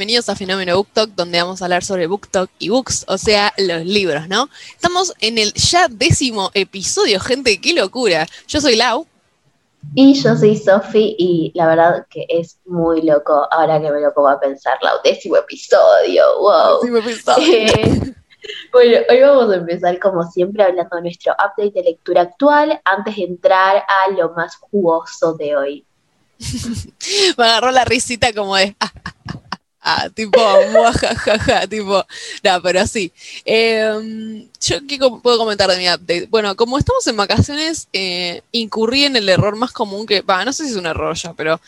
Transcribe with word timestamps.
Bienvenidos 0.00 0.30
a 0.30 0.34
Fenómeno 0.34 0.76
BookTok, 0.76 1.10
donde 1.10 1.42
vamos 1.42 1.60
a 1.60 1.66
hablar 1.66 1.84
sobre 1.84 2.06
BookTok 2.06 2.48
y 2.58 2.70
books, 2.70 3.04
o 3.06 3.18
sea, 3.18 3.52
los 3.58 3.84
libros, 3.84 4.28
¿no? 4.28 4.48
Estamos 4.72 5.12
en 5.20 5.36
el 5.36 5.52
ya 5.52 5.88
décimo 5.88 6.50
episodio, 6.54 7.20
gente, 7.20 7.60
qué 7.60 7.74
locura. 7.74 8.26
Yo 8.48 8.62
soy 8.62 8.76
Lau. 8.76 9.06
Y 9.94 10.14
yo 10.14 10.34
soy 10.36 10.56
Sofi, 10.56 11.16
y 11.18 11.52
la 11.54 11.66
verdad 11.66 12.06
que 12.08 12.24
es 12.30 12.56
muy 12.64 13.02
loco 13.02 13.46
ahora 13.50 13.78
que 13.78 13.90
me 13.90 14.00
lo 14.00 14.14
pongo 14.14 14.30
a 14.30 14.40
pensar, 14.40 14.78
Lau, 14.80 15.00
décimo 15.04 15.36
episodio, 15.36 16.24
wow. 16.38 16.80
Décimo 16.80 16.96
episodio. 16.96 17.52
Eh, 17.52 18.14
bueno, 18.72 18.98
hoy 19.10 19.20
vamos 19.20 19.52
a 19.52 19.56
empezar 19.56 19.98
como 19.98 20.22
siempre 20.30 20.62
hablando 20.62 20.96
de 20.96 21.02
nuestro 21.02 21.34
update 21.34 21.72
de 21.74 21.82
lectura 21.82 22.22
actual 22.22 22.80
antes 22.86 23.16
de 23.16 23.24
entrar 23.24 23.84
a 23.86 24.10
lo 24.12 24.30
más 24.30 24.56
jugoso 24.56 25.34
de 25.34 25.56
hoy. 25.56 25.84
me 27.36 27.44
agarró 27.44 27.70
la 27.70 27.84
risita 27.84 28.32
como 28.32 28.56
de... 28.56 28.74
Ah, 28.80 28.90
tipo, 30.14 30.38
jajaja, 30.94 31.66
tipo, 31.66 32.04
no, 32.44 32.62
pero 32.62 32.86
sí. 32.86 33.12
Em, 33.44 34.48
yo, 34.60 34.78
¿qué 34.86 34.98
puedo 35.22 35.38
comentar 35.38 35.70
de 35.70 35.78
mi 35.78 35.88
update? 35.88 36.26
Bueno, 36.30 36.54
como 36.56 36.78
estamos 36.78 37.06
en 37.06 37.16
vacaciones, 37.16 37.88
eh, 37.92 38.42
incurrí 38.52 39.04
en 39.04 39.16
el 39.16 39.28
error 39.28 39.56
más 39.56 39.72
común 39.72 40.06
que, 40.06 40.20
va, 40.20 40.44
no 40.44 40.52
sé 40.52 40.64
si 40.64 40.70
es 40.70 40.76
un 40.76 40.86
error 40.86 41.14
ya, 41.16 41.32
pero 41.32 41.60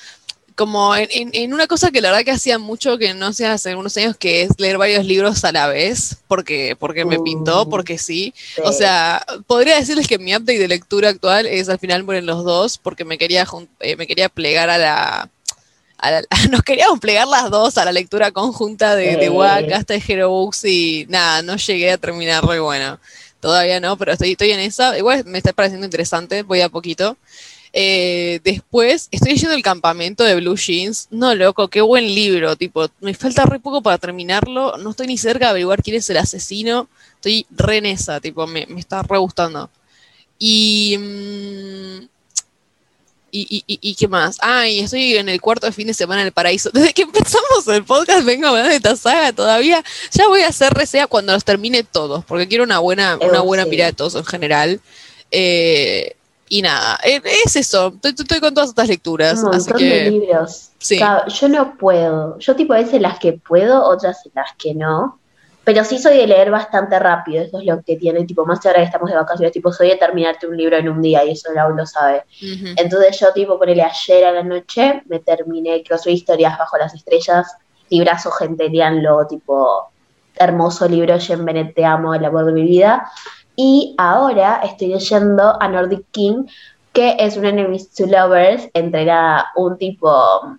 como 0.55 0.95
en, 0.95 1.55
una 1.55 1.67
cosa 1.67 1.91
que 1.91 2.01
la 2.01 2.11
verdad 2.11 2.25
que 2.25 2.31
hacía 2.31 2.59
mucho 2.59 2.99
que 2.99 3.15
no 3.15 3.33
sé 3.33 3.47
hace 3.47 3.75
unos 3.75 3.97
años, 3.97 4.17
que 4.17 4.43
es 4.43 4.51
leer 4.59 4.79
varios 4.79 5.05
libros 5.05 5.45
a 5.45 5.53
la 5.53 5.67
vez, 5.67 6.19
porque, 6.29 6.77
porque 6.79 7.05
me 7.05 7.19
pintó, 7.21 7.63
uh, 7.63 7.69
porque 7.69 7.99
sí. 7.99 8.35
O 8.65 8.73
sea, 8.73 9.25
podría 9.47 9.77
decirles 9.77 10.07
que 10.07 10.19
mi 10.19 10.35
update 10.35 10.59
de 10.59 10.69
lectura 10.69 11.09
actual 11.09 11.47
es 11.47 11.69
al 11.69 11.79
final 11.79 12.05
poner 12.05 12.25
los 12.25 12.45
dos, 12.45 12.79
porque 12.79 13.05
me 13.05 13.19
quería, 13.19 13.47
eh, 13.81 13.97
me 13.97 14.07
quería 14.07 14.29
plegar 14.29 14.71
a 14.71 14.79
la 14.79 15.31
nos 16.51 16.63
queríamos 16.63 16.99
plegar 16.99 17.29
las 17.29 17.51
dos 17.51 17.79
a 17.79 17.85
la 17.85 17.93
lectura 17.93 18.33
conjunta 18.33 18.97
de, 18.97 19.17
de 19.17 19.29
WAC 19.29 19.73
hasta 19.73 19.95
de 19.95 20.03
Hero 20.07 20.31
Books 20.31 20.65
y 20.65 21.07
nada, 21.09 21.43
no 21.43 21.57
llegué 21.57 21.93
a 21.93 21.99
terminar 21.99 22.45
muy 22.45 22.59
bueno. 22.59 22.99
Todavía 23.41 23.81
no, 23.81 23.97
pero 23.97 24.13
estoy, 24.13 24.33
estoy 24.33 24.51
en 24.51 24.61
esa. 24.61 24.97
Igual 24.97 25.25
me 25.27 25.39
está 25.39 25.53
pareciendo 25.53 25.85
interesante, 25.85 26.43
voy 26.43 26.61
a 26.61 26.69
poquito. 26.69 27.17
Eh, 27.73 28.41
después, 28.45 29.09
estoy 29.11 29.33
leyendo 29.33 29.55
El 29.55 29.63
campamento 29.63 30.25
de 30.25 30.37
Blue 30.37 30.57
Jeans. 30.57 31.09
No, 31.11 31.35
loco, 31.35 31.69
qué 31.69 31.81
buen 31.81 32.05
libro. 32.15 32.55
Tipo, 32.57 32.89
me 33.01 33.15
falta 33.15 33.45
re 33.45 33.59
poco 33.59 33.83
para 33.83 33.99
terminarlo. 33.99 34.77
No 34.79 34.91
estoy 34.91 35.07
ni 35.07 35.19
cerca 35.19 35.47
de 35.47 35.51
averiguar 35.51 35.83
quién 35.83 35.97
es 35.97 36.09
el 36.11 36.19
asesino. 36.19 36.89
Estoy 37.15 37.47
re 37.51 37.79
en 37.79 37.87
esa, 37.87 38.21
tipo, 38.21 38.47
me, 38.47 38.67
me 38.67 38.81
está 38.81 39.03
re 39.03 39.19
gustando. 39.19 39.71
Y. 40.39 40.97
Mmm, 40.99 42.12
y, 43.35 43.65
y, 43.67 43.79
y, 43.81 43.95
qué 43.95 44.09
más? 44.09 44.37
Ah, 44.43 44.69
y 44.69 44.81
estoy 44.81 45.17
en 45.17 45.31
el 45.31 45.41
cuarto 45.41 45.67
de 45.67 45.73
fin 45.73 45.87
de 45.87 45.95
semana 45.95 46.21
en 46.21 46.27
el 46.27 46.33
paraíso. 46.33 46.71
Desde 46.75 46.93
que 46.93 47.03
empezamos 47.03 47.67
el 47.67 47.83
podcast 47.83 48.25
vengo 48.27 48.49
hablando 48.49 48.69
de 48.69 48.77
esta 48.77 48.95
saga 48.95 49.33
todavía. 49.33 49.83
Ya 50.13 50.29
voy 50.29 50.43
a 50.43 50.49
hacer 50.49 50.75
reseña 50.75 51.07
cuando 51.07 51.33
los 51.33 51.43
termine 51.43 51.83
todos, 51.83 52.27
porque 52.27 52.47
quiero 52.47 52.65
una 52.65 52.79
buena, 52.79 53.19
una 53.21 53.41
buena 53.41 53.65
mirada 53.65 53.91
de 53.91 53.97
todos 53.97 54.15
en 54.17 54.27
general. 54.27 54.81
Eh, 55.31 56.15
y 56.51 56.61
nada, 56.61 57.01
eh, 57.03 57.23
es 57.47 57.57
eso. 57.57 57.95
Estoy, 58.03 58.39
con 58.39 58.53
todas 58.53 58.69
estas 58.69 58.89
lecturas. 58.89 59.39
Un 59.39 59.53
montón 59.53 59.79
de 59.79 60.11
libros. 60.11 60.69
yo 61.41 61.49
no 61.49 61.79
puedo. 61.79 62.39
Yo 62.39 62.55
tipo 62.55 62.75
a 62.75 62.79
veces 62.79 63.01
las 63.01 63.19
que 63.19 63.33
puedo, 63.33 63.83
otras 63.83 64.19
las 64.35 64.51
que 64.59 64.75
no. 64.75 65.19
Pero 65.65 65.85
sí 65.85 65.99
soy 65.99 66.17
de 66.17 66.27
leer 66.27 66.51
bastante 66.51 66.99
rápido, 66.99 67.43
eso 67.43 67.61
es 67.61 67.67
lo 67.67 67.81
que 67.83 67.97
tiene, 67.97 68.25
tipo, 68.25 68.45
más 68.45 68.65
ahora 68.67 68.81
que 68.81 68.87
estamos 68.87 69.11
de 69.11 69.17
vacaciones, 69.17 69.53
tipo, 69.53 69.73
soy 69.73 69.91
de 69.91 69.97
terminarte 69.97 70.49
un 70.49 70.57
libro 70.57 70.77
en 70.77 70.89
un 70.89 71.01
día 71.01 71.25
y 71.25 71.31
eso 71.31 71.51
aún 71.57 71.77
lo 71.77 71.87
sabe. 71.87 72.25
Entonces 72.77 73.21
yo, 73.21 73.33
tipo, 73.33 73.59
ponele 73.59 73.83
ayer 73.83 74.25
a 74.25 74.33
la 74.33 74.43
noche, 74.43 75.03
me 75.07 75.21
terminé, 75.21 75.85
que 75.85 75.97
soy 75.99 76.15
Historias 76.15 76.59
bajo 76.59 76.77
las 76.79 76.95
estrellas, 76.95 77.57
librazo, 77.91 78.33
gente, 78.33 78.69
leanlo, 78.69 79.25
tipo, 79.29 79.93
hermoso 80.37 80.89
libro, 80.89 81.19
Jen 81.19 81.45
Bennett, 81.45 81.75
te 81.75 81.85
amo, 81.85 82.15
el 82.15 82.25
amor 82.25 82.47
de 82.47 82.53
mi 82.53 82.65
vida. 82.65 83.09
Y 83.55 83.95
ahora 83.99 84.63
estoy 84.65 84.89
leyendo 84.89 85.63
a 85.63 85.69
Nordic 85.69 86.07
King, 86.11 86.47
que 86.93 87.17
es 87.19 87.37
un 87.37 87.45
Enemies 87.45 87.95
to 87.95 88.07
Lovers, 88.07 88.69
entre 88.75 89.07
un 89.57 89.79
tipo, 89.79 90.59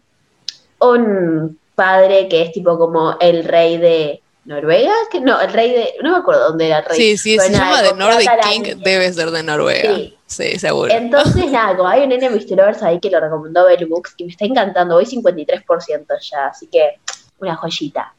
un 0.79 1.59
padre 1.75 2.27
que 2.27 2.43
es 2.43 2.51
tipo 2.51 2.77
como 2.77 3.17
el 3.19 3.43
rey 3.43 3.77
de 3.77 4.22
Noruega, 4.45 4.93
que 5.09 5.21
no, 5.21 5.39
el 5.39 5.53
rey 5.53 5.71
de, 5.71 5.93
no 6.03 6.11
me 6.11 6.17
acuerdo 6.17 6.49
dónde 6.49 6.67
era 6.67 6.79
el 6.79 6.85
rey. 6.85 6.97
Sí, 6.97 7.17
sí, 7.17 7.39
se 7.39 7.51
llama 7.51 7.81
de 7.81 7.93
Nordic 7.93 8.29
King, 8.41 8.75
debe 8.83 9.11
ser 9.13 9.31
de 9.31 9.41
Noruega. 9.41 9.97
Sí. 10.25 10.59
seguro. 10.59 10.93
Entonces, 10.93 11.49
nada, 11.51 11.77
como 11.77 11.87
hay 11.87 12.01
un 12.01 12.09
Mr. 12.09 12.57
Lovers 12.57 12.83
ahí 12.83 12.99
que 12.99 13.09
lo 13.09 13.21
recomendó 13.21 13.65
Bell 13.65 13.85
Books 13.85 14.15
y 14.17 14.25
me 14.25 14.31
está 14.31 14.45
encantando, 14.45 14.95
voy 14.95 15.05
53% 15.05 16.05
ya, 16.29 16.47
así 16.47 16.67
que 16.67 16.99
una 17.39 17.55
joyita. 17.55 18.13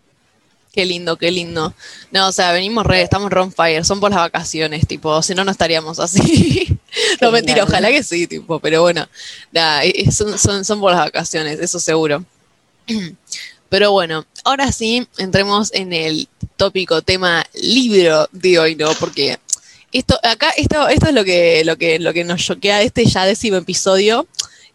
Qué 0.73 0.85
lindo, 0.85 1.17
qué 1.17 1.31
lindo. 1.31 1.73
No, 2.11 2.29
o 2.29 2.33
sea, 2.33 2.53
venimos 2.53 2.85
re, 2.85 3.03
estamos 3.03 3.31
on 3.33 3.53
fire, 3.53 3.85
son 3.85 4.01
por 4.01 4.11
las 4.11 4.21
vacaciones, 4.21 4.87
tipo, 4.89 5.23
si 5.23 5.35
no, 5.35 5.45
no 5.45 5.51
estaríamos 5.51 6.01
así. 6.01 6.81
no, 7.21 7.31
mentira, 7.31 7.65
ojalá 7.65 7.91
que 7.91 8.03
sí, 8.03 8.27
tipo, 8.27 8.59
pero 8.61 8.81
bueno, 8.81 9.07
nada, 9.53 9.83
son, 10.11 10.39
son, 10.39 10.65
son 10.65 10.81
por 10.81 10.93
las 10.93 11.05
vacaciones, 11.05 11.61
eso 11.61 11.79
seguro. 11.79 12.25
Pero 13.69 13.93
bueno, 13.93 14.27
ahora 14.45 14.71
sí, 14.73 15.07
entremos 15.19 15.73
en 15.73 15.93
el 15.93 16.29
tópico 16.57 17.03
tema 17.03 17.45
libro 17.55 18.29
de 18.33 18.59
hoy, 18.59 18.77
¿no? 18.77 18.91
Porque 19.01 19.39
esto, 19.93 20.19
acá, 20.23 20.51
esto, 20.57 20.89
esto 20.89 21.09
es 21.09 21.15
lo 21.15 21.25
que, 21.25 21.65
lo 21.65 21.77
que, 21.77 21.99
lo 21.99 22.13
que 22.13 22.25
nos 22.25 22.43
choquea 22.43 22.79
de 22.79 22.85
este 22.85 23.05
ya 23.07 23.25
décimo 23.27 23.57
episodio. 23.57 24.27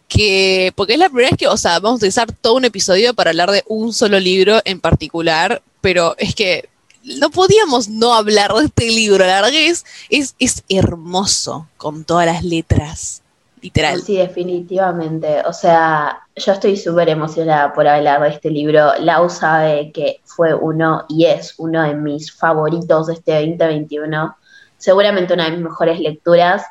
Que, 0.08 0.72
porque 0.74 0.94
es 0.94 0.98
la 0.98 1.08
primera 1.08 1.30
vez 1.30 1.38
que, 1.38 1.46
o 1.46 1.56
sea, 1.56 1.78
vamos 1.78 1.92
a 1.92 1.96
utilizar 1.98 2.32
todo 2.32 2.54
un 2.54 2.64
episodio 2.64 3.14
para 3.14 3.30
hablar 3.30 3.52
de 3.52 3.62
un 3.68 3.92
solo 3.92 4.18
libro 4.18 4.60
en 4.64 4.80
particular, 4.80 5.62
pero 5.80 6.16
es 6.18 6.34
que 6.34 6.68
no 7.04 7.30
podíamos 7.30 7.88
no 7.88 8.14
hablar 8.14 8.52
de 8.52 8.64
este 8.64 8.86
libro. 8.86 9.24
La 9.24 9.40
verdad 9.40 9.54
es, 9.54 9.84
es 10.10 10.64
hermoso 10.68 11.68
con 11.76 12.04
todas 12.04 12.26
las 12.26 12.42
letras 12.42 13.22
literal. 13.60 14.00
Sí, 14.00 14.16
definitivamente. 14.16 15.42
O 15.46 15.52
sea, 15.52 16.26
yo 16.36 16.52
estoy 16.52 16.76
súper 16.76 17.08
emocionada 17.08 17.72
por 17.72 17.86
hablar 17.86 18.22
de 18.22 18.28
este 18.28 18.50
libro. 18.50 18.92
Lau 19.00 19.28
sabe 19.28 19.92
que 19.92 20.20
fue 20.24 20.54
uno 20.54 21.04
y 21.08 21.26
es 21.26 21.54
uno 21.58 21.82
de 21.82 21.94
mis 21.94 22.32
favoritos 22.32 23.06
de 23.06 23.14
este 23.14 23.32
2021. 23.32 24.36
Seguramente 24.76 25.34
una 25.34 25.44
de 25.44 25.52
mis 25.52 25.60
mejores 25.60 26.00
lecturas. 26.00 26.64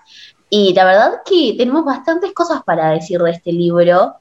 Y 0.50 0.74
la 0.74 0.86
verdad 0.86 1.22
que 1.26 1.56
tenemos 1.58 1.86
bastantes 1.86 2.34
cosas 2.34 2.64
para 2.64 2.92
decir 2.92 3.22
de 3.22 3.32
este 3.32 3.52
libro. 3.52 4.16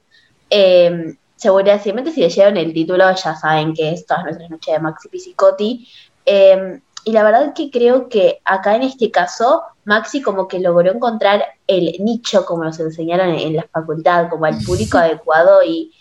Eh, 0.49 1.15
seguramente 1.35 2.11
si 2.11 2.21
leyeron 2.21 2.57
el 2.57 2.73
título 2.73 3.05
ya 3.15 3.35
saben 3.35 3.73
que 3.73 3.91
es 3.91 4.05
Todas 4.05 4.23
nuestras 4.25 4.49
noches 4.49 4.73
de 4.73 4.79
Maxi 4.79 5.09
Pisicotti. 5.09 5.87
Eh, 6.25 6.81
y 7.05 7.11
la 7.11 7.23
verdad 7.23 7.53
que 7.53 7.71
creo 7.71 8.09
que 8.09 8.41
acá 8.45 8.75
en 8.75 8.83
este 8.83 9.11
caso 9.11 9.63
Maxi 9.85 10.21
como 10.21 10.47
que 10.47 10.59
logró 10.59 10.91
encontrar 10.91 11.43
el 11.67 11.95
nicho, 11.99 12.45
como 12.45 12.63
nos 12.63 12.79
enseñaron 12.79 13.29
en, 13.29 13.55
la 13.55 13.67
facultad, 13.71 14.29
como 14.29 14.45
el 14.45 14.57
público 14.63 14.97
adecuado 14.97 15.63
y, 15.63 15.91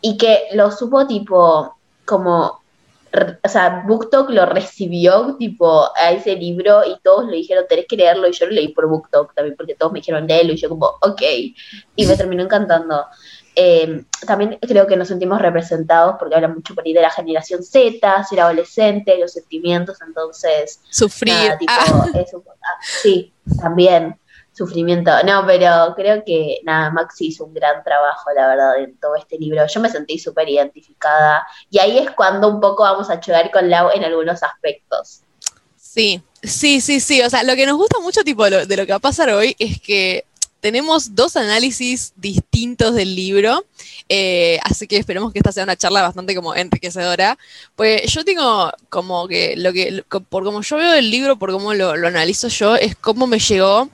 y 0.00 0.16
que 0.16 0.48
lo 0.52 0.70
supo 0.70 1.06
tipo 1.06 1.76
como 2.04 2.62
o 3.44 3.48
sea, 3.48 3.84
BookTok 3.86 4.30
lo 4.30 4.46
recibió 4.46 5.36
tipo 5.38 5.90
a 5.96 6.12
ese 6.12 6.34
libro 6.34 6.82
y 6.84 6.98
todos 7.02 7.28
le 7.28 7.36
dijeron, 7.36 7.66
tenés 7.68 7.86
que 7.86 7.96
leerlo 7.96 8.26
y 8.26 8.32
yo 8.32 8.46
lo 8.46 8.52
leí 8.52 8.68
por 8.68 8.88
BookTok 8.88 9.34
también 9.34 9.54
porque 9.56 9.74
todos 9.74 9.92
me 9.92 9.98
dijeron 9.98 10.26
léelo 10.26 10.54
y 10.54 10.56
yo 10.56 10.70
como, 10.70 10.86
ok, 11.02 11.22
y 11.96 12.06
me 12.06 12.16
terminó 12.16 12.42
encantando. 12.42 13.04
Eh, 13.54 14.04
también 14.26 14.58
creo 14.60 14.86
que 14.86 14.96
nos 14.96 15.08
sentimos 15.08 15.40
representados 15.40 16.16
porque 16.18 16.34
habla 16.34 16.48
mucho 16.48 16.74
por 16.74 16.84
ahí 16.84 16.92
de 16.92 17.02
la 17.02 17.10
generación 17.10 17.62
Z, 17.62 18.24
ser 18.24 18.40
adolescente, 18.40 19.18
los 19.18 19.32
sentimientos, 19.32 19.98
entonces... 20.06 20.80
Sufrir. 20.90 21.34
ah. 21.68 22.12
sí, 23.02 23.32
también 23.60 24.16
sufrimiento. 24.52 25.10
No, 25.24 25.44
pero 25.46 25.94
creo 25.96 26.22
que 26.24 26.60
nada, 26.64 26.90
Maxi 26.90 27.28
hizo 27.28 27.44
un 27.44 27.54
gran 27.54 27.82
trabajo, 27.82 28.30
la 28.34 28.48
verdad, 28.48 28.78
en 28.78 28.96
todo 28.98 29.16
este 29.16 29.38
libro. 29.38 29.66
Yo 29.66 29.80
me 29.80 29.90
sentí 29.90 30.18
súper 30.18 30.48
identificada 30.48 31.46
y 31.70 31.78
ahí 31.78 31.98
es 31.98 32.10
cuando 32.12 32.48
un 32.48 32.60
poco 32.60 32.82
vamos 32.82 33.10
a 33.10 33.20
chocar 33.20 33.50
con 33.50 33.68
Lau 33.68 33.90
en 33.94 34.04
algunos 34.04 34.42
aspectos. 34.42 35.22
Sí, 35.76 36.22
sí, 36.42 36.80
sí, 36.80 37.00
sí. 37.00 37.22
O 37.22 37.30
sea, 37.30 37.42
lo 37.42 37.54
que 37.54 37.66
nos 37.66 37.76
gusta 37.76 37.98
mucho 38.00 38.22
tipo 38.24 38.48
de 38.48 38.76
lo 38.76 38.86
que 38.86 38.92
va 38.92 38.96
a 38.96 39.00
pasar 39.00 39.30
hoy 39.30 39.54
es 39.58 39.80
que 39.80 40.24
tenemos 40.62 41.16
dos 41.16 41.34
análisis 41.34 42.12
distintos 42.14 42.94
del 42.94 43.16
libro, 43.16 43.66
eh, 44.08 44.60
así 44.62 44.86
que 44.86 44.96
esperemos 44.96 45.32
que 45.32 45.40
esta 45.40 45.50
sea 45.50 45.64
una 45.64 45.74
charla 45.74 46.02
bastante 46.02 46.36
como 46.36 46.54
enriquecedora. 46.54 47.36
Pues 47.74 48.02
yo 48.12 48.24
tengo 48.24 48.72
como 48.88 49.26
que 49.26 49.56
lo 49.56 49.72
que, 49.72 50.04
por 50.28 50.44
como 50.44 50.62
yo 50.62 50.76
veo 50.76 50.94
el 50.94 51.10
libro, 51.10 51.36
por 51.36 51.50
cómo 51.50 51.74
lo, 51.74 51.90
analizo 51.90 52.46
yo, 52.46 52.76
es 52.76 52.94
cómo 52.94 53.26
me 53.26 53.40
llegó 53.40 53.90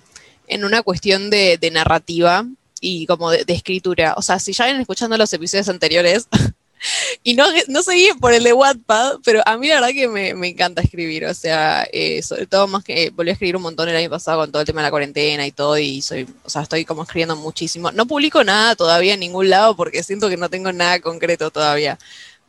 en 0.47 0.63
una 0.63 0.83
cuestión 0.83 1.31
de, 1.31 1.59
narrativa 1.73 2.45
y 2.83 3.07
como 3.07 3.31
de, 3.31 3.47
de, 3.47 3.55
escritura. 3.55 4.13
O 4.19 4.23
sea, 4.23 4.39
si 4.39 4.53
ya 4.53 4.67
vienen 4.67 4.83
escuchando 4.83 5.17
los 5.17 5.33
episodios 5.33 5.71
anteriores, 5.71 6.29
y 7.23 7.35
no, 7.35 7.45
no 7.69 7.83
seguí 7.83 8.09
por 8.21 8.33
el 8.33 8.45
de 8.45 8.53
Wattpad, 8.53 9.19
pero 9.25 9.43
a 9.47 9.57
mí 9.57 9.69
la 9.69 9.77
verdad 9.77 9.91
que 9.91 10.09
me, 10.09 10.49
encanta 10.49 10.83
escribir, 10.83 11.25
o 11.27 11.35
sea, 11.35 11.87
eh, 11.93 12.23
sobre 12.23 12.47
todo 12.47 12.67
más 12.67 12.85
que 12.85 13.11
volví 13.11 13.31
a 13.31 13.33
escribir 13.33 13.57
un 13.57 13.63
montón 13.63 13.89
el 13.89 13.97
año 13.97 14.11
pasado 14.11 14.41
con 14.41 14.51
todo 14.51 14.61
el 14.61 14.67
tema 14.67 14.81
de 14.81 14.87
la 14.87 14.91
cuarentena 14.91 15.47
y 15.47 15.53
todo, 15.53 15.79
y 15.79 16.03
soy, 16.03 16.27
o 16.45 16.51
sea, 16.51 16.63
estoy 16.63 16.85
como 16.85 17.03
escribiendo 17.03 17.37
muchísimo. 17.37 17.91
No 17.93 18.07
publico 18.07 18.45
nada 18.45 18.77
todavía 18.77 19.15
en 19.15 19.21
ningún 19.21 19.51
lado 19.51 19.77
porque 19.77 20.03
siento 20.03 20.29
que 20.29 20.37
no 20.37 20.49
tengo 20.51 20.73
nada 20.73 21.01
concreto 21.01 21.51
todavía, 21.51 21.99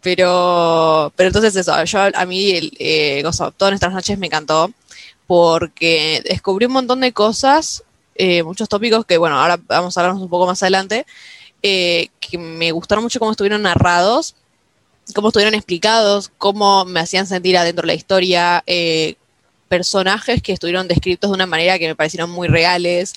Pero, 0.02 1.12
pero 1.16 1.28
entonces 1.28 1.56
eso, 1.56 1.84
yo 1.84 2.00
a 2.14 2.26
mí 2.26 2.52
el, 2.52 2.72
eh, 2.80 3.24
todas 3.58 3.72
nuestras 3.72 3.94
noches 3.94 4.18
me 4.18 4.28
encantó 4.28 4.72
porque 5.28 6.24
descubrí 6.28 6.66
un 6.66 6.74
montón 6.74 7.02
de 7.02 7.14
cosas, 7.14 7.84
eh, 8.16 8.44
muchos 8.44 8.68
tópicos 8.68 9.06
que, 9.06 9.18
bueno, 9.18 9.40
ahora 9.40 9.60
vamos 9.68 9.98
a 9.98 10.02
hablarnos 10.02 10.24
un 10.24 10.30
poco 10.30 10.48
más 10.48 10.64
adelante, 10.64 11.06
eh, 11.62 12.10
que 12.20 12.38
me 12.38 12.72
gustaron 12.72 13.04
mucho 13.04 13.20
cómo 13.20 13.32
estuvieron 13.32 13.62
narrados, 13.62 14.36
cómo 15.14 15.30
estuvieron 15.30 15.56
explicados, 15.56 16.32
cómo 16.38 16.86
me 16.86 17.00
hacían 17.00 17.28
sentir 17.28 17.58
adentro 17.58 17.84
de 17.84 17.88
la 17.88 17.94
historia, 17.94 18.64
eh, 18.66 19.16
personajes 19.68 20.42
que 20.42 20.54
estuvieron 20.54 20.88
descritos 20.88 21.30
de 21.30 21.36
una 21.36 21.46
manera 21.46 21.78
que 21.80 21.88
me 21.88 21.96
parecieron 21.96 22.30
muy 22.30 22.48
reales. 22.48 23.14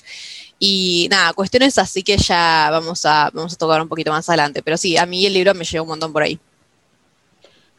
Y 0.59 1.07
nada, 1.09 1.33
cuestiones 1.33 1.77
así 1.77 2.03
que 2.03 2.17
ya 2.17 2.69
vamos 2.71 3.05
a, 3.05 3.29
vamos 3.33 3.53
a 3.53 3.57
tocar 3.57 3.81
un 3.81 3.89
poquito 3.89 4.11
más 4.11 4.29
adelante. 4.29 4.61
Pero 4.61 4.77
sí, 4.77 4.97
a 4.97 5.05
mí 5.05 5.25
el 5.25 5.33
libro 5.33 5.53
me 5.53 5.65
llevó 5.65 5.83
un 5.83 5.89
montón 5.89 6.13
por 6.13 6.23
ahí. 6.23 6.39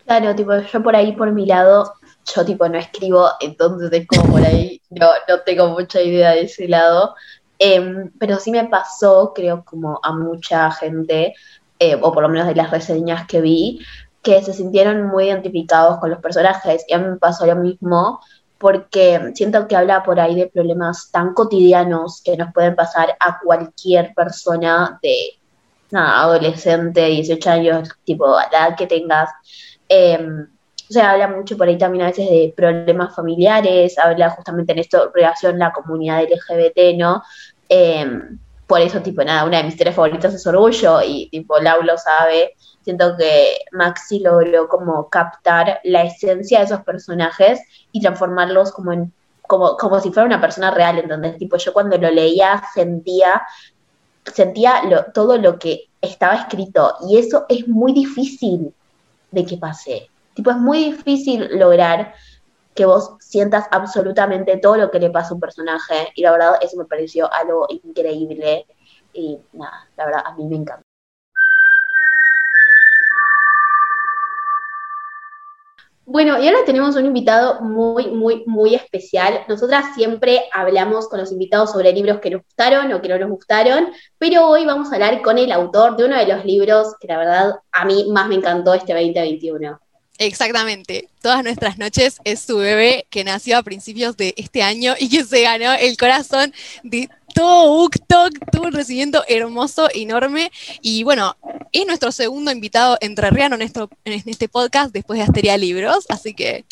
Claro, 0.05 0.35
tipo, 0.35 0.53
yo 0.61 0.83
por 0.83 0.95
ahí, 0.95 1.13
por 1.13 1.33
mi 1.33 1.47
lado, 1.47 1.95
yo 2.35 2.45
tipo 2.45 2.69
no 2.69 2.79
escribo, 2.79 3.31
entonces 3.41 3.91
es 3.91 4.07
como 4.07 4.33
por 4.33 4.45
ahí, 4.45 4.81
no, 4.91 5.09
no 5.29 5.41
tengo 5.41 5.69
mucha 5.69 6.03
idea 6.03 6.33
de 6.33 6.43
ese 6.43 6.69
lado. 6.69 7.15
Em, 7.67 8.11
pero 8.19 8.39
sí 8.39 8.51
me 8.51 8.67
pasó, 8.67 9.33
creo, 9.35 9.65
como 9.65 9.99
a 10.03 10.13
mucha 10.13 10.71
gente, 10.73 11.33
eh, 11.79 11.99
o 11.99 12.13
por 12.13 12.23
lo 12.23 12.29
menos 12.29 12.47
de 12.47 12.55
las 12.55 12.71
reseñas 12.71 13.27
que 13.27 13.41
vi, 13.41 13.81
que 14.23 14.43
se 14.43 14.53
sintieron 14.53 15.07
muy 15.07 15.29
identificados 15.29 15.99
con 15.99 16.11
los 16.11 16.21
personajes. 16.21 16.85
Y 16.87 16.93
a 16.93 16.99
mí 16.99 17.09
me 17.09 17.17
pasó 17.17 17.47
lo 17.47 17.57
mismo, 17.57 18.21
porque 18.59 19.33
siento 19.35 19.67
que 19.67 19.77
habla 19.77 20.03
por 20.03 20.21
ahí 20.21 20.35
de 20.35 20.49
problemas 20.49 21.11
tan 21.11 21.33
cotidianos 21.33 22.21
que 22.23 22.37
nos 22.37 22.53
pueden 22.53 22.77
pasar 22.77 23.17
a 23.19 23.41
cualquier 23.41 24.13
persona 24.15 24.99
de 25.03 25.39
adolescente, 25.93 27.07
18 27.07 27.51
años, 27.51 27.89
tipo, 28.05 28.37
a 28.37 28.47
la 28.53 28.67
edad 28.67 28.77
que 28.77 28.87
tengas. 28.87 29.31
Em, 29.89 30.49
o 30.91 30.93
sea, 30.93 31.13
habla 31.13 31.29
mucho 31.29 31.57
por 31.57 31.67
ahí 31.67 31.79
también 31.79 32.05
a 32.05 32.09
veces 32.09 32.29
de 32.29 32.53
problemas 32.55 33.15
familiares, 33.15 33.99
habla 33.99 34.31
justamente 34.31 34.73
en 34.73 34.81
esto, 34.81 35.11
relación 35.15 35.59
la 35.59 35.73
comunidad 35.73 36.23
LGBT, 36.23 36.97
¿no? 36.99 37.23
Em, 37.69 38.39
por 38.67 38.81
eso, 38.81 39.01
tipo, 39.01 39.23
nada, 39.23 39.45
una 39.45 39.59
de 39.59 39.65
mis 39.65 39.77
tres 39.77 39.95
favoritas 39.95 40.35
es 40.35 40.47
Orgullo 40.47 41.03
y, 41.03 41.29
tipo, 41.31 41.59
Lau 41.59 41.83
lo 41.83 41.99
sabe. 41.99 42.55
Siento 42.83 43.17
que 43.17 43.59
Maxi 43.73 44.21
logró 44.21 44.69
como 44.69 45.09
captar 45.09 45.81
la 45.85 46.05
esencia 46.05 46.59
de 46.59 46.65
esos 46.67 46.81
personajes 46.83 47.61
y 47.93 48.01
transformarlos 48.01 48.73
como 48.73 48.93
como, 49.47 49.77
como 49.77 50.01
si 50.01 50.11
fuera 50.11 50.27
una 50.27 50.41
persona 50.41 50.71
real, 50.71 50.99
¿entendés? 50.99 51.37
Tipo, 51.37 51.57
yo 51.57 51.73
cuando 51.73 51.99
lo 51.99 52.11
leía 52.11 52.63
sentía, 52.73 53.43
sentía 54.25 54.83
todo 55.13 55.37
lo 55.37 55.59
que 55.59 55.85
estaba 56.01 56.35
escrito 56.35 56.95
y 57.09 57.19
eso 57.19 57.45
es 57.49 57.69
muy 57.69 57.93
difícil 57.93 58.73
de 59.31 59.45
que 59.45 59.57
pase. 59.57 60.09
Tipo, 60.35 60.51
es 60.51 60.57
muy 60.57 60.93
difícil 60.93 61.59
lograr 61.59 62.15
que 62.75 62.85
vos 62.85 63.13
sientas 63.21 63.67
absolutamente 63.71 64.57
todo 64.59 64.77
lo 64.77 64.91
que 64.91 65.01
le 65.01 65.11
pasa 65.11 65.31
a 65.31 65.35
un 65.35 65.41
personaje. 65.41 66.13
Y 66.15 66.23
la 66.23 66.33
verdad, 66.33 66.57
eso 66.61 66.77
me 66.77 66.85
pareció 66.85 67.33
algo 67.33 67.67
increíble. 67.69 68.67
Y 69.13 69.39
nada, 69.53 69.89
la 69.97 70.07
verdad, 70.07 70.23
a 70.27 70.35
mí 70.35 70.45
me 70.47 70.57
encanta. 70.57 70.85
Bueno, 76.07 76.39
y 76.39 76.47
ahora 76.47 76.67
tenemos 76.67 76.97
un 76.97 77.07
invitado 77.07 77.63
muy, 77.63 78.09
muy, 78.09 78.45
muy 78.47 78.75
especial. 78.75 79.41
Nosotras 79.49 79.95
siempre 79.95 80.43
hablamos 80.53 81.09
con 81.09 81.19
los 81.19 81.33
invitados 81.33 81.73
sobre 81.73 81.93
libros 81.93 82.21
que 82.21 82.29
nos 82.29 82.43
gustaron 82.43 82.93
o 82.93 83.01
que 83.01 83.09
no 83.09 83.19
nos 83.19 83.31
gustaron, 83.31 83.89
pero 84.19 84.47
hoy 84.49 84.67
vamos 84.67 84.93
a 84.93 84.97
hablar 84.97 85.23
con 85.23 85.39
el 85.39 85.51
autor 85.51 85.97
de 85.97 86.05
uno 86.05 86.17
de 86.19 86.27
los 86.27 86.45
libros 86.45 86.95
que 87.01 87.09
la 87.09 87.19
verdad 87.19 87.55
a 87.73 87.85
mí 87.87 88.07
más 88.13 88.29
me 88.29 88.35
encantó 88.35 88.75
este 88.75 88.93
2021. 88.93 89.81
Exactamente. 90.19 91.09
Todas 91.21 91.43
nuestras 91.43 91.79
noches 91.79 92.19
es 92.25 92.41
su 92.41 92.59
bebé 92.59 93.07
que 93.11 93.25
nació 93.25 93.59
a 93.59 93.63
principios 93.63 94.17
de 94.17 94.35
este 94.37 94.63
año 94.63 94.95
y 94.99 95.09
que 95.09 95.25
se 95.25 95.43
ganó 95.43 95.73
el 95.75 95.97
corazón 95.97 96.53
de 96.85 97.09
todo 97.35 97.85
UCTOC, 97.85 98.33
tuvo 98.53 98.67
un 98.67 98.73
recibimiento 98.73 99.25
hermoso, 99.27 99.89
enorme. 99.93 100.53
Y 100.83 101.03
bueno, 101.03 101.37
es 101.73 101.87
nuestro 101.87 102.13
segundo 102.13 102.53
invitado 102.53 102.97
entrerriano 103.01 103.57
en, 103.57 103.73
en 104.05 104.23
este 104.25 104.49
podcast 104.49 104.93
después 104.93 105.19
de 105.19 105.25
Asteria 105.25 105.57
Libros. 105.57 106.07
Así 106.09 106.33
que, 106.33 106.65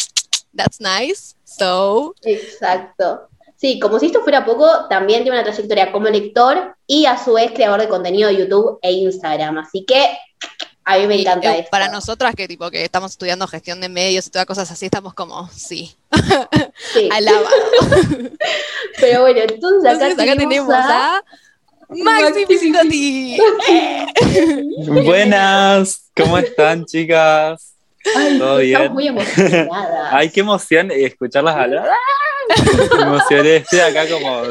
that's 0.55 0.81
nice. 0.81 1.35
So. 1.45 2.15
Exacto. 2.23 3.29
Sí, 3.57 3.79
como 3.79 3.99
si 3.99 4.07
esto 4.07 4.23
fuera 4.23 4.45
poco, 4.45 4.69
también 4.89 5.23
tiene 5.23 5.39
una 5.39 5.45
trayectoria 5.45 5.93
como 5.93 6.09
lector 6.09 6.77
y 6.87 7.07
a 7.07 7.17
su 7.17 7.35
vez 7.35 7.53
creador 7.53 7.81
de 7.81 7.89
contenido 7.89 8.29
de 8.29 8.39
YouTube 8.39 8.79
e 8.83 8.91
Instagram. 8.93 9.59
Así 9.59 9.85
que 9.85 10.17
a 10.85 10.99
mí 10.99 11.07
me 11.07 11.21
encanta 11.21 11.57
esto. 11.57 11.71
Para 11.71 11.89
nosotras 11.89 12.35
que 12.35 12.49
tipo 12.49 12.71
que 12.71 12.85
estamos 12.85 13.13
estudiando 13.13 13.47
gestión 13.47 13.81
de 13.81 13.89
medios 13.89 14.27
y 14.27 14.31
todas 14.31 14.47
cosas 14.47 14.71
así, 14.71 14.87
estamos 14.87 15.15
como, 15.15 15.49
sí. 15.51 15.95
sí. 16.93 17.09
Alabado. 17.13 17.49
Pero 19.01 19.23
bueno, 19.23 19.41
entonces 19.49 20.19
acá, 20.19 20.37
tenemos, 20.37 20.73
a, 20.73 21.23
Maxi 21.89 22.47
Piscinotti. 22.47 23.39
Buenas, 25.05 26.11
¿cómo 26.17 26.39
están, 26.39 26.85
chicas? 26.85 27.75
Ay, 28.17 28.39
¿Todo 28.39 28.57
bien? 28.59 28.93
muy 28.93 29.07
emocionada. 29.09 30.17
Ay, 30.17 30.31
qué 30.31 30.41
emoción 30.41 30.91
escucharlas 30.91 31.55
hablar. 31.55 31.89
Me 32.97 33.03
emocioné, 33.03 33.57
estoy 33.57 33.81
acá 33.81 34.09
como 34.09 34.43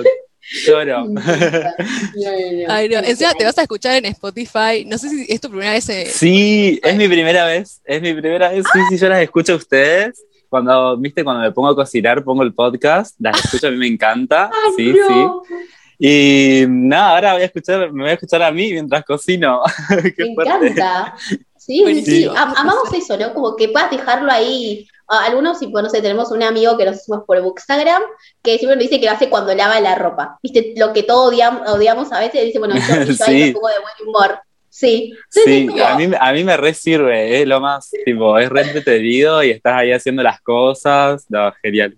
Lloro. 0.65 1.07
Ay, 2.67 2.89
no. 2.89 2.99
Encima 2.99 3.33
te 3.33 3.45
vas 3.45 3.57
a 3.57 3.61
escuchar 3.61 3.95
en 3.95 4.05
Spotify. 4.05 4.85
No 4.85 4.97
sé 4.97 5.09
si 5.09 5.25
es 5.29 5.39
tu 5.39 5.49
primera 5.49 5.71
vez. 5.71 5.87
Eh, 5.89 6.05
sí, 6.07 6.79
es 6.83 6.95
mi 6.95 7.07
primera 7.07 7.45
vez. 7.45 7.81
Es 7.85 8.01
mi 8.01 8.13
primera 8.13 8.49
vez. 8.49 8.65
Sí, 8.71 8.79
sí, 8.89 8.97
yo 8.97 9.09
las 9.09 9.21
escucho 9.21 9.53
a 9.53 9.55
ustedes. 9.55 10.23
Cuando, 10.49 10.97
viste, 10.97 11.23
cuando 11.23 11.43
me 11.43 11.51
pongo 11.51 11.69
a 11.69 11.75
cocinar, 11.75 12.23
pongo 12.23 12.43
el 12.43 12.53
podcast. 12.53 13.15
Las 13.19 13.45
escucho, 13.45 13.67
a 13.67 13.71
mí 13.71 13.77
me 13.77 13.87
encanta. 13.87 14.51
sí, 14.77 14.93
sí. 14.93 15.57
Y 15.97 16.65
nada, 16.67 17.15
ahora 17.15 17.33
voy 17.33 17.43
a 17.43 17.45
escuchar, 17.45 17.91
me 17.93 18.03
voy 18.03 18.09
a 18.09 18.13
escuchar 18.15 18.41
a 18.41 18.51
mí 18.51 18.71
mientras 18.71 19.05
cocino. 19.05 19.61
me 20.17 20.31
encanta. 20.31 21.15
Sí, 21.57 22.03
sí, 22.03 22.25
amamos 22.35 22.91
eso, 22.91 23.15
¿no? 23.17 23.33
Como 23.33 23.55
que 23.55 23.69
puedas 23.69 23.91
dejarlo 23.91 24.31
ahí 24.31 24.87
algunos, 25.19 25.61
no 25.61 25.89
sé, 25.89 26.01
tenemos 26.01 26.31
un 26.31 26.43
amigo 26.43 26.77
que 26.77 26.85
nos 26.85 26.97
hicimos 26.97 27.23
por 27.25 27.41
Bookstagram, 27.41 28.01
que 28.41 28.57
siempre 28.57 28.75
nos 28.75 28.83
dice 28.83 28.99
que 28.99 29.05
lo 29.05 29.11
hace 29.11 29.29
cuando 29.29 29.53
lava 29.53 29.79
la 29.79 29.95
ropa. 29.95 30.37
¿Viste? 30.41 30.73
Lo 30.77 30.93
que 30.93 31.03
todos 31.03 31.33
odiamos, 31.33 32.11
a 32.11 32.19
veces, 32.19 32.45
dice, 32.45 32.59
bueno, 32.59 32.75
yo, 32.75 32.81
sí. 33.25 33.43
un 33.47 33.53
poco 33.53 33.67
de 33.67 33.79
buen 33.79 34.07
humor. 34.07 34.39
Sí, 34.69 35.13
sí 35.29 35.67
a, 35.83 35.95
mí, 35.95 36.09
a 36.17 36.31
mí 36.31 36.43
me 36.45 36.55
re 36.55 36.73
sirve, 36.73 37.41
es 37.41 37.47
lo 37.47 37.59
más, 37.59 37.91
tipo, 38.05 38.39
es 38.39 38.49
re 38.49 38.61
entretenido 38.61 39.43
y 39.43 39.51
estás 39.51 39.73
ahí 39.73 39.91
haciendo 39.91 40.23
las 40.23 40.39
cosas, 40.41 41.25
no, 41.27 41.51
genial. 41.61 41.97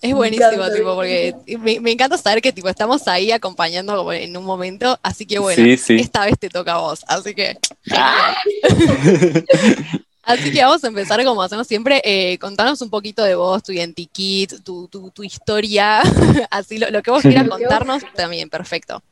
Es 0.00 0.14
buenísimo, 0.14 0.70
tipo, 0.74 0.94
porque 0.94 1.34
me, 1.58 1.90
encanta 1.90 2.16
saber 2.16 2.40
que 2.40 2.52
tipo 2.52 2.68
estamos 2.68 3.08
ahí 3.08 3.32
acompañando 3.32 4.10
en 4.12 4.36
un 4.36 4.44
momento, 4.44 4.98
así 5.02 5.26
que 5.26 5.38
bueno, 5.38 5.62
esta 5.62 6.24
vez 6.24 6.38
te 6.38 6.48
toca 6.48 6.74
a 6.74 6.78
vos, 6.78 7.04
así 7.08 7.34
que. 7.34 7.58
Ah. 7.92 8.34
Así 10.28 10.52
que 10.52 10.62
vamos 10.62 10.84
a 10.84 10.88
empezar 10.88 11.24
como 11.24 11.42
hacemos 11.42 11.66
siempre, 11.66 12.02
eh, 12.04 12.36
contanos 12.36 12.82
un 12.82 12.90
poquito 12.90 13.24
de 13.24 13.34
vos, 13.34 13.62
tu 13.62 13.72
identikit, 13.72 14.62
tu, 14.62 14.86
tu, 14.86 15.24
historia, 15.24 16.02
así 16.50 16.76
lo, 16.76 17.02
que 17.02 17.10
vos 17.10 17.22
quieras 17.22 17.48
contarnos 17.48 18.02
también, 18.14 18.50
perfecto. 18.50 19.02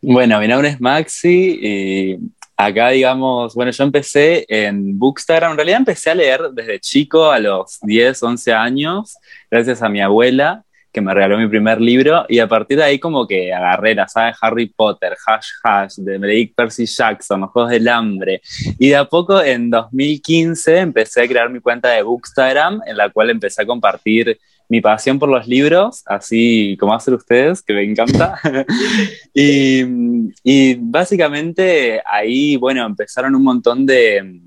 Bueno, 0.00 0.38
mi 0.38 0.46
nombre 0.46 0.68
es 0.68 0.80
Maxi 0.80 1.58
y 1.60 2.18
acá 2.56 2.90
digamos, 2.90 3.56
bueno, 3.56 3.72
yo 3.72 3.82
empecé 3.82 4.46
en 4.48 4.96
Bookstagram, 4.96 5.50
en 5.50 5.56
realidad 5.56 5.78
empecé 5.78 6.10
a 6.10 6.14
leer 6.14 6.40
desde 6.52 6.78
chico, 6.78 7.28
a 7.28 7.40
los 7.40 7.80
10, 7.82 8.22
11 8.22 8.52
años, 8.52 9.16
gracias 9.50 9.82
a 9.82 9.88
mi 9.88 10.00
abuela, 10.00 10.64
que 10.92 11.00
me 11.00 11.14
regaló 11.14 11.38
mi 11.38 11.48
primer 11.48 11.80
libro 11.80 12.26
y 12.28 12.38
a 12.38 12.46
partir 12.46 12.76
de 12.76 12.84
ahí 12.84 12.98
como 12.98 13.26
que 13.26 13.52
agarré 13.52 13.94
la 13.94 14.06
saga 14.08 14.28
de 14.28 14.34
Harry 14.40 14.66
Potter, 14.66 15.16
Hash 15.26 15.46
Hash, 15.64 15.94
de 15.96 16.18
Benedict 16.18 16.54
Percy 16.54 16.86
Jackson, 16.86 17.40
Los 17.40 17.50
Juegos 17.50 17.70
del 17.70 17.88
Hambre 17.88 18.42
y 18.78 18.88
de 18.88 18.96
a 18.96 19.06
poco 19.06 19.42
en 19.42 19.70
2015 19.70 20.78
empecé 20.78 21.22
a 21.22 21.28
crear 21.28 21.48
mi 21.48 21.60
cuenta 21.60 21.88
de 21.88 22.02
Bookstagram 22.02 22.80
en 22.86 22.96
la 22.96 23.08
cual 23.08 23.30
empecé 23.30 23.62
a 23.62 23.66
compartir 23.66 24.38
mi 24.72 24.80
pasión 24.80 25.18
por 25.18 25.28
los 25.28 25.46
libros, 25.46 26.02
así 26.06 26.78
como 26.80 26.94
hacen 26.94 27.12
ustedes, 27.12 27.62
que 27.62 27.74
me 27.74 27.84
encanta. 27.84 28.40
y, 29.34 30.74
básicamente 30.76 32.00
ahí, 32.06 32.56
bueno, 32.56 32.86
empezaron 32.86 33.34
un 33.34 33.42
montón 33.42 33.84
de, 33.84 34.40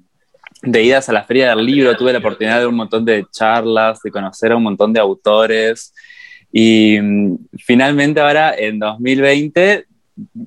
de 0.64 0.84
idas 0.84 1.10
a 1.10 1.14
la 1.14 1.25
feria 1.25 1.56
del 1.56 1.64
libro, 1.64 1.96
tuve 1.96 2.12
la 2.12 2.18
oportunidad 2.18 2.60
de 2.60 2.66
un 2.66 2.74
montón 2.74 3.06
de 3.06 3.28
charlas, 3.32 4.02
de 4.02 4.10
conocer 4.10 4.52
a 4.52 4.56
un 4.56 4.64
montón 4.64 4.92
de 4.94 5.00
autores. 5.00 5.94
Y 6.57 6.97
mm, 7.01 7.38
finalmente 7.57 8.21
ahora, 8.21 8.55
en 8.57 8.79
2020, 8.79 9.88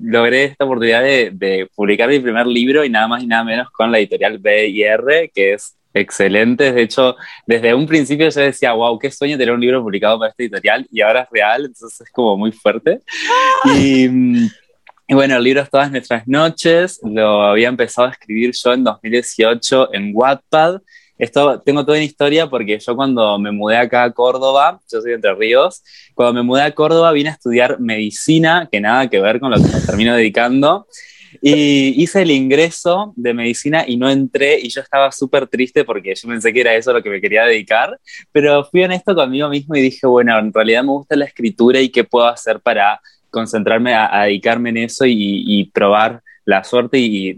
logré 0.01 0.45
esta 0.45 0.65
oportunidad 0.65 1.03
de, 1.03 1.69
publicar 1.75 2.09
mi 2.09 2.19
primer 2.19 2.47
libro 2.47 2.83
y 2.83 2.89
nada 2.89 3.07
más 3.07 3.21
y 3.21 3.27
nada 3.27 3.43
menos 3.43 3.69
con 3.69 3.91
la 3.91 3.99
editorial 3.99 4.39
B&R, 4.39 5.29
que 5.29 5.53
es 5.53 5.75
excelente. 5.93 6.73
De 6.73 6.81
hecho, 6.81 7.15
desde 7.45 7.75
un 7.75 7.85
principio 7.85 8.27
yo 8.27 8.41
decía, 8.41 8.73
wow, 8.73 8.97
qué 8.97 9.11
sueño 9.11 9.37
tener 9.37 9.53
un 9.53 9.61
libro 9.61 9.83
publicado 9.83 10.17
para 10.17 10.31
esta 10.31 10.41
editorial 10.41 10.87
y 10.91 11.01
ahora 11.01 11.21
es 11.21 11.29
real, 11.29 11.65
entonces 11.65 12.01
es 12.01 12.11
como 12.11 12.35
muy 12.37 12.53
fuerte. 12.53 13.01
Y, 13.77 14.09
mm, 14.09 14.49
y 15.09 15.13
bueno, 15.13 15.37
el 15.37 15.43
libro 15.43 15.61
es 15.61 15.69
Todas 15.69 15.91
Nuestras 15.91 16.27
Noches, 16.27 17.01
lo 17.03 17.43
había 17.43 17.67
empezado 17.67 18.07
a 18.07 18.11
escribir 18.11 18.51
yo 18.51 18.73
en 18.73 18.83
2018 18.83 19.93
en 19.93 20.09
Wattpad. 20.15 20.81
Esto 21.19 21.59
tengo 21.59 21.85
toda 21.85 21.97
una 21.97 22.05
historia 22.05 22.49
porque 22.49 22.79
yo 22.79 22.95
cuando 22.95 23.37
me 23.37 23.51
mudé 23.51 23.75
acá 23.75 24.03
a 24.03 24.11
Córdoba, 24.11 24.79
yo 24.89 25.01
soy 25.01 25.09
de 25.09 25.15
Entre 25.15 25.35
Ríos, 25.35 25.83
cuando 26.15 26.33
me 26.33 26.43
mudé 26.43 26.61
a 26.63 26.71
Córdoba 26.73 27.11
vine 27.11 27.29
a 27.29 27.33
estudiar 27.33 27.77
medicina, 27.81 28.69
que 28.71 28.79
nada 28.79 29.09
que 29.09 29.19
ver 29.19 29.41
con 29.41 29.51
lo 29.51 29.57
que 29.57 29.63
me 29.63 29.81
termino 29.81 30.15
dedicando, 30.15 30.87
y 31.41 32.01
hice 32.01 32.21
el 32.21 32.31
ingreso 32.31 33.13
de 33.17 33.33
medicina 33.33 33.83
y 33.85 33.97
no 33.97 34.09
entré 34.09 34.59
y 34.59 34.69
yo 34.69 34.81
estaba 34.81 35.11
súper 35.11 35.47
triste 35.47 35.83
porque 35.83 36.15
yo 36.15 36.27
pensé 36.29 36.53
que 36.53 36.61
era 36.61 36.73
eso 36.73 36.93
lo 36.93 37.03
que 37.03 37.09
me 37.09 37.19
quería 37.19 37.43
dedicar, 37.43 37.99
pero 38.31 38.63
fui 38.63 38.83
honesto 38.83 39.13
conmigo 39.13 39.49
mismo 39.49 39.75
y 39.75 39.81
dije, 39.81 40.07
bueno, 40.07 40.39
en 40.39 40.53
realidad 40.53 40.83
me 40.83 40.91
gusta 40.91 41.17
la 41.17 41.25
escritura 41.25 41.81
y 41.81 41.89
qué 41.89 42.05
puedo 42.05 42.27
hacer 42.27 42.61
para 42.61 43.01
concentrarme 43.29 43.93
a, 43.93 44.23
dedicarme 44.23 44.69
en 44.69 44.77
eso 44.77 45.05
y, 45.05 45.69
probar 45.73 46.21
la 46.45 46.63
suerte 46.63 46.97
y 46.97 47.37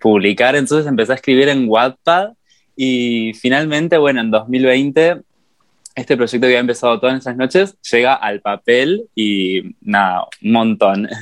publicar. 0.00 0.56
Entonces 0.56 0.86
empecé 0.86 1.12
a 1.12 1.16
escribir 1.16 1.48
en 1.48 1.68
Wattpad 1.68 2.32
y 2.80 3.34
finalmente, 3.34 3.98
bueno, 3.98 4.20
en 4.20 4.30
2020 4.30 5.22
este 5.96 6.16
proyecto 6.16 6.42
que 6.42 6.52
había 6.52 6.60
empezado 6.60 7.00
todas 7.00 7.18
esas 7.18 7.36
noches 7.36 7.76
llega 7.90 8.14
al 8.14 8.40
papel 8.40 9.08
y 9.16 9.74
nada, 9.80 10.28
un 10.42 10.52
montón. 10.52 11.08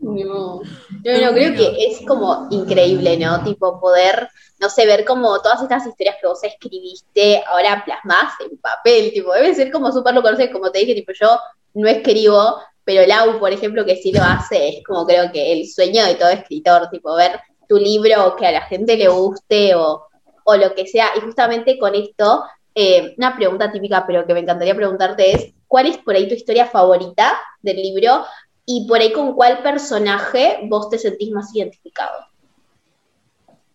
No, 0.00 0.60
no, 0.60 1.32
creo 1.32 1.54
que 1.54 1.86
es 1.86 2.06
como 2.06 2.46
increíble, 2.50 3.16
¿no? 3.16 3.42
Tipo 3.42 3.80
poder, 3.80 4.28
no 4.60 4.68
sé, 4.68 4.84
ver 4.84 5.02
como 5.06 5.40
todas 5.40 5.62
estas 5.62 5.86
historias 5.86 6.16
que 6.20 6.26
vos 6.26 6.44
escribiste 6.44 7.42
ahora 7.46 7.82
plasmas 7.86 8.34
en 8.40 8.58
papel, 8.58 9.12
tipo, 9.14 9.32
debe 9.32 9.54
ser 9.54 9.72
como 9.72 9.90
súper 9.90 10.12
lo 10.12 10.20
conoces, 10.20 10.50
como 10.50 10.70
te 10.70 10.80
dije, 10.80 10.94
tipo, 10.94 11.12
yo 11.18 11.40
no 11.72 11.88
escribo, 11.88 12.58
pero 12.84 13.06
Lau, 13.06 13.38
por 13.38 13.50
ejemplo, 13.50 13.86
que 13.86 13.96
sí 13.96 14.12
lo 14.12 14.22
hace, 14.22 14.68
es 14.68 14.84
como 14.84 15.06
creo 15.06 15.32
que 15.32 15.52
el 15.52 15.66
sueño 15.66 16.04
de 16.04 16.16
todo 16.16 16.28
escritor, 16.28 16.90
tipo, 16.90 17.14
ver 17.16 17.40
tu 17.66 17.78
libro 17.78 18.36
que 18.36 18.46
a 18.46 18.52
la 18.52 18.62
gente 18.66 18.98
le 18.98 19.08
guste 19.08 19.74
o, 19.74 20.04
o 20.44 20.56
lo 20.56 20.74
que 20.74 20.86
sea. 20.86 21.08
Y 21.16 21.20
justamente 21.20 21.78
con 21.78 21.94
esto, 21.94 22.44
eh, 22.74 23.14
una 23.18 23.36
pregunta 23.36 23.72
típica, 23.72 24.06
pero 24.06 24.26
que 24.26 24.34
me 24.34 24.40
encantaría 24.40 24.74
preguntarte 24.74 25.32
es, 25.32 25.52
¿cuál 25.66 25.86
es 25.86 25.98
por 25.98 26.14
ahí 26.14 26.28
tu 26.28 26.34
historia 26.34 26.66
favorita 26.66 27.32
del 27.62 27.76
libro? 27.76 28.24
Y 28.66 28.86
por 28.88 29.00
ahí 29.00 29.12
con 29.12 29.34
cuál 29.34 29.62
personaje 29.62 30.60
vos 30.64 30.88
te 30.88 30.98
sentís 30.98 31.30
más 31.30 31.54
identificado. 31.54 32.26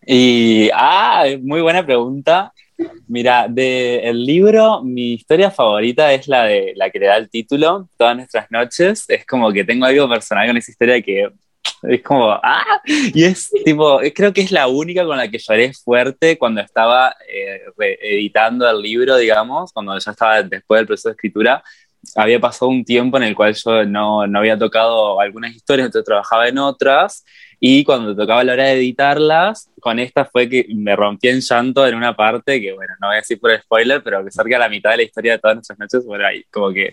Y, 0.04 0.70
ah, 0.74 1.24
muy 1.40 1.60
buena 1.60 1.84
pregunta. 1.84 2.52
Mira, 3.06 3.46
del 3.48 4.24
libro, 4.24 4.82
mi 4.82 5.12
historia 5.14 5.50
favorita 5.50 6.12
es 6.12 6.26
la 6.26 6.44
de 6.44 6.72
la 6.76 6.90
que 6.90 6.98
le 6.98 7.06
da 7.06 7.16
el 7.16 7.28
título, 7.28 7.88
Todas 7.96 8.16
nuestras 8.16 8.50
noches. 8.50 9.04
Es 9.08 9.26
como 9.26 9.52
que 9.52 9.64
tengo 9.64 9.86
algo 9.86 10.08
personal 10.08 10.46
con 10.46 10.56
esa 10.56 10.70
historia 10.70 11.02
que 11.02 11.30
es 11.82 12.02
como, 12.02 12.30
¡ah! 12.30 12.80
Y 12.84 13.24
es 13.24 13.50
tipo, 13.64 14.00
creo 14.14 14.32
que 14.32 14.42
es 14.42 14.52
la 14.52 14.68
única 14.68 15.04
con 15.04 15.16
la 15.16 15.28
que 15.28 15.38
lloré 15.38 15.72
fuerte 15.72 16.38
cuando 16.38 16.60
estaba 16.60 17.14
eh, 17.28 17.62
editando 18.02 18.68
el 18.68 18.80
libro, 18.80 19.16
digamos, 19.16 19.72
cuando 19.72 19.98
ya 19.98 20.10
estaba 20.10 20.42
después 20.42 20.80
del 20.80 20.86
proceso 20.86 21.08
de 21.08 21.12
escritura. 21.14 21.62
Había 22.16 22.40
pasado 22.40 22.70
un 22.70 22.84
tiempo 22.84 23.18
en 23.18 23.24
el 23.24 23.34
cual 23.34 23.54
yo 23.54 23.84
no, 23.84 24.26
no 24.26 24.38
había 24.38 24.58
tocado 24.58 25.20
algunas 25.20 25.54
historias, 25.54 25.86
entonces 25.86 26.06
trabajaba 26.06 26.48
en 26.48 26.58
otras 26.58 27.24
y 27.62 27.84
cuando 27.84 28.16
tocaba 28.16 28.42
la 28.42 28.54
hora 28.54 28.64
de 28.64 28.72
editarlas, 28.72 29.68
con 29.80 29.98
esta 29.98 30.24
fue 30.24 30.48
que 30.48 30.66
me 30.74 30.96
rompí 30.96 31.28
en 31.28 31.40
llanto 31.40 31.86
en 31.86 31.94
una 31.94 32.16
parte 32.16 32.58
que, 32.58 32.72
bueno, 32.72 32.94
no 32.98 33.08
voy 33.08 33.16
a 33.16 33.20
decir 33.20 33.38
por 33.38 33.54
spoiler, 33.60 34.02
pero 34.02 34.24
que 34.24 34.30
cerca 34.30 34.54
de 34.54 34.60
la 34.60 34.68
mitad 34.70 34.92
de 34.92 34.96
la 34.96 35.02
historia 35.02 35.32
de 35.32 35.38
todas 35.38 35.56
nuestras 35.56 35.78
noches, 35.78 36.06
bueno, 36.06 36.26
ahí 36.26 36.42
como 36.50 36.72
que 36.72 36.90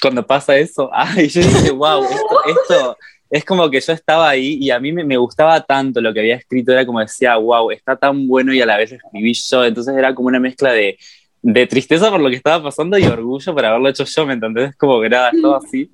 cuando 0.00 0.24
pasa 0.24 0.56
eso, 0.56 0.88
ay, 0.92 1.28
yo 1.28 1.40
dije, 1.40 1.70
wow, 1.72 2.04
esto, 2.04 2.96
es 3.30 3.44
como 3.44 3.70
que 3.70 3.80
yo 3.80 3.92
estaba 3.92 4.28
ahí 4.28 4.58
y 4.60 4.70
a 4.70 4.80
mí 4.80 4.92
me, 4.92 5.04
me, 5.04 5.16
gustaba 5.16 5.60
tanto 5.62 6.00
lo 6.00 6.12
que 6.12 6.20
había 6.20 6.36
escrito, 6.36 6.72
era 6.72 6.86
como 6.86 7.00
decía, 7.00 7.36
wow, 7.36 7.70
está 7.70 7.96
tan 7.96 8.26
bueno 8.26 8.52
y 8.54 8.60
a 8.60 8.66
la 8.66 8.76
vez 8.76 8.90
lo 8.90 8.96
escribí 8.96 9.34
yo, 9.34 9.64
entonces 9.64 9.96
era 9.96 10.14
como 10.14 10.28
una 10.28 10.40
mezcla 10.40 10.72
de 10.72 10.98
de 11.42 11.66
tristeza 11.66 12.10
por 12.10 12.20
lo 12.20 12.28
que 12.28 12.36
estaba 12.36 12.62
pasando 12.62 12.98
y 12.98 13.04
orgullo 13.04 13.54
por 13.54 13.64
haberlo 13.64 13.88
hecho 13.88 14.04
yo, 14.04 14.26
¿me 14.26 14.34
entendés? 14.34 14.74
Como 14.76 15.00
que 15.00 15.08
nada, 15.08 15.30
todo 15.40 15.56
así. 15.64 15.90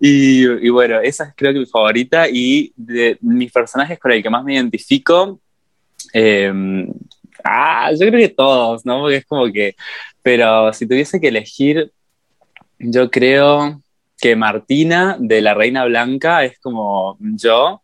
Y, 0.00 0.44
y, 0.44 0.68
bueno, 0.70 1.00
esa 1.00 1.24
es 1.24 1.34
creo 1.36 1.52
que 1.52 1.60
mi 1.60 1.66
favorita 1.66 2.28
y 2.28 2.72
de 2.76 3.18
mis 3.20 3.52
personajes 3.52 3.98
con 3.98 4.12
el 4.12 4.22
que 4.22 4.30
más 4.30 4.44
me 4.44 4.54
identifico, 4.54 5.40
eh, 6.12 6.52
ah, 7.42 7.90
yo 7.92 8.06
creo 8.06 8.20
que 8.20 8.28
todos, 8.28 8.86
¿no? 8.86 9.00
Porque 9.00 9.16
es 9.16 9.26
como 9.26 9.50
que, 9.52 9.74
pero 10.22 10.72
si 10.72 10.86
tuviese 10.86 11.20
que 11.20 11.28
elegir, 11.28 11.90
yo 12.78 13.10
creo 13.10 13.82
que 14.20 14.36
Martina 14.36 15.16
de 15.18 15.40
la 15.40 15.54
Reina 15.54 15.84
Blanca 15.84 16.44
es 16.44 16.58
como 16.60 17.16
yo, 17.20 17.82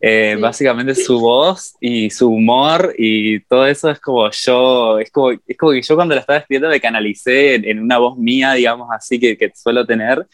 eh, 0.00 0.36
básicamente 0.38 0.94
su 0.94 1.18
voz 1.20 1.74
y 1.80 2.10
su 2.10 2.28
humor 2.28 2.94
y 2.98 3.40
todo 3.40 3.66
eso 3.66 3.90
es 3.90 3.98
como 3.98 4.30
yo, 4.30 4.98
es 4.98 5.10
como, 5.10 5.30
es 5.30 5.56
como 5.56 5.72
que 5.72 5.82
yo 5.82 5.94
cuando 5.94 6.14
la 6.14 6.20
estaba 6.20 6.38
escribiendo 6.38 6.68
me 6.68 6.80
canalicé 6.80 7.54
en, 7.54 7.80
una 7.80 7.98
voz 7.98 8.18
mía, 8.18 8.52
digamos 8.52 8.88
así, 8.94 9.18
que, 9.18 9.36
que 9.36 9.52
suelo 9.54 9.86
tener 9.86 10.26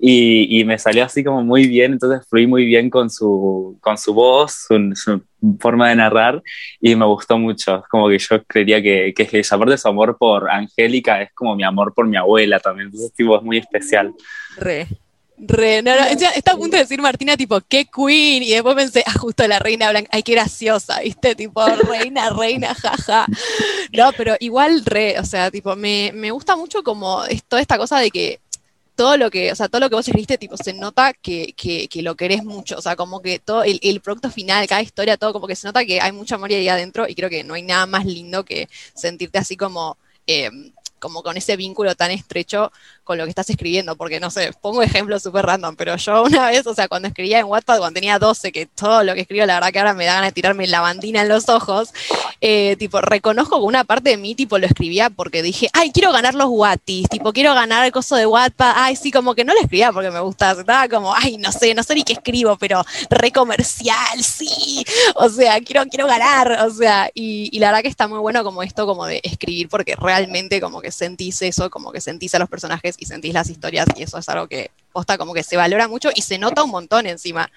y, 0.00 0.60
y, 0.60 0.64
me 0.64 0.78
salió 0.78 1.04
así 1.04 1.22
como 1.22 1.42
muy 1.42 1.66
bien, 1.66 1.92
entonces 1.92 2.26
fluí 2.28 2.46
muy 2.46 2.64
bien 2.64 2.88
con 2.88 3.10
su, 3.10 3.78
con 3.80 3.98
su 3.98 4.14
voz, 4.14 4.66
su, 4.66 4.92
su 4.94 5.22
forma 5.58 5.90
de 5.90 5.96
narrar 5.96 6.42
y 6.80 6.96
me 6.96 7.04
gustó 7.04 7.38
mucho, 7.38 7.78
es 7.78 7.88
como 7.88 8.08
que 8.08 8.18
yo 8.18 8.42
creería 8.44 8.82
que, 8.82 9.12
que 9.14 9.40
esa 9.40 9.58
parte 9.58 9.72
de 9.72 9.78
su 9.78 9.88
amor 9.88 10.16
por 10.18 10.50
Angélica 10.50 11.20
es 11.20 11.32
como 11.34 11.54
mi 11.54 11.64
amor 11.64 11.92
por 11.92 12.06
mi 12.06 12.16
abuela 12.16 12.58
también, 12.60 12.86
entonces 12.86 13.12
tipo 13.12 13.36
es 13.36 13.42
muy 13.42 13.58
especial. 13.58 14.14
Re. 14.56 14.86
Re, 15.42 15.82
no, 15.82 15.96
no, 15.96 16.04
está 16.04 16.52
a 16.52 16.56
punto 16.56 16.76
de 16.76 16.82
decir 16.82 17.00
Martina, 17.00 17.34
tipo, 17.34 17.58
qué 17.62 17.86
queen, 17.86 18.42
y 18.42 18.50
después 18.50 18.76
pensé, 18.76 19.02
ah, 19.06 19.18
justo 19.18 19.46
la 19.48 19.58
reina 19.58 19.88
blanca, 19.88 20.10
ay, 20.12 20.22
qué 20.22 20.32
graciosa, 20.32 21.00
¿viste? 21.00 21.34
Tipo, 21.34 21.64
reina, 21.66 22.28
reina, 22.28 22.74
jaja. 22.74 23.26
No, 23.96 24.12
pero 24.18 24.36
igual 24.40 24.84
re, 24.84 25.18
o 25.18 25.24
sea, 25.24 25.50
tipo, 25.50 25.74
me, 25.76 26.12
me 26.14 26.30
gusta 26.30 26.56
mucho 26.56 26.82
como 26.82 27.22
toda 27.48 27.62
esta 27.62 27.78
cosa 27.78 27.98
de 27.98 28.10
que 28.10 28.40
todo 28.94 29.16
lo 29.16 29.30
que, 29.30 29.50
o 29.50 29.56
sea, 29.56 29.68
todo 29.68 29.80
lo 29.80 29.88
que 29.88 29.94
vos 29.96 30.06
escribiste, 30.06 30.36
tipo, 30.36 30.58
se 30.58 30.74
nota 30.74 31.14
que, 31.14 31.54
que, 31.56 31.88
que 31.88 32.02
lo 32.02 32.16
querés 32.16 32.44
mucho, 32.44 32.76
o 32.76 32.82
sea, 32.82 32.94
como 32.94 33.22
que 33.22 33.38
todo 33.38 33.62
el, 33.62 33.80
el, 33.82 34.00
producto 34.00 34.30
final, 34.30 34.66
cada 34.66 34.82
historia, 34.82 35.16
todo, 35.16 35.32
como 35.32 35.46
que 35.46 35.56
se 35.56 35.66
nota 35.66 35.86
que 35.86 36.02
hay 36.02 36.12
mucha 36.12 36.34
amor 36.34 36.50
ahí 36.50 36.68
adentro, 36.68 37.08
y 37.08 37.14
creo 37.14 37.30
que 37.30 37.44
no 37.44 37.54
hay 37.54 37.62
nada 37.62 37.86
más 37.86 38.04
lindo 38.04 38.44
que 38.44 38.68
sentirte 38.94 39.38
así 39.38 39.56
como... 39.56 39.96
Eh, 40.26 40.50
como 41.00 41.22
con 41.22 41.36
ese 41.36 41.56
vínculo 41.56 41.96
tan 41.96 42.12
estrecho 42.12 42.70
con 43.10 43.18
lo 43.18 43.24
que 43.24 43.30
estás 43.30 43.50
escribiendo, 43.50 43.96
porque 43.96 44.20
no 44.20 44.30
sé, 44.30 44.52
pongo 44.60 44.82
ejemplos 44.82 45.24
súper 45.24 45.44
random, 45.44 45.74
pero 45.74 45.96
yo 45.96 46.22
una 46.26 46.46
vez, 46.46 46.64
o 46.68 46.76
sea, 46.76 46.86
cuando 46.86 47.08
escribía 47.08 47.40
en 47.40 47.46
Wattpad, 47.46 47.78
cuando 47.78 47.94
tenía 47.94 48.20
12, 48.20 48.52
que 48.52 48.66
todo 48.66 49.02
lo 49.02 49.14
que 49.14 49.22
escribo, 49.22 49.44
la 49.46 49.54
verdad 49.54 49.72
que 49.72 49.80
ahora 49.80 49.94
me 49.94 50.06
da 50.06 50.14
ganas 50.14 50.28
de 50.28 50.32
tirarme 50.32 50.68
la 50.68 50.80
bandina 50.80 51.22
en 51.22 51.28
los 51.28 51.48
ojos, 51.48 51.92
eh, 52.40 52.76
tipo, 52.78 53.00
reconozco 53.00 53.58
que 53.58 53.64
una 53.64 53.82
parte 53.82 54.10
de 54.10 54.16
mí, 54.16 54.36
tipo, 54.36 54.58
lo 54.58 54.66
escribía 54.66 55.10
porque 55.10 55.42
dije, 55.42 55.68
ay, 55.72 55.90
quiero 55.90 56.12
ganar 56.12 56.36
los 56.36 56.46
Wattis, 56.50 57.08
tipo, 57.08 57.32
quiero 57.32 57.52
ganar 57.52 57.84
el 57.84 57.90
coso 57.90 58.14
de 58.14 58.26
Wattpad, 58.26 58.74
ay, 58.76 58.94
sí, 58.94 59.10
como 59.10 59.34
que 59.34 59.44
no 59.44 59.54
lo 59.54 59.60
escribía 59.60 59.90
porque 59.90 60.12
me 60.12 60.20
gustaba, 60.20 60.60
estaba 60.60 60.88
como, 60.88 61.12
ay, 61.12 61.36
no 61.36 61.50
sé, 61.50 61.74
no 61.74 61.82
sé 61.82 61.96
ni 61.96 62.04
qué 62.04 62.12
escribo, 62.12 62.56
pero 62.58 62.84
re 63.10 63.32
comercial, 63.32 64.22
sí, 64.22 64.84
o 65.16 65.28
sea, 65.28 65.60
quiero, 65.62 65.84
quiero 65.86 66.06
ganar, 66.06 66.64
o 66.64 66.70
sea, 66.70 67.10
y 67.12 67.58
la 67.58 67.70
verdad 67.70 67.82
que 67.82 67.88
está 67.88 68.06
muy 68.06 68.20
bueno 68.20 68.44
como 68.44 68.62
esto, 68.62 68.86
como 68.86 69.04
de 69.06 69.20
escribir, 69.24 69.68
porque 69.68 69.96
realmente 69.96 70.60
como 70.60 70.80
que 70.80 70.92
sentís 70.92 71.42
eso, 71.42 71.70
como 71.70 71.90
que 71.90 72.00
sentís 72.00 72.36
a 72.36 72.38
los 72.38 72.48
personajes 72.48 72.94
y 73.00 73.06
sentís 73.06 73.34
las 73.34 73.50
historias 73.50 73.88
y 73.96 74.04
eso 74.04 74.18
es 74.18 74.28
algo 74.28 74.46
que 74.46 74.70
posta 74.92 75.18
como 75.18 75.34
que 75.34 75.42
se 75.42 75.56
valora 75.56 75.88
mucho 75.88 76.10
y 76.14 76.22
se 76.22 76.38
nota 76.38 76.62
un 76.62 76.70
montón 76.70 77.06
encima. 77.06 77.50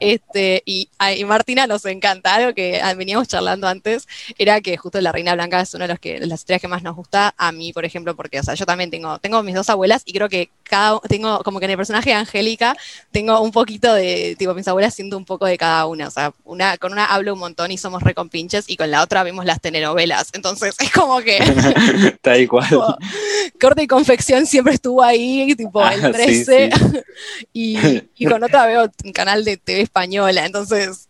Este, 0.00 0.62
y 0.64 0.88
a 0.98 1.12
Martina 1.26 1.66
nos 1.66 1.84
encanta, 1.86 2.34
algo 2.34 2.54
que 2.54 2.80
veníamos 2.96 3.28
charlando 3.28 3.66
antes, 3.66 4.06
era 4.38 4.60
que 4.60 4.76
justo 4.76 5.00
La 5.00 5.12
Reina 5.12 5.34
Blanca 5.34 5.60
es 5.60 5.74
una 5.74 5.86
de, 5.86 5.94
los 5.94 6.00
que, 6.00 6.20
las 6.20 6.40
historias 6.40 6.60
que 6.60 6.68
más 6.68 6.82
nos 6.82 6.96
gusta, 6.96 7.34
a 7.36 7.52
mí, 7.52 7.72
por 7.72 7.84
ejemplo, 7.84 8.14
porque, 8.14 8.40
o 8.40 8.42
sea, 8.42 8.54
yo 8.54 8.66
también 8.66 8.90
tengo, 8.90 9.18
tengo 9.18 9.42
mis 9.42 9.54
dos 9.54 9.70
abuelas 9.70 10.02
y 10.04 10.12
creo 10.12 10.28
que 10.28 10.50
cada, 10.62 10.98
tengo, 11.08 11.42
como 11.42 11.58
que 11.58 11.66
en 11.66 11.72
el 11.72 11.76
personaje 11.76 12.10
de 12.10 12.16
Angélica, 12.16 12.76
tengo 13.10 13.40
un 13.40 13.52
poquito 13.52 13.92
de, 13.92 14.36
tipo, 14.38 14.54
mis 14.54 14.68
abuelas 14.68 14.94
siento 14.94 15.16
un 15.16 15.24
poco 15.24 15.46
de 15.46 15.58
cada 15.58 15.86
una, 15.86 16.08
o 16.08 16.10
sea, 16.10 16.32
una, 16.44 16.76
con 16.78 16.92
una 16.92 17.06
hablo 17.06 17.34
un 17.34 17.40
montón 17.40 17.70
y 17.70 17.78
somos 17.78 18.02
recompinches 18.02 18.64
y 18.68 18.76
con 18.76 18.90
la 18.90 19.02
otra 19.02 19.22
vemos 19.22 19.44
las 19.44 19.60
telenovelas, 19.60 20.30
entonces 20.32 20.74
es 20.78 20.90
como 20.90 21.20
que... 21.20 21.38
Está 22.04 22.36
igual. 22.38 22.68
corte 23.60 23.82
y 23.82 23.86
confección 23.86 24.46
siempre 24.46 24.74
estuvo 24.74 25.02
ahí, 25.02 25.54
tipo, 25.56 25.86
el 25.86 26.12
13. 26.12 26.70
Y, 27.52 28.26
con 28.26 28.42
otra 28.42 28.66
veo 28.66 28.90
un 29.04 29.12
canal 29.12 29.44
de 29.44 29.56
TV 29.56 29.82
española, 29.82 30.44
entonces 30.44 31.08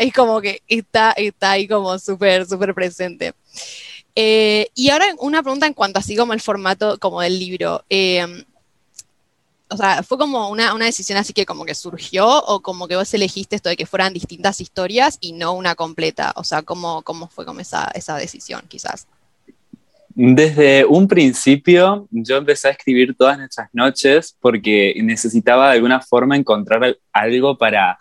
es 0.00 0.12
como 0.12 0.40
que 0.40 0.62
está, 0.68 1.12
está 1.12 1.52
ahí 1.52 1.68
como 1.68 1.98
súper, 1.98 2.46
súper 2.46 2.74
presente. 2.74 3.34
Eh, 4.16 4.68
y 4.74 4.90
ahora 4.90 5.06
una 5.18 5.42
pregunta 5.42 5.66
en 5.66 5.74
cuanto 5.74 5.98
así 5.98 6.16
como 6.16 6.32
el 6.32 6.40
formato 6.40 6.98
como 6.98 7.20
del 7.20 7.38
libro. 7.38 7.84
Eh, 7.88 8.44
o 9.68 9.76
sea, 9.76 10.02
¿fue 10.02 10.18
como 10.18 10.48
una, 10.50 10.74
una, 10.74 10.84
decisión 10.84 11.18
así 11.18 11.32
que 11.32 11.46
como 11.46 11.64
que 11.64 11.74
surgió 11.74 12.26
o 12.44 12.60
como 12.60 12.86
que 12.86 12.96
vos 12.96 13.12
elegiste 13.14 13.56
esto 13.56 13.68
de 13.68 13.76
que 13.76 13.86
fueran 13.86 14.12
distintas 14.12 14.60
historias 14.60 15.18
y 15.20 15.32
no 15.32 15.52
una 15.52 15.74
completa? 15.74 16.32
O 16.36 16.44
sea, 16.44 16.62
¿cómo, 16.62 17.02
cómo 17.02 17.28
fue 17.28 17.44
como 17.44 17.60
esa, 17.60 17.90
esa 17.94 18.16
decisión 18.16 18.62
quizás? 18.68 19.06
Desde 20.14 20.84
un 20.84 21.08
principio 21.08 22.06
yo 22.10 22.36
empecé 22.36 22.68
a 22.68 22.70
escribir 22.72 23.16
todas 23.16 23.36
nuestras 23.36 23.68
noches 23.72 24.36
porque 24.40 24.94
necesitaba 25.02 25.70
de 25.70 25.74
alguna 25.74 26.00
forma 26.00 26.36
encontrar 26.36 26.96
algo 27.12 27.58
para 27.58 27.98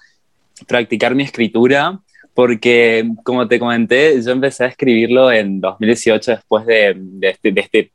practicar 0.67 1.15
mi 1.15 1.24
escritura 1.24 2.00
porque, 2.34 3.08
como 3.24 3.48
te 3.48 3.60
comenté, 3.60 4.20
yo 4.22 4.32
empecé 4.32 4.63
a 4.63 4.67
escribirlo 4.67 5.32
en 5.32 5.62
2018 5.62 6.32
después 6.32 6.65
de, 6.65 6.98
este, 7.22 7.51
de, 7.51 7.62
este, 7.62 7.91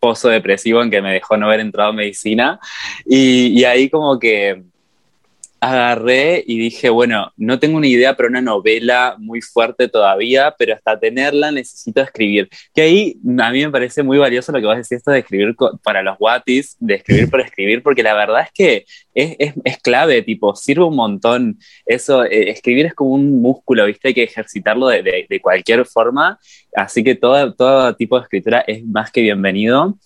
pozo 0.00 0.28
depresivo 0.28 0.82
en 0.82 0.90
que 0.90 1.00
me 1.00 1.12
dejó 1.12 1.36
no 1.36 1.46
haber 1.46 1.60
entrado 1.60 1.90
en 1.90 1.96
medicina. 1.96 2.58
Y, 3.04 3.58
y, 3.58 3.64
ahí 3.64 3.88
como 3.88 4.18
que 4.18 4.64
agarré 5.60 6.44
y 6.46 6.58
dije, 6.58 6.90
bueno, 6.90 7.32
no 7.36 7.58
tengo 7.58 7.76
una 7.76 7.86
idea 7.86 8.14
para 8.16 8.28
una 8.28 8.42
novela 8.42 9.16
muy 9.18 9.40
fuerte 9.40 9.88
todavía, 9.88 10.54
pero 10.58 10.74
hasta 10.74 10.98
tenerla 10.98 11.50
necesito 11.50 12.00
escribir. 12.00 12.48
Que 12.74 12.82
ahí 12.82 13.16
a 13.38 13.50
mí 13.50 13.64
me 13.64 13.70
parece 13.70 14.02
muy 14.02 14.18
valioso 14.18 14.52
lo 14.52 14.60
que 14.60 14.76
decir 14.76 14.96
esto 14.98 15.10
de 15.10 15.20
escribir 15.20 15.54
para 15.82 16.02
los 16.02 16.16
Watis, 16.20 16.76
de 16.78 16.94
escribir 16.94 17.30
por 17.30 17.40
escribir, 17.40 17.82
porque 17.82 18.02
la 18.02 18.14
verdad 18.14 18.42
es 18.42 18.52
que 18.52 18.84
es, 19.14 19.54
es, 19.64 19.78
clave, 19.78 20.22
tipo, 20.22 20.54
sirve 20.54 20.84
un 20.84 20.96
montón. 20.96 21.58
Eso, 21.86 22.24
eh, 22.24 22.50
escribir 22.50 22.86
es 22.86 22.94
como 22.94 23.10
un 23.10 23.40
músculo, 23.40 23.86
¿viste? 23.86 24.08
Hay 24.08 24.14
que 24.14 24.24
ejercitarlo 24.24 24.88
de, 24.88 25.02
de, 25.02 25.26
de 25.28 25.40
cualquier 25.40 25.86
forma, 25.86 26.38
así 26.74 27.02
que 27.02 27.14
todo, 27.14 27.54
todo 27.54 27.94
tipo 27.96 28.18
de 28.18 28.24
escritura 28.24 28.60
es 28.66 28.84
más 28.84 29.10
que 29.10 29.22
bienvenido. 29.22 29.96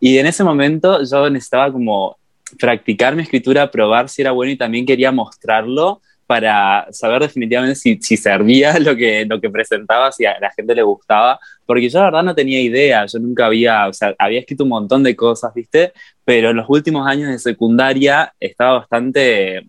Y 0.00 0.18
en 0.18 0.26
ese 0.26 0.42
momento 0.42 1.02
yo 1.04 1.30
necesitaba 1.30 1.72
como 1.72 2.18
practicar 2.58 3.16
mi 3.16 3.22
escritura, 3.22 3.70
probar 3.70 4.08
si 4.08 4.22
era 4.22 4.32
bueno 4.32 4.52
y 4.52 4.56
también 4.56 4.86
quería 4.86 5.12
mostrarlo 5.12 6.00
para 6.26 6.88
saber 6.90 7.22
definitivamente 7.22 7.76
si, 7.76 7.98
si, 8.00 8.16
servía 8.16 8.78
lo 8.80 8.96
que, 8.96 9.24
lo 9.26 9.40
que 9.40 9.50
presentaba, 9.50 10.10
si 10.10 10.24
a 10.24 10.38
la 10.40 10.50
gente 10.50 10.74
le 10.74 10.82
gustaba, 10.82 11.38
porque 11.64 11.88
yo 11.88 12.00
la 12.00 12.06
verdad 12.06 12.22
no 12.24 12.34
tenía 12.34 12.60
idea, 12.60 13.06
yo 13.06 13.18
nunca 13.18 13.46
había, 13.46 13.86
o 13.88 13.92
sea, 13.92 14.14
había 14.18 14.40
escrito 14.40 14.64
un 14.64 14.70
montón 14.70 15.02
de 15.02 15.14
cosas, 15.14 15.54
¿viste? 15.54 15.92
Pero 16.24 16.50
en 16.50 16.56
los 16.56 16.66
últimos 16.68 17.06
años 17.06 17.30
de 17.30 17.38
secundaria 17.38 18.32
estaba 18.40 18.80
bastante 18.80 19.66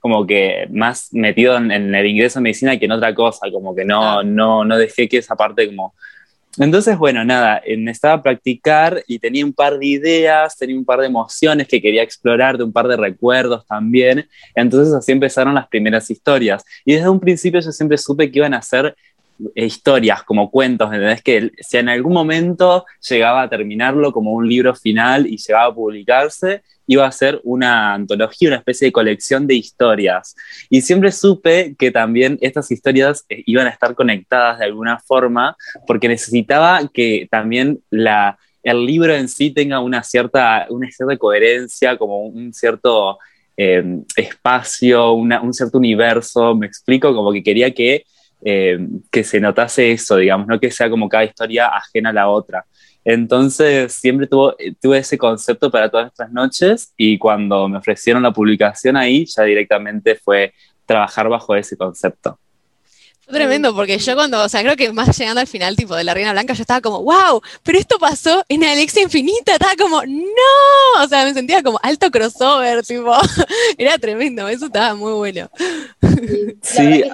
como 0.00 0.26
que 0.26 0.68
más 0.70 1.08
metido 1.12 1.56
en, 1.56 1.72
en 1.72 1.94
el 1.94 2.06
ingreso 2.06 2.38
en 2.38 2.44
medicina 2.44 2.78
que 2.78 2.84
en 2.84 2.92
otra 2.92 3.14
cosa, 3.14 3.50
como 3.50 3.74
que 3.74 3.84
no, 3.84 4.22
no, 4.22 4.64
no 4.64 4.78
dejé 4.78 5.08
que 5.08 5.18
esa 5.18 5.34
parte 5.34 5.66
como 5.66 5.94
entonces, 6.56 6.98
bueno, 6.98 7.24
nada, 7.24 7.62
necesitaba 7.76 8.22
practicar 8.22 9.02
y 9.06 9.18
tenía 9.18 9.44
un 9.44 9.52
par 9.52 9.78
de 9.78 9.86
ideas, 9.86 10.56
tenía 10.56 10.76
un 10.76 10.84
par 10.84 11.00
de 11.00 11.06
emociones 11.06 11.68
que 11.68 11.80
quería 11.80 12.02
explorar, 12.02 12.58
de 12.58 12.64
un 12.64 12.72
par 12.72 12.88
de 12.88 12.96
recuerdos 12.96 13.66
también. 13.66 14.28
Entonces 14.54 14.92
así 14.94 15.12
empezaron 15.12 15.54
las 15.54 15.68
primeras 15.68 16.10
historias. 16.10 16.64
Y 16.84 16.94
desde 16.94 17.08
un 17.08 17.20
principio 17.20 17.60
yo 17.60 17.70
siempre 17.70 17.98
supe 17.98 18.30
que 18.30 18.38
iban 18.38 18.54
a 18.54 18.62
ser 18.62 18.86
eh, 18.86 18.94
historias, 19.54 20.22
como 20.22 20.50
cuentos, 20.50 20.92
¿entendés? 20.92 21.22
Que 21.22 21.52
si 21.60 21.76
en 21.76 21.88
algún 21.88 22.12
momento 22.12 22.84
llegaba 23.08 23.42
a 23.42 23.48
terminarlo 23.48 24.12
como 24.12 24.32
un 24.32 24.48
libro 24.48 24.74
final 24.74 25.26
y 25.26 25.36
llegaba 25.36 25.66
a 25.66 25.74
publicarse, 25.74 26.62
iba 26.86 27.06
a 27.06 27.12
ser 27.12 27.40
una 27.44 27.94
antología, 27.94 28.48
una 28.48 28.56
especie 28.56 28.86
de 28.86 28.92
colección 28.92 29.46
de 29.46 29.54
historias. 29.54 30.34
Y 30.70 30.80
siempre 30.80 31.12
supe 31.12 31.76
que 31.78 31.90
también 31.90 32.38
estas 32.40 32.70
historias 32.70 33.24
eh, 33.28 33.42
iban 33.46 33.66
a 33.66 33.70
estar 33.70 33.94
conectadas 33.94 34.58
de 34.58 34.64
alguna 34.64 34.98
forma, 34.98 35.56
porque 35.86 36.08
necesitaba 36.08 36.80
que 36.92 37.28
también 37.30 37.80
la, 37.90 38.38
el 38.62 38.86
libro 38.86 39.14
en 39.14 39.28
sí 39.28 39.50
tenga 39.50 39.80
una 39.80 40.02
cierta, 40.02 40.66
una 40.70 40.90
cierta 40.90 41.16
coherencia, 41.16 41.96
como 41.96 42.22
un 42.22 42.52
cierto 42.54 43.18
eh, 43.56 43.84
espacio, 44.16 45.12
una, 45.12 45.42
un 45.42 45.52
cierto 45.52 45.78
universo, 45.78 46.54
me 46.54 46.66
explico, 46.66 47.14
como 47.14 47.32
que 47.32 47.42
quería 47.42 47.72
que 47.72 48.04
eh, 48.42 48.78
que 49.10 49.24
se 49.24 49.40
notase 49.40 49.92
eso, 49.92 50.16
digamos, 50.16 50.46
no 50.46 50.60
que 50.60 50.70
sea 50.70 50.88
como 50.88 51.08
cada 51.08 51.24
historia 51.24 51.68
ajena 51.68 52.10
a 52.10 52.12
la 52.12 52.28
otra. 52.28 52.64
Entonces, 53.04 53.92
siempre 53.94 54.26
tuvo, 54.26 54.54
tuve 54.80 54.98
ese 54.98 55.16
concepto 55.16 55.70
para 55.70 55.90
todas 55.90 56.08
estas 56.08 56.30
noches 56.30 56.92
y 56.96 57.16
cuando 57.16 57.68
me 57.68 57.78
ofrecieron 57.78 58.22
la 58.22 58.32
publicación 58.32 58.96
ahí, 58.96 59.24
ya 59.24 59.44
directamente 59.44 60.14
fue 60.14 60.52
trabajar 60.84 61.28
bajo 61.28 61.54
ese 61.54 61.76
concepto. 61.76 62.38
Fue 63.28 63.34
tremendo, 63.34 63.74
porque 63.74 63.98
yo 63.98 64.14
cuando, 64.14 64.42
o 64.42 64.48
sea, 64.48 64.62
creo 64.62 64.74
que 64.74 64.90
más 64.90 65.16
llegando 65.18 65.42
al 65.42 65.46
final, 65.46 65.76
tipo, 65.76 65.94
de 65.94 66.02
la 66.02 66.14
Reina 66.14 66.32
Blanca, 66.32 66.54
yo 66.54 66.62
estaba 66.62 66.80
como, 66.80 67.02
wow, 67.02 67.42
pero 67.62 67.78
esto 67.78 67.98
pasó 67.98 68.42
en 68.48 68.64
Alexia 68.64 69.02
Infinita, 69.02 69.52
estaba 69.52 69.74
como, 69.76 70.02
no, 70.02 71.04
o 71.04 71.06
sea, 71.08 71.24
me 71.24 71.34
sentía 71.34 71.62
como 71.62 71.78
alto 71.82 72.10
crossover, 72.10 72.82
tipo, 72.86 73.14
era 73.78 73.98
tremendo, 73.98 74.48
eso 74.48 74.66
estaba 74.66 74.94
muy 74.94 75.12
bueno. 75.12 75.50
Sí, 76.62 77.04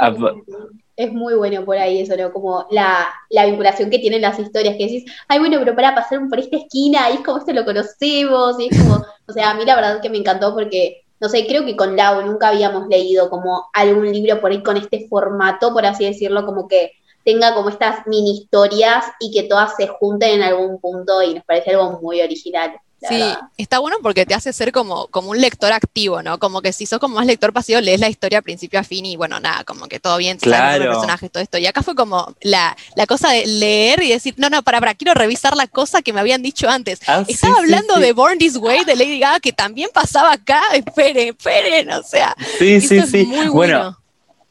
es 0.96 1.12
muy 1.12 1.34
bueno 1.34 1.64
por 1.64 1.76
ahí 1.76 2.00
eso, 2.00 2.16
¿no? 2.16 2.32
Como 2.32 2.66
la, 2.70 3.08
la, 3.30 3.46
vinculación 3.46 3.90
que 3.90 3.98
tienen 3.98 4.22
las 4.22 4.38
historias, 4.38 4.76
que 4.76 4.84
decís, 4.84 5.04
ay, 5.28 5.38
bueno, 5.38 5.58
pero 5.58 5.74
para 5.74 5.94
pasar 5.94 6.20
por 6.28 6.38
esta 6.38 6.56
esquina, 6.56 7.10
y 7.10 7.14
es 7.14 7.20
como 7.20 7.38
esto 7.38 7.52
lo 7.52 7.64
conocemos, 7.64 8.58
y 8.60 8.68
es 8.70 8.82
como, 8.82 9.04
o 9.28 9.32
sea, 9.32 9.50
a 9.50 9.54
mí 9.54 9.64
la 9.64 9.76
verdad 9.76 10.00
que 10.00 10.10
me 10.10 10.18
encantó 10.18 10.54
porque, 10.54 11.04
no 11.20 11.28
sé, 11.28 11.46
creo 11.46 11.64
que 11.64 11.76
con 11.76 11.96
Lau 11.96 12.22
nunca 12.22 12.48
habíamos 12.48 12.86
leído 12.88 13.30
como 13.30 13.68
algún 13.72 14.12
libro 14.12 14.40
por 14.40 14.50
ahí 14.50 14.62
con 14.62 14.76
este 14.76 15.06
formato, 15.08 15.72
por 15.72 15.84
así 15.86 16.04
decirlo, 16.04 16.46
como 16.46 16.68
que 16.68 16.92
tenga 17.24 17.54
como 17.54 17.70
estas 17.70 18.06
mini 18.06 18.32
historias 18.32 19.06
y 19.18 19.32
que 19.32 19.44
todas 19.44 19.74
se 19.76 19.88
junten 19.88 20.30
en 20.30 20.42
algún 20.42 20.78
punto 20.78 21.22
y 21.22 21.34
nos 21.34 21.44
parece 21.44 21.70
algo 21.70 21.98
muy 22.00 22.20
original. 22.20 22.78
Sí, 23.08 23.22
está 23.58 23.78
bueno 23.78 23.96
porque 24.02 24.26
te 24.26 24.34
hace 24.34 24.52
ser 24.52 24.72
como, 24.72 25.06
como 25.08 25.30
un 25.30 25.40
lector 25.40 25.72
activo, 25.72 26.22
¿no? 26.22 26.38
Como 26.38 26.62
que 26.62 26.72
si 26.72 26.86
sos 26.86 26.98
como 26.98 27.16
más 27.16 27.26
lector 27.26 27.52
pasivo, 27.52 27.80
lees 27.80 28.00
la 28.00 28.08
historia 28.08 28.38
a 28.38 28.42
principio 28.42 28.80
a 28.80 28.84
fin 28.84 29.04
y 29.06 29.16
bueno, 29.16 29.40
nada, 29.40 29.64
como 29.64 29.86
que 29.86 30.00
todo 30.00 30.16
bien, 30.16 30.38
claro. 30.38 30.84
los 30.84 30.94
personajes, 30.94 31.30
todo 31.30 31.42
esto. 31.42 31.58
Y 31.58 31.66
acá 31.66 31.82
fue 31.82 31.94
como 31.94 32.34
la, 32.40 32.76
la, 32.96 33.06
cosa 33.06 33.30
de 33.30 33.46
leer 33.46 34.02
y 34.02 34.10
decir, 34.10 34.34
no, 34.36 34.50
no, 34.50 34.62
para, 34.62 34.80
para, 34.80 34.94
quiero 34.94 35.14
revisar 35.14 35.56
la 35.56 35.66
cosa 35.66 36.02
que 36.02 36.12
me 36.12 36.20
habían 36.20 36.42
dicho 36.42 36.68
antes. 36.68 37.00
Ah, 37.06 37.24
Estaba 37.26 37.54
sí, 37.54 37.60
hablando 37.60 37.94
sí, 37.94 38.00
sí. 38.00 38.06
de 38.06 38.12
Born 38.12 38.38
This 38.38 38.56
Way 38.56 38.84
de 38.84 38.96
Lady 38.96 39.18
Gaga, 39.18 39.40
que 39.40 39.52
también 39.52 39.90
pasaba 39.92 40.32
acá, 40.32 40.62
esperen, 40.72 41.28
esperen, 41.28 41.90
o 41.90 42.02
sea. 42.02 42.34
Sí, 42.58 42.80
sí, 42.80 43.00
sí. 43.02 43.24
Muy 43.26 43.48
bueno. 43.48 43.78
bueno 43.78 44.03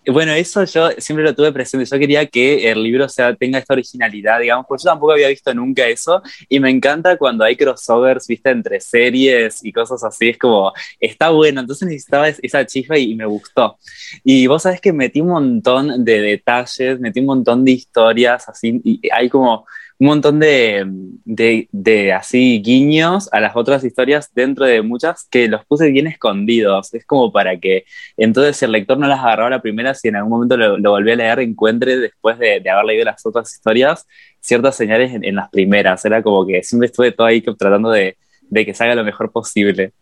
bueno, 0.08 0.34
eso 0.34 0.64
yo 0.66 0.90
siempre 0.98 1.24
lo 1.24 1.36
tuve 1.36 1.52
presente. 1.52 1.86
Yo 1.86 2.00
quería 2.00 2.26
que 2.26 2.72
el 2.72 2.84
libro 2.84 3.08
sea, 3.08 3.36
tenga 3.36 3.60
esta 3.60 3.74
originalidad, 3.74 4.40
digamos, 4.40 4.66
porque 4.68 4.84
yo 4.84 4.90
tampoco 4.90 5.14
había 5.14 5.28
visto 5.30 5.54
nunca 5.54 5.88
eso. 5.88 6.22
Y 6.50 6.60
me 6.60 6.70
encanta 6.70 7.18
cuando 7.18 7.44
hay 7.44 7.56
crossovers, 7.56 8.28
viste, 8.28 8.50
entre 8.50 8.80
series 8.80 9.64
y 9.64 9.72
cosas 9.72 10.04
así. 10.04 10.30
Es 10.30 10.38
como, 10.38 10.74
está 11.00 11.30
bueno. 11.30 11.62
Entonces 11.62 11.88
necesitaba 11.88 12.28
esa 12.28 12.66
chispa 12.66 12.98
y, 12.98 13.12
y 13.12 13.16
me 13.16 13.26
gustó. 13.26 13.78
Y 14.24 14.48
vos 14.48 14.64
sabés 14.64 14.82
que 14.82 14.94
metí 14.94 15.22
un 15.22 15.30
montón 15.30 16.04
de 16.04 16.22
detalles, 16.22 17.00
metí 17.00 17.20
un 17.20 17.28
montón 17.28 17.64
de 17.64 17.72
historias, 17.72 18.48
así. 18.50 18.82
Y 18.84 19.00
hay 19.12 19.30
como 19.30 19.66
un 20.00 20.08
montón 20.08 20.40
de, 20.40 20.86
de, 21.26 22.14
así 22.14 22.62
guiños 22.64 23.30
a 23.32 23.40
las 23.40 23.56
otras 23.56 23.84
historias 23.84 24.30
dentro 24.34 24.66
de 24.66 24.82
muchas 24.82 25.28
que 25.30 25.48
los 25.48 25.66
puse 25.66 25.92
bien 25.92 26.08
escondidos. 26.08 26.94
Es 26.94 27.06
como 27.06 27.32
para 27.32 27.60
que 27.60 27.86
entonces 28.18 28.58
si 28.58 28.66
el 28.66 28.72
lector 28.72 28.98
no 28.98 29.08
las 29.08 29.20
agarraba 29.20 29.50
la 29.50 29.62
primera, 29.62 29.94
si 29.94 30.08
en 30.08 30.16
algún 30.16 30.32
momento 30.32 30.58
lo, 30.58 30.78
lo 30.78 30.96
a 30.96 31.02
leer, 31.02 31.40
encuentre 31.40 31.98
después 31.98 32.38
de, 32.40 32.70
haber 32.70 32.86
leído 32.86 33.06
las 33.06 33.26
otras 33.26 33.52
historias 33.54 34.08
ciertas 34.40 34.76
señales 34.76 35.14
en, 35.14 35.24
en, 35.24 35.36
las 35.36 35.50
primeras. 35.50 36.04
Era 36.06 36.22
como 36.22 36.46
que 36.46 36.64
siempre 36.64 36.88
estuve 36.88 37.12
todo 37.12 37.28
ahí 37.28 37.42
tratando 37.42 37.90
de, 37.90 38.18
de 38.42 38.66
que 38.66 38.74
salga 38.74 38.96
lo 38.96 39.04
mejor 39.04 39.32
posible. 39.32 39.94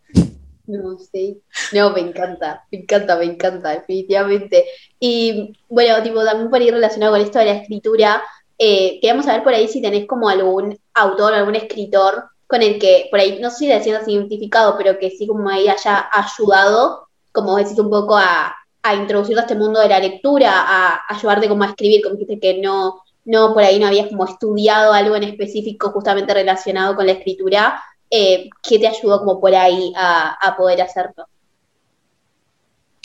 No, 0.68 0.98
sí. 0.98 1.42
No, 1.74 1.92
me 1.92 2.02
encanta, 2.02 2.66
me 2.72 2.80
encanta, 2.80 3.18
me 3.18 3.26
encanta, 3.26 3.72
definitivamente. 3.72 4.66
Y 5.00 5.54
bueno, 5.68 6.02
tipo, 6.04 6.24
también 6.24 6.50
por 6.50 6.62
ir 6.62 6.74
relacionado 6.74 7.14
con 7.14 7.22
esto 7.22 7.40
de 7.40 7.46
la 7.46 7.54
escritura, 7.54 8.22
eh, 8.64 9.00
queríamos 9.02 9.26
saber 9.26 9.42
por 9.44 9.56
ahí 9.56 9.68
si 9.68 9.82
tenés 9.82 10.06
como 10.06 10.30
algún 10.30 10.78
autor, 10.94 11.34
algún 11.34 11.56
escritor 11.56 12.26
con 12.46 12.62
el 12.62 12.78
que, 12.78 13.08
por 13.10 13.20
ahí, 13.20 13.40
no 13.42 13.50
sé 13.50 13.58
si 13.58 13.68
decías 13.68 14.08
identificado, 14.08 14.78
pero 14.78 15.00
que 15.00 15.10
sí 15.10 15.26
como 15.26 15.50
ahí 15.50 15.68
haya 15.68 16.08
ayudado, 16.14 17.08
como 17.32 17.56
decís, 17.56 17.80
un 17.80 17.90
poco 17.90 18.16
a, 18.16 18.56
a 18.84 18.94
introducirte 18.96 19.40
a 19.40 19.46
este 19.46 19.56
mundo 19.56 19.80
de 19.80 19.90
la 19.90 19.98
lectura, 19.98 20.52
a, 20.62 20.94
a 20.94 21.16
ayudarte 21.16 21.50
como 21.50 21.64
a 21.64 21.70
escribir, 21.70 22.04
como 22.04 22.18
dijiste 22.18 22.40
que 22.40 22.62
no, 22.62 23.02
no, 23.26 23.52
por 23.56 23.64
ahí 23.64 23.80
no 23.80 23.88
habías 23.88 24.10
como 24.10 24.26
estudiado 24.26 24.94
algo 24.94 25.16
en 25.16 25.24
específico 25.24 25.90
justamente 25.90 26.32
relacionado 26.32 26.96
con 26.96 27.08
la 27.08 27.14
escritura, 27.14 27.82
eh, 28.12 28.48
¿qué 28.62 28.78
te 28.78 28.88
ayudó 28.88 29.20
como 29.20 29.42
por 29.42 29.56
ahí 29.56 29.92
a, 29.96 30.38
a 30.40 30.56
poder 30.56 30.84
hacerlo? 30.84 31.26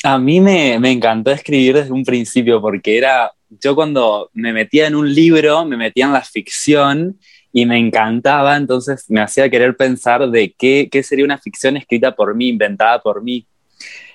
A 0.03 0.19
mí 0.19 0.41
me, 0.41 0.79
me, 0.79 0.93
encantó 0.93 1.31
escribir 1.31 1.75
desde 1.75 1.93
un 1.93 2.05
principio 2.05 2.61
porque 2.61 2.99
era, 2.99 3.33
yo 3.49 3.75
cuando 3.75 4.31
me 4.35 4.53
metía 4.53 4.87
en 4.87 4.95
un 4.95 5.13
libro, 5.13 5.65
me 5.65 5.77
metía 5.77 6.07
en 6.07 6.13
la 6.13 6.23
ficción 6.23 7.19
y 7.53 7.65
me 7.65 7.79
encantaba, 7.79 8.57
entonces 8.57 9.07
me 9.09 9.23
hacía 9.23 9.49
querer 9.49 9.77
pensar 9.77 10.29
de 10.29 10.55
qué, 10.59 10.89
qué 10.93 11.03
sería 11.03 11.25
una 11.25 11.39
ficción 11.39 11.77
escrita 11.77 12.15
por 12.15 12.35
mí, 12.35 12.49
inventada 12.49 13.01
por 13.01 13.23
mí. 13.23 13.47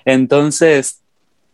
Entonces, 0.04 1.02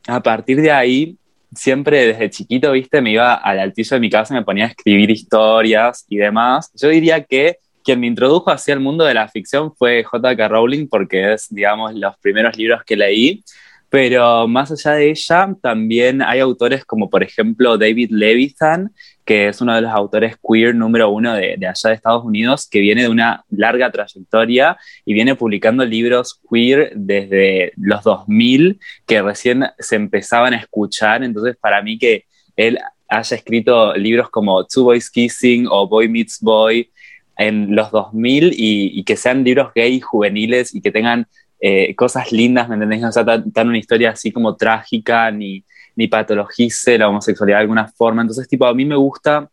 a 0.07 0.23
partir 0.23 0.61
de 0.61 0.71
ahí, 0.71 1.17
siempre 1.55 2.07
desde 2.07 2.31
chiquito, 2.31 2.73
viste, 2.73 3.01
me 3.01 3.12
iba 3.12 3.35
al 3.35 3.59
altillo 3.59 3.97
de 3.97 4.01
mi 4.01 4.11
casa 4.11 4.35
y 4.35 4.37
me 4.37 4.45
ponía 4.45 4.67
a 4.67 4.69
escribir 4.69 5.11
historias 5.11 6.05
y 6.09 6.17
demás. 6.17 6.71
Yo 6.75 6.88
diría 6.91 7.25
que 7.25 7.57
quien 7.83 8.01
me 8.01 8.07
introdujo 8.07 8.51
hacia 8.51 8.75
el 8.75 8.81
mundo 8.81 9.05
de 9.05 9.14
la 9.14 9.29
ficción 9.29 9.75
fue 9.75 10.05
J.K. 10.05 10.49
Rowling 10.49 10.88
porque 10.88 11.33
es, 11.33 11.47
digamos, 11.49 11.95
los 11.95 12.17
primeros 12.19 12.57
libros 12.57 12.83
que 12.85 12.97
leí 12.97 13.43
Pero 13.90 14.46
más 14.46 14.70
allá 14.70 14.96
de 14.96 15.11
ella, 15.11 15.55
también 15.62 16.20
hay 16.20 16.40
autores 16.40 16.85
como 16.85 17.09
por 17.09 17.22
ejemplo 17.22 17.79
David 17.79 18.11
Levithan, 18.11 18.92
que 19.24 19.48
es 19.48 19.61
uno 19.61 19.74
de 19.74 19.81
los 19.83 19.90
autores 19.90 20.37
queer 20.37 20.74
número 20.74 21.11
uno 21.11 21.35
de, 21.35 21.55
allá 21.55 21.88
de 21.90 21.94
Estados 21.94 22.24
Unidos, 22.24 22.68
que 22.68 22.81
viene 22.81 23.03
de 23.03 23.09
una 23.09 23.44
larga 23.51 23.90
trayectoria 23.90 24.77
y 25.05 25.14
viene 25.14 25.35
publicando 25.35 25.85
libros 25.87 26.40
queer 26.51 26.92
desde 26.94 27.72
los 27.77 28.03
2000, 28.05 28.79
que 29.07 29.22
recién 29.22 29.64
se 29.79 29.96
empezaban 29.96 30.53
a 30.53 30.59
escuchar. 30.59 31.24
Entonces, 31.24 31.57
para 31.57 31.83
mí 31.83 31.98
que 31.98 32.24
él 32.57 32.79
haya 33.09 33.37
escrito 33.37 33.94
libros 33.94 34.29
como 34.29 34.64
Two 34.66 34.85
Boys 34.85 35.11
Kissing 35.11 35.66
o 35.70 35.88
Boy 35.88 36.09
Meets 36.09 36.40
Boy 36.40 36.90
en 37.38 37.74
los 37.74 37.90
2000 37.90 38.53
y, 38.53 38.98
y 38.98 39.05
que 39.05 39.16
sean 39.16 39.44
libros 39.44 39.72
gay 39.74 40.01
juveniles 40.01 40.74
y 40.74 40.83
que 40.83 40.90
tengan 40.90 41.27
eh, 41.61 41.94
cosas 41.94 42.33
lindas, 42.33 42.68
¿me 42.68 42.75
entendés? 42.75 43.01
No 43.01 43.12
sea 43.12 43.25
tan, 43.25 43.68
una 43.68 43.79
historia 43.79 44.11
así 44.11 44.31
como 44.31 44.57
trágica, 44.57 45.31
ni, 45.31 45.64
ni 45.97 46.09
patologice 46.09 46.99
la 46.99 47.09
homosexualidad 47.09 47.59
de 47.59 47.62
alguna 47.62 47.88
forma. 47.88 48.23
Entonces, 48.23 48.49
tipo, 48.49 48.66
a 48.66 48.75
mí 48.75 48.85
me 48.85 48.97
gusta 48.97 49.51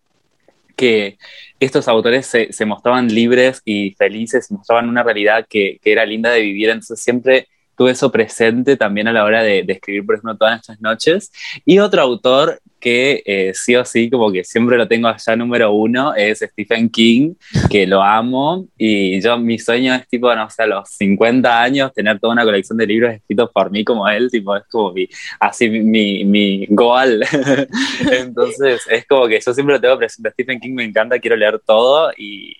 que 0.76 1.18
estos 1.60 1.88
autores 1.88 2.26
se, 2.28 2.52
se 2.52 2.66
mostraban 2.66 3.08
libres 3.08 3.62
y 3.66 3.92
felices, 3.92 4.52
mostraban 4.52 4.90
una 4.90 5.04
realidad 5.04 5.46
que, 5.50 5.80
que, 5.82 5.92
era 5.92 6.06
linda 6.06 6.32
de 6.32 6.42
vivir. 6.42 6.70
Entonces, 6.70 7.00
siempre 7.00 7.48
tuve 7.78 7.92
eso 7.92 8.12
presente 8.12 8.78
también 8.78 9.08
a 9.08 9.14
la 9.14 9.24
hora 9.24 9.44
de, 9.44 9.64
de 9.64 9.74
escribir, 9.74 10.06
por 10.06 10.16
ejemplo, 10.16 10.38
todas 10.38 10.60
estas 10.60 10.82
noches. 10.82 11.32
Y 11.66 11.80
otro 11.80 12.02
autor 12.02 12.62
que 12.86 13.24
eh, 13.26 13.52
sí 13.56 13.76
o 13.76 13.84
sí, 13.84 14.12
como 14.12 14.32
que 14.32 14.44
siempre 14.44 14.78
lo 14.78 14.88
tengo 14.88 15.08
allá 15.08 15.36
número 15.36 15.72
uno, 15.72 16.14
es 16.14 16.40
Stephen 16.40 16.88
King, 16.88 17.34
que 17.68 17.88
lo 17.88 18.04
amo. 18.04 18.68
Y 18.78 19.20
yo, 19.22 19.40
mi 19.40 19.58
sueño 19.58 19.96
es, 19.96 20.08
tipo, 20.08 20.34
no 20.36 20.48
sé, 20.52 20.62
a 20.62 20.68
los 20.68 20.88
50 20.90 21.64
años, 21.64 21.92
tener 21.96 22.20
toda 22.20 22.34
una 22.34 22.44
colección 22.44 22.78
de 22.78 22.86
libros 22.86 23.16
escritos 23.16 23.50
por 23.52 23.72
mí 23.72 23.84
como 23.84 24.08
él, 24.08 24.30
tipo, 24.30 24.56
es 24.56 24.66
como 24.70 24.92
mi, 24.94 25.10
así 25.40 25.68
mi, 25.68 26.24
mi 26.26 26.68
goal. 26.70 27.26
Entonces, 28.12 28.84
es 28.88 29.08
como 29.08 29.28
que 29.28 29.40
yo 29.44 29.52
siempre 29.52 29.74
lo 29.74 29.82
tengo 29.82 29.98
presente. 29.98 30.30
Stephen 30.30 30.60
King 30.60 30.76
me 30.76 30.84
encanta, 30.84 31.18
quiero 31.18 31.38
leer 31.38 31.60
todo 31.66 32.12
y, 32.16 32.56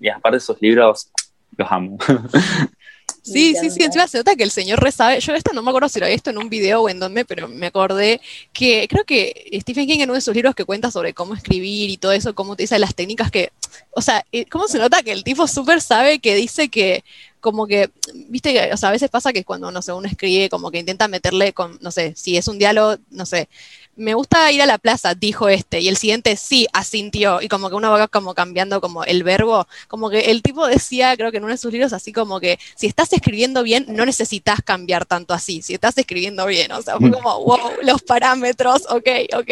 y 0.00 0.08
aparte 0.08 0.40
sus 0.40 0.60
libros, 0.60 1.12
los 1.56 1.70
amo. 1.70 1.98
Sí, 3.22 3.54
sí, 3.60 3.70
sí, 3.70 3.82
encima 3.82 4.06
se 4.08 4.18
nota 4.18 4.36
que 4.36 4.44
el 4.44 4.50
señor 4.50 4.82
resabe. 4.82 5.20
Yo 5.20 5.34
esto 5.34 5.52
no 5.52 5.62
me 5.62 5.70
acuerdo 5.70 5.88
si 5.88 5.98
lo 5.98 6.06
había 6.06 6.16
visto 6.16 6.30
en 6.30 6.38
un 6.38 6.48
video 6.48 6.82
o 6.82 6.88
en 6.88 6.98
dónde, 6.98 7.24
pero 7.24 7.48
me 7.48 7.66
acordé 7.66 8.20
que 8.52 8.86
creo 8.88 9.04
que 9.04 9.50
Stephen 9.60 9.86
King 9.86 9.98
en 10.00 10.04
uno 10.10 10.14
de 10.14 10.20
sus 10.20 10.34
libros 10.34 10.54
que 10.54 10.64
cuenta 10.64 10.90
sobre 10.90 11.14
cómo 11.14 11.34
escribir 11.34 11.90
y 11.90 11.96
todo 11.96 12.12
eso, 12.12 12.34
cómo 12.34 12.52
utiliza 12.52 12.78
las 12.78 12.94
técnicas 12.94 13.30
que, 13.30 13.50
o 13.90 14.00
sea, 14.00 14.24
eh, 14.32 14.46
cómo 14.46 14.66
se 14.68 14.78
nota 14.78 15.02
que 15.02 15.12
el 15.12 15.24
tipo 15.24 15.46
súper 15.46 15.80
sabe 15.80 16.18
que 16.20 16.34
dice 16.34 16.68
que 16.68 17.04
como 17.48 17.66
que, 17.66 17.90
viste, 18.28 18.72
o 18.72 18.76
sea, 18.76 18.90
a 18.90 18.92
veces 18.92 19.08
pasa 19.08 19.32
que 19.32 19.44
cuando, 19.44 19.70
no 19.70 19.80
sé, 19.80 19.92
uno 19.92 20.06
escribe, 20.06 20.50
como 20.50 20.70
que 20.70 20.78
intenta 20.78 21.08
meterle 21.08 21.52
con, 21.54 21.78
no 21.80 21.90
sé, 21.90 22.12
si 22.14 22.36
es 22.36 22.46
un 22.46 22.58
diálogo, 22.58 22.96
no 23.10 23.24
sé, 23.24 23.48
me 23.96 24.14
gusta 24.14 24.52
ir 24.52 24.62
a 24.62 24.66
la 24.66 24.78
plaza, 24.78 25.14
dijo 25.14 25.48
este, 25.48 25.80
y 25.80 25.88
el 25.88 25.96
siguiente 25.96 26.36
sí, 26.36 26.68
asintió, 26.72 27.42
y 27.42 27.48
como 27.48 27.68
que 27.68 27.74
uno 27.74 27.90
va 27.90 28.06
como 28.06 28.34
cambiando 28.34 28.80
como 28.80 29.02
el 29.04 29.24
verbo, 29.24 29.66
como 29.88 30.10
que 30.10 30.30
el 30.30 30.42
tipo 30.42 30.66
decía, 30.66 31.16
creo 31.16 31.30
que 31.30 31.38
en 31.38 31.44
uno 31.44 31.52
de 31.52 31.58
sus 31.58 31.72
libros, 31.72 31.92
así 31.92 32.12
como 32.12 32.38
que 32.38 32.58
si 32.76 32.86
estás 32.86 33.12
escribiendo 33.12 33.62
bien, 33.62 33.86
no 33.88 34.06
necesitas 34.06 34.62
cambiar 34.62 35.04
tanto 35.06 35.34
así, 35.34 35.62
si 35.62 35.74
estás 35.74 35.98
escribiendo 35.98 36.46
bien, 36.46 36.70
o 36.72 36.82
sea, 36.82 36.96
fue 36.98 37.10
como, 37.10 37.44
wow, 37.44 37.72
los 37.82 38.02
parámetros, 38.02 38.82
ok, 38.88 39.08
ok, 39.36 39.50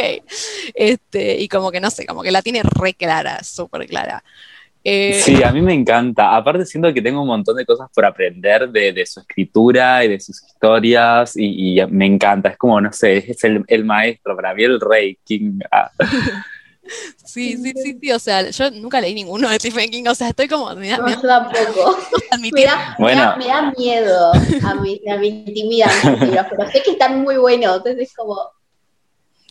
este, 0.74 1.40
y 1.40 1.48
como 1.48 1.72
que 1.72 1.80
no 1.80 1.90
sé, 1.90 2.06
como 2.06 2.22
que 2.22 2.30
la 2.30 2.42
tiene 2.42 2.62
re 2.62 2.94
clara, 2.94 3.42
súper 3.42 3.86
clara. 3.88 4.22
Eh, 4.88 5.14
sí, 5.14 5.42
a 5.42 5.50
mí 5.50 5.60
me 5.60 5.74
encanta. 5.74 6.36
Aparte 6.36 6.64
siento 6.64 6.94
que 6.94 7.02
tengo 7.02 7.20
un 7.20 7.26
montón 7.26 7.56
de 7.56 7.66
cosas 7.66 7.88
por 7.92 8.04
aprender 8.04 8.68
de, 8.68 8.92
de 8.92 9.04
su 9.04 9.18
escritura 9.18 10.04
y 10.04 10.08
de 10.08 10.20
sus 10.20 10.40
historias 10.44 11.36
y, 11.36 11.80
y, 11.80 11.86
me 11.86 12.06
encanta. 12.06 12.50
Es 12.50 12.56
como, 12.56 12.80
no 12.80 12.92
sé, 12.92 13.16
es 13.16 13.42
el, 13.42 13.64
el 13.66 13.84
maestro, 13.84 14.36
para 14.36 14.54
mí 14.54 14.62
el 14.62 14.80
rey 14.80 15.18
King. 15.24 15.58
Ah. 15.72 15.90
Sí, 17.24 17.56
sí, 17.56 17.72
sí, 17.74 17.98
sí, 18.00 18.12
o 18.12 18.18
sea, 18.20 18.48
yo 18.48 18.70
nunca 18.70 19.00
leí 19.00 19.12
ninguno 19.12 19.48
de 19.48 19.56
Stephen 19.56 19.90
King, 19.90 20.04
o 20.08 20.14
sea, 20.14 20.28
estoy 20.28 20.46
como... 20.46 20.72
Me 20.76 20.88
da, 20.88 20.98
no, 20.98 21.04
me 21.06 21.10
da, 21.10 21.18
yo 21.20 21.28
tampoco. 21.28 21.98
me, 22.40 22.64
da, 22.64 22.96
bueno. 22.96 23.34
me, 23.36 23.46
da, 23.48 23.62
me 23.62 23.66
da 23.66 23.74
miedo, 23.76 24.32
a 24.32 24.74
mí, 24.76 25.00
a 25.10 25.16
mí 25.16 25.42
intimidan 25.46 25.90
pero 26.48 26.70
sé 26.70 26.82
que 26.84 26.92
están 26.92 27.22
muy 27.22 27.36
buenos, 27.36 27.78
entonces 27.78 28.08
es 28.08 28.14
como... 28.14 28.55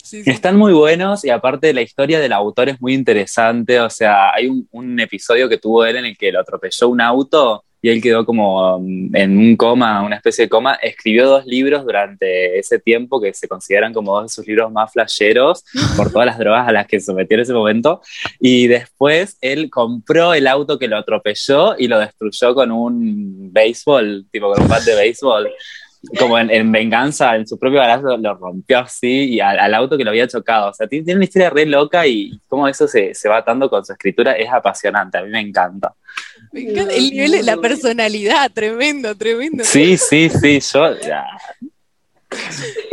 Sí, 0.06 0.24
sí. 0.24 0.30
Están 0.30 0.56
muy 0.56 0.72
buenos 0.72 1.26
y 1.26 1.32
aparte 1.32 1.74
la 1.74 1.82
historia 1.82 2.20
del 2.20 2.32
autor 2.32 2.70
es 2.70 2.80
muy 2.80 2.94
interesante. 2.94 3.80
O 3.80 3.90
sea, 3.90 4.32
hay 4.32 4.48
un, 4.48 4.68
un, 4.72 5.00
episodio 5.00 5.50
que 5.50 5.58
tuvo 5.58 5.84
él 5.84 5.96
en 5.96 6.06
el 6.06 6.16
que 6.16 6.32
lo 6.32 6.40
atropelló 6.40 6.90
un 6.90 7.02
auto 7.02 7.66
y 7.82 7.90
él 7.90 8.02
quedó 8.02 8.26
como 8.26 8.78
um, 8.78 9.16
en 9.16 9.38
un 9.38 9.56
coma, 9.56 10.04
una 10.04 10.16
especie 10.16 10.46
de 10.46 10.50
coma. 10.50 10.76
Escribió 10.76 11.28
dos 11.28 11.46
libros 11.46 11.84
durante 11.86 12.58
ese 12.60 12.78
tiempo 12.78 13.22
que 13.22 13.34
se 13.34 13.48
consideran 13.48 13.94
como 13.94 14.16
dos 14.16 14.24
de 14.24 14.30
sus 14.30 14.48
libros 14.48 14.72
más 14.72 14.92
flasheros 14.92 15.64
por 15.98 16.12
todas 16.12 16.28
las 16.28 16.38
drogas 16.38 16.68
a 16.68 16.72
las 16.72 16.88
que 16.88 17.00
se 17.00 17.08
sometió 17.08 17.36
en 17.36 17.42
ese 17.42 17.54
momento. 17.54 18.02
Y 18.40 18.68
después 18.68 19.38
él 19.42 19.72
compró 19.72 20.36
el 20.36 20.46
auto 20.46 20.78
que 20.78 20.88
lo 20.88 20.98
atropelló 20.98 21.76
y 21.78 21.88
lo 21.88 22.00
destruyó 22.00 22.54
con 22.54 22.72
un 22.72 23.52
béisbol, 23.52 24.28
tipo 24.32 24.52
con 24.52 24.64
un 24.64 24.68
bat 24.68 24.84
de 24.84 24.96
béisbol 24.96 25.52
como 26.20 26.38
en, 26.38 26.50
en, 26.50 26.72
venganza, 26.72 27.36
en 27.36 27.48
su 27.48 27.58
propio 27.58 27.80
balazo 27.80 28.10
lo, 28.10 28.18
lo 28.18 28.36
rompió 28.36 28.80
así 28.80 29.36
y 29.36 29.40
al, 29.40 29.60
al, 29.60 29.74
auto 29.74 29.98
que 29.98 30.04
lo 30.04 30.12
había 30.12 30.28
chocado. 30.28 30.70
O 30.70 30.74
sea, 30.74 30.88
tiene, 30.88 31.06
tiene, 31.06 31.18
una 31.18 31.26
historia 31.26 31.50
re 31.50 31.66
loca 31.66 32.06
y 32.06 32.40
cómo 32.48 32.68
eso 32.68 32.88
se, 32.88 33.14
se 33.14 33.30
va 33.30 33.38
atando 33.38 33.70
con 33.70 33.86
su 33.86 33.94
escritura 33.94 34.34
es 34.34 34.52
apasionante. 34.52 35.18
A 35.18 35.24
mí 35.24 35.30
me 35.30 35.40
encanta. 35.40 35.94
Me 36.52 36.62
encanta 36.62 36.94
el 36.94 37.10
nivel 37.10 37.32
de 37.32 37.44
la 37.44 37.58
personalidad, 37.58 38.52
tremendo, 38.52 39.16
tremendo. 39.16 39.64
Sí, 39.64 39.98
sí, 39.98 40.30
sí, 40.30 40.60
yo. 40.60 41.00
Ya. 41.00 41.26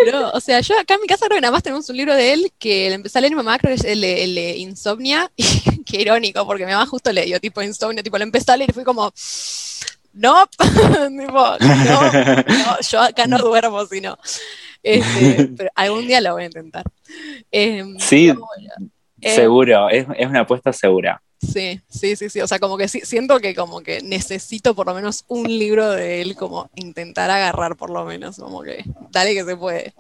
Pero, 0.05 0.31
o 0.31 0.41
sea, 0.41 0.61
yo 0.61 0.79
acá 0.79 0.95
en 0.95 1.01
mi 1.01 1.07
casa 1.07 1.27
creo 1.27 1.37
que 1.37 1.41
nada 1.41 1.53
más 1.53 1.63
tenemos 1.63 1.89
un 1.89 1.97
libro 1.97 2.15
de 2.15 2.33
él 2.33 2.53
que 2.59 2.89
le 2.89 2.95
empecé 2.95 3.19
a 3.19 3.21
leer 3.21 3.33
mi 3.33 3.37
mamá, 3.37 3.59
creo 3.59 3.75
que 3.75 3.81
es 3.81 3.85
el, 3.85 4.05
el, 4.05 4.39
el 4.39 4.57
Insomnia, 4.59 5.31
y 5.37 5.85
qué 5.85 6.03
irónico, 6.03 6.47
porque 6.47 6.67
mi 6.67 6.73
mamá 6.73 6.87
justo 6.87 7.13
le 7.13 7.25
dio 7.25 7.41
tipo 7.41 7.63
Insomnia, 7.63 8.03
tipo 8.03 8.19
lo 8.19 8.25
empecé 8.25 8.53
a 8.53 8.57
leer 8.57 8.71
y 8.71 8.73
fui 8.73 8.85
como, 8.85 9.13
no, 10.13 10.47
no, 11.11 11.57
no, 11.59 12.81
yo 12.81 13.01
acá 13.01 13.27
no 13.27 13.39
duermo, 13.39 13.85
sino. 13.87 14.19
Este, 14.83 15.49
pero 15.57 15.71
algún 15.75 16.07
día 16.07 16.21
lo 16.21 16.33
voy 16.35 16.45
a 16.45 16.47
intentar. 16.47 16.85
Eh, 17.51 17.85
sí, 17.99 18.33
eh, 19.21 19.35
seguro, 19.35 19.89
es, 19.89 20.07
es, 20.17 20.27
una 20.27 20.41
apuesta 20.41 20.73
segura. 20.73 21.23
Sí, 21.41 21.81
sí, 21.89 22.15
sí, 22.15 22.31
sí. 22.31 22.41
O 22.41 22.47
sea, 22.47 22.59
como 22.59 22.77
que 22.77 22.89
sí, 22.89 23.01
siento 23.05 23.41
que 23.41 23.55
como 23.55 23.81
que 23.81 24.01
necesito 24.03 24.75
por 24.75 24.87
lo 24.87 24.95
menos 24.95 25.25
un 25.29 25.47
libro 25.47 25.91
de 25.91 26.23
él, 26.23 26.37
como 26.37 26.71
intentar 26.77 27.31
agarrar 27.31 27.77
por 27.77 27.91
lo 27.91 28.05
menos, 28.05 28.37
como 28.37 28.63
que 28.63 28.85
dale 29.11 29.35
que 29.35 29.45
se 29.45 29.57
puede. 29.57 29.93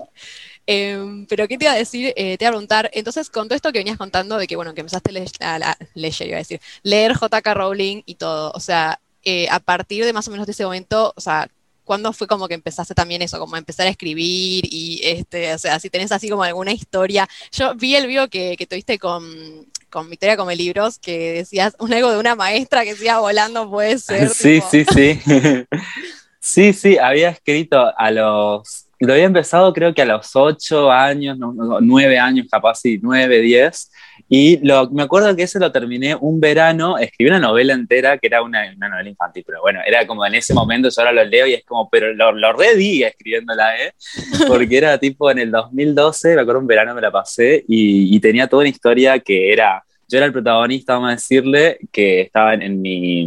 Eh, 0.66 1.24
pero 1.28 1.48
¿qué 1.48 1.58
te 1.58 1.64
iba 1.64 1.72
a 1.72 1.76
decir? 1.76 2.12
Eh, 2.16 2.38
te 2.38 2.44
iba 2.44 2.50
a 2.50 2.52
preguntar, 2.52 2.90
entonces 2.92 3.28
con 3.28 3.48
todo 3.48 3.56
esto 3.56 3.72
que 3.72 3.80
venías 3.80 3.98
contando 3.98 4.38
de 4.38 4.46
que, 4.46 4.54
bueno, 4.54 4.74
que 4.74 4.80
empezaste 4.80 5.10
a 5.10 5.12
leer, 5.12 5.30
a, 5.40 5.56
a 5.56 5.78
leer 5.94 6.14
iba 6.20 6.36
a 6.36 6.38
decir, 6.38 6.60
leer 6.84 7.14
J.K. 7.14 7.54
Rowling 7.54 8.02
y 8.06 8.14
todo, 8.14 8.52
o 8.54 8.60
sea, 8.60 9.00
eh, 9.24 9.48
a 9.50 9.60
partir 9.60 10.04
de 10.04 10.12
más 10.12 10.28
o 10.28 10.30
menos 10.30 10.46
de 10.46 10.52
ese 10.52 10.64
momento, 10.64 11.12
o 11.16 11.20
sea, 11.20 11.48
¿cuándo 11.84 12.12
fue 12.12 12.26
como 12.26 12.48
que 12.48 12.54
empezaste 12.54 12.94
también 12.94 13.22
eso, 13.22 13.38
como 13.38 13.56
empezar 13.56 13.86
a 13.86 13.90
escribir 13.90 14.64
y, 14.70 15.00
este, 15.04 15.52
o 15.54 15.58
sea, 15.58 15.78
si 15.80 15.90
tenés 15.90 16.12
así 16.12 16.28
como 16.28 16.42
alguna 16.42 16.72
historia? 16.72 17.28
Yo 17.52 17.74
vi 17.74 17.96
el 17.96 18.06
video 18.06 18.28
que, 18.28 18.56
que 18.56 18.66
tuviste 18.66 18.98
con, 18.98 19.66
con 19.90 20.08
Victoria 20.08 20.36
Come 20.36 20.56
Libros, 20.56 20.98
que 20.98 21.32
decías 21.32 21.76
un 21.78 21.92
algo 21.92 22.10
de 22.10 22.18
una 22.18 22.34
maestra 22.34 22.84
que 22.84 22.96
siga 22.96 23.20
volando, 23.20 23.68
puede 23.70 23.98
ser. 24.00 24.28
Sí, 24.30 24.54
tipo... 24.54 24.68
sí, 24.70 24.84
sí. 24.84 25.20
sí, 26.40 26.72
sí, 26.72 26.98
había 26.98 27.30
escrito 27.30 27.92
a 27.96 28.10
los... 28.10 28.81
Lo 29.06 29.14
había 29.14 29.24
empezado 29.24 29.72
creo 29.72 29.92
que 29.92 30.02
a 30.02 30.04
los 30.04 30.30
ocho 30.36 30.90
años, 30.90 31.36
nueve 31.80 32.18
años, 32.20 32.46
capaz, 32.48 32.76
sí, 32.76 33.00
nueve, 33.02 33.40
diez. 33.40 33.90
Y 34.28 34.64
lo, 34.64 34.88
me 34.90 35.02
acuerdo 35.02 35.34
que 35.34 35.42
ese 35.42 35.58
lo 35.58 35.72
terminé 35.72 36.14
un 36.14 36.38
verano, 36.38 36.96
escribí 36.98 37.28
una 37.28 37.40
novela 37.40 37.72
entera 37.72 38.16
que 38.16 38.28
era 38.28 38.42
una, 38.42 38.72
una, 38.76 38.88
novela 38.88 39.08
infantil, 39.08 39.42
pero 39.44 39.60
bueno, 39.60 39.80
era 39.84 40.06
como 40.06 40.24
en 40.24 40.36
ese 40.36 40.54
momento, 40.54 40.88
yo 40.88 41.02
ahora 41.02 41.12
lo 41.12 41.24
leo 41.24 41.48
y 41.48 41.54
es 41.54 41.64
como, 41.64 41.90
pero 41.90 42.14
lo, 42.14 42.30
lo 42.30 42.52
redí 42.52 43.02
escribiéndola, 43.02 43.76
¿eh? 43.82 43.92
Porque 44.46 44.78
era 44.78 44.96
tipo 44.98 45.30
en 45.32 45.40
el 45.40 45.50
2012, 45.50 46.36
me 46.36 46.42
acuerdo 46.42 46.60
un 46.60 46.68
verano 46.68 46.94
me 46.94 47.00
la 47.00 47.10
pasé 47.10 47.64
y, 47.66 48.14
y 48.14 48.20
tenía 48.20 48.46
toda 48.46 48.60
una 48.62 48.70
historia 48.70 49.18
que 49.18 49.52
era 49.52 49.82
yo 50.12 50.18
era 50.18 50.26
el 50.26 50.32
protagonista, 50.32 50.92
vamos 50.92 51.08
a 51.08 51.12
decirle, 51.12 51.78
que 51.90 52.20
estaba 52.20 52.52
en, 52.52 52.60
en 52.60 52.82
mi, 52.82 53.22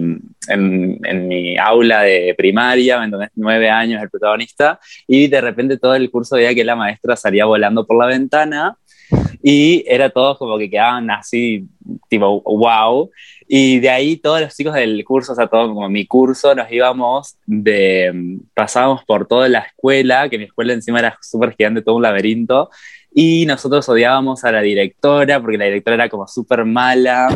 en, 0.48 1.00
en, 1.04 1.28
mi 1.28 1.58
aula 1.58 2.02
de 2.02 2.36
primaria, 2.38 3.00
¿me 3.00 3.06
entendés? 3.06 3.30
Nueve 3.36 3.71
años 3.71 4.04
el 4.04 4.10
protagonista, 4.12 4.80
y 5.08 5.28
de 5.28 5.41
repente 5.41 5.80
todo 5.80 5.95
el 5.95 6.12
curso 6.12 6.36
veía 6.36 6.54
que 6.54 6.63
la 6.63 6.76
maestra 6.76 7.15
salía 7.15 7.45
volando 7.45 7.88
por 7.88 7.98
la 7.98 8.06
ventana, 8.06 8.78
y 9.41 9.84
era 9.88 10.12
todo 10.12 10.38
como 10.38 10.60
que 10.60 10.69
quedaban 10.69 11.10
así, 11.10 11.67
tipo, 12.08 12.41
wow. 12.41 13.10
Y 13.48 13.80
de 13.80 13.89
ahí 13.89 14.17
todos 14.17 14.41
los 14.41 14.56
chicos 14.56 14.74
del 14.76 15.04
curso, 15.04 15.34
o 15.34 15.36
sea, 15.36 15.48
todo 15.48 15.67
como 15.74 15.89
mi 15.89 16.06
curso, 16.06 16.54
nos 16.54 16.71
íbamos 16.71 17.38
de, 17.48 18.39
pasábamos 18.54 19.04
por 19.06 19.28
toda 19.28 19.50
la 19.50 19.60
escuela, 19.60 20.30
que 20.30 20.38
mi 20.38 20.45
escuela 20.45 20.74
encima 20.74 21.00
era 21.00 21.17
súper 21.21 21.56
gigante, 21.56 21.82
todo 21.82 21.95
un 21.95 22.04
laberinto, 22.04 22.69
y 23.17 23.45
nosotros 23.45 23.88
odiábamos 23.88 24.43
a 24.43 24.51
la 24.51 24.62
directora 24.62 25.39
porque 25.39 25.58
la 25.58 25.65
directora 25.65 25.95
era 25.95 26.10
como 26.10 26.28
súper 26.28 26.65
mala 26.65 27.30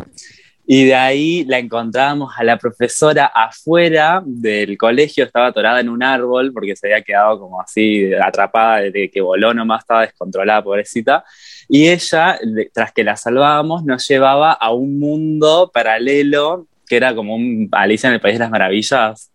Y 0.67 0.85
de 0.85 0.93
ahí 0.93 1.45
la 1.45 1.57
encontrábamos 1.57 2.33
a 2.37 2.43
la 2.43 2.57
profesora 2.57 3.27
afuera 3.27 4.21
del 4.25 4.77
colegio, 4.77 5.23
estaba 5.23 5.47
atorada 5.47 5.79
en 5.79 5.87
un 5.87 6.03
árbol 6.03 6.51
porque 6.53 6.75
se 6.75 6.87
había 6.87 7.01
quedado 7.01 7.39
como 7.39 7.61
así 7.61 8.13
atrapada 8.13 8.81
de 8.81 9.09
que 9.09 9.21
voló 9.21 9.53
nomás, 9.53 9.83
estaba 9.83 10.01
descontrolada, 10.01 10.63
pobrecita. 10.63 11.23
Y 11.69 11.87
ella, 11.87 12.37
tras 12.73 12.91
que 12.91 13.05
la 13.05 13.15
salvábamos, 13.15 13.85
nos 13.85 14.05
llevaba 14.07 14.51
a 14.51 14.71
un 14.73 14.99
mundo 14.99 15.71
paralelo 15.73 16.67
que 16.87 16.97
era 16.97 17.15
como 17.15 17.35
un 17.35 17.69
Alicia 17.71 18.09
en 18.09 18.15
el 18.15 18.21
País 18.21 18.35
de 18.35 18.39
las 18.39 18.51
Maravillas, 18.51 19.31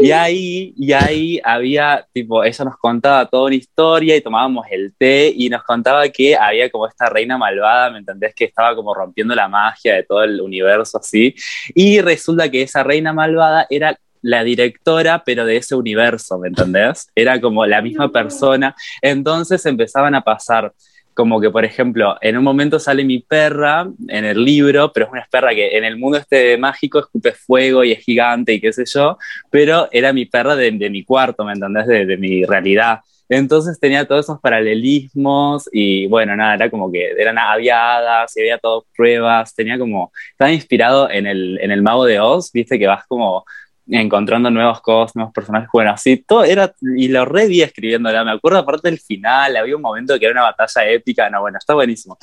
y 0.00 0.10
ahí, 0.10 0.74
y 0.76 0.92
ahí 0.92 1.40
había, 1.42 2.06
tipo, 2.12 2.44
ella 2.44 2.64
nos 2.64 2.76
contaba 2.76 3.26
toda 3.26 3.46
una 3.46 3.54
historia 3.54 4.16
y 4.16 4.20
tomábamos 4.20 4.66
el 4.70 4.94
té 4.96 5.32
y 5.34 5.48
nos 5.48 5.62
contaba 5.62 6.08
que 6.08 6.36
había 6.36 6.70
como 6.70 6.86
esta 6.86 7.08
reina 7.08 7.38
malvada, 7.38 7.90
¿me 7.90 7.98
entendés? 7.98 8.34
Que 8.34 8.44
estaba 8.44 8.74
como 8.74 8.94
rompiendo 8.94 9.34
la 9.34 9.48
magia 9.48 9.94
de 9.94 10.02
todo 10.02 10.22
el 10.22 10.40
universo 10.40 10.98
así. 10.98 11.34
Y 11.74 12.00
resulta 12.00 12.50
que 12.50 12.62
esa 12.62 12.82
reina 12.82 13.12
malvada 13.12 13.66
era 13.70 13.98
la 14.22 14.44
directora, 14.44 15.22
pero 15.24 15.44
de 15.44 15.56
ese 15.56 15.74
universo, 15.74 16.38
¿me 16.38 16.48
entendés? 16.48 17.08
Era 17.14 17.40
como 17.40 17.64
la 17.66 17.80
misma 17.80 18.10
persona. 18.10 18.74
Entonces 19.00 19.64
empezaban 19.66 20.14
a 20.14 20.20
pasar 20.20 20.72
como 21.20 21.38
que, 21.38 21.50
por 21.50 21.66
ejemplo, 21.66 22.16
en 22.22 22.38
un 22.38 22.42
momento 22.42 22.78
sale 22.78 23.04
mi 23.04 23.18
perra 23.18 23.86
en 24.08 24.24
el 24.24 24.42
libro, 24.42 24.90
pero 24.90 25.04
es 25.04 25.12
una 25.12 25.28
perra 25.30 25.54
que 25.54 25.76
en 25.76 25.84
el 25.84 25.98
mundo 25.98 26.16
este 26.16 26.56
mágico 26.56 26.98
escupe 26.98 27.32
fuego 27.32 27.84
y 27.84 27.92
es 27.92 28.02
gigante 28.02 28.54
y 28.54 28.60
qué 28.62 28.72
sé 28.72 28.84
yo, 28.86 29.18
pero 29.50 29.86
era 29.92 30.14
mi 30.14 30.24
perra 30.24 30.56
de, 30.56 30.72
mi 30.72 31.04
cuarto, 31.04 31.44
¿me 31.44 31.52
entendés? 31.52 31.86
De, 31.86 32.16
mi 32.16 32.46
realidad. 32.46 33.00
Entonces 33.28 33.78
tenía 33.78 34.06
todos 34.06 34.24
esos 34.24 34.40
paralelismos 34.40 35.68
y 35.70 36.06
bueno, 36.06 36.34
nada, 36.36 36.54
era 36.54 36.70
como 36.70 36.90
que 36.90 37.10
eran 37.10 37.36
aviadas 37.36 38.34
y 38.38 38.40
había 38.40 38.56
todas 38.56 38.84
pruebas, 38.96 39.54
tenía 39.54 39.78
como, 39.78 40.12
estaba 40.30 40.50
inspirado 40.50 41.10
en 41.10 41.26
el, 41.26 41.58
en 41.60 41.70
el 41.70 41.82
mago 41.82 42.06
de 42.06 42.18
Oz, 42.18 42.50
viste 42.50 42.78
que 42.78 42.86
vas 42.86 43.04
como 43.06 43.44
encontrando 43.90 44.50
nuevos 44.50 44.80
cosas, 44.80 45.16
nuevos 45.16 45.34
personajes. 45.34 45.68
Bueno, 45.72 45.90
así 45.90 46.16
todo 46.16 46.44
era, 46.44 46.72
y 46.96 47.08
lo 47.08 47.24
re 47.24 47.46
vi 47.46 47.62
escribiéndola. 47.62 48.24
Me 48.24 48.32
acuerdo 48.32 48.58
aparte 48.58 48.88
del 48.88 49.00
final, 49.00 49.56
había 49.56 49.76
un 49.76 49.82
momento 49.82 50.18
que 50.18 50.26
era 50.26 50.32
una 50.32 50.42
batalla 50.42 50.88
épica. 50.88 51.28
No, 51.30 51.40
bueno, 51.40 51.58
está 51.58 51.74
buenísimo. 51.74 52.16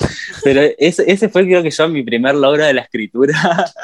Pero 0.44 0.62
ese, 0.78 1.10
ese 1.12 1.30
fue, 1.30 1.46
creo 1.46 1.64
que 1.64 1.72
yo, 1.72 1.88
mi 1.90 2.04
primer 2.04 2.36
logro 2.36 2.66
de 2.66 2.74
la 2.74 2.82
escritura. 2.82 3.38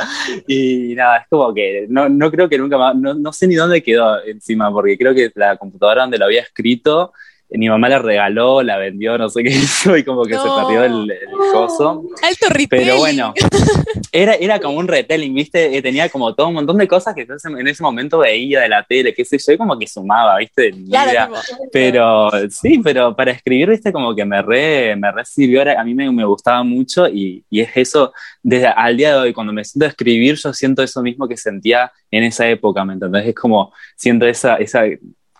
y 0.48 0.94
nada, 0.96 1.18
es 1.18 1.28
como 1.30 1.54
que 1.54 1.86
no, 1.90 2.10
no 2.10 2.32
creo 2.32 2.50
que 2.50 2.58
nunca 2.58 2.78
más, 2.78 2.96
no, 2.96 3.14
no 3.14 3.34
sé 3.34 3.48
ni 3.48 3.56
dónde 3.56 3.84
quedó 3.84 4.24
encima, 4.24 4.72
porque 4.72 4.98
creo 4.98 5.14
que 5.14 5.32
la 5.36 5.58
computadora 5.58 6.02
donde 6.02 6.18
lo 6.18 6.26
había 6.26 6.42
escrito 6.42 7.14
mi 7.58 7.70
mamá 7.70 7.88
la 7.88 8.00
regaló, 8.00 8.64
la 8.64 8.78
vendió, 8.78 9.18
no 9.18 9.30
sé 9.30 9.44
qué 9.44 9.50
hizo, 9.52 9.96
y 9.96 10.04
como 10.04 10.24
que 10.24 10.34
se 10.34 10.44
perdió 10.44 10.84
el, 10.84 11.12
el 11.12 11.30
coso. 11.52 12.04
Alto 12.22 12.48
retelling. 12.50 12.68
Pero 12.70 12.98
bueno, 12.98 13.34
era, 14.12 14.34
era 14.36 14.60
como 14.60 14.78
un 14.80 14.88
retelling, 14.88 15.34
¿viste? 15.34 15.82
Tenía 15.82 16.10
como 16.10 16.34
todo 16.34 16.48
un 16.48 16.56
montón 16.56 16.78
de 16.78 16.88
cosas 16.88 17.14
que 17.14 17.28
en 17.28 17.68
ese 17.68 17.84
momento 17.84 18.20
veía 18.20 18.62
de 18.62 18.70
la 18.70 18.84
tele, 18.84 19.14
qué 19.14 19.24
sé 19.24 19.38
yo, 19.38 19.54
y 19.54 19.58
como 19.58 19.78
que 19.78 19.88
sumaba, 19.88 20.38
¿viste? 20.38 20.74
Claro, 20.90 21.34
pero 21.72 22.30
sí, 22.50 22.82
pero 22.84 23.16
para 23.16 23.32
escribir, 23.32 23.70
¿viste? 23.70 23.94
Como 23.94 24.16
que 24.16 24.26
me 24.26 24.42
re, 24.42 24.96
me 24.96 25.12
recibió, 25.12 25.62
a 25.62 25.84
mí 25.84 25.94
me, 25.94 26.12
me 26.12 26.26
gustaba 26.26 26.64
mucho 26.64 27.08
y, 27.08 27.44
y, 27.50 27.62
es 27.62 27.70
eso, 27.76 28.14
desde 28.42 28.68
al 28.68 28.98
día 28.98 29.14
de 29.14 29.20
hoy, 29.20 29.34
cuando 29.34 29.54
me 29.54 29.64
siento 29.64 29.86
a 29.86 29.90
escribir, 29.90 30.36
yo 30.36 30.54
siento 30.54 30.82
eso 30.82 31.02
mismo 31.02 31.28
que 31.28 31.38
sentía 31.38 31.92
en 32.10 32.24
esa 32.24 32.48
época, 32.50 32.84
¿me 32.84 32.94
entendés? 32.94 33.28
Es 33.28 33.36
como, 33.36 33.74
siento 33.96 34.26
esa, 34.26 34.56
esa 34.56 34.86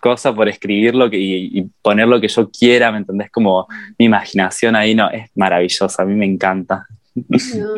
cosa 0.04 0.34
por 0.34 0.50
escribirlo 0.50 1.08
y, 1.10 1.66
poner 1.80 2.06
lo 2.06 2.20
que 2.20 2.28
yo 2.28 2.50
quiera, 2.50 2.92
¿me 2.92 2.98
entendés? 2.98 3.30
Como 3.30 3.66
mi 3.98 4.04
imaginación 4.04 4.76
ahí, 4.76 4.94
no, 4.94 5.08
es 5.08 5.30
maravillosa, 5.34 6.02
a 6.02 6.04
mí 6.04 6.14
me 6.14 6.26
encanta. 6.26 6.86
No, 7.14 7.74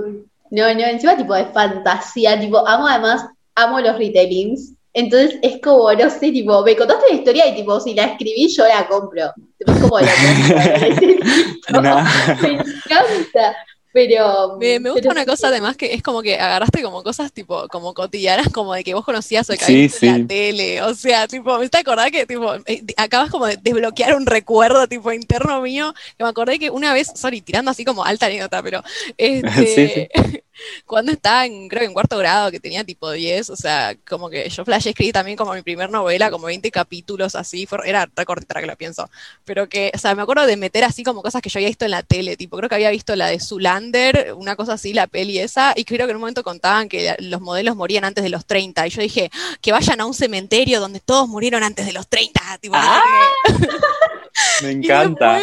no, 0.51 0.75
no, 0.75 0.81
encima 0.81 1.17
tipo 1.17 1.35
de 1.35 1.45
fantasía, 1.47 2.41
tipo, 2.41 2.67
amo 2.67 2.89
además, 2.89 3.27
amo 3.55 3.79
los 3.79 3.97
retellings, 3.97 4.73
entonces 4.93 5.39
es 5.41 5.61
como, 5.63 5.93
no 5.93 6.11
sé, 6.11 6.33
tipo, 6.33 6.65
me 6.65 6.75
contaste 6.75 7.05
la 7.11 7.15
historia 7.15 7.47
y 7.47 7.55
tipo, 7.55 7.79
si 7.79 7.95
la 7.95 8.07
escribí 8.07 8.49
yo 8.49 8.67
la 8.67 8.89
compro. 8.89 9.33
Es 9.61 9.81
como 9.81 10.01
la 10.01 10.09
Me 12.43 12.49
encanta. 12.49 13.57
Pero. 13.97 14.59
Me, 14.59 14.79
gusta 14.79 15.09
una 15.09 15.25
cosa 15.25 15.49
además 15.49 15.75
que 15.75 15.95
es 15.95 16.03
como 16.03 16.21
que 16.21 16.35
agarraste 16.35 16.83
como 16.83 17.03
cosas 17.03 17.33
tipo, 17.33 17.67
como 17.69 17.95
cotidianas, 17.95 18.51
como 18.51 18.75
de 18.75 18.85
que 18.85 18.93
vos 18.93 19.07
conocías 19.07 19.49
o 19.49 19.55
que 19.55 19.89
sí, 19.89 20.07
en 20.07 20.21
la 20.21 20.29
tele. 20.29 20.83
O 20.83 20.95
sea, 20.95 21.27
tipo, 21.27 21.59
me 21.59 21.65
está 21.65 21.79
acordando 21.79 22.11
que 22.11 22.27
tipo, 22.27 22.57
eh, 22.67 22.85
acabas 22.99 23.31
como 23.31 23.47
de 23.47 23.57
desbloquear 23.57 24.15
un 24.15 24.27
recuerdo 24.27 24.87
tipo 24.87 25.11
interno 25.13 25.63
mío. 25.63 25.95
Que 26.19 26.25
me 26.25 26.29
acordé 26.29 26.59
que 26.59 26.69
una 26.69 26.93
vez, 26.93 27.11
sorry, 27.15 27.41
tirando 27.41 27.71
así 27.71 27.87
como 27.87 28.05
alta 28.05 28.27
anécdota, 28.27 28.63
pero 28.63 28.83
este, 29.17 30.11
cuando 30.85 31.13
estaba 31.13 31.47
en, 31.47 31.69
creo 31.69 31.81
que 31.81 31.87
en 31.87 31.93
cuarto 31.93 32.19
grado, 32.19 32.51
que 32.51 32.61
tenía 32.61 32.85
tipo 32.85 33.11
10, 33.11 33.51
o 33.51 33.57
sea, 33.57 33.97
como 34.09 34.31
que 34.31 34.49
yo 34.49 34.65
flash 34.65 34.89
escribí 34.89 35.13
también 35.13 35.37
como 35.37 35.55
mi 35.55 35.63
primer 35.63 35.91
novela, 35.91 36.31
como 36.31 36.47
20 36.47 36.71
capítulos 36.71 37.35
así, 37.35 37.69
era 37.85 38.09
recortita 38.15 38.61
que 38.61 38.67
lo 38.67 38.77
pienso, 38.77 39.11
pero 39.45 39.69
que, 39.69 39.91
o 39.95 39.99
sea, 39.99 40.15
me 40.15 40.23
acuerdo 40.23 40.47
de 40.47 40.57
meter 40.57 40.85
así 40.85 41.03
como 41.03 41.23
cosas 41.23 41.43
que 41.43 41.49
yo 41.49 41.59
había 41.59 41.69
visto 41.69 41.85
en 41.85 41.91
la 41.93 42.03
tele, 42.03 42.37
tipo, 42.37 42.57
creo 42.57 42.69
que 42.69 42.75
había 42.75 42.91
visto 42.91 43.17
la 43.17 43.29
de 43.29 43.41
Zulander, 43.41 44.35
una 44.37 44.57
cosa 44.57 44.75
así, 44.75 44.93
la 44.93 45.07
peli 45.07 45.39
esa, 45.39 45.73
y 45.77 45.85
creo 45.85 46.07
que 46.07 46.11
en 46.11 46.17
un 46.17 46.21
momento 46.21 46.43
contaban 46.43 46.89
que 46.89 47.15
los 47.19 47.41
modelos 47.41 47.77
morían 47.77 48.05
antes 48.05 48.25
de 48.25 48.31
los 48.31 48.47
30, 48.47 48.87
y 48.87 48.91
yo 48.91 49.03
dije, 49.03 49.31
que 49.61 49.73
vayan 49.73 50.01
a 50.01 50.07
un 50.07 50.15
cementerio 50.15 50.81
donde 50.81 51.01
todos 51.01 51.29
murieron 51.29 51.63
antes 51.63 51.87
de 51.87 51.93
los 51.93 52.09
30, 52.09 52.59
tipo, 52.61 52.75
¡Ah! 52.77 53.03
Me 54.63 54.71
encanta. 54.71 55.39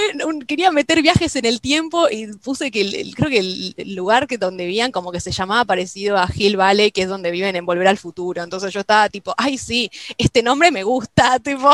quería 0.48 0.72
meter 0.72 1.02
viajes 1.02 1.36
en 1.36 1.46
el 1.46 1.62
tiempo 1.62 2.08
y 2.10 2.28
puse 2.38 2.72
que 2.72 2.82
el, 2.82 3.16
creo 3.16 3.30
que 3.30 3.40
el, 3.40 3.96
lugar 3.96 4.28
que 4.28 4.38
donde 4.38 4.66
vivían 4.66 4.92
como 4.92 5.12
que 5.12 5.20
se 5.20 5.32
llamaba 5.32 5.66
parecido 5.66 6.18
a 6.18 6.28
Hill 6.34 6.58
Valley, 6.58 6.92
que 6.92 7.04
es 7.04 7.10
donde 7.10 7.32
viven 7.32 7.56
en 7.56 7.66
Volver 7.66 7.88
al 7.88 7.98
Futuro. 7.98 8.44
Entonces 8.44 8.74
yo 8.74 8.82
estaba 8.82 9.10
tipo, 9.10 9.34
ay 9.38 9.58
sí, 9.58 9.90
este 10.18 10.44
nombre 10.44 10.72
me 10.72 10.84
gusta, 10.84 11.40
tipo, 11.44 11.70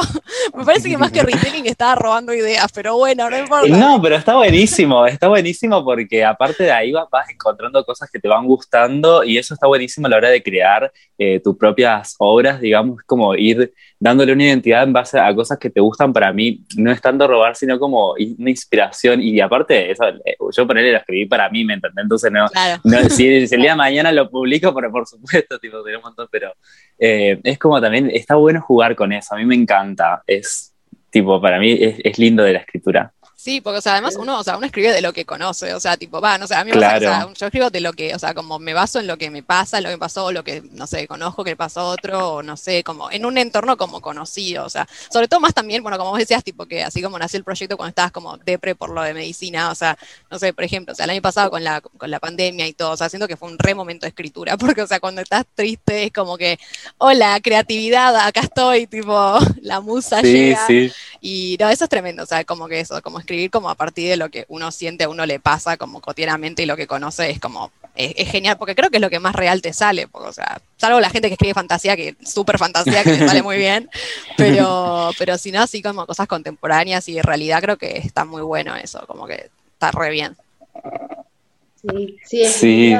me 0.55 0.65
parece 0.65 0.89
que 0.89 0.97
más 0.97 1.11
que 1.11 1.23
retelling 1.23 1.65
estaba 1.65 1.95
robando 1.95 2.33
ideas, 2.33 2.71
pero 2.73 2.97
bueno, 2.97 3.29
no 3.29 3.37
importa. 3.37 3.67
No, 3.67 4.01
pero 4.01 4.15
está 4.15 4.35
buenísimo, 4.35 5.05
está 5.05 5.27
buenísimo 5.27 5.83
porque 5.83 6.23
aparte 6.23 6.63
de 6.63 6.71
ahí 6.71 6.91
vas, 6.91 7.07
encontrando 7.29 7.83
cosas 7.83 8.09
que 8.11 8.19
te 8.19 8.27
van 8.27 8.45
gustando 8.45 9.23
y 9.23 9.37
eso 9.37 9.53
está 9.53 9.67
buenísimo 9.67 10.07
a 10.07 10.09
la 10.09 10.17
hora 10.17 10.29
de 10.29 10.41
crear 10.41 10.91
eh, 11.17 11.39
tus 11.39 11.57
propias 11.57 12.15
obras, 12.17 12.59
digamos, 12.61 13.01
como 13.05 13.35
ir 13.35 13.73
dándole 13.99 14.31
una 14.31 14.45
identidad 14.45 14.83
en 14.83 14.93
base 14.93 15.19
a 15.19 15.35
cosas 15.35 15.57
que 15.59 15.69
te 15.69 15.81
gustan 15.81 16.13
para 16.13 16.31
mí, 16.31 16.63
no 16.77 16.91
es 16.91 17.01
tanto 17.01 17.27
robar, 17.27 17.55
sino 17.55 17.77
como 17.77 18.13
una 18.13 18.49
inspiración. 18.49 19.21
Y 19.21 19.41
aparte, 19.41 19.91
eso, 19.91 20.07
eh, 20.07 20.37
yo 20.55 20.65
ponerle 20.65 20.93
lo 20.93 20.99
escribí 20.99 21.25
para 21.25 21.49
mí, 21.49 21.65
¿me 21.65 21.73
entendés? 21.73 22.03
Entonces, 22.03 22.31
no, 22.31 22.47
si, 23.09 23.27
el 23.27 23.47
día 23.47 23.71
de 23.71 23.75
mañana 23.75 24.11
lo 24.11 24.29
publico, 24.29 24.73
pero 24.73 24.89
por 24.89 25.05
supuesto, 25.05 25.59
tipo, 25.59 25.79
un 25.79 26.01
montón, 26.01 26.27
pero 26.31 26.53
eh, 26.97 27.39
es 27.43 27.59
como 27.59 27.81
también, 27.81 28.09
está 28.09 28.35
bueno 28.35 28.61
jugar 28.61 28.95
con 28.95 29.11
eso, 29.11 29.35
a 29.35 29.37
mí 29.37 29.45
me 29.45 29.55
encanta, 29.55 30.23
es 30.25 30.73
tipo, 31.09 31.41
para 31.41 31.59
mí 31.59 31.71
es, 31.71 31.97
es 32.01 32.17
lindo 32.17 32.43
de 32.43 32.53
la 32.53 32.59
escritura. 32.59 33.11
Sí, 33.41 33.61
porque 33.61 33.77
o 33.77 33.81
sea, 33.81 33.93
además 33.93 34.17
uno, 34.17 34.37
o 34.37 34.43
sea, 34.43 34.57
uno 34.57 34.65
escribe 34.65 34.91
de 34.91 35.01
lo 35.01 35.13
que 35.13 35.23
conoce, 35.23 35.73
o 35.73 35.79
sea, 35.79 35.95
tipo, 35.95 36.19
va, 36.19 36.37
no 36.37 36.45
sé, 36.45 36.55
a 36.55 36.65
mí 36.65 36.73
me 36.73 36.81
pasa, 36.81 36.97
o 36.97 36.99
sea, 36.99 37.33
yo 37.33 37.45
escribo 37.45 37.69
de 37.69 37.79
lo 37.79 37.93
que, 37.93 38.13
o 38.13 38.19
sea, 38.19 38.33
como 38.33 38.59
me 38.59 38.73
baso 38.73 38.99
en 38.99 39.07
lo 39.07 39.17
que 39.17 39.29
me 39.29 39.43
pasa, 39.43 39.79
lo 39.79 39.87
que 39.87 39.97
pasó, 39.97 40.33
lo 40.33 40.43
que, 40.43 40.61
no 40.73 40.87
sé, 40.87 41.07
conozco 41.07 41.45
que 41.45 41.55
pasó 41.55 41.87
otro, 41.87 42.33
o 42.33 42.43
no 42.43 42.57
sé, 42.57 42.83
como 42.83 43.09
en 43.09 43.25
un 43.25 43.37
entorno 43.37 43.77
como 43.77 44.01
conocido, 44.01 44.65
o 44.65 44.69
sea, 44.69 44.89
sobre 45.09 45.29
todo 45.29 45.39
más 45.39 45.53
también, 45.53 45.81
bueno, 45.83 45.97
como 45.97 46.09
vos 46.09 46.19
decías, 46.19 46.43
tipo 46.43 46.65
que 46.65 46.83
así 46.83 47.01
como 47.01 47.17
nació 47.17 47.37
el 47.37 47.45
proyecto 47.45 47.77
cuando 47.77 47.91
estabas 47.91 48.11
como 48.11 48.35
depre 48.39 48.75
por 48.75 48.89
lo 48.89 49.01
de 49.03 49.13
medicina, 49.13 49.71
o 49.71 49.75
sea, 49.75 49.97
no 50.29 50.37
sé, 50.37 50.51
por 50.51 50.65
ejemplo, 50.65 50.91
o 50.91 50.95
sea, 50.97 51.05
el 51.05 51.11
año 51.11 51.21
pasado 51.21 51.49
con 51.49 51.63
la, 51.63 51.79
con 51.79 52.11
la 52.11 52.19
pandemia 52.19 52.67
y 52.67 52.73
todo, 52.73 52.91
o 52.91 52.97
sea, 52.97 53.07
siento 53.07 53.29
que 53.29 53.37
fue 53.37 53.47
un 53.47 53.57
re 53.57 53.73
momento 53.73 54.05
de 54.05 54.09
escritura, 54.09 54.57
porque, 54.57 54.81
o 54.81 54.87
sea, 54.87 54.99
cuando 54.99 55.21
estás 55.21 55.45
triste 55.55 56.03
es 56.03 56.11
como 56.11 56.37
que, 56.37 56.59
hola, 56.97 57.39
creatividad, 57.41 58.13
acá 58.17 58.41
estoy, 58.41 58.85
tipo, 58.85 59.39
la 59.61 59.79
musa 59.79 60.21
llega. 60.21 60.67
Sí. 60.67 60.91
Y 61.21 61.55
no, 61.57 61.69
eso 61.69 61.85
es 61.85 61.89
tremendo, 61.89 62.23
o 62.23 62.25
sea, 62.25 62.43
como 62.43 62.67
que 62.67 62.81
eso, 62.81 63.01
como 63.01 63.19
escribir 63.29 63.51
como 63.51 63.69
a 63.69 63.75
partir 63.75 64.09
de 64.09 64.17
lo 64.17 64.29
que 64.29 64.45
uno 64.47 64.71
siente, 64.71 65.03
a 65.03 65.09
uno 65.09 65.23
le 65.27 65.39
pasa 65.39 65.77
como 65.77 66.01
cotidianamente 66.01 66.63
y 66.63 66.65
lo 66.65 66.75
que 66.75 66.87
conoce 66.87 67.29
es 67.29 67.39
como, 67.39 67.71
es, 67.95 68.27
genial, 68.31 68.57
porque 68.57 68.73
creo 68.73 68.89
que 68.89 68.97
es 68.97 69.01
lo 69.01 69.09
que 69.11 69.19
más 69.19 69.35
real 69.35 69.61
te 69.61 69.71
sale, 69.71 70.07
porque, 70.07 70.29
o 70.29 70.33
sea, 70.33 70.59
salvo 70.77 70.99
la 70.99 71.11
gente 71.11 71.27
que 71.27 71.35
escribe 71.35 71.53
fantasía, 71.53 71.95
que 71.95 72.15
súper 72.25 72.57
fantasía, 72.57 73.03
que 73.03 73.17
te 73.17 73.27
sale 73.27 73.43
muy 73.43 73.57
bien, 73.57 73.87
pero, 74.37 75.11
pero 75.19 75.37
si 75.37 75.51
no, 75.51 75.61
así 75.61 75.83
como 75.83 76.07
cosas 76.07 76.27
contemporáneas 76.27 77.07
y 77.07 77.13
de 77.13 77.21
realidad 77.21 77.61
creo 77.61 77.77
que 77.77 77.99
está 77.99 78.25
muy 78.25 78.41
bueno 78.41 78.75
eso, 78.75 79.05
como 79.05 79.27
que 79.27 79.51
está 79.73 79.91
re 79.91 80.09
bien. 80.09 80.35
Sí, 81.75 82.17
sí, 82.25 82.45
sí. 82.45 82.95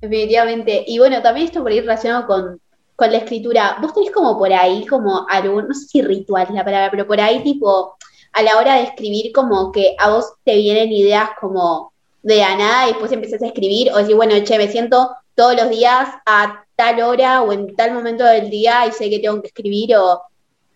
Definitivamente. 0.00 0.84
Y 0.86 0.98
bueno, 0.98 1.20
también 1.20 1.48
esto 1.48 1.62
por 1.62 1.72
ir 1.72 1.82
relacionado 1.82 2.26
con, 2.26 2.60
con 2.94 3.10
la 3.10 3.18
escritura. 3.18 3.76
¿Vos 3.82 3.92
tenés 3.92 4.12
como 4.12 4.38
por 4.38 4.52
ahí, 4.52 4.86
como 4.86 5.26
algún, 5.28 5.68
no 5.68 5.74
sé 5.74 5.86
si 5.86 6.00
ritual 6.00 6.44
es 6.44 6.54
la 6.54 6.64
palabra, 6.64 6.90
pero 6.90 7.06
por 7.06 7.20
ahí 7.20 7.42
tipo 7.42 7.96
a 8.32 8.42
la 8.42 8.56
hora 8.58 8.76
de 8.76 8.84
escribir 8.84 9.32
como 9.32 9.72
que 9.72 9.96
a 9.98 10.10
vos 10.10 10.32
te 10.44 10.56
vienen 10.56 10.92
ideas 10.92 11.30
como 11.40 11.92
de 12.22 12.38
la 12.38 12.56
nada 12.56 12.84
y 12.84 12.88
después 12.90 13.12
empezás 13.12 13.42
a 13.42 13.46
escribir 13.46 13.90
o 13.92 13.98
decir, 13.98 14.14
bueno, 14.14 14.34
che, 14.44 14.58
me 14.58 14.68
siento 14.68 15.10
todos 15.34 15.56
los 15.56 15.70
días 15.70 16.08
a 16.26 16.64
tal 16.76 17.00
hora 17.02 17.42
o 17.42 17.52
en 17.52 17.74
tal 17.74 17.92
momento 17.92 18.24
del 18.24 18.50
día 18.50 18.86
y 18.86 18.92
sé 18.92 19.10
que 19.10 19.18
tengo 19.18 19.40
que 19.40 19.48
escribir 19.48 19.96
o 19.96 20.22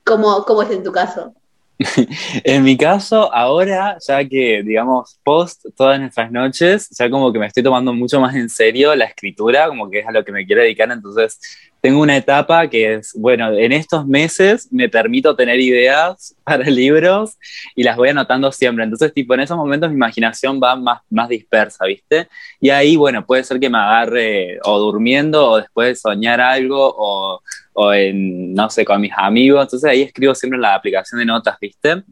cómo, 0.04 0.44
cómo 0.44 0.62
es 0.62 0.70
en 0.70 0.82
tu 0.82 0.92
caso? 0.92 1.34
en 2.44 2.62
mi 2.62 2.76
caso, 2.76 3.32
ahora, 3.34 3.96
ya 4.06 4.24
que, 4.24 4.62
digamos, 4.62 5.18
post 5.24 5.66
todas 5.76 5.98
nuestras 5.98 6.30
noches, 6.30 6.88
ya 6.96 7.10
como 7.10 7.32
que 7.32 7.38
me 7.38 7.46
estoy 7.46 7.62
tomando 7.62 7.92
mucho 7.92 8.20
más 8.20 8.34
en 8.34 8.48
serio 8.48 8.94
la 8.94 9.06
escritura, 9.06 9.68
como 9.68 9.90
que 9.90 10.00
es 10.00 10.06
a 10.06 10.12
lo 10.12 10.24
que 10.24 10.32
me 10.32 10.46
quiero 10.46 10.62
dedicar, 10.62 10.90
entonces 10.90 11.38
tengo 11.84 12.00
una 12.00 12.16
etapa 12.16 12.66
que 12.66 12.94
es, 12.94 13.12
bueno, 13.14 13.52
en 13.52 13.70
estos 13.72 14.06
meses 14.06 14.68
me 14.72 14.88
permito 14.88 15.36
tener 15.36 15.60
ideas 15.60 16.34
para 16.44 16.64
libros 16.70 17.36
y 17.76 17.82
las 17.82 17.98
voy 17.98 18.08
anotando 18.08 18.50
siempre. 18.52 18.84
Entonces, 18.84 19.12
tipo, 19.12 19.34
en 19.34 19.40
esos 19.40 19.58
momentos 19.58 19.90
mi 19.90 19.96
imaginación 19.96 20.58
va 20.62 20.76
más, 20.76 21.02
más 21.10 21.28
dispersa, 21.28 21.84
¿viste? 21.84 22.28
Y 22.58 22.70
ahí, 22.70 22.96
bueno, 22.96 23.26
puede 23.26 23.44
ser 23.44 23.60
que 23.60 23.68
me 23.68 23.76
agarre 23.76 24.58
o 24.64 24.78
durmiendo 24.78 25.46
o 25.46 25.56
después 25.58 25.88
de 25.88 25.96
soñar 25.96 26.40
algo 26.40 26.94
o, 26.96 27.42
o 27.74 27.92
en, 27.92 28.54
no 28.54 28.70
sé, 28.70 28.84
con 28.84 29.00
mis 29.00 29.12
amigos. 29.16 29.64
Entonces 29.64 29.88
ahí 29.88 30.02
escribo 30.02 30.34
siempre 30.34 30.56
en 30.56 30.62
la 30.62 30.74
aplicación 30.74 31.18
de 31.18 31.26
notas, 31.26 31.58
¿viste? 31.60 32.02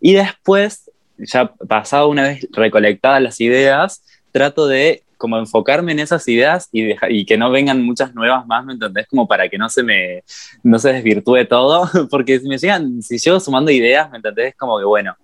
Y 0.00 0.14
después, 0.14 0.90
ya 1.18 1.46
pasado 1.68 2.08
una 2.08 2.24
vez 2.24 2.48
recolectadas 2.50 3.22
las 3.22 3.40
ideas, 3.40 4.02
trato 4.32 4.66
de 4.66 5.04
como 5.16 5.38
enfocarme 5.38 5.92
en 5.92 6.00
esas 6.00 6.26
ideas 6.26 6.68
y, 6.72 6.94
y 7.08 7.24
que 7.24 7.38
no 7.38 7.52
vengan 7.52 7.80
muchas 7.80 8.12
nuevas 8.12 8.44
más, 8.44 8.64
¿me 8.64 8.72
entendés? 8.72 9.06
Como 9.06 9.28
para 9.28 9.48
que 9.48 9.56
no 9.56 9.68
se 9.68 9.84
me, 9.84 10.24
no 10.64 10.80
se 10.80 10.92
desvirtúe 10.92 11.46
todo, 11.48 11.88
porque 12.10 12.40
si 12.40 12.48
me 12.48 12.58
llegan, 12.58 13.00
si 13.02 13.18
llego 13.18 13.38
sumando 13.38 13.70
ideas, 13.70 14.10
¿me 14.10 14.16
entendés? 14.16 14.56
Como 14.56 14.78
que 14.78 14.84
bueno, 14.84 15.16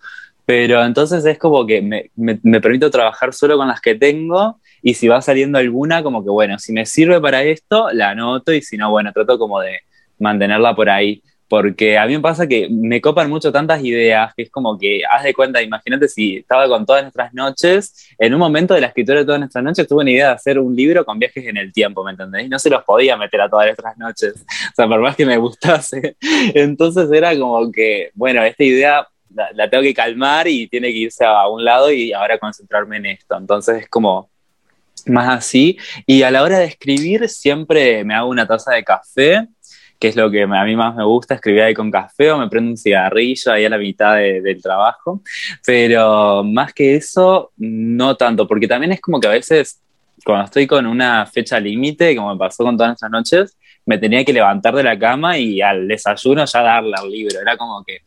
pero 0.49 0.83
entonces 0.83 1.27
es 1.27 1.37
como 1.37 1.67
que 1.67 1.83
me, 1.83 2.11
me, 2.17 2.61
permito 2.63 2.91
trabajar 2.91 3.35
solo 3.35 3.59
con 3.59 3.69
las 3.69 3.83
que 3.83 3.97
tengo 3.97 4.59
y 4.81 4.95
si 4.95 5.07
va 5.07 5.21
saliendo 5.21 5.59
alguna, 5.59 6.03
como 6.03 6.25
que 6.25 6.31
bueno, 6.31 6.59
si 6.59 6.73
me 6.73 6.87
sirve 6.87 7.21
para 7.21 7.43
esto, 7.43 7.91
la 7.93 8.13
anoto 8.13 8.55
y 8.55 8.63
si 8.63 8.79
no, 8.79 8.91
bueno, 8.91 9.13
trato 9.13 9.39
como 9.39 9.61
de 9.61 9.81
mantenerla 10.19 10.75
por 10.75 10.89
ahí 10.89 11.23
porque 11.49 11.99
a 11.99 12.07
mí 12.07 12.15
me 12.15 12.21
pasa 12.21 12.47
que 12.47 12.69
me 12.71 13.03
copan 13.03 13.29
mucho 13.29 13.53
tantas 13.53 13.85
ideas, 13.85 14.33
que 14.35 14.45
es 14.45 14.51
como 14.51 14.79
que, 14.79 15.03
haz 15.11 15.25
de 15.25 15.35
cuenta, 15.35 15.61
imagínate 15.61 16.09
si 16.09 16.39
estaba 16.39 16.67
con 16.67 16.87
todas 16.87 17.03
nuestras 17.03 17.35
noches, 17.35 18.09
en 18.19 18.33
un 18.33 18.41
momento 18.41 18.73
de 18.73 18.81
la 18.81 18.87
escritura 18.87 19.19
de 19.19 19.27
todas 19.27 19.41
nuestras 19.41 19.63
noches 19.63 19.87
tuve 19.87 20.01
una 20.01 20.11
idea 20.11 20.29
de 20.29 20.35
hacer 20.35 20.59
un 20.59 20.75
libro 20.75 21.05
con 21.05 21.19
viajes 21.19 21.47
en 21.47 21.59
el 21.59 21.75
tiempo, 21.75 22.03
¿me 22.05 22.13
entendés? 22.13 22.47
Y 22.47 22.49
no 22.49 22.59
se 22.59 22.71
los 22.71 22.85
podía 22.85 23.19
meter 23.19 23.43
a 23.43 23.51
todas 23.51 23.67
nuestras 23.67 23.99
noches, 23.99 24.35
o 24.73 24.75
sea, 24.75 24.89
por 24.89 25.01
más 25.01 25.15
que 25.15 25.27
me 25.27 25.37
gustase. 25.37 26.17
Entonces 26.55 27.13
era 27.13 27.39
como 27.39 27.71
que, 27.71 28.13
bueno, 28.15 28.43
esta 28.45 28.65
idea 28.65 29.07
la, 29.35 29.69
tengo 29.71 29.83
que 29.83 29.95
calmar 29.95 30.49
y 30.49 30.67
tiene 30.69 30.89
que 30.89 30.99
irse 30.99 31.25
a 31.25 31.49
un 31.49 31.65
lado 31.65 31.91
y 31.91 32.13
ahora 32.13 32.39
concentrarme 32.39 32.97
en 32.99 33.07
esto. 33.07 33.37
Entonces 33.37 33.83
es 33.83 33.89
como 33.89 34.31
más 35.07 35.29
así. 35.29 35.79
Y 36.07 36.23
a 36.23 36.31
la 36.31 36.43
hora 36.43 36.59
de 36.59 36.67
escribir 36.67 37.29
siempre 37.29 38.05
me 38.05 38.15
hago 38.15 38.29
una 38.29 38.47
taza 38.47 38.73
de 38.75 38.85
café 38.85 39.49
que 39.99 40.09
es 40.09 40.17
lo 40.17 40.31
que 40.31 40.43
a 40.43 40.65
mí 40.65 40.77
más 40.77 40.95
me 40.95 41.05
gusta, 41.05 41.35
escribir 41.35 41.63
ahí 41.63 41.75
con 41.75 41.91
café 41.91 42.31
o 42.31 42.39
me 42.39 42.49
prendo 42.49 42.71
un 42.71 42.77
cigarrillo 42.77 43.53
ahí 43.53 43.65
a 43.65 43.71
la 43.71 43.79
mitad 43.79 44.17
del 44.17 44.63
trabajo, 44.63 45.23
pero 45.67 46.45
más 46.45 46.73
que 46.73 46.95
eso, 46.95 47.53
no 47.57 48.17
tanto, 48.17 48.47
porque 48.47 48.69
también 48.69 48.93
es 48.93 49.01
como 49.01 49.19
que 49.19 49.27
a 49.27 49.31
veces 49.31 49.81
cuando 50.25 50.45
estoy 50.45 50.67
con 50.67 50.87
una 50.87 51.27
fecha 51.27 51.59
límite, 51.59 52.15
como 52.15 52.33
me 52.33 52.39
pasó 52.39 52.65
con 52.65 52.77
todas 52.77 52.91
nuestras 52.91 53.11
noches, 53.11 53.57
me 53.87 53.99
tenía 53.99 54.25
que 54.25 54.33
levantar 54.33 54.75
de 54.75 54.83
la 54.83 54.99
cama 54.99 55.39
y 55.39 55.61
al 55.61 55.89
desayuno 55.89 56.45
ya 56.45 56.63
darle 56.63 56.95
al 56.97 57.11
libro, 57.11 57.41
era 57.41 57.57
como 57.57 57.83
que 57.85 58.03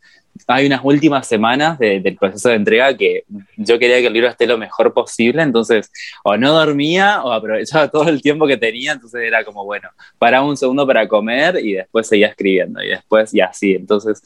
hay 0.46 0.66
unas 0.66 0.80
últimas 0.82 1.26
semanas 1.26 1.78
del 1.78 2.16
proceso 2.16 2.48
de 2.48 2.56
entrega 2.56 2.96
que 2.96 3.24
yo 3.56 3.78
quería 3.78 4.00
que 4.00 4.06
el 4.06 4.12
libro 4.12 4.28
esté 4.28 4.46
lo 4.46 4.58
mejor 4.58 4.92
posible, 4.92 5.42
entonces 5.42 5.90
o 6.24 6.36
no 6.36 6.52
dormía 6.52 7.22
o 7.22 7.32
aprovechaba 7.32 7.88
todo 7.90 8.08
el 8.08 8.22
tiempo 8.22 8.46
que 8.46 8.56
tenía, 8.56 8.92
entonces 8.92 9.22
era 9.22 9.44
como, 9.44 9.64
bueno, 9.64 9.88
paraba 10.18 10.46
un 10.46 10.56
segundo 10.56 10.86
para 10.86 11.06
comer 11.06 11.58
y 11.62 11.74
después 11.74 12.08
seguía 12.08 12.28
escribiendo 12.28 12.82
y 12.82 12.88
después 12.88 13.32
y 13.34 13.40
así, 13.40 13.74
entonces 13.74 14.22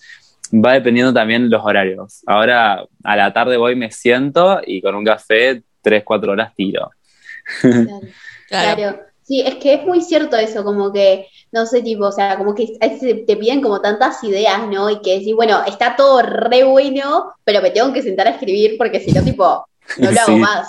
va 0.53 0.75
dependiendo 0.75 1.13
también 1.13 1.51
los 1.51 1.65
horarios. 1.65 2.23
Ahora 2.27 2.85
a 3.03 3.17
la 3.17 3.33
tarde 3.33 3.57
voy, 3.57 3.75
me 3.75 3.91
siento 3.91 4.61
y 4.65 4.81
con 4.81 4.95
un 4.95 5.05
café 5.05 5.63
tres, 5.83 6.05
cuatro 6.05 6.33
horas 6.33 6.55
tiro. 6.55 6.91
claro. 7.61 8.01
claro. 8.49 9.07
Sí, 9.27 9.41
es 9.41 9.57
que 9.57 9.75
es 9.75 9.85
muy 9.85 10.01
cierto 10.03 10.37
eso, 10.37 10.63
como 10.63 10.93
que, 10.93 11.27
no 11.53 11.67
sé, 11.67 11.83
tipo, 11.83 12.07
o 12.07 12.13
sea, 12.13 12.37
como 12.37 12.55
que 12.55 12.67
te 12.79 13.37
piden 13.37 13.61
como 13.61 13.81
tantas 13.81 14.23
ideas, 14.25 14.67
¿no? 14.69 14.91
Y 14.91 15.01
que 15.01 15.19
decís, 15.19 15.35
bueno, 15.35 15.63
está 15.67 15.97
todo 15.97 16.23
re 16.23 16.65
bueno, 16.65 17.33
pero 17.45 17.63
me 17.63 17.71
tengo 17.71 17.93
que 17.93 18.03
sentar 18.03 18.27
a 18.27 18.31
escribir 18.31 18.77
porque 18.77 19.01
si 19.01 19.13
no, 19.13 19.23
tipo, 19.23 19.67
no 19.99 20.11
lo 20.11 20.21
hago 20.21 20.37
más. 20.37 20.69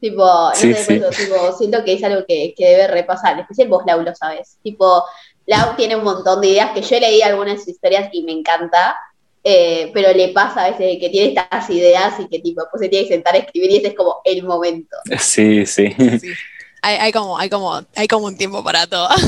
Tipo, 0.00 0.24
no 0.24 0.54
sé, 0.54 0.70
Eso, 0.70 1.10
tipo, 1.10 1.52
siento 1.58 1.84
que 1.84 1.94
es 1.94 2.04
algo 2.04 2.24
que, 2.26 2.54
que 2.56 2.66
debe 2.66 2.86
repasar, 2.88 3.38
especial 3.38 3.68
vos, 3.68 3.82
Lau, 3.86 4.02
lo 4.02 4.14
sabes. 4.14 4.56
Tipo, 4.62 5.04
Lau 5.46 5.76
tiene 5.76 5.96
un 5.96 6.04
montón 6.04 6.40
de 6.40 6.48
ideas 6.48 6.70
que 6.72 6.82
yo 6.82 6.98
leí 6.98 7.20
algunas 7.22 7.66
historias 7.68 8.08
y 8.12 8.22
me 8.22 8.32
encanta, 8.32 8.96
eh, 9.44 9.90
pero 9.92 10.12
le 10.12 10.28
pasa 10.28 10.64
a 10.64 10.70
veces 10.70 10.98
que 11.00 11.10
tiene 11.10 11.28
estas 11.28 11.68
ideas 11.70 12.18
y 12.18 12.28
que 12.28 12.38
tipo, 12.38 12.62
pues 12.70 12.82
se 12.82 12.88
tiene 12.88 13.08
que 13.08 13.14
sentar 13.14 13.34
a 13.34 13.38
escribir 13.38 13.70
y 13.70 13.76
ese 13.76 13.88
es 13.88 13.94
como 13.94 14.20
el 14.24 14.42
momento. 14.42 14.96
Sí, 15.18 15.66
sí. 15.66 15.94
sí 15.98 16.28
hay, 16.82 16.96
hay, 16.96 17.12
como, 17.12 17.38
hay, 17.38 17.50
como, 17.50 17.82
hay 17.96 18.08
como 18.08 18.26
un 18.26 18.36
tiempo 18.36 18.62
para 18.62 18.86
todo. 18.86 19.08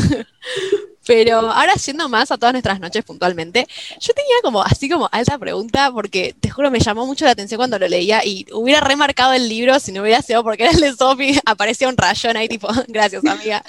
Pero 1.06 1.38
ahora 1.50 1.74
siendo 1.76 2.08
más 2.08 2.30
a 2.30 2.38
todas 2.38 2.52
nuestras 2.52 2.78
noches 2.78 3.04
puntualmente, 3.04 3.66
yo 4.00 4.14
tenía 4.14 4.36
como 4.42 4.62
así 4.62 4.88
como 4.88 5.08
alta 5.10 5.36
pregunta 5.36 5.90
porque 5.92 6.34
te 6.38 6.48
juro 6.48 6.70
me 6.70 6.78
llamó 6.78 7.06
mucho 7.06 7.24
la 7.24 7.32
atención 7.32 7.58
cuando 7.58 7.78
lo 7.78 7.88
leía 7.88 8.24
y 8.24 8.46
hubiera 8.52 8.80
remarcado 8.80 9.32
el 9.32 9.48
libro 9.48 9.78
si 9.80 9.90
no 9.90 10.02
hubiera 10.02 10.22
sido 10.22 10.44
porque 10.44 10.64
era 10.64 10.72
el 10.72 10.80
de 10.80 10.92
Sophie, 10.94 11.40
aparecía 11.44 11.88
un 11.88 11.96
rayón 11.96 12.36
ahí 12.36 12.48
tipo, 12.48 12.68
gracias 12.88 13.24
amiga. 13.24 13.64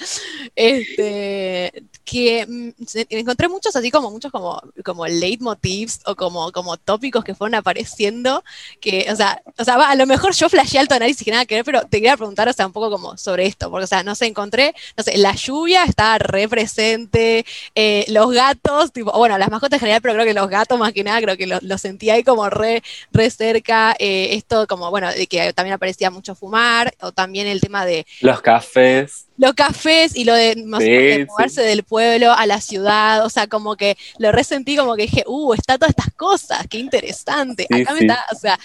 Este, 0.54 1.72
que 2.04 2.46
mm, 2.46 2.70
encontré 3.10 3.48
muchos 3.48 3.74
así 3.74 3.90
como 3.90 4.10
muchos 4.10 4.30
como, 4.30 4.62
como 4.84 5.06
leitmotivs 5.06 6.00
o 6.06 6.14
como, 6.14 6.52
como 6.52 6.76
tópicos 6.76 7.24
que 7.24 7.34
fueron 7.34 7.54
apareciendo, 7.54 8.44
que, 8.80 9.06
o 9.10 9.16
sea, 9.16 9.42
o 9.58 9.64
sea, 9.64 9.74
a 9.76 9.94
lo 9.94 10.06
mejor 10.06 10.34
yo 10.34 10.48
flasheé 10.48 10.80
alto 10.80 10.94
análisis 10.94 11.24
que 11.24 11.30
nada 11.30 11.46
que 11.46 11.56
ver, 11.56 11.64
pero 11.64 11.82
te 11.82 11.98
quería 11.98 12.16
preguntar, 12.16 12.48
o 12.48 12.52
sea, 12.52 12.66
un 12.66 12.72
poco 12.72 12.90
como 12.90 13.16
sobre 13.16 13.46
esto, 13.46 13.70
porque, 13.70 13.84
o 13.84 13.88
sea, 13.88 14.02
no 14.02 14.14
sé, 14.14 14.26
encontré, 14.26 14.74
no 14.96 15.02
sé, 15.02 15.16
la 15.16 15.34
lluvia 15.34 15.84
está 15.84 16.18
re 16.18 16.48
presente, 16.48 17.46
eh, 17.74 18.04
los 18.08 18.32
gatos, 18.32 18.92
tipo, 18.92 19.10
bueno, 19.12 19.38
las 19.38 19.50
mascotas 19.50 19.78
en 19.78 19.80
general, 19.80 20.02
pero 20.02 20.14
creo 20.14 20.26
que 20.26 20.34
los 20.34 20.48
gatos 20.48 20.78
más 20.78 20.92
que 20.92 21.04
nada, 21.04 21.20
creo 21.22 21.36
que 21.36 21.46
lo, 21.46 21.58
lo 21.62 21.78
sentí 21.78 22.10
ahí 22.10 22.22
como 22.22 22.50
re, 22.50 22.82
re 23.12 23.30
cerca, 23.30 23.96
eh, 23.98 24.28
esto 24.32 24.66
como, 24.66 24.90
bueno, 24.90 25.10
de 25.10 25.26
que 25.26 25.52
también 25.54 25.74
aparecía 25.74 26.10
mucho 26.10 26.34
fumar, 26.34 26.94
o 27.00 27.12
también 27.12 27.46
el 27.46 27.60
tema 27.60 27.86
de... 27.86 28.06
Los 28.20 28.42
cafés 28.42 29.26
los 29.36 29.54
cafés 29.54 30.16
y 30.16 30.24
lo 30.24 30.34
de, 30.34 30.56
moverse 30.64 31.62
del 31.62 31.82
pueblo 31.82 32.32
a 32.32 32.46
la 32.46 32.60
ciudad, 32.60 33.24
o 33.24 33.30
sea, 33.30 33.46
como 33.46 33.76
que 33.76 33.96
lo 34.18 34.32
resentí 34.32 34.76
como 34.76 34.94
que 34.94 35.02
dije, 35.02 35.24
uh, 35.26 35.54
está 35.54 35.76
todas 35.78 35.90
estas 35.90 36.12
cosas, 36.14 36.66
qué 36.68 36.78
interesante. 36.78 37.66
Acá 37.70 37.94
me 37.94 38.00
está, 38.00 38.24
o 38.32 38.36
sea, 38.36 38.58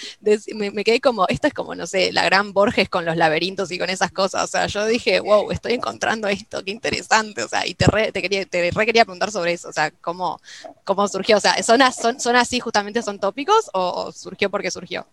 me, 0.54 0.84
quedé 0.84 1.02
como, 1.02 1.28
esto 1.28 1.48
es 1.48 1.54
como, 1.54 1.76
no 1.76 1.88
sé, 1.88 2.12
la 2.12 2.24
gran 2.24 2.54
Borges 2.54 2.90
con 2.90 3.06
los 3.06 3.18
laberintos 3.18 3.72
y 3.72 3.80
con 3.80 3.90
esas 3.90 4.12
cosas, 4.12 4.44
o 4.44 4.48
sea, 4.48 4.68
yo 4.68 4.86
dije, 4.86 5.20
wow, 5.20 5.52
estoy 5.52 5.74
encontrando 5.74 6.28
esto, 6.28 6.64
qué 6.64 6.72
interesante, 6.72 7.44
o 7.44 7.48
sea, 7.48 7.66
y 7.66 7.74
te 7.74 7.88
re, 7.88 8.12
te 8.12 8.22
quería, 8.22 8.46
te 8.46 8.72
re 8.72 8.86
quería 8.86 9.06
preguntar 9.06 9.32
sobre 9.32 9.54
eso, 9.54 9.70
o 9.70 9.74
sea, 9.74 9.92
cómo, 9.92 10.40
cómo 10.84 11.08
surgió, 11.08 11.38
o 11.38 11.42
sea, 11.42 11.62
¿son, 11.64 11.80
son, 11.94 12.20
son 12.20 12.36
así 12.36 12.60
justamente, 12.60 13.02
son 13.02 13.20
tópicos 13.20 13.70
o 13.74 14.12
surgió 14.12 14.50
porque 14.50 14.72
surgió? 14.72 15.08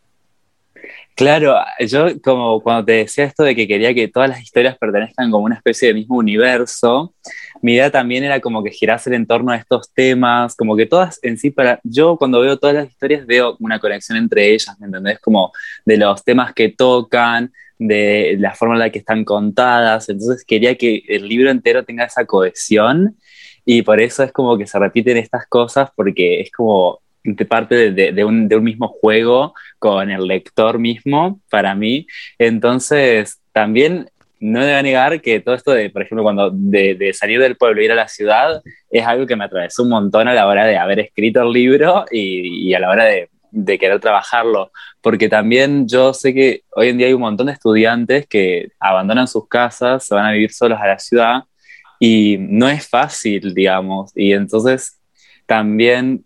Claro, 1.15 1.57
yo 1.81 2.21
como 2.23 2.61
cuando 2.61 2.85
te 2.85 2.93
decía 2.93 3.25
esto 3.25 3.43
de 3.43 3.57
que 3.57 3.67
quería 3.67 3.95
que 3.95 4.07
todas 4.09 4.29
las 4.29 4.43
historias 4.43 4.77
pertenezcan 4.77 5.31
como 5.31 5.47
una 5.47 5.55
especie 5.55 5.89
de 5.89 5.95
mismo 5.95 6.17
universo, 6.19 7.15
mi 7.63 7.73
idea 7.73 7.91
también 7.91 8.23
era 8.23 8.41
como 8.41 8.63
que 8.63 8.71
girase 8.71 9.15
en 9.15 9.27
torno 9.27 9.51
a 9.51 9.57
estos 9.57 9.91
temas, 9.95 10.55
como 10.55 10.77
que 10.77 10.85
todas 10.85 11.19
en 11.23 11.39
sí, 11.39 11.51
para 11.51 11.81
yo 11.85 12.19
cuando 12.19 12.41
veo 12.41 12.59
todas 12.59 12.77
las 12.77 12.89
historias 12.89 13.27
veo 13.27 13.57
una 13.61 13.81
conexión 13.81 14.19
entre 14.19 14.53
ellas, 14.53 14.79
¿me 14.79 14.87
entendés? 14.87 15.19
Como 15.19 15.53
de 15.87 15.97
los 15.97 16.23
temas 16.23 16.53
que 16.53 16.69
tocan, 16.69 17.51
de 17.79 18.37
la 18.39 18.55
forma 18.55 18.75
en 18.75 18.81
la 18.81 18.91
que 18.91 18.99
están 18.99 19.25
contadas, 19.25 20.09
entonces 20.11 20.45
quería 20.45 20.77
que 20.77 21.03
el 21.09 21.29
libro 21.29 21.51
entero 21.51 21.85
tenga 21.85 22.05
esa 22.05 22.25
cohesión 22.27 23.17
y 23.65 23.83
por 23.83 24.01
eso 24.01 24.23
es 24.23 24.33
como 24.33 24.57
que 24.57 24.67
se 24.67 24.79
repiten 24.79 25.17
estas 25.17 25.47
cosas 25.47 25.91
porque 25.97 26.41
es 26.41 26.51
como 26.53 27.01
parte 27.49 27.93
de, 27.93 28.25
un, 28.25 28.49
mismo 28.63 28.89
juego 28.89 29.55
con 29.79 30.11
el 30.11 30.27
lector 30.27 30.79
mismo, 30.79 31.41
para 31.51 31.75
mí. 31.75 32.07
Entonces, 32.39 33.41
también 33.53 34.09
no 34.41 34.65
debo 34.65 34.83
negar 34.83 35.21
que 35.21 35.41
todo 35.41 35.55
esto 35.55 35.73
de, 35.73 35.91
por 35.91 36.03
ejemplo, 36.03 36.23
cuando 36.23 36.51
de, 36.53 37.13
salir 37.15 37.41
del 37.41 37.57
pueblo 37.57 37.81
e 37.81 37.85
ir 37.85 37.93
a 37.93 37.97
la 37.97 38.09
ciudad, 38.09 38.63
es 38.91 39.07
algo 39.07 39.27
que 39.27 39.37
me 39.37 39.45
atravesó 39.45 39.83
un 39.83 39.91
montón 39.91 40.29
a 40.29 40.35
la 40.35 40.47
hora 40.47 40.67
de 40.67 40.77
haber 40.77 41.01
escrito 41.01 41.43
el 41.43 41.53
libro 41.53 42.05
y, 42.11 42.73
a 42.75 42.81
la 42.81 42.91
hora 42.91 43.05
de, 43.05 43.31
de, 43.51 43.79
querer 43.79 44.01
trabajarlo, 44.01 44.71
porque 45.01 45.29
también 45.29 45.89
yo 45.89 46.13
sé 46.13 46.35
que 46.35 46.63
hoy 46.75 46.89
en 46.89 46.99
día 46.99 47.07
hay 47.07 47.15
un 47.15 47.23
montón 47.23 47.47
de 47.47 47.55
estudiantes 47.55 48.27
que 48.27 48.69
abandonan 48.79 49.29
sus 49.29 49.49
casas, 49.49 50.05
se 50.05 50.15
van 50.15 50.27
a 50.27 50.33
vivir 50.33 50.53
solos 50.53 50.79
a 50.81 50.87
la 50.87 50.99
ciudad 50.99 51.45
y 51.99 52.37
no 52.39 52.69
es 52.69 52.89
fácil, 52.89 53.55
digamos, 53.55 54.13
y 54.15 54.33
entonces 54.33 55.01
también 55.47 56.26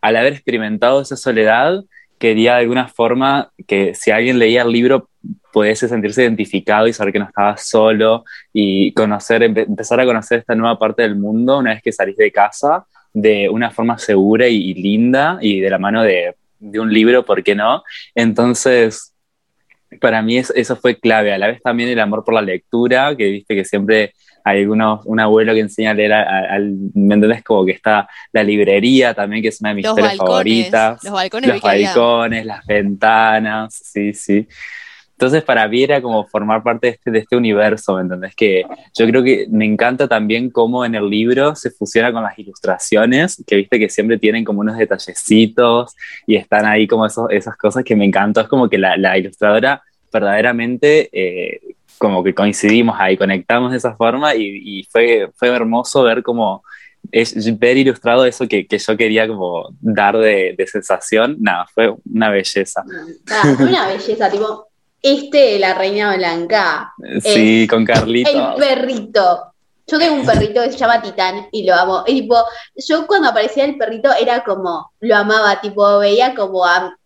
al 0.00 0.16
haber 0.16 0.34
experimentado 0.34 1.00
esa 1.00 1.16
soledad, 1.16 1.84
quería 2.18 2.54
de 2.54 2.60
alguna 2.60 2.88
forma 2.88 3.50
que 3.66 3.94
si 3.94 4.10
alguien 4.10 4.38
leía 4.38 4.62
el 4.62 4.72
libro 4.72 5.08
pudiese 5.52 5.88
sentirse 5.88 6.22
identificado 6.22 6.86
y 6.86 6.92
saber 6.92 7.12
que 7.12 7.18
no 7.18 7.26
estaba 7.26 7.56
solo 7.56 8.24
y 8.52 8.92
conocer, 8.92 9.42
empezar 9.42 10.00
a 10.00 10.04
conocer 10.04 10.40
esta 10.40 10.54
nueva 10.54 10.78
parte 10.78 11.02
del 11.02 11.16
mundo 11.16 11.58
una 11.58 11.72
vez 11.72 11.82
que 11.82 11.92
salís 11.92 12.16
de 12.16 12.30
casa 12.30 12.84
de 13.12 13.48
una 13.48 13.70
forma 13.70 13.96
segura 13.96 14.46
y, 14.48 14.74
linda 14.74 15.38
y 15.40 15.60
de 15.60 15.70
la 15.70 15.78
mano 15.78 16.02
de, 16.02 16.34
de 16.58 16.78
un 16.78 16.92
libro, 16.92 17.24
¿por 17.24 17.42
qué 17.42 17.54
no? 17.54 17.82
Entonces, 18.14 19.14
para 19.96 20.22
mí 20.22 20.38
eso 20.38 20.76
fue 20.76 20.98
clave. 20.98 21.32
A 21.32 21.38
la 21.38 21.48
vez 21.48 21.62
también 21.62 21.88
el 21.88 22.00
amor 22.00 22.24
por 22.24 22.34
la 22.34 22.42
lectura, 22.42 23.16
que 23.16 23.28
viste 23.30 23.54
que 23.54 23.64
siempre 23.64 24.12
hay 24.44 24.62
algunos, 24.62 25.04
un 25.06 25.18
abuelo 25.18 25.54
que 25.54 25.60
enseña 25.60 25.90
a 25.90 25.94
leer 25.94 26.12
al, 26.12 26.72
¿me 26.94 27.14
entendés? 27.14 27.42
Como 27.42 27.66
que 27.66 27.72
está 27.72 28.08
la 28.32 28.44
librería 28.44 29.12
también, 29.12 29.42
que 29.42 29.48
es 29.48 29.60
una 29.60 29.70
de 29.70 29.74
mis 29.74 29.86
historias 29.86 30.16
favoritas. 30.16 31.02
Los 31.02 31.12
balcones. 31.12 31.50
Los 31.50 31.60
balcones, 31.62 32.46
las 32.46 32.64
ventanas, 32.64 33.74
sí, 33.74 34.14
sí. 34.14 34.46
Entonces 35.16 35.42
para 35.44 35.66
mí 35.66 35.82
era 35.82 36.02
como 36.02 36.26
formar 36.26 36.62
parte 36.62 36.88
de 36.88 36.92
este, 36.92 37.10
de 37.10 37.20
este 37.20 37.36
universo, 37.36 37.94
¿me 37.94 38.02
entendés? 38.02 38.34
Que 38.34 38.64
yo 38.94 39.06
creo 39.06 39.24
que 39.24 39.46
me 39.50 39.64
encanta 39.64 40.06
también 40.06 40.50
cómo 40.50 40.84
en 40.84 40.94
el 40.94 41.08
libro 41.08 41.56
se 41.56 41.70
fusiona 41.70 42.12
con 42.12 42.22
las 42.22 42.38
ilustraciones, 42.38 43.42
que 43.46 43.56
viste 43.56 43.78
que 43.78 43.88
siempre 43.88 44.18
tienen 44.18 44.44
como 44.44 44.60
unos 44.60 44.76
detallecitos 44.76 45.94
y 46.26 46.36
están 46.36 46.66
ahí 46.66 46.86
como 46.86 47.06
esos, 47.06 47.30
esas 47.30 47.56
cosas 47.56 47.82
que 47.82 47.96
me 47.96 48.04
encantó. 48.04 48.42
Es 48.42 48.48
como 48.48 48.68
que 48.68 48.76
la, 48.76 49.16
ilustradora 49.16 49.82
verdaderamente 50.12 51.08
eh, 51.12 51.60
como 51.96 52.22
que 52.22 52.34
coincidimos 52.34 52.96
ahí, 53.00 53.16
conectamos 53.16 53.70
de 53.70 53.78
esa 53.78 53.96
forma 53.96 54.34
y, 54.34 54.86
fue, 54.90 55.30
fue 55.34 55.48
hermoso 55.48 56.02
ver 56.02 56.22
cómo 56.22 56.62
es 57.10 57.58
ver 57.58 57.78
ilustrado 57.78 58.26
eso 58.26 58.46
que, 58.46 58.66
yo 58.68 58.96
quería 58.98 59.26
como 59.26 59.68
dar 59.80 60.18
de, 60.18 60.54
de 60.58 60.66
sensación, 60.66 61.36
nada, 61.40 61.66
fue 61.72 61.94
una 62.12 62.28
belleza. 62.28 62.84
Nada, 63.24 63.56
fue 63.56 63.66
una 63.66 63.88
belleza, 63.88 64.30
tipo, 64.30 64.65
este, 65.02 65.58
la 65.58 65.74
reina 65.74 66.16
blanca. 66.16 66.92
Sí, 67.20 67.66
con 67.68 67.84
Carlito. 67.84 68.30
El 68.30 68.60
perrito. 68.60 69.52
Yo 69.86 69.98
tengo 69.98 70.16
un 70.16 70.26
perrito 70.26 70.62
que 70.62 70.72
se 70.72 70.78
llama 70.78 71.02
Titán 71.02 71.48
y 71.52 71.64
lo 71.64 71.74
amo. 71.74 72.04
Y 72.06 72.22
tipo, 72.22 72.36
yo 72.76 73.06
cuando 73.06 73.28
aparecía 73.28 73.64
el 73.64 73.76
perrito 73.76 74.10
era 74.20 74.42
como, 74.44 74.92
lo 75.00 75.16
amaba, 75.16 75.60
tipo, 75.60 75.98
veía 75.98 76.34
como 76.34 76.64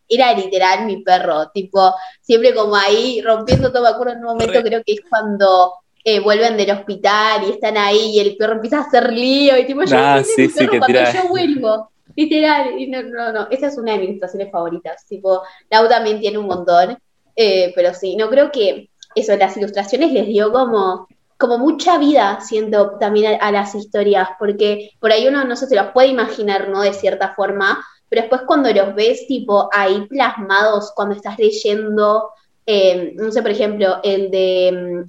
era 0.08 0.34
literal 0.34 0.86
mi 0.86 1.02
perro, 1.02 1.50
tipo, 1.50 1.94
siempre 2.20 2.52
como 2.52 2.74
ahí 2.74 3.22
rompiendo 3.22 3.70
todo, 3.70 3.84
me 3.84 3.90
acuerdo 3.90 4.14
en 4.14 4.18
un 4.18 4.24
momento, 4.24 4.60
creo 4.60 4.82
que 4.84 4.94
es 4.94 5.00
cuando 5.08 5.74
eh, 6.02 6.18
vuelven 6.18 6.56
del 6.56 6.70
hospital 6.72 7.44
y 7.46 7.52
están 7.52 7.76
ahí 7.76 8.16
y 8.16 8.20
el 8.20 8.36
perro 8.36 8.54
empieza 8.54 8.78
a 8.78 8.82
hacer 8.82 9.12
lío 9.12 9.56
y 9.56 9.66
tipo, 9.66 9.84
yo 9.84 9.96
ah, 9.96 10.22
sí, 10.24 10.48
sí, 10.48 10.66
cuando 10.66 10.98
yo 11.12 11.28
vuelvo. 11.28 11.90
Literal, 12.16 12.78
y 12.78 12.88
no, 12.88 13.02
no, 13.02 13.32
no, 13.32 13.48
esa 13.50 13.68
es 13.68 13.78
una 13.78 13.92
de 13.92 13.98
mis 13.98 14.08
ilustraciones 14.08 14.50
favoritas. 14.50 15.06
Tipo, 15.06 15.42
Lau 15.70 15.88
también 15.88 16.20
tiene 16.20 16.38
un 16.38 16.46
montón. 16.46 16.98
Eh, 17.42 17.72
pero 17.74 17.94
sí, 17.94 18.16
no 18.16 18.28
creo 18.28 18.52
que 18.52 18.90
eso, 19.14 19.34
las 19.34 19.56
ilustraciones 19.56 20.12
les 20.12 20.26
dio 20.26 20.52
como, 20.52 21.08
como 21.38 21.56
mucha 21.56 21.96
vida, 21.96 22.38
siendo 22.42 22.98
también 22.98 23.38
a, 23.40 23.50
las 23.50 23.74
historias, 23.74 24.28
porque 24.38 24.90
por 25.00 25.10
ahí 25.10 25.26
uno 25.26 25.42
no 25.44 25.56
se 25.56 25.74
los 25.74 25.86
puede 25.92 26.08
imaginar, 26.08 26.68
¿no? 26.68 26.82
De 26.82 26.92
cierta 26.92 27.32
forma, 27.34 27.82
pero 28.10 28.20
después 28.20 28.42
cuando 28.46 28.70
los 28.70 28.94
ves, 28.94 29.26
tipo, 29.26 29.70
ahí 29.72 30.06
plasmados, 30.06 30.92
cuando 30.94 31.14
estás 31.14 31.38
leyendo, 31.38 32.28
eh, 32.66 33.14
no 33.16 33.32
sé, 33.32 33.40
por 33.40 33.52
ejemplo, 33.52 34.00
el 34.04 34.30
de 34.30 35.00
um, 35.00 35.06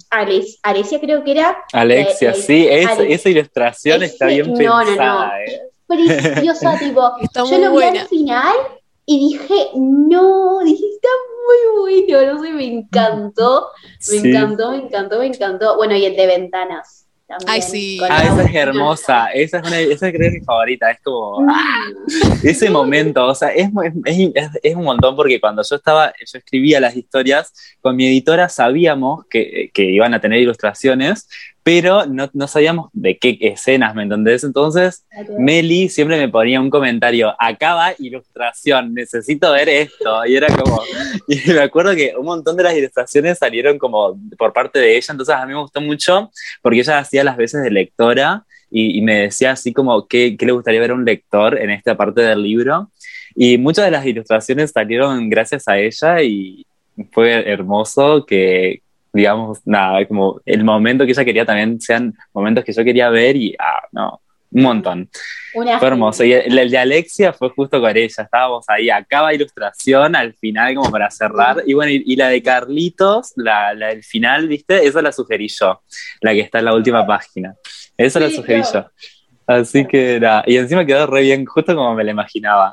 Alesia 0.62 1.00
creo 1.00 1.22
que 1.22 1.32
era. 1.32 1.62
Alexia, 1.74 2.30
eh, 2.30 2.34
sí, 2.34 2.66
esa 2.66 3.28
ilustración 3.28 4.02
está 4.04 4.28
bien 4.28 4.54
pensada. 4.54 4.84
No, 4.84 4.96
no, 4.96 5.26
no. 5.26 5.30
Preciosa, 5.86 6.78
tipo, 6.78 7.12
yo 7.50 7.58
lo 7.58 7.76
vi 7.76 7.82
al 7.82 8.08
final 8.08 8.54
y 9.04 9.18
dije, 9.18 9.70
no, 9.74 10.60
dije, 10.64 10.84
está 10.94 11.08
muy 11.46 12.06
bueno, 12.06 12.34
no 12.34 12.42
sé, 12.42 12.52
me 12.52 12.64
encantó, 12.66 13.66
me 14.10 14.16
encantó, 14.16 14.70
me 14.70 14.76
encantó, 14.78 15.18
me 15.18 15.26
encantó. 15.26 15.76
Bueno, 15.76 15.96
y 15.96 16.04
el 16.04 16.16
de 16.16 16.26
ventanas. 16.26 17.06
También, 17.26 17.50
Ay, 17.50 17.62
sí. 17.62 17.98
Ah, 18.08 18.24
esa 18.24 18.42
es 18.42 18.54
hermosa, 18.54 19.26
esa 19.28 19.58
es, 19.58 19.66
una, 19.66 19.80
esa 19.80 20.08
es 20.08 20.32
mi 20.32 20.40
favorita, 20.40 20.90
es 20.90 21.00
como 21.02 21.40
mm. 21.40 21.48
¡ah! 21.50 21.86
ese 22.42 22.68
momento, 22.68 23.26
o 23.26 23.34
sea, 23.34 23.48
es, 23.48 23.70
es, 24.04 24.50
es, 24.62 24.76
un 24.76 24.84
montón 24.84 25.16
porque 25.16 25.40
cuando 25.40 25.62
yo 25.62 25.76
estaba, 25.76 26.12
yo 26.12 26.38
escribía 26.38 26.78
las 26.78 26.94
historias, 26.94 27.54
con 27.80 27.96
mi 27.96 28.06
editora 28.06 28.50
sabíamos 28.50 29.24
que, 29.30 29.70
que 29.72 29.84
iban 29.84 30.12
a 30.12 30.20
tener 30.20 30.40
ilustraciones, 30.40 31.28
pero 31.62 32.06
no, 32.06 32.28
no, 32.32 32.48
sabíamos 32.48 32.90
de 32.92 33.18
qué 33.18 33.38
escenas, 33.40 33.94
¿me 33.94 34.02
entendés? 34.02 34.42
Entonces, 34.42 35.04
Meli 35.38 35.88
siempre 35.88 36.18
me 36.18 36.28
ponía 36.28 36.60
un 36.60 36.70
comentario, 36.70 37.34
acaba 37.38 37.94
ilustración, 37.98 38.92
necesito 38.92 39.52
ver 39.52 39.68
esto, 39.68 40.26
y 40.26 40.34
era 40.34 40.48
como, 40.48 40.82
y 41.28 41.50
me 41.52 41.60
acuerdo 41.60 41.94
que 41.94 42.14
un 42.18 42.26
montón 42.26 42.56
de 42.56 42.64
las 42.64 42.76
ilustraciones 42.76 43.38
salieron 43.38 43.78
como 43.78 44.18
por 44.36 44.52
parte 44.52 44.80
de 44.80 44.96
ella, 44.96 45.12
entonces 45.12 45.34
a 45.34 45.46
mí 45.46 45.52
me 45.52 45.60
gustó 45.60 45.80
mucho, 45.80 46.30
porque 46.62 46.80
ella 46.80 46.98
hacía 46.98 47.22
las 47.22 47.36
veces 47.36 47.62
de 47.62 47.70
lectora, 47.70 48.44
y, 48.68 48.98
y 48.98 49.02
me 49.02 49.20
decía 49.20 49.52
así 49.52 49.72
como 49.72 50.08
qué, 50.08 50.36
qué 50.36 50.46
le 50.46 50.52
gustaría 50.52 50.80
ver 50.80 50.92
a 50.92 50.94
un 50.94 51.04
lector 51.04 51.58
en 51.58 51.70
esta 51.70 51.96
parte 51.96 52.22
del 52.22 52.42
libro, 52.42 52.90
y 53.36 53.56
muchas 53.56 53.84
de 53.84 53.92
las 53.92 54.04
ilustraciones 54.04 54.72
salieron 54.72 55.28
gracias 55.30 55.68
a 55.68 55.78
ella, 55.78 56.22
y 56.22 56.66
fue 57.12 57.48
hermoso 57.48 58.26
que, 58.26 58.82
digamos, 59.12 59.60
nada, 59.64 60.06
como 60.06 60.40
el 60.44 60.64
momento 60.64 61.04
que 61.04 61.12
ella 61.12 61.24
quería 61.24 61.44
también 61.44 61.80
sean 61.80 62.14
momentos 62.32 62.64
que 62.64 62.72
yo 62.72 62.84
quería 62.84 63.10
ver 63.10 63.36
y, 63.36 63.54
ah, 63.58 63.82
no, 63.92 64.22
un 64.52 64.62
montón. 64.62 65.10
fue 65.52 65.88
hermoso. 65.88 66.24
Y 66.24 66.32
el, 66.32 66.70
de 66.70 66.78
Alexia 66.78 67.32
fue 67.32 67.50
justo 67.50 67.80
con 67.80 67.96
ella, 67.96 68.22
estábamos 68.22 68.64
ahí, 68.68 68.90
acaba 68.90 69.34
ilustración 69.34 70.14
al 70.14 70.34
final 70.34 70.74
como 70.74 70.90
para 70.90 71.10
cerrar. 71.10 71.62
Y 71.66 71.74
bueno, 71.74 71.92
y, 71.92 72.16
la 72.16 72.28
de 72.28 72.42
Carlitos, 72.42 73.32
la, 73.36 73.74
la, 73.74 73.88
del 73.88 74.04
final, 74.04 74.48
¿viste? 74.48 74.86
Esa 74.86 75.02
la 75.02 75.12
sugerí 75.12 75.48
yo, 75.48 75.82
la 76.20 76.32
que 76.32 76.40
está 76.40 76.58
en 76.58 76.66
la 76.66 76.74
última 76.74 77.06
página. 77.06 77.54
Esa 77.96 78.20
la 78.20 78.30
sugerí 78.30 78.62
yo. 78.72 78.86
Así 79.46 79.86
que 79.86 80.16
era, 80.16 80.44
y 80.46 80.56
encima 80.56 80.86
quedó 80.86 81.06
re 81.06 81.22
bien, 81.22 81.44
justo 81.44 81.74
como 81.74 81.94
me 81.94 82.04
la 82.04 82.12
imaginaba. 82.12 82.72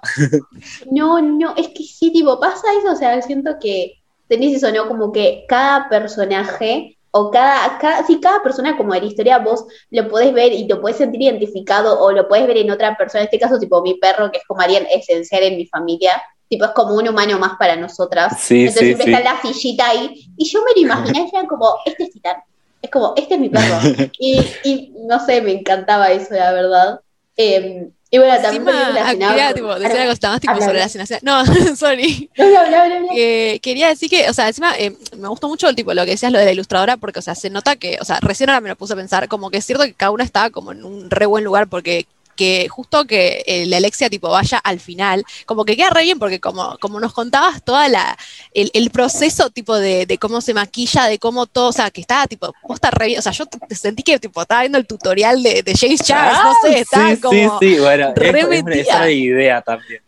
No, 0.91 1.21
no, 1.21 1.55
es 1.55 1.69
que 1.69 1.83
sí, 1.83 2.11
tipo, 2.11 2.39
pasa 2.39 2.67
eso, 2.79 2.91
o 2.91 2.95
sea, 2.95 3.21
siento 3.21 3.57
que 3.59 3.98
tenés 4.29 4.55
eso, 4.55 4.71
¿no? 4.71 4.87
Como 4.87 5.11
que 5.11 5.43
cada 5.47 5.89
personaje 5.89 6.97
o 7.11 7.31
cada, 7.31 7.79
cada, 7.79 8.05
si 8.05 8.21
cada 8.21 8.41
persona 8.43 8.77
como 8.77 8.93
de 8.93 9.01
la 9.01 9.07
historia 9.07 9.39
vos 9.39 9.65
lo 9.89 10.07
podés 10.07 10.31
ver 10.31 10.53
y 10.53 10.67
lo 10.67 10.79
podés 10.79 10.97
sentir 10.97 11.23
identificado 11.23 11.99
o 11.99 12.11
lo 12.11 12.27
podés 12.27 12.47
ver 12.47 12.57
en 12.57 12.71
otra 12.71 12.95
persona, 12.95 13.21
en 13.21 13.25
este 13.25 13.39
caso 13.39 13.59
tipo 13.59 13.81
mi 13.81 13.95
perro, 13.95 14.31
que 14.31 14.37
es 14.37 14.43
como 14.47 14.61
alguien 14.61 14.85
esencial 14.93 15.43
en 15.43 15.57
mi 15.57 15.65
familia, 15.65 16.21
tipo 16.47 16.65
es 16.65 16.71
como 16.71 16.93
un 16.93 17.09
humano 17.09 17.39
más 17.39 17.57
para 17.57 17.75
nosotras. 17.75 18.39
Sí, 18.39 18.61
Entonces 18.61 18.95
siempre 18.95 19.11
está 19.11 19.33
la 19.33 19.41
sillita 19.41 19.89
ahí 19.89 20.27
y 20.37 20.47
yo 20.47 20.61
me 20.63 20.73
lo 20.75 20.81
imaginé, 20.81 21.29
era 21.33 21.47
como, 21.47 21.75
este 21.85 22.03
es 22.03 22.11
Titán, 22.11 22.37
es 22.81 22.91
como, 22.91 23.13
este 23.17 23.33
es 23.33 23.39
mi 23.39 23.49
perro. 23.49 23.79
y, 24.19 24.45
y 24.63 24.93
no 25.07 25.19
sé, 25.25 25.41
me 25.41 25.51
encantaba 25.51 26.11
eso, 26.11 26.35
la 26.35 26.53
verdad. 26.53 27.01
Eh, 27.35 27.89
y 28.11 28.17
bueno, 28.17 28.41
también 28.41 28.67
Encima, 28.67 29.11
quería 29.11 29.53
tipo, 29.53 29.75
decir 29.75 29.97
algo 29.99 30.13
más 30.21 30.41
tipo 30.41 30.55
sobre 30.61 30.79
la 30.79 30.85
asignación. 30.85 31.19
No, 31.21 31.45
sorry. 31.75 32.29
No, 32.37 32.45
no, 32.49 32.69
no, 32.69 32.99
no, 33.01 33.07
eh, 33.15 33.59
quería 33.61 33.89
decir 33.89 34.09
que, 34.09 34.27
o 34.29 34.33
sea, 34.33 34.47
encima 34.47 34.75
eh, 34.77 34.95
me 35.15 35.27
gustó 35.27 35.47
mucho 35.47 35.69
el 35.69 35.75
tipo 35.75 35.93
lo 35.93 36.05
que 36.05 36.11
decías 36.11 36.31
lo 36.31 36.39
de 36.39 36.45
la 36.45 36.51
ilustradora, 36.51 36.97
porque, 36.97 37.19
o 37.19 37.21
sea, 37.21 37.35
se 37.35 37.51
nota 37.51 37.75
que, 37.75 37.99
o 38.01 38.05
sea, 38.05 38.19
recién 38.21 38.49
ahora 38.49 38.61
me 38.61 38.69
lo 38.69 38.75
puse 38.75 38.93
a 38.93 38.95
pensar, 38.95 39.27
como 39.27 39.51
que 39.51 39.57
es 39.57 39.65
cierto 39.65 39.83
que 39.83 39.93
cada 39.93 40.11
una 40.11 40.23
estaba 40.23 40.49
como 40.49 40.71
en 40.71 40.83
un 40.83 41.11
re 41.11 41.27
buen 41.27 41.43
lugar, 41.43 41.67
porque 41.67 42.07
que 42.39 42.69
justo 42.69 43.03
que 43.03 43.43
eh, 43.45 43.65
la 43.65 43.75
Alexia 43.77 44.09
tipo 44.09 44.29
vaya 44.29 44.59
al 44.59 44.79
final, 44.79 45.25
como 45.45 45.65
que 45.65 45.75
queda 45.75 45.89
re 45.89 46.03
bien, 46.03 46.17
porque 46.17 46.39
como, 46.39 46.77
como 46.79 46.97
nos 47.01 47.11
contabas 47.11 47.61
toda 47.61 47.89
la, 47.89 48.17
el, 48.53 48.89
proceso 48.91 49.49
tipo 49.49 49.77
de, 49.77 50.17
cómo 50.21 50.39
se 50.39 50.53
maquilla, 50.53 51.07
de 51.07 51.19
cómo 51.19 51.47
todo, 51.47 51.67
o 51.67 51.73
sea, 51.73 51.91
que 51.91 51.99
estaba 51.99 52.27
tipo, 52.27 52.55
vos 52.63 52.75
estás 52.75 52.93
re 52.93 53.07
bien, 53.07 53.19
o 53.19 53.21
sea, 53.21 53.33
yo 53.33 53.43
sentí 53.71 54.03
que 54.03 54.19
tipo 54.19 54.41
estaba 54.41 54.61
viendo 54.61 54.77
el 54.77 54.87
tutorial 54.87 55.43
de, 55.43 55.63
de 55.63 55.73
James 55.77 56.01
Charles, 56.01 56.39
no 56.41 56.53
sé, 56.63 56.79
estaba 56.79 57.13
sí, 57.13 57.19
como 57.19 57.59
sí, 57.59 57.73
sí, 57.73 57.79
bueno, 57.81 58.13
es, 58.15 58.87
esa 58.87 59.11
idea 59.11 59.61
también. 59.61 60.01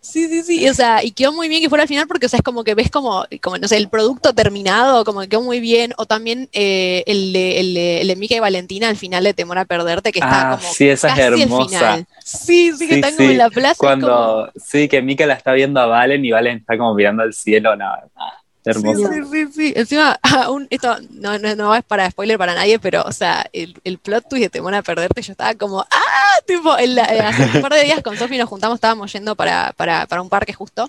Sí, 0.00 0.28
sí, 0.28 0.42
sí, 0.42 0.68
o 0.68 0.74
sea, 0.74 1.04
y 1.04 1.12
quedó 1.12 1.32
muy 1.32 1.48
bien 1.48 1.62
que 1.62 1.68
fuera 1.68 1.82
al 1.82 1.88
final 1.88 2.06
porque, 2.06 2.26
o 2.26 2.28
sea, 2.28 2.38
es 2.38 2.42
como 2.42 2.64
que 2.64 2.74
ves 2.74 2.90
como, 2.90 3.24
como 3.40 3.58
no 3.58 3.68
sé, 3.68 3.76
el 3.76 3.88
producto 3.88 4.34
terminado, 4.34 5.04
como 5.04 5.20
que 5.20 5.28
quedó 5.28 5.42
muy 5.42 5.60
bien, 5.60 5.92
o 5.96 6.06
también 6.06 6.48
eh, 6.52 7.04
el, 7.06 7.32
de, 7.32 7.60
el, 7.60 7.74
de, 7.74 8.00
el 8.00 8.08
de 8.08 8.16
Mica 8.16 8.34
y 8.34 8.40
Valentina 8.40 8.88
al 8.88 8.96
final 8.96 9.24
de 9.24 9.34
Temor 9.34 9.58
a 9.58 9.64
Perderte, 9.64 10.12
que 10.12 10.18
está 10.18 10.52
ah, 10.52 10.56
como 10.58 10.72
sí, 10.72 10.88
esa 10.88 11.08
casi 11.08 11.20
es 11.20 11.42
hermosa. 11.42 11.68
final. 11.68 12.06
Sí, 12.24 12.72
sí, 12.76 12.88
que 12.88 12.96
están 12.96 13.16
como 13.16 13.30
en 13.30 13.38
la 13.38 13.50
plaza. 13.50 13.76
Cuando, 13.78 14.50
sí, 14.56 14.88
que 14.88 15.02
Mica 15.02 15.26
la 15.26 15.34
está 15.34 15.52
viendo 15.52 15.80
a 15.80 15.86
Valen 15.86 16.24
y 16.24 16.30
Valen 16.30 16.58
está 16.58 16.76
como 16.76 16.94
mirando 16.94 17.22
al 17.22 17.32
cielo, 17.32 17.76
nada, 17.76 18.08
nada. 18.16 18.41
Hermoso. 18.64 19.10
Sí, 19.12 19.20
sí, 19.30 19.46
sí, 19.52 19.72
Encima, 19.74 20.18
aún 20.22 20.68
esto 20.70 20.96
no, 21.10 21.38
no, 21.38 21.56
no, 21.56 21.74
es 21.74 21.82
para 21.82 22.08
spoiler 22.10 22.38
para 22.38 22.54
nadie, 22.54 22.78
pero, 22.78 23.02
o 23.02 23.12
sea, 23.12 23.44
el, 23.52 23.74
el 23.82 23.98
plot 23.98 24.28
twist 24.28 24.44
de 24.44 24.50
Temor 24.50 24.74
a 24.74 24.82
Perderte, 24.82 25.20
yo 25.20 25.32
estaba 25.32 25.54
como, 25.54 25.80
¡ah! 25.80 26.40
Tipo, 26.46 26.76
el, 26.76 26.96
eh, 26.98 27.02
hace 27.02 27.44
un 27.56 27.62
par 27.62 27.72
de 27.72 27.84
días 27.84 28.02
con 28.02 28.16
Sofi 28.16 28.38
nos 28.38 28.48
juntamos, 28.48 28.76
estábamos 28.76 29.12
yendo 29.12 29.34
para, 29.34 29.72
para, 29.76 30.06
para 30.06 30.22
un 30.22 30.28
parque 30.28 30.52
justo, 30.52 30.88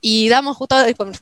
y 0.00 0.28
damos 0.28 0.56
justo, 0.56 0.76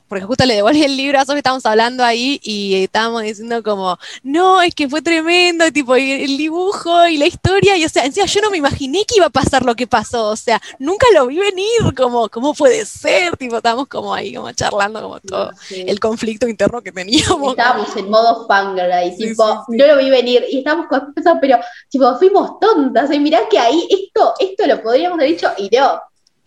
porque 0.07 0.25
justo 0.25 0.45
le 0.45 0.55
devolví 0.55 0.83
el 0.83 0.95
libro 0.95 1.19
a 1.19 1.25
Sofi, 1.25 1.39
estábamos 1.39 1.65
hablando 1.65 2.03
ahí, 2.03 2.39
y 2.43 2.75
estábamos 2.83 3.23
diciendo 3.23 3.61
como, 3.61 3.99
no, 4.23 4.61
es 4.61 4.73
que 4.73 4.87
fue 4.87 5.01
tremendo, 5.01 5.69
tipo, 5.71 5.97
y 5.97 6.11
el 6.11 6.37
dibujo 6.37 7.07
y 7.07 7.17
la 7.17 7.25
historia, 7.25 7.75
y 7.75 7.83
o 7.83 7.89
sea, 7.89 8.05
encima 8.05 8.25
yo 8.25 8.41
no 8.41 8.51
me 8.51 8.57
imaginé 8.57 9.03
que 9.05 9.15
iba 9.17 9.25
a 9.25 9.31
pasar 9.31 9.65
lo 9.65 9.75
que 9.75 9.85
pasó, 9.85 10.29
o 10.29 10.35
sea, 10.37 10.61
nunca 10.79 11.07
lo 11.13 11.27
vi 11.27 11.39
venir, 11.39 11.93
como, 11.95 12.29
¿cómo 12.29 12.53
puede 12.53 12.85
ser? 12.85 13.35
Tipo, 13.35 13.57
estábamos 13.57 13.87
como 13.87 14.13
ahí, 14.13 14.33
como 14.33 14.51
charlando, 14.53 15.01
como 15.01 15.19
todo. 15.19 15.51
Sí 15.67 15.88
el 15.89 15.99
conflicto 15.99 16.47
interno 16.47 16.81
que 16.81 16.91
teníamos. 16.91 17.51
Estábamos 17.51 17.95
en 17.95 18.09
modo 18.09 18.47
fangirl 18.47 18.91
y 19.05 19.17
tipo, 19.17 19.65
no 19.67 19.87
lo 19.87 19.97
vi 19.97 20.09
venir, 20.09 20.45
y 20.49 20.59
estábamos 20.59 20.87
con 20.87 21.13
eso, 21.15 21.37
pero 21.41 21.57
tipo, 21.89 22.15
fuimos 22.17 22.59
tontas, 22.59 23.11
y 23.11 23.19
mirá 23.19 23.49
que 23.49 23.57
ahí 23.57 23.87
esto, 23.89 24.33
esto 24.39 24.67
lo 24.67 24.81
podríamos 24.81 25.17
haber 25.17 25.31
dicho, 25.31 25.51
y 25.57 25.69
no. 25.75 25.99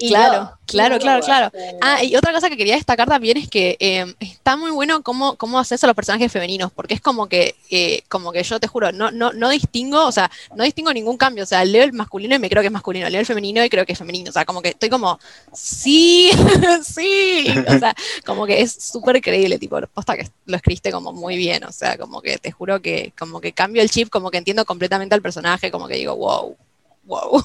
Claro, 0.09 0.53
claro, 0.67 0.99
claro, 0.99 1.25
claro. 1.25 1.53
Ah, 1.81 2.03
y 2.03 2.17
otra 2.17 2.33
cosa 2.33 2.49
que 2.49 2.57
quería 2.57 2.75
destacar 2.75 3.09
también 3.09 3.37
es 3.37 3.49
que 3.49 3.77
em, 3.79 4.15
está 4.21 4.57
muy 4.57 4.71
bueno 4.71 5.03
cómo, 5.03 5.37
cómo 5.37 5.59
haces 5.59 5.83
a 5.85 5.87
los 5.87 5.97
personajes 5.97 6.31
femeninos, 6.31 6.73
porque 6.73 6.95
es 6.95 7.01
como 7.01 7.29
que, 7.29 7.55
eh, 7.71 8.03
como 8.09 8.33
que 8.33 8.43
yo 8.43 8.61
te 8.61 8.67
juro, 8.67 8.93
no, 8.93 9.11
no, 9.11 9.33
no 9.33 9.49
distingo, 9.51 10.07
o 10.07 10.13
sea, 10.13 10.31
no 10.55 10.65
distingo 10.65 10.93
ningún 10.93 11.17
cambio. 11.17 11.45
O 11.45 11.47
sea, 11.47 11.65
leo 11.65 11.85
el 11.85 11.93
masculino 11.93 12.35
y 12.35 12.39
me 12.39 12.49
creo 12.49 12.63
que 12.63 12.67
es 12.67 12.73
masculino, 12.73 13.09
leo 13.09 13.21
el 13.21 13.27
femenino 13.27 13.65
y 13.65 13.71
creo 13.71 13.87
que 13.87 13.93
es 13.93 13.99
femenino. 13.99 14.31
O 14.31 14.33
sea, 14.33 14.45
como 14.45 14.63
que 14.63 14.71
estoy 14.71 14.89
como, 14.89 15.19
sí, 15.53 16.31
sí. 16.85 17.47
O 17.69 17.79
sea, 17.79 17.95
como 18.25 18.47
que 18.47 18.61
es 18.61 18.73
súper 18.73 19.21
creíble, 19.21 19.59
tipo, 19.59 19.81
posta 19.93 20.17
que 20.17 20.29
lo 20.47 20.57
escribiste 20.57 20.91
como 20.91 21.13
muy 21.13 21.37
bien. 21.37 21.65
O 21.65 21.73
sea, 21.73 21.97
como 21.99 22.21
que 22.21 22.39
te 22.39 22.51
juro 22.51 22.81
que, 22.81 23.13
como 23.19 23.41
que 23.41 23.53
cambio 23.53 23.83
el 23.83 23.91
chip, 23.91 24.09
como 24.09 24.31
que 24.31 24.39
entiendo 24.39 24.65
completamente 24.65 25.15
al 25.15 25.23
personaje, 25.23 25.71
como 25.71 25.89
que 25.89 25.97
digo, 25.97 26.17
wow, 26.17 26.57
wow. 27.05 27.45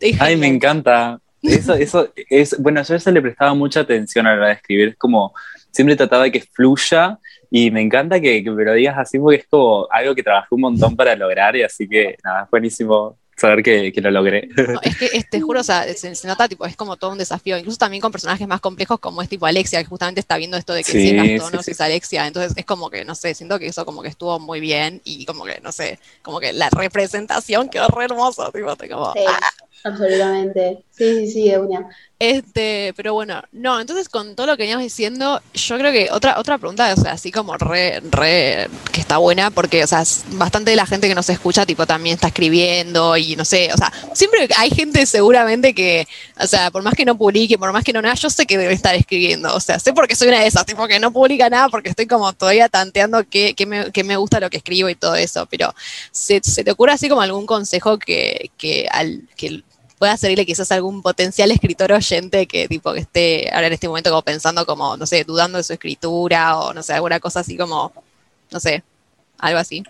Ay, 0.20 0.36
me 0.36 0.46
encanta. 0.46 1.20
Eso, 1.42 1.74
eso 1.74 2.12
es, 2.28 2.60
bueno, 2.60 2.82
yo 2.82 2.94
a 2.94 2.96
eso 2.96 3.10
le 3.10 3.22
prestaba 3.22 3.54
mucha 3.54 3.80
atención 3.80 4.26
a 4.26 4.30
la 4.30 4.36
hora 4.36 4.46
de 4.48 4.54
escribir, 4.54 4.88
es 4.88 4.96
como, 4.96 5.32
siempre 5.70 5.96
trataba 5.96 6.24
de 6.24 6.32
que 6.32 6.40
fluya 6.40 7.18
y 7.50 7.70
me 7.70 7.80
encanta 7.80 8.20
que, 8.20 8.42
me 8.42 8.64
lo 8.64 8.74
digas 8.74 8.98
así 8.98 9.18
porque 9.18 9.38
es 9.38 9.46
como 9.48 9.88
algo 9.90 10.14
que 10.14 10.22
trabajé 10.22 10.48
un 10.54 10.60
montón 10.60 10.96
para 10.96 11.16
lograr 11.16 11.56
y 11.56 11.62
así 11.62 11.88
que 11.88 12.16
nada, 12.22 12.44
es 12.44 12.50
buenísimo 12.50 13.16
saber 13.36 13.62
que, 13.62 13.92
lo 14.02 14.10
logré. 14.10 14.50
es 14.82 14.96
que 14.98 15.24
te 15.24 15.40
juro, 15.40 15.60
o 15.60 15.64
sea, 15.64 15.84
se, 15.94 16.26
nota, 16.28 16.46
tipo, 16.46 16.66
es 16.66 16.76
como 16.76 16.96
todo 16.96 17.12
un 17.12 17.18
desafío, 17.18 17.56
incluso 17.56 17.78
también 17.78 18.02
con 18.02 18.12
personajes 18.12 18.46
más 18.46 18.60
complejos 18.60 19.00
como 19.00 19.22
es 19.22 19.30
tipo 19.30 19.46
Alexia, 19.46 19.82
que 19.82 19.88
justamente 19.88 20.20
está 20.20 20.36
viendo 20.36 20.58
esto 20.58 20.74
de 20.74 20.84
que 20.84 20.92
sí, 20.92 21.16
es 21.18 21.68
es 21.68 21.80
Alexia, 21.80 22.26
entonces 22.26 22.52
es 22.54 22.66
como 22.66 22.90
que, 22.90 23.04
no 23.04 23.14
sé, 23.14 23.34
siento 23.34 23.58
que 23.58 23.66
eso 23.66 23.86
como 23.86 24.02
que 24.02 24.08
estuvo 24.08 24.38
muy 24.38 24.60
bien 24.60 25.00
y 25.04 25.24
como 25.24 25.44
que, 25.44 25.58
no 25.62 25.72
sé, 25.72 25.98
como 26.22 26.38
que 26.38 26.52
la 26.52 26.68
representación 26.68 27.70
quedó 27.70 27.88
re 27.88 28.04
hermoso, 28.04 28.52
tipo, 28.52 28.76
como... 28.90 29.14
¡ah! 29.26 29.50
Absolutamente. 29.82 30.84
Sí, 31.00 31.30
sí, 31.30 31.48
de 31.48 31.58
una. 31.58 31.88
Este, 32.18 32.92
pero 32.94 33.14
bueno, 33.14 33.42
no, 33.52 33.80
entonces 33.80 34.10
con 34.10 34.36
todo 34.36 34.46
lo 34.46 34.58
que 34.58 34.64
veníamos 34.64 34.82
diciendo, 34.82 35.40
yo 35.54 35.78
creo 35.78 35.90
que 35.90 36.10
otra, 36.12 36.38
otra 36.38 36.58
pregunta, 36.58 36.92
o 36.92 37.00
sea, 37.00 37.12
así 37.12 37.32
como 37.32 37.56
re, 37.56 38.02
re, 38.10 38.68
que 38.92 39.00
está 39.00 39.16
buena, 39.16 39.50
porque, 39.50 39.82
o 39.82 39.86
sea, 39.86 40.04
bastante 40.32 40.72
de 40.72 40.76
la 40.76 40.84
gente 40.84 41.08
que 41.08 41.14
nos 41.14 41.30
escucha, 41.30 41.64
tipo, 41.64 41.86
también 41.86 42.16
está 42.16 42.26
escribiendo 42.26 43.16
y 43.16 43.34
no 43.34 43.46
sé, 43.46 43.70
o 43.72 43.78
sea, 43.78 43.90
siempre 44.12 44.46
hay 44.58 44.68
gente 44.68 45.06
seguramente 45.06 45.72
que, 45.72 46.06
o 46.38 46.46
sea, 46.46 46.70
por 46.70 46.82
más 46.82 46.92
que 46.92 47.06
no 47.06 47.16
publique, 47.16 47.56
por 47.56 47.72
más 47.72 47.82
que 47.82 47.94
no 47.94 48.02
nada, 48.02 48.14
yo 48.16 48.28
sé 48.28 48.44
que 48.44 48.58
debe 48.58 48.74
estar 48.74 48.94
escribiendo, 48.94 49.54
o 49.54 49.60
sea, 49.60 49.78
sé 49.78 49.94
porque 49.94 50.14
soy 50.14 50.28
una 50.28 50.40
de 50.40 50.48
esas, 50.48 50.66
tipo, 50.66 50.86
que 50.86 51.00
no 51.00 51.12
publica 51.14 51.48
nada 51.48 51.70
porque 51.70 51.88
estoy 51.88 52.06
como 52.06 52.34
todavía 52.34 52.68
tanteando 52.68 53.24
qué, 53.26 53.54
qué, 53.54 53.64
me, 53.64 53.90
qué 53.92 54.04
me 54.04 54.18
gusta 54.18 54.40
lo 54.40 54.50
que 54.50 54.58
escribo 54.58 54.90
y 54.90 54.94
todo 54.94 55.14
eso, 55.14 55.46
pero 55.46 55.74
¿se, 56.12 56.42
se 56.44 56.64
te 56.64 56.70
ocurre 56.70 56.92
así 56.92 57.08
como 57.08 57.22
algún 57.22 57.46
consejo 57.46 57.98
que, 57.98 58.50
que, 58.58 58.86
al, 58.90 59.22
que 59.36 59.62
pueda 60.00 60.16
servirle 60.16 60.46
quizás 60.46 60.72
algún 60.72 61.02
potencial 61.02 61.50
escritor 61.50 61.92
oyente 61.92 62.46
que 62.46 62.66
tipo 62.68 62.94
que 62.94 63.00
esté 63.00 63.50
ahora 63.52 63.66
en 63.66 63.74
este 63.74 63.86
momento 63.86 64.08
como 64.08 64.22
pensando 64.22 64.64
como, 64.64 64.96
no 64.96 65.04
sé, 65.04 65.24
dudando 65.24 65.58
de 65.58 65.62
su 65.62 65.74
escritura 65.74 66.58
o 66.58 66.72
no 66.72 66.82
sé, 66.82 66.94
alguna 66.94 67.20
cosa 67.20 67.40
así 67.40 67.54
como, 67.54 67.92
no 68.50 68.58
sé, 68.58 68.82
algo 69.38 69.58
así. 69.58 69.84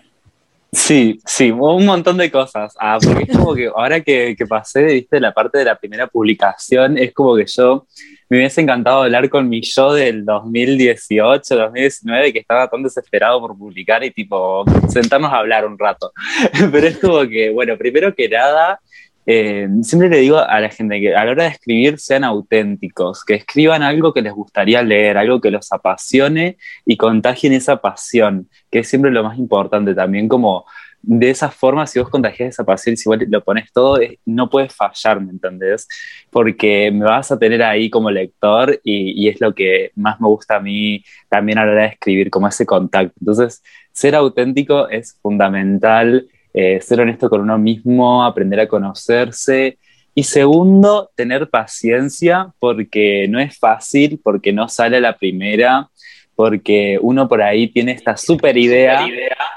Sí, 0.73 1.21
sí, 1.25 1.51
un 1.51 1.85
montón 1.85 2.17
de 2.17 2.29
cosas. 2.29 2.75
Ah, 2.77 2.97
porque 3.01 3.23
es 3.23 3.37
como 3.37 3.55
que 3.55 3.67
ahora 3.67 4.01
que, 4.01 4.35
que 4.37 4.45
pasé, 4.45 4.83
viste, 4.83 5.19
la 5.21 5.33
parte 5.33 5.59
de 5.59 5.65
la 5.65 5.77
primera 5.77 6.07
publicación, 6.07 6.97
es 6.97 7.13
como 7.13 7.37
que 7.37 7.45
yo 7.45 7.87
me 8.29 8.37
hubiese 8.37 8.61
encantado 8.61 9.03
hablar 9.03 9.29
con 9.29 9.47
mi 9.47 9.61
yo 9.61 9.93
del 9.93 10.25
2018, 10.25 11.55
2019, 11.55 12.33
que 12.33 12.39
estaba 12.39 12.69
tan 12.69 12.83
desesperado 12.83 13.39
por 13.39 13.57
publicar 13.57 14.03
y 14.03 14.11
tipo 14.11 14.65
sentarnos 14.89 15.31
a 15.31 15.37
hablar 15.37 15.65
un 15.65 15.79
rato. 15.79 16.11
Pero 16.71 16.87
es 16.87 16.97
como 16.97 17.21
que, 17.27 17.49
bueno, 17.49 17.77
primero 17.77 18.13
que 18.13 18.27
nada, 18.27 18.79
eh, 19.25 19.67
siempre 19.83 20.09
le 20.09 20.17
digo 20.17 20.37
a 20.37 20.59
la 20.59 20.69
gente 20.69 20.99
que 20.99 21.15
a 21.15 21.25
la 21.25 21.31
hora 21.31 21.43
de 21.43 21.49
escribir 21.49 21.99
sean 21.99 22.23
auténticos, 22.23 23.23
que 23.23 23.35
escriban 23.35 23.83
algo 23.83 24.13
que 24.13 24.21
les 24.21 24.33
gustaría 24.33 24.81
leer, 24.81 25.17
algo 25.17 25.39
que 25.39 25.51
los 25.51 25.71
apasione 25.71 26.57
y 26.85 26.97
contagien 26.97 27.53
esa 27.53 27.81
pasión, 27.81 28.49
que 28.71 28.79
es 28.79 28.87
siempre 28.87 29.11
lo 29.11 29.23
más 29.23 29.37
importante 29.37 29.93
también, 29.93 30.27
como 30.27 30.65
de 31.03 31.31
esa 31.31 31.49
forma, 31.49 31.87
si 31.87 31.99
vos 31.99 32.09
contagias 32.09 32.49
esa 32.49 32.63
pasión, 32.63 32.95
si 32.95 33.09
vos 33.09 33.17
lo 33.27 33.43
pones 33.43 33.71
todo, 33.71 33.99
no 34.25 34.49
puedes 34.49 34.75
fallar, 34.75 35.19
¿me 35.19 35.31
entendés? 35.31 35.87
Porque 36.29 36.91
me 36.91 37.05
vas 37.05 37.31
a 37.31 37.39
tener 37.39 37.63
ahí 37.63 37.89
como 37.89 38.11
lector 38.11 38.79
y, 38.83 39.23
y 39.23 39.29
es 39.29 39.41
lo 39.41 39.53
que 39.55 39.91
más 39.95 40.21
me 40.21 40.27
gusta 40.27 40.57
a 40.57 40.59
mí 40.59 41.03
también 41.29 41.57
a 41.57 41.65
la 41.65 41.71
hora 41.71 41.81
de 41.83 41.89
escribir, 41.89 42.29
como 42.29 42.47
ese 42.47 42.65
contacto. 42.65 43.15
Entonces, 43.19 43.63
ser 43.91 44.15
auténtico 44.15 44.89
es 44.89 45.17
fundamental 45.21 46.27
eh, 46.53 46.79
ser 46.81 47.01
honesto 47.01 47.29
con 47.29 47.41
uno 47.41 47.57
mismo, 47.57 48.23
aprender 48.23 48.59
a 48.59 48.67
conocerse. 48.67 49.77
Y 50.13 50.23
segundo, 50.23 51.09
tener 51.15 51.49
paciencia 51.49 52.51
porque 52.59 53.27
no 53.29 53.39
es 53.39 53.57
fácil, 53.57 54.19
porque 54.21 54.51
no 54.51 54.67
sale 54.67 54.97
a 54.97 55.01
la 55.01 55.17
primera, 55.17 55.89
porque 56.35 56.97
uno 57.01 57.27
por 57.29 57.41
ahí 57.41 57.67
tiene 57.67 57.91
esta 57.91 58.17
super 58.17 58.57
idea, 58.57 59.05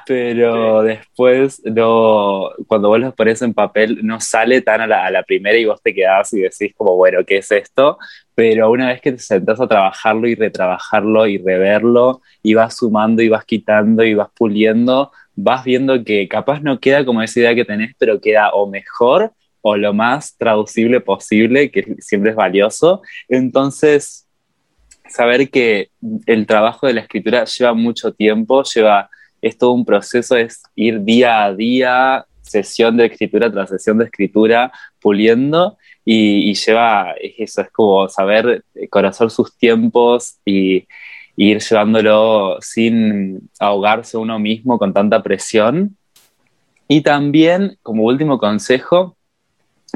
pero 0.06 0.82
después 0.82 1.62
no, 1.64 2.50
cuando 2.66 2.88
vos 2.88 3.00
lo 3.00 3.14
pones 3.14 3.40
en 3.42 3.54
papel 3.54 4.00
no 4.02 4.20
sale 4.20 4.60
tan 4.60 4.82
a 4.82 4.86
la, 4.86 5.06
a 5.06 5.10
la, 5.10 5.22
primera 5.22 5.56
y 5.56 5.64
vos 5.64 5.80
te 5.82 5.94
quedás 5.94 6.32
y 6.34 6.40
decís 6.40 6.74
como, 6.76 6.94
bueno, 6.94 7.24
¿qué 7.24 7.38
es 7.38 7.50
esto? 7.50 7.96
Pero 8.34 8.70
una 8.70 8.88
vez 8.88 9.00
que 9.00 9.12
te 9.12 9.18
sentás 9.18 9.60
a 9.60 9.66
trabajarlo 9.66 10.28
y 10.28 10.34
retrabajarlo 10.34 11.26
y 11.26 11.38
reverlo 11.38 12.20
y 12.42 12.54
vas 12.54 12.76
sumando 12.76 13.22
y 13.22 13.28
vas 13.28 13.44
quitando 13.44 14.04
y 14.04 14.14
vas 14.14 14.28
puliendo, 14.36 15.10
vas 15.36 15.64
viendo 15.64 16.04
que 16.04 16.28
capaz 16.28 16.60
no 16.60 16.78
queda 16.80 17.04
como 17.04 17.22
esa 17.22 17.40
idea 17.40 17.54
que 17.54 17.64
tenés, 17.64 17.94
pero 17.98 18.20
queda 18.20 18.50
o 18.50 18.68
mejor 18.68 19.32
o 19.62 19.76
lo 19.76 19.94
más 19.94 20.36
traducible 20.36 21.00
posible, 21.00 21.70
que 21.70 21.96
siempre 21.98 22.30
es 22.30 22.36
valioso. 22.36 23.02
Entonces, 23.28 24.26
saber 25.08 25.48
que 25.50 25.88
el 26.26 26.46
trabajo 26.46 26.86
de 26.86 26.94
la 26.94 27.00
escritura 27.00 27.44
lleva 27.44 27.72
mucho 27.72 28.12
tiempo, 28.12 28.62
lleva, 28.62 29.08
es 29.40 29.56
todo 29.56 29.72
un 29.72 29.84
proceso, 29.84 30.36
es 30.36 30.62
ir 30.74 31.02
día 31.02 31.44
a 31.44 31.54
día, 31.54 32.26
sesión 32.42 32.96
de 32.98 33.06
escritura 33.06 33.50
tras 33.50 33.70
sesión 33.70 33.98
de 33.98 34.04
escritura, 34.04 34.70
puliendo, 35.00 35.78
y, 36.04 36.52
lleva, 36.54 37.14
eso, 37.18 37.62
es 37.62 37.70
como 37.70 38.08
saber 38.10 38.64
conocer 38.90 39.30
sus 39.30 39.56
tiempos 39.56 40.36
y, 40.44 40.86
ir 41.36 41.58
llevándolo 41.60 42.58
sin 42.60 43.50
ahogarse 43.58 44.16
uno 44.16 44.38
mismo 44.38 44.78
con 44.78 44.92
tanta 44.92 45.22
presión. 45.22 45.96
Y 46.88 47.00
también, 47.02 47.78
como 47.82 48.04
último 48.04 48.38
consejo, 48.38 49.16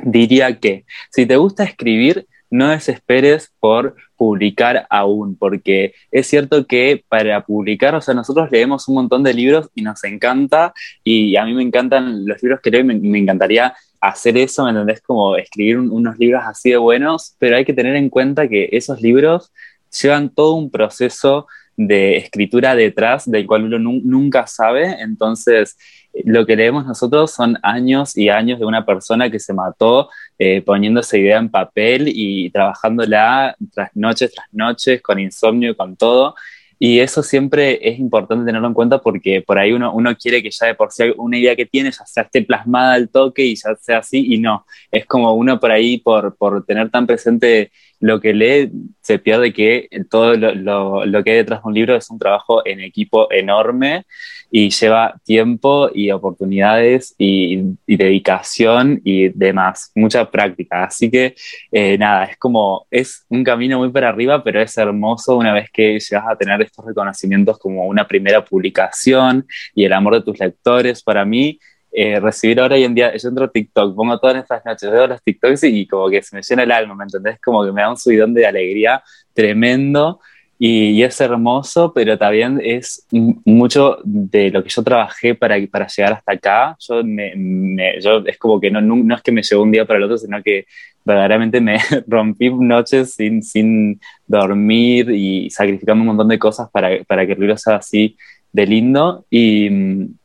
diría 0.03 0.59
que 0.59 0.85
si 1.11 1.27
te 1.27 1.37
gusta 1.37 1.65
escribir, 1.65 2.27
no 2.51 2.69
desesperes 2.69 3.53
por 3.61 3.95
publicar 4.17 4.87
aún, 4.91 5.37
porque 5.37 5.95
es 6.11 6.27
cierto 6.27 6.67
que 6.67 7.05
para 7.09 7.45
publicar, 7.45 7.95
o 7.95 8.01
sea, 8.01 8.15
nosotros 8.15 8.51
leemos 8.51 8.89
un 8.89 8.95
montón 8.95 9.23
de 9.23 9.35
libros 9.35 9.69
y 9.75 9.83
nos 9.83 10.03
encanta, 10.05 10.73
y 11.05 11.37
a 11.37 11.45
mí 11.45 11.55
me 11.55 11.63
encantan 11.63 12.27
los 12.27 12.43
libros 12.43 12.61
que 12.61 12.71
leo 12.71 12.81
y 12.81 12.85
me, 12.85 13.19
encantaría 13.19 13.75
hacer 14.01 14.37
eso, 14.39 14.65
¿me 14.65 14.71
entendés? 14.71 15.03
Como 15.03 15.37
escribir 15.37 15.79
unos 15.79 16.19
libros 16.19 16.43
así 16.45 16.71
de 16.71 16.79
buenos, 16.79 17.35
pero 17.39 17.57
hay 17.57 17.65
que 17.65 17.75
tener 17.75 17.97
en 17.97 18.09
cuenta 18.09 18.49
que 18.49 18.69
esos 18.73 19.01
libros 19.03 19.53
llevan 19.91 20.31
todo 20.31 20.55
un 20.55 20.71
proceso 20.71 21.47
de 21.77 22.17
escritura 22.17 22.75
detrás 22.75 23.31
del 23.31 23.47
cual 23.47 23.73
uno 23.73 23.79
nunca 23.79 24.47
sabe, 24.47 25.01
entonces 25.01 25.77
lo 26.25 26.47
que 26.47 26.57
leemos 26.57 26.87
nosotros 26.87 27.31
son 27.31 27.57
años 27.63 28.17
y 28.17 28.29
años 28.29 28.59
de 28.59 28.65
una 28.65 28.85
persona 28.85 29.31
que 29.31 29.39
se 29.39 29.53
mató 29.53 30.09
eh, 30.39 30.63
poniendo 30.63 31.01
esa 31.01 31.17
idea 31.17 31.39
en 31.39 31.51
papel 31.51 32.09
y 32.09 32.51
trabajándola 32.51 33.57
tras 33.73 33.95
noches 33.95 34.33
tras 34.33 34.47
noches, 34.53 35.01
con 35.03 35.19
insomnio, 35.19 35.77
con 35.77 35.97
todo. 35.97 36.35
Y 36.81 37.01
eso 37.01 37.25
siempre 37.25 37.81
es 37.89 37.99
importante 37.99 38.45
tenerlo 38.47 38.69
en 38.69 38.75
cuenta 38.75 38.99
porque 38.99 39.43
por 39.43 39.59
ahí 39.59 39.73
uno, 39.73 39.93
uno 39.93 40.17
quiere 40.17 40.43
que 40.43 40.51
ya 40.51 40.67
de 40.67 40.75
por 40.77 40.93
sí 40.93 41.13
una 41.17 41.37
idea 41.37 41.57
que 41.57 41.67
tiene 41.67 41.91
ya 41.91 42.07
sea 42.07 42.23
esté 42.23 42.43
plasmada 42.43 42.95
al 42.95 43.09
toque 43.09 43.45
y 43.45 43.57
ya 43.57 43.75
sea 43.81 43.99
así, 43.99 44.33
y 44.33 44.39
no. 44.39 44.65
Es 44.91 45.05
como 45.07 45.35
uno 45.35 45.59
por 45.59 45.73
ahí, 45.73 45.99
por, 45.99 46.37
por 46.37 46.65
tener 46.65 46.91
tan 46.91 47.07
presente 47.07 47.73
lo 48.01 48.21
que 48.21 48.33
lee, 48.33 48.71
se 49.01 49.19
pierde 49.19 49.53
que 49.53 49.89
todo 50.11 50.35
lo, 50.37 51.05
lo, 51.05 51.25
que 51.25 51.31
hay 51.31 51.37
detrás 51.39 51.63
de 51.63 51.69
un 51.69 51.75
libro 51.75 51.97
es 51.97 52.11
un 52.11 52.19
trabajo 52.19 52.67
en 52.67 52.81
equipo 52.81 53.31
enorme 53.33 54.05
y 54.51 54.71
lleva 54.71 55.21
tiempo 55.25 55.91
y 55.93 56.11
oportunidades 56.11 57.15
y, 57.19 57.77
dedicación 57.87 59.01
y 59.05 59.29
demás, 59.29 59.91
mucha 59.95 60.31
práctica. 60.31 60.85
Así 60.85 61.11
que 61.11 61.35
eh, 61.73 61.99
nada, 61.99 62.25
es 62.25 62.37
como, 62.39 62.87
es 62.91 63.25
un 63.29 63.45
camino 63.45 63.79
muy 63.79 63.91
para 63.91 64.09
arriba, 64.09 64.43
pero 64.43 64.61
es 64.61 64.77
hermoso 64.79 65.37
una 65.37 65.53
vez 65.53 65.69
que 65.71 65.99
llegas 65.99 66.25
a 66.29 66.37
tener 66.37 66.63
estos 66.63 66.85
reconocimientos 66.85 67.59
como 67.59 67.87
una 67.87 68.07
primera 68.07 68.45
publicación 68.45 69.47
y 69.75 69.85
el 69.85 69.93
amor 69.93 70.15
de 70.15 70.23
tus 70.23 70.39
lectores. 70.39 71.03
Para 71.03 71.25
mí, 71.25 71.59
eh, 72.01 72.21
recibir 72.21 72.61
ahora 72.61 72.77
hoy 72.77 72.85
en 72.85 72.95
día, 72.95 73.17
yo 73.17 73.29
entro 73.29 73.47
a 73.47 73.51
TikTok, 73.51 73.97
pongo 73.97 74.17
todas 74.21 74.37
estas 74.37 74.65
noches, 74.65 74.89
veo 74.89 75.09
los 75.09 75.21
TikToks 75.21 75.65
y, 75.65 75.85
como 75.85 76.09
que 76.09 76.23
se 76.23 76.37
me 76.37 76.43
llena 76.43 76.63
el 76.63 76.71
alma, 76.71 76.95
¿me 76.95 77.03
entendés? 77.03 77.41
Como 77.41 77.65
que 77.65 77.73
me 77.73 77.81
da 77.81 77.91
un 77.91 77.97
subidón 77.97 78.33
de 78.35 78.47
alegría 78.47 79.03
tremendo 79.35 80.21
y, 80.61 81.03
es 81.03 81.21
hermoso, 81.21 81.93
pero 81.93 82.17
también 82.17 82.61
es 82.63 83.05
mucho 83.11 83.99
de 84.05 84.49
lo 84.53 84.63
que 84.63 84.69
yo 84.69 84.85
trabajé 84.85 85.35
para, 85.35 85.57
para 85.67 85.89
llegar 85.89 86.13
hasta 86.13 86.33
acá. 86.35 86.77
Yo, 86.79 87.03
me, 87.03 88.01
yo 88.01 88.23
es 88.27 88.39
como 88.39 88.61
que 88.61 88.71
no, 88.71 88.81
no, 88.81 89.17
es 89.17 89.23
que 89.23 89.33
me 89.33 89.43
llegó 89.43 89.65
un 89.65 89.73
día 89.73 89.85
para 89.85 89.99
el 89.99 90.05
otro, 90.05 90.19
sino 90.19 90.41
que 90.41 90.67
verdaderamente 91.05 91.61
me 91.61 91.79
rompí 92.07 92.49
noches 92.49 93.15
sin, 93.15 93.43
sin 93.43 94.01
dormir 94.25 95.11
y 95.11 95.51
sacrificando 95.51 96.03
un 96.03 96.09
montón 96.09 96.29
de 96.29 96.39
cosas 96.39 96.71
para, 96.71 97.03
para 97.03 97.27
que 97.27 97.33
el 97.33 97.41
libro 97.41 97.57
sea 97.57 97.75
así 97.75 98.17
de 98.53 98.67
lindo 98.67 99.27
y, 99.31 99.69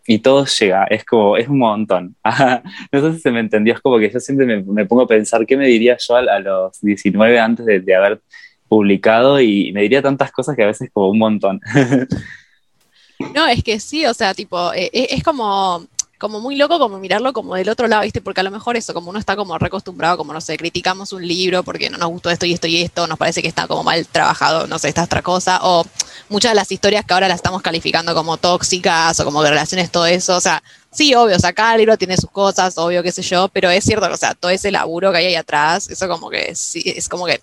y, 0.07 0.19
todo 0.19 0.45
llega, 0.45 0.86
es 0.86 1.03
como, 1.03 1.38
es 1.38 1.47
un 1.47 1.59
montón. 1.59 2.15
no 2.91 3.01
sé 3.01 3.13
si 3.13 3.19
se 3.19 3.32
me 3.32 3.39
entendió, 3.39 3.74
es 3.74 3.82
como 3.82 3.99
que 3.99 4.09
yo 4.09 4.19
siempre 4.19 4.45
me, 4.45 4.63
me 4.63 4.86
pongo 4.86 5.03
a 5.03 5.07
pensar 5.07 5.45
qué 5.45 5.57
me 5.57 5.67
diría 5.67 5.97
yo 5.99 6.15
a, 6.15 6.39
los 6.39 6.80
19 6.82 7.39
antes 7.39 7.65
de, 7.65 7.95
haber 7.95 8.21
publicado 8.67 9.39
y 9.39 9.71
me 9.71 9.82
diría 9.82 10.01
tantas 10.01 10.32
cosas 10.32 10.55
que 10.55 10.63
a 10.63 10.67
veces 10.67 10.89
como 10.91 11.09
un 11.09 11.19
montón. 11.19 11.59
no, 13.36 13.47
es 13.47 13.63
que 13.63 13.80
sí, 13.80 14.05
o 14.05 14.13
sea, 14.13 14.34
tipo, 14.34 14.74
es, 14.74 14.89
es 14.93 15.24
como 15.24 15.86
como 16.24 16.39
muy 16.39 16.55
loco 16.55 16.80
como 16.80 16.99
mirarlo 16.99 17.34
como 17.34 17.55
del 17.55 17.67
otro 17.67 17.86
lado, 17.89 18.03
¿viste? 18.03 18.21
Porque 18.21 18.39
a 18.39 18.45
lo 18.45 18.49
mejor 18.49 18.78
eso, 18.78 18.93
como 18.93 19.09
uno 19.09 19.19
está 19.19 19.36
como 19.36 19.57
recostumbrado, 19.57 20.15
como 20.15 20.32
no 20.32 20.39
sé, 20.39 20.55
criticamos 20.55 21.11
un 21.11 21.28
libro 21.28 21.63
porque 21.63 21.89
no 21.89 21.97
nos 21.97 22.07
gustó 22.07 22.30
esto 22.30 22.45
y 22.45 22.53
esto 22.53 22.65
y 22.65 22.82
esto, 22.82 23.07
nos 23.07 23.17
parece 23.17 23.41
que 23.41 23.49
está 23.49 23.67
como 23.67 23.84
mal 23.84 24.07
trabajado, 24.07 24.65
no 24.65 24.80
sé, 24.80 24.88
esta 24.88 25.03
otra 25.03 25.21
cosa, 25.21 25.59
o 25.63 25.86
muchas 26.30 26.53
de 26.53 26.55
las 26.55 26.71
historias 26.71 27.03
que 27.03 27.13
ahora 27.13 27.28
las 27.28 27.36
estamos 27.36 27.61
calificando 27.61 28.15
como 28.15 28.38
tóxicas 28.38 29.19
o 29.19 29.26
como 29.26 29.43
de 29.43 29.49
relaciones, 29.49 29.91
todo 29.91 30.05
eso, 30.05 30.38
o 30.38 30.39
sea, 30.39 30.63
sí, 30.91 31.13
obvio, 31.13 31.36
o 31.36 31.39
sea, 31.39 31.51
cada 31.51 31.76
libro 31.76 31.97
tiene 31.97 32.15
sus 32.15 32.32
cosas, 32.32 32.78
obvio, 32.78 33.03
qué 33.03 33.11
sé 33.11 33.21
yo, 33.21 33.49
pero 33.49 33.69
es 33.69 33.84
cierto, 33.84 34.09
o 34.09 34.15
sea, 34.15 34.34
todo 34.34 34.49
ese 34.49 34.71
laburo 34.71 35.11
que 35.11 35.17
hay 35.17 35.26
ahí 35.26 35.36
atrás, 35.36 35.89
eso 35.89 36.07
como 36.07 36.30
que 36.30 36.55
sí, 36.55 36.84
es 36.86 37.09
como 37.09 37.26
que, 37.26 37.41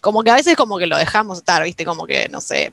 como 0.00 0.22
que 0.22 0.30
a 0.30 0.36
veces 0.36 0.56
como 0.56 0.78
que 0.78 0.86
lo 0.86 0.96
dejamos 0.96 1.36
estar, 1.36 1.62
¿viste? 1.64 1.84
Como 1.84 2.06
que, 2.06 2.30
no 2.30 2.40
sé, 2.40 2.72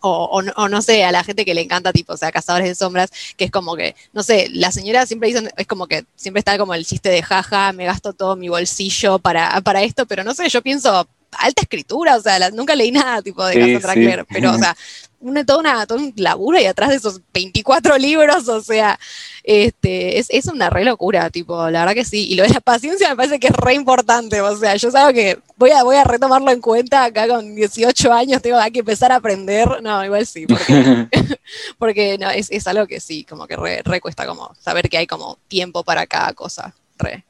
o, 0.00 0.42
o, 0.56 0.68
no 0.68 0.82
sé, 0.82 1.04
a 1.04 1.12
la 1.12 1.24
gente 1.24 1.44
que 1.44 1.54
le 1.54 1.62
encanta, 1.62 1.92
tipo, 1.92 2.12
o 2.12 2.16
sea, 2.16 2.32
Cazadores 2.32 2.68
de 2.68 2.74
Sombras, 2.74 3.10
que 3.36 3.44
es 3.46 3.50
como 3.50 3.76
que, 3.76 3.94
no 4.12 4.22
sé, 4.22 4.48
la 4.52 4.72
señora 4.72 5.06
siempre 5.06 5.28
dicen, 5.28 5.50
es 5.56 5.66
como 5.66 5.86
que 5.86 6.04
siempre 6.16 6.40
está 6.40 6.58
como 6.58 6.74
el 6.74 6.86
chiste 6.86 7.08
de 7.08 7.22
jaja, 7.22 7.72
me 7.72 7.86
gasto 7.86 8.12
todo 8.12 8.36
mi 8.36 8.48
bolsillo 8.48 9.18
para, 9.18 9.60
para 9.62 9.82
esto, 9.82 10.06
pero 10.06 10.24
no 10.24 10.34
sé, 10.34 10.48
yo 10.48 10.62
pienso, 10.62 11.08
alta 11.32 11.62
escritura, 11.62 12.16
o 12.16 12.20
sea, 12.20 12.50
nunca 12.50 12.74
leí 12.74 12.90
nada 12.90 13.22
tipo 13.22 13.44
de 13.44 13.54
sí, 13.54 13.74
Cassandra 13.80 14.24
pero, 14.28 14.52
o 14.52 14.58
sea, 14.58 14.76
una, 15.20 15.44
todo, 15.44 15.58
una, 15.58 15.86
todo 15.86 15.98
un 15.98 16.12
laburo 16.16 16.60
y 16.60 16.66
atrás 16.66 16.90
de 16.90 16.96
esos 16.96 17.20
24 17.32 17.96
libros, 17.98 18.48
o 18.48 18.60
sea, 18.60 18.98
este, 19.42 20.18
es, 20.18 20.26
es, 20.30 20.46
una 20.46 20.70
re 20.70 20.84
locura, 20.84 21.30
tipo, 21.30 21.70
la 21.70 21.80
verdad 21.80 21.94
que 21.94 22.04
sí. 22.04 22.28
Y 22.28 22.34
lo 22.34 22.42
de 22.42 22.50
la 22.50 22.60
paciencia 22.60 23.08
me 23.08 23.16
parece 23.16 23.38
que 23.38 23.48
es 23.48 23.56
re 23.56 23.74
importante, 23.74 24.40
o 24.40 24.56
sea, 24.56 24.76
yo 24.76 24.90
sé 24.90 24.98
que 25.14 25.38
voy 25.56 25.70
a, 25.70 25.82
voy 25.82 25.96
a 25.96 26.04
retomarlo 26.04 26.50
en 26.50 26.60
cuenta 26.60 27.04
acá 27.04 27.26
con 27.28 27.54
18 27.54 28.12
años, 28.12 28.42
tengo 28.42 28.58
que 28.72 28.80
empezar 28.80 29.12
a 29.12 29.16
aprender, 29.16 29.82
no, 29.82 30.04
igual 30.04 30.26
sí, 30.26 30.46
porque, 30.46 31.06
porque 31.78 32.18
no, 32.18 32.30
es, 32.30 32.50
es, 32.50 32.66
algo 32.66 32.86
que 32.86 33.00
sí, 33.00 33.24
como 33.24 33.46
que 33.46 33.56
re, 33.56 33.82
re, 33.84 34.00
cuesta 34.00 34.26
como 34.26 34.54
saber 34.60 34.88
que 34.88 34.98
hay 34.98 35.06
como 35.06 35.38
tiempo 35.48 35.82
para 35.82 36.06
cada 36.06 36.32
cosa, 36.32 36.74
re. 36.98 37.24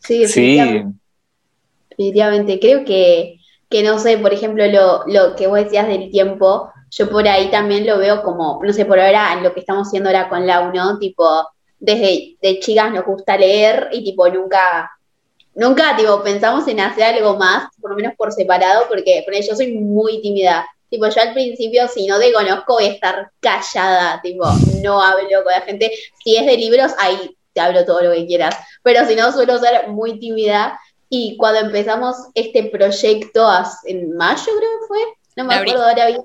Sí, 0.00 0.26
sí. 0.26 0.58
definitivamente. 1.90 2.58
Creo 2.58 2.84
que, 2.84 3.38
que, 3.72 3.82
no 3.82 3.98
sé, 3.98 4.18
por 4.18 4.32
ejemplo, 4.32 4.66
lo, 4.66 5.02
lo 5.06 5.34
que 5.34 5.46
vos 5.46 5.58
decías 5.58 5.88
del 5.88 6.10
tiempo, 6.10 6.70
yo 6.90 7.08
por 7.08 7.26
ahí 7.26 7.50
también 7.50 7.86
lo 7.86 7.96
veo 7.98 8.22
como, 8.22 8.60
no 8.62 8.72
sé, 8.72 8.84
por 8.84 9.00
ahora 9.00 9.32
en 9.32 9.42
lo 9.42 9.54
que 9.54 9.60
estamos 9.60 9.88
haciendo 9.88 10.10
ahora 10.10 10.28
con 10.28 10.46
Lau, 10.46 10.72
¿no? 10.72 10.98
Tipo, 10.98 11.48
desde 11.80 12.36
de 12.40 12.60
chicas 12.60 12.92
nos 12.92 13.04
gusta 13.06 13.36
leer 13.36 13.88
y 13.92 14.04
tipo 14.04 14.28
nunca, 14.28 14.90
nunca, 15.54 15.96
tipo, 15.96 16.22
pensamos 16.22 16.68
en 16.68 16.80
hacer 16.80 17.14
algo 17.14 17.36
más, 17.36 17.68
por 17.80 17.90
lo 17.90 17.96
menos 17.96 18.12
por 18.16 18.30
separado, 18.30 18.86
porque 18.88 19.22
por 19.24 19.34
yo 19.34 19.56
soy 19.56 19.72
muy 19.72 20.20
tímida. 20.20 20.66
Tipo, 20.90 21.08
yo 21.08 21.22
al 21.22 21.32
principio, 21.32 21.88
si 21.88 22.06
no 22.06 22.18
te 22.18 22.30
conozco, 22.30 22.74
voy 22.74 22.84
a 22.84 22.92
estar 22.92 23.30
callada, 23.40 24.20
tipo, 24.22 24.44
no 24.82 25.02
hablo 25.02 25.42
con 25.42 25.52
la 25.52 25.62
gente. 25.62 25.90
Si 26.22 26.36
es 26.36 26.44
de 26.44 26.58
libros, 26.58 26.92
ahí 26.98 27.34
te 27.54 27.60
hablo 27.62 27.86
todo 27.86 28.02
lo 28.02 28.12
que 28.12 28.26
quieras. 28.26 28.54
Pero 28.82 29.06
si 29.06 29.16
no, 29.16 29.32
suelo 29.32 29.58
ser 29.58 29.88
muy 29.88 30.18
tímida. 30.18 30.78
Y 31.14 31.36
cuando 31.36 31.60
empezamos 31.60 32.16
este 32.34 32.70
proyecto 32.70 33.46
en 33.84 34.16
mayo, 34.16 34.44
creo 34.46 34.70
que 34.80 34.86
fue, 34.88 34.98
no 35.36 35.44
me 35.44 35.56
acuerdo 35.56 35.84
ahora 35.84 36.06
bien, 36.06 36.22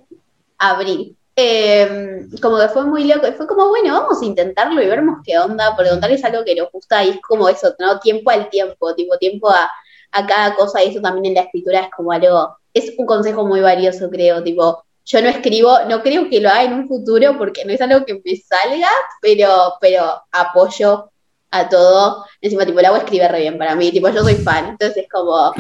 abril. 0.58 1.18
Em, 1.36 2.32
como 2.42 2.58
que 2.58 2.70
fue 2.70 2.86
muy 2.86 3.04
loco, 3.04 3.28
y 3.28 3.34
fue 3.34 3.48
como, 3.48 3.68
bueno, 3.68 4.00
vamos 4.00 4.22
a 4.22 4.26
intentarlo 4.26 4.82
y 4.82 4.88
veremos 4.88 5.18
qué 5.26 5.38
onda, 5.38 5.76
porque 5.76 5.90
contarles 5.90 6.24
algo 6.24 6.46
que 6.46 6.56
nos 6.56 6.72
gusta 6.72 7.04
y 7.04 7.10
es 7.10 7.22
como 7.22 7.50
eso, 7.50 7.76
¿no? 7.80 8.00
Tiempo 8.00 8.32
al 8.32 8.50
tiempo, 8.50 8.96
tipo 8.96 9.18
tiempo 9.18 9.50
a, 9.50 9.70
a 10.14 10.26
cada 10.26 10.56
cosa, 10.56 10.82
y 10.82 10.88
eso 10.88 11.02
también 11.02 11.26
en 11.26 11.34
la 11.34 11.42
escritura 11.42 11.82
es 11.82 11.90
como 11.94 12.14
algo, 12.14 12.58
es 12.74 12.94
un 12.98 13.06
consejo 13.06 13.46
muy 13.46 13.60
valioso, 13.60 14.10
creo, 14.10 14.42
tipo, 14.42 14.86
yo 15.04 15.22
no 15.22 15.28
escribo, 15.28 15.80
no 15.90 16.02
creo 16.02 16.30
que 16.30 16.40
lo 16.40 16.48
haga 16.48 16.64
en 16.64 16.74
un 16.74 16.88
futuro 16.88 17.38
porque 17.38 17.66
no 17.66 17.74
es 17.74 17.82
algo 17.82 18.06
que 18.06 18.22
me 18.24 18.38
salga, 18.38 18.90
pero, 19.22 19.74
pero 19.82 20.24
apoyo 20.32 21.12
a 21.52 21.70
todo. 21.70 22.26
Encima, 22.42 22.66
tipo, 22.66 22.80
el 22.80 22.86
agua 22.86 23.00
escribe 23.00 23.28
re 23.28 23.42
bien 23.42 23.58
para 23.58 23.76
mí, 23.76 23.92
tipo, 23.92 24.10
yo 24.10 24.24
soy 24.24 24.36
fan, 24.36 24.70
entonces 24.70 24.98
es 24.98 25.10
como, 25.10 25.54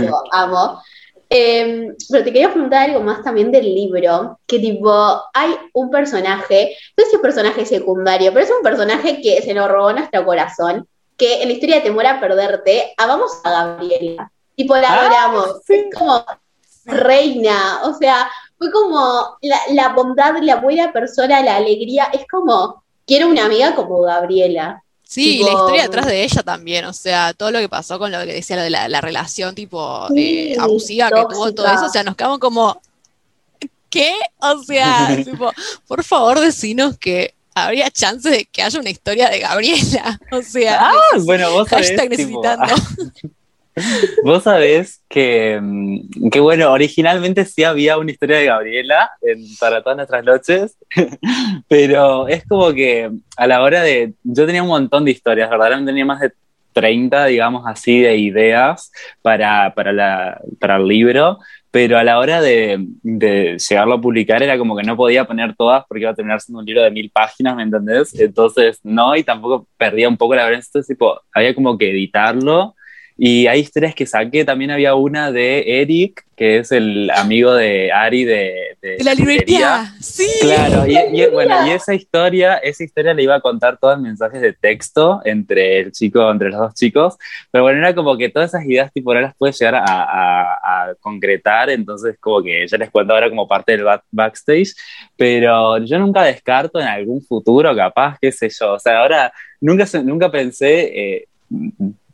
yo 0.00 0.22
amo. 0.32 0.80
Eh, 1.34 1.94
pero 2.10 2.24
te 2.24 2.32
quería 2.32 2.52
preguntar 2.52 2.90
algo 2.90 3.00
más 3.00 3.22
también 3.22 3.50
del 3.50 3.64
libro, 3.64 4.38
que 4.46 4.58
tipo, 4.58 4.92
hay 5.32 5.56
un 5.72 5.90
personaje, 5.90 6.76
no 6.94 7.04
sé 7.04 7.10
si 7.10 7.16
es 7.16 7.22
personaje 7.22 7.64
secundario, 7.64 8.32
pero 8.34 8.44
es 8.44 8.50
un 8.50 8.62
personaje 8.62 9.22
que 9.22 9.40
se 9.40 9.54
nos 9.54 9.70
robó 9.70 9.94
nuestro 9.94 10.26
corazón, 10.26 10.86
que 11.16 11.40
en 11.40 11.48
la 11.48 11.54
historia 11.54 11.76
de 11.76 11.82
Temor 11.82 12.06
a 12.06 12.20
Perderte, 12.20 12.92
amamos 12.98 13.32
a 13.44 13.50
Gabriela, 13.50 14.30
tipo, 14.56 14.76
la 14.76 14.88
ah, 14.88 15.00
adoramos, 15.00 15.60
es 15.70 15.86
como 15.96 16.22
reina, 16.84 17.80
o 17.84 17.94
sea, 17.94 18.28
fue 18.58 18.70
como 18.70 19.38
la, 19.40 19.58
la 19.70 19.88
bondad, 19.94 20.34
la 20.42 20.56
buena 20.56 20.92
persona, 20.92 21.40
la 21.40 21.56
alegría, 21.56 22.10
es 22.12 22.26
como, 22.30 22.82
quiero 23.06 23.28
una 23.28 23.46
amiga 23.46 23.74
como 23.74 24.02
Gabriela. 24.02 24.81
Sí, 25.12 25.40
y 25.40 25.42
la 25.42 25.50
historia 25.50 25.82
detrás 25.82 26.06
de 26.06 26.24
ella 26.24 26.42
también, 26.42 26.86
o 26.86 26.94
sea, 26.94 27.34
todo 27.34 27.50
lo 27.50 27.58
que 27.58 27.68
pasó 27.68 27.98
con 27.98 28.10
lo 28.10 28.20
que 28.20 28.32
decía 28.32 28.56
lo 28.56 28.62
de 28.62 28.70
la, 28.70 29.00
relación 29.02 29.54
tipo 29.54 30.08
eh, 30.16 30.56
abusiva 30.58 31.10
que 31.10 31.20
tuvo, 31.28 31.52
todo 31.52 31.66
eso, 31.66 31.84
o 31.84 31.88
sea, 31.90 32.02
nos 32.02 32.16
quedamos 32.16 32.38
como, 32.38 32.80
¿qué? 33.90 34.14
O 34.38 34.62
sea, 34.62 35.14
tipo, 35.22 35.52
por 35.86 36.02
favor 36.02 36.40
decinos 36.40 36.96
que 36.96 37.34
habría 37.54 37.90
chance 37.90 38.30
de 38.30 38.46
que 38.46 38.62
haya 38.62 38.80
una 38.80 38.88
historia 38.88 39.28
de 39.28 39.40
Gabriela, 39.40 40.18
o 40.32 40.40
sea, 40.40 40.80
ah, 40.80 41.18
bueno, 41.24 41.52
vos 41.52 41.68
sabés, 41.68 41.90
necesitando. 42.08 42.74
Vos 44.24 44.42
sabés 44.42 45.02
que, 45.08 45.58
mm, 45.60 46.28
que, 46.30 46.40
bueno, 46.40 46.70
originalmente 46.72 47.44
sí 47.44 47.64
había 47.64 47.98
una 47.98 48.10
historia 48.10 48.38
de 48.38 48.46
Gabriela 48.46 49.10
en, 49.22 49.44
para 49.58 49.82
todas 49.82 49.96
nuestras 49.96 50.24
noches, 50.24 50.76
pero 51.68 52.28
es 52.28 52.46
como 52.46 52.72
que 52.72 53.10
a 53.36 53.46
la 53.46 53.62
hora 53.62 53.82
de... 53.82 54.14
Yo 54.22 54.46
tenía 54.46 54.62
un 54.62 54.68
montón 54.68 55.04
de 55.04 55.12
historias, 55.12 55.48
verdaderamente 55.48 55.90
tenía 55.90 56.04
más 56.04 56.20
de 56.20 56.32
30, 56.72 57.26
digamos 57.26 57.64
así, 57.66 58.00
de 58.00 58.16
ideas 58.16 58.92
para, 59.20 59.74
para, 59.74 59.92
la, 59.92 60.40
para 60.58 60.76
el 60.76 60.86
libro, 60.86 61.38
pero 61.70 61.98
a 61.98 62.04
la 62.04 62.18
hora 62.18 62.40
de, 62.40 62.86
de, 63.02 63.58
llegarlo 63.58 63.94
a 63.94 64.00
publicar 64.00 64.42
era 64.42 64.58
como 64.58 64.76
que 64.76 64.82
no 64.82 64.96
podía 64.96 65.24
poner 65.24 65.54
todas 65.56 65.84
porque 65.88 66.02
iba 66.02 66.10
a 66.10 66.14
terminar 66.14 66.40
siendo 66.40 66.60
un 66.60 66.66
libro 66.66 66.82
de 66.82 66.90
mil 66.90 67.10
páginas, 67.10 67.56
¿me 67.56 67.62
entendés? 67.62 68.18
Entonces, 68.18 68.78
no, 68.82 69.16
y 69.16 69.24
tampoco 69.24 69.66
perdía 69.76 70.08
un 70.08 70.16
poco 70.16 70.34
la 70.34 70.44
verdad, 70.44 70.62
tipo, 70.86 71.20
había 71.34 71.54
como 71.54 71.78
que 71.78 71.90
editarlo 71.90 72.74
y 73.16 73.46
hay 73.46 73.60
historias 73.60 73.94
que 73.94 74.06
saqué, 74.06 74.44
también 74.44 74.70
había 74.70 74.94
una 74.94 75.30
de 75.30 75.80
Eric, 75.80 76.24
que 76.34 76.58
es 76.58 76.72
el 76.72 77.10
amigo 77.10 77.54
de 77.54 77.92
Ari 77.92 78.24
de, 78.24 78.76
de, 78.80 78.96
la 79.04 79.14
librería. 79.14 79.94
Sí. 80.00 80.26
Claro, 80.40 80.86
y, 80.86 81.26
bueno, 81.26 81.66
y 81.66 81.70
esa 81.70 81.94
historia, 81.94 82.56
esa 82.56 82.82
historia 82.82 83.14
le 83.14 83.22
iba 83.22 83.36
a 83.36 83.40
contar 83.40 83.78
todos 83.78 84.00
mensajes 84.00 84.40
de 84.40 84.52
texto 84.52 85.20
entre 85.24 85.80
el 85.80 85.92
chico, 85.92 86.28
entre 86.30 86.50
los 86.50 86.58
dos 86.58 86.74
chicos, 86.74 87.16
pero 87.50 87.64
bueno, 87.64 87.78
era 87.78 87.94
como 87.94 88.16
que 88.16 88.28
todas 88.28 88.50
esas 88.50 88.66
ideas 88.66 88.92
tipo 88.92 89.14
no 89.14 89.20
las 89.20 89.36
puedes 89.36 89.58
llegar 89.58 89.76
a, 89.76 89.82
a, 89.86 90.94
concretar, 91.00 91.70
entonces 91.70 92.16
como 92.18 92.42
que 92.42 92.66
ya 92.66 92.78
les 92.78 92.90
cuento 92.90 93.12
ahora 93.12 93.28
como 93.28 93.46
parte 93.46 93.76
del 93.76 93.86
backstage, 94.10 94.74
pero 95.16 95.78
yo 95.78 95.98
nunca 95.98 96.22
descarto 96.24 96.80
en 96.80 96.86
algún 96.86 97.22
futuro 97.22 97.74
capaz, 97.76 98.16
qué 98.20 98.32
sé 98.32 98.48
yo, 98.48 98.72
o 98.72 98.78
sea, 98.78 99.00
ahora 99.00 99.32
nunca, 99.60 99.84
nunca 100.02 100.30
pensé... 100.30 100.80
Eh, 100.98 101.26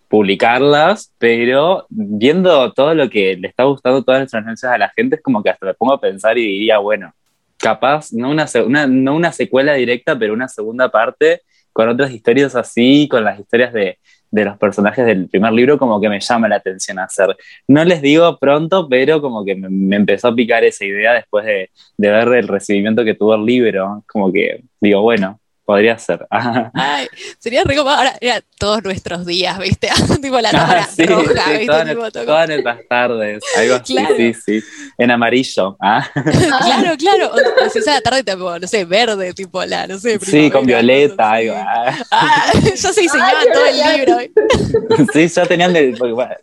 publicarlas, 0.09 1.13
pero 1.19 1.87
viendo 1.91 2.73
todo 2.73 2.95
lo 2.95 3.09
que 3.11 3.37
le 3.37 3.49
está 3.49 3.65
gustando 3.65 4.03
todas 4.03 4.23
las 4.23 4.31
transferencias 4.31 4.73
a 4.73 4.79
la 4.79 4.89
gente, 4.91 5.17
es 5.17 5.23
como 5.23 5.43
que 5.43 5.51
hasta 5.51 5.67
me 5.67 5.75
pongo 5.75 5.93
a 5.93 6.01
pensar 6.01 6.39
y 6.39 6.47
diría, 6.47 6.79
bueno, 6.79 7.13
capaz, 7.59 8.13
no 8.13 8.31
una, 8.31 8.47
no 8.87 9.15
una 9.15 9.33
secuela 9.33 9.75
directa, 9.75 10.19
pero 10.19 10.33
una 10.33 10.49
segunda 10.49 10.91
parte 10.91 11.43
con 11.73 11.89
otras 11.89 12.11
historias 12.11 12.57
así, 12.57 13.07
con 13.09 13.23
las 13.23 13.39
historias 13.39 13.73
de, 13.73 13.99
de, 14.31 14.45
los 14.45 14.59
personajes 14.59 15.07
del 15.07 15.29
primer 15.29 15.53
libro, 15.53 15.79
como 15.79 16.01
que 16.01 16.09
me 16.09 16.19
llama 16.19 16.49
la 16.49 16.57
atención 16.57 16.99
hacer. 16.99 17.37
No 17.69 17.85
les 17.85 18.03
digo 18.03 18.37
pronto, 18.39 18.89
pero 18.89 19.21
como 19.21 19.45
que 19.45 19.55
me, 19.55 19.95
empezó 19.97 20.29
a 20.29 20.35
picar 20.35 20.65
esa 20.65 20.85
idea 20.85 21.13
después 21.13 21.45
de, 21.45 21.71
de 21.97 22.11
ver 22.11 22.29
el 22.29 22.49
recibimiento 22.49 23.05
que 23.05 23.15
tuvo 23.15 23.35
el 23.35 23.45
libro, 23.45 24.03
como 24.09 24.33
que 24.33 24.65
digo, 24.81 25.03
bueno, 25.03 25.39
podría 25.69 25.99
ser. 25.99 26.27
Ay, 26.73 27.07
sería 27.39 27.63
re 27.63 27.77
como 27.77 27.91
ahora, 27.91 28.17
era 28.23 28.41
todos 28.59 28.83
nuestros 28.83 29.27
días, 29.27 29.59
¿viste? 29.59 29.91
tipo 30.23 30.41
la 30.41 30.49
Ah, 30.55 30.89
sí, 30.91 31.05
roja, 31.05 31.45
sí, 31.45 31.51
¿viste? 31.51 31.67
todas, 31.67 31.89
Tipo, 31.89 32.11
todas 32.11 32.49
nuestras 32.49 32.79
tardes, 32.89 33.43
algo 33.55 33.75
así, 33.75 33.93
Claro. 33.95 34.15
sí, 34.17 34.33
sí, 34.35 34.61
en 34.97 35.11
amarillo. 35.11 35.77
ah. 35.83 36.09
claro, 36.15 36.97
claro. 36.97 37.33
O, 37.35 37.67
o 37.67 37.71
si 37.71 37.81
esa 37.81 37.93
la 37.97 38.01
tarde, 38.01 38.23
tipo, 38.25 38.59
no 38.59 38.67
sé, 38.67 38.87
verde, 38.87 39.35
tipo 39.35 39.63
la, 39.67 39.87
no 39.87 39.99
sé, 39.99 40.19
Sí, 40.21 40.51
con 40.51 40.65
violeta, 40.65 41.33
algo. 41.33 41.53
ah. 41.55 41.95
Ah, 42.13 42.53
ya 42.65 42.91
se 42.91 43.01
diseñaban 43.03 43.35
Ay, 43.37 43.49
todo 43.53 43.67
el 43.67 43.97
libro. 43.97 45.07
Sí, 45.13 45.29
ya 45.29 45.45
tenían 45.45 45.75
de, 45.75 45.91
bueno, 45.99 46.35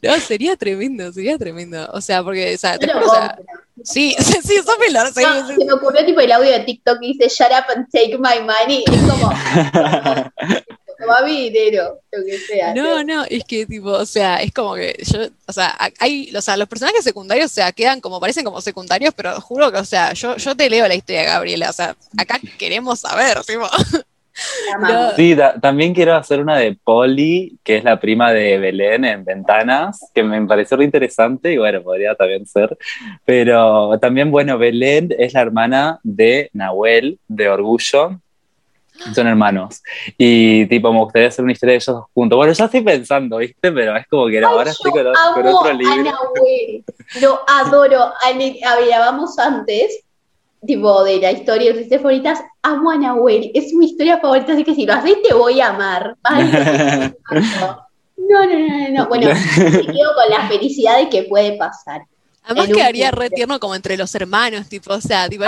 No, 0.08 0.18
sería 0.18 0.56
tremendo, 0.56 1.12
sería 1.12 1.38
tremendo. 1.38 1.88
O 1.92 2.00
sea, 2.00 2.22
porque, 2.22 2.54
o 2.54 2.58
sea, 2.58 2.78
te 2.78 2.86
Yo 2.86 2.94
lo 2.94 3.00
juro, 3.00 3.12
o 3.12 3.14
sea, 3.14 3.36
compro. 3.36 3.54
sí, 3.84 4.14
sí, 4.18 4.38
sí, 4.42 4.56
Sofi 4.56 4.92
lo 4.92 5.06
sí, 5.06 5.22
No, 5.22 5.48
sí, 5.48 5.54
se 5.56 5.64
me 5.64 5.72
ocurrió 5.72 6.04
tipo 6.04 6.20
el 6.20 6.32
audio 6.32 6.50
de 6.50 6.60
TikTok 6.60 7.00
que 7.00 7.06
dice 7.06 7.28
Shut 7.28 7.52
up 7.52 7.76
and 7.76 7.86
take 7.90 8.16
my 8.18 8.40
money. 8.40 8.84
Es 8.86 9.00
como, 9.10 9.30
toma 11.00 11.22
mi 11.24 11.50
dinero, 11.50 12.00
lo 12.12 12.24
que 12.24 12.38
sea. 12.38 12.74
No, 12.74 13.02
no, 13.02 13.24
es 13.24 13.44
que 13.44 13.66
tipo, 13.66 13.90
o 13.90 14.06
sea, 14.06 14.36
es 14.36 14.52
como 14.52 14.74
que 14.74 14.96
yo, 15.02 15.20
o 15.46 15.52
sea, 15.52 15.76
hay, 15.98 16.34
o 16.34 16.40
sea, 16.40 16.56
los 16.56 16.68
personajes 16.68 17.02
secundarios, 17.02 17.50
o 17.50 17.54
sea, 17.54 17.72
quedan 17.72 18.00
como, 18.00 18.20
parecen 18.20 18.44
como 18.44 18.60
secundarios, 18.60 19.14
pero 19.14 19.40
juro 19.40 19.72
que, 19.72 19.78
o 19.78 19.84
sea, 19.84 20.12
yo, 20.12 20.36
yo 20.36 20.56
te 20.56 20.68
leo 20.70 20.86
la 20.86 20.94
historia 20.94 21.24
Gabriela, 21.24 21.70
o 21.70 21.72
sea, 21.72 21.96
acá 22.16 22.38
queremos 22.58 23.00
saber, 23.00 23.42
tipo, 23.44 23.66
amamos. 23.66 24.04
No, 24.80 25.10
Sí, 25.16 25.34
ta- 25.36 25.54
también 25.60 25.94
quiero 25.94 26.14
hacer 26.14 26.40
una 26.40 26.56
de 26.56 26.76
Polly, 26.82 27.58
que 27.64 27.76
es 27.76 27.84
la 27.84 27.98
prima 28.00 28.32
de 28.32 28.58
Belén 28.58 29.04
en 29.04 29.24
Ventanas, 29.24 30.10
que 30.14 30.22
me 30.22 30.40
pareció 30.46 30.76
re 30.76 30.84
interesante 30.84 31.52
y 31.52 31.58
bueno, 31.58 31.82
podría 31.82 32.14
también 32.14 32.46
ser. 32.46 32.76
Pero 33.24 33.98
también, 34.00 34.30
bueno, 34.30 34.58
Belén 34.58 35.14
es 35.18 35.34
la 35.34 35.40
hermana 35.42 35.98
de 36.02 36.50
Nahuel, 36.52 37.18
de 37.28 37.48
Orgullo. 37.48 38.20
Son 39.14 39.26
hermanos. 39.26 39.82
Y 40.18 40.66
tipo, 40.66 40.92
me 40.92 40.98
gustaría 40.98 41.28
hacer 41.28 41.42
una 41.42 41.52
historia 41.52 41.72
de 41.72 41.76
ellos 41.78 42.02
juntos. 42.12 42.36
Bueno, 42.36 42.52
ya 42.52 42.66
estoy 42.66 42.82
pensando, 42.82 43.38
¿viste? 43.38 43.72
Pero 43.72 43.96
es 43.96 44.06
como 44.08 44.26
que 44.26 44.36
Ay, 44.38 44.44
ahora 44.44 44.70
estoy 44.70 44.90
con, 44.90 45.04
yo 45.04 45.12
con 45.34 45.46
otro 45.46 45.70
a 45.70 45.72
libro. 45.72 46.02
Nahuel. 46.02 46.84
Lo 47.22 47.40
adoro. 47.48 48.02
A, 48.02 48.28
a 48.28 48.32
ver, 48.76 48.92
hablamos 48.92 49.38
antes, 49.38 50.02
tipo, 50.66 51.04
de 51.04 51.18
la 51.18 51.32
historia 51.32 51.72
de 51.72 51.98
favoritas. 51.98 52.40
Amo 52.62 52.90
a 52.90 52.98
Nahuel. 52.98 53.50
Es 53.54 53.72
mi 53.72 53.86
historia 53.86 54.18
favorita, 54.18 54.52
así 54.52 54.64
que 54.64 54.74
si 54.74 54.86
lo 54.86 54.94
haces 54.94 55.16
te 55.26 55.34
voy 55.34 55.60
a 55.60 55.68
amar. 55.68 56.16
Ay, 56.22 56.44
no, 58.16 58.44
no, 58.44 58.58
no, 58.58 58.68
no, 58.68 58.88
no. 58.90 59.08
Bueno, 59.08 59.28
me 59.28 59.86
quedo 59.86 60.14
con 60.14 60.30
la 60.30 60.48
felicidad 60.48 60.98
de 60.98 61.08
que 61.08 61.24
puede 61.24 61.52
pasar. 61.56 62.02
además 62.44 62.68
quedaría 62.68 63.10
re 63.10 63.30
tierno 63.30 63.58
como 63.58 63.74
entre 63.74 63.96
los 63.96 64.14
hermanos, 64.14 64.68
tipo, 64.68 64.92
o 64.92 65.00
sea, 65.00 65.28
tipo, 65.28 65.44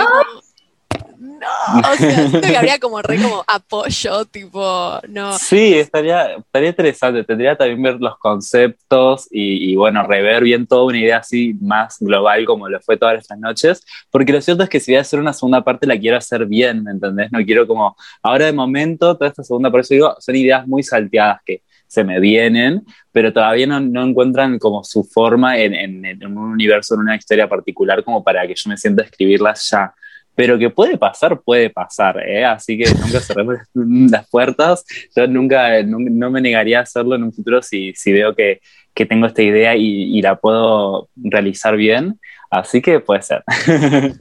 no, 1.23 1.47
o 1.91 1.95
sea, 1.97 2.27
siento 2.27 2.47
que 2.49 2.57
habría 2.57 2.79
como 2.79 3.01
re 3.01 3.17
como 3.21 3.43
apoyo, 3.47 4.25
tipo, 4.25 4.99
no, 5.07 5.37
Sí, 5.39 5.73
estaría, 5.75 6.35
estaría 6.35 6.69
interesante. 6.69 7.23
Tendría 7.23 7.55
también 7.55 7.81
ver 7.81 7.95
los 8.01 8.17
conceptos 8.17 9.27
y, 9.31 9.71
y, 9.71 9.75
bueno, 9.75 10.05
rever 10.05 10.43
bien 10.43 10.67
toda 10.67 10.83
una 10.83 10.99
idea 10.99 11.17
así 11.17 11.53
más 11.61 11.97
global 11.99 12.45
como 12.45 12.67
lo 12.67 12.79
fue 12.81 12.97
todas 12.97 13.19
estas 13.19 13.39
noches. 13.39 13.85
Porque 14.11 14.33
lo 14.33 14.41
cierto 14.41 14.63
es 14.63 14.69
que 14.69 14.79
si 14.79 14.91
voy 14.91 14.97
a 14.97 15.01
hacer 15.01 15.19
una 15.19 15.33
segunda 15.33 15.63
parte, 15.63 15.87
la 15.87 15.97
quiero 15.97 16.17
hacer 16.17 16.45
bien, 16.45 16.83
¿me 16.83 16.91
entendés? 16.91 17.31
No 17.31 17.39
quiero 17.45 17.65
como, 17.67 17.95
ahora 18.21 18.45
de 18.47 18.53
momento, 18.53 19.15
toda 19.17 19.29
esta 19.29 19.43
segunda, 19.43 19.71
por 19.71 19.79
eso 19.79 19.93
digo, 19.93 20.15
son 20.19 20.35
ideas 20.35 20.67
muy 20.67 20.83
salteadas 20.83 21.39
que 21.45 21.63
se 21.87 22.03
me 22.03 22.19
vienen, 22.19 22.83
pero 23.11 23.31
todavía 23.31 23.67
no, 23.67 23.79
no 23.79 24.03
encuentran 24.03 24.57
como 24.59 24.83
su 24.83 25.03
forma 25.03 25.57
en, 25.59 25.73
en- 25.75 26.05
en 26.05 26.25
un 26.25 26.51
universo, 26.51 26.95
en 26.95 27.01
una 27.01 27.15
historia 27.15 27.47
particular, 27.47 28.03
como 28.03 28.23
para 28.23 28.45
que 28.47 28.55
yo 28.55 28.69
me 28.69 28.77
sienta 28.77 29.03
a 29.03 29.05
escribirlas 29.05 29.69
ya. 29.69 29.93
Pero 30.35 30.57
que 30.57 30.69
puede 30.71 30.97
pasar, 30.97 31.41
puede 31.41 31.69
pasar, 31.69 32.17
¿eh? 32.27 32.43
Así 32.43 32.77
que 32.77 32.91
nunca 32.93 33.19
cerremos 33.19 33.57
las 33.73 34.27
puertas. 34.29 34.83
Yo 35.15 35.27
nunca, 35.27 35.81
nun- 35.83 36.09
no 36.17 36.31
me 36.31 36.41
negaría 36.41 36.79
a 36.79 36.83
hacerlo 36.83 37.15
en 37.15 37.23
un 37.23 37.33
futuro 37.33 37.61
si, 37.61 37.93
si 37.93 38.11
veo 38.11 38.33
que, 38.35 38.59
que 38.95 39.05
tengo 39.05 39.27
esta 39.27 39.43
idea 39.43 39.75
y, 39.75 40.17
y 40.17 40.21
la 40.21 40.35
puedo 40.35 41.09
realizar 41.15 41.75
bien. 41.75 42.19
Así 42.49 42.81
que 42.81 42.99
puede 42.99 43.21
ser. 43.21 43.43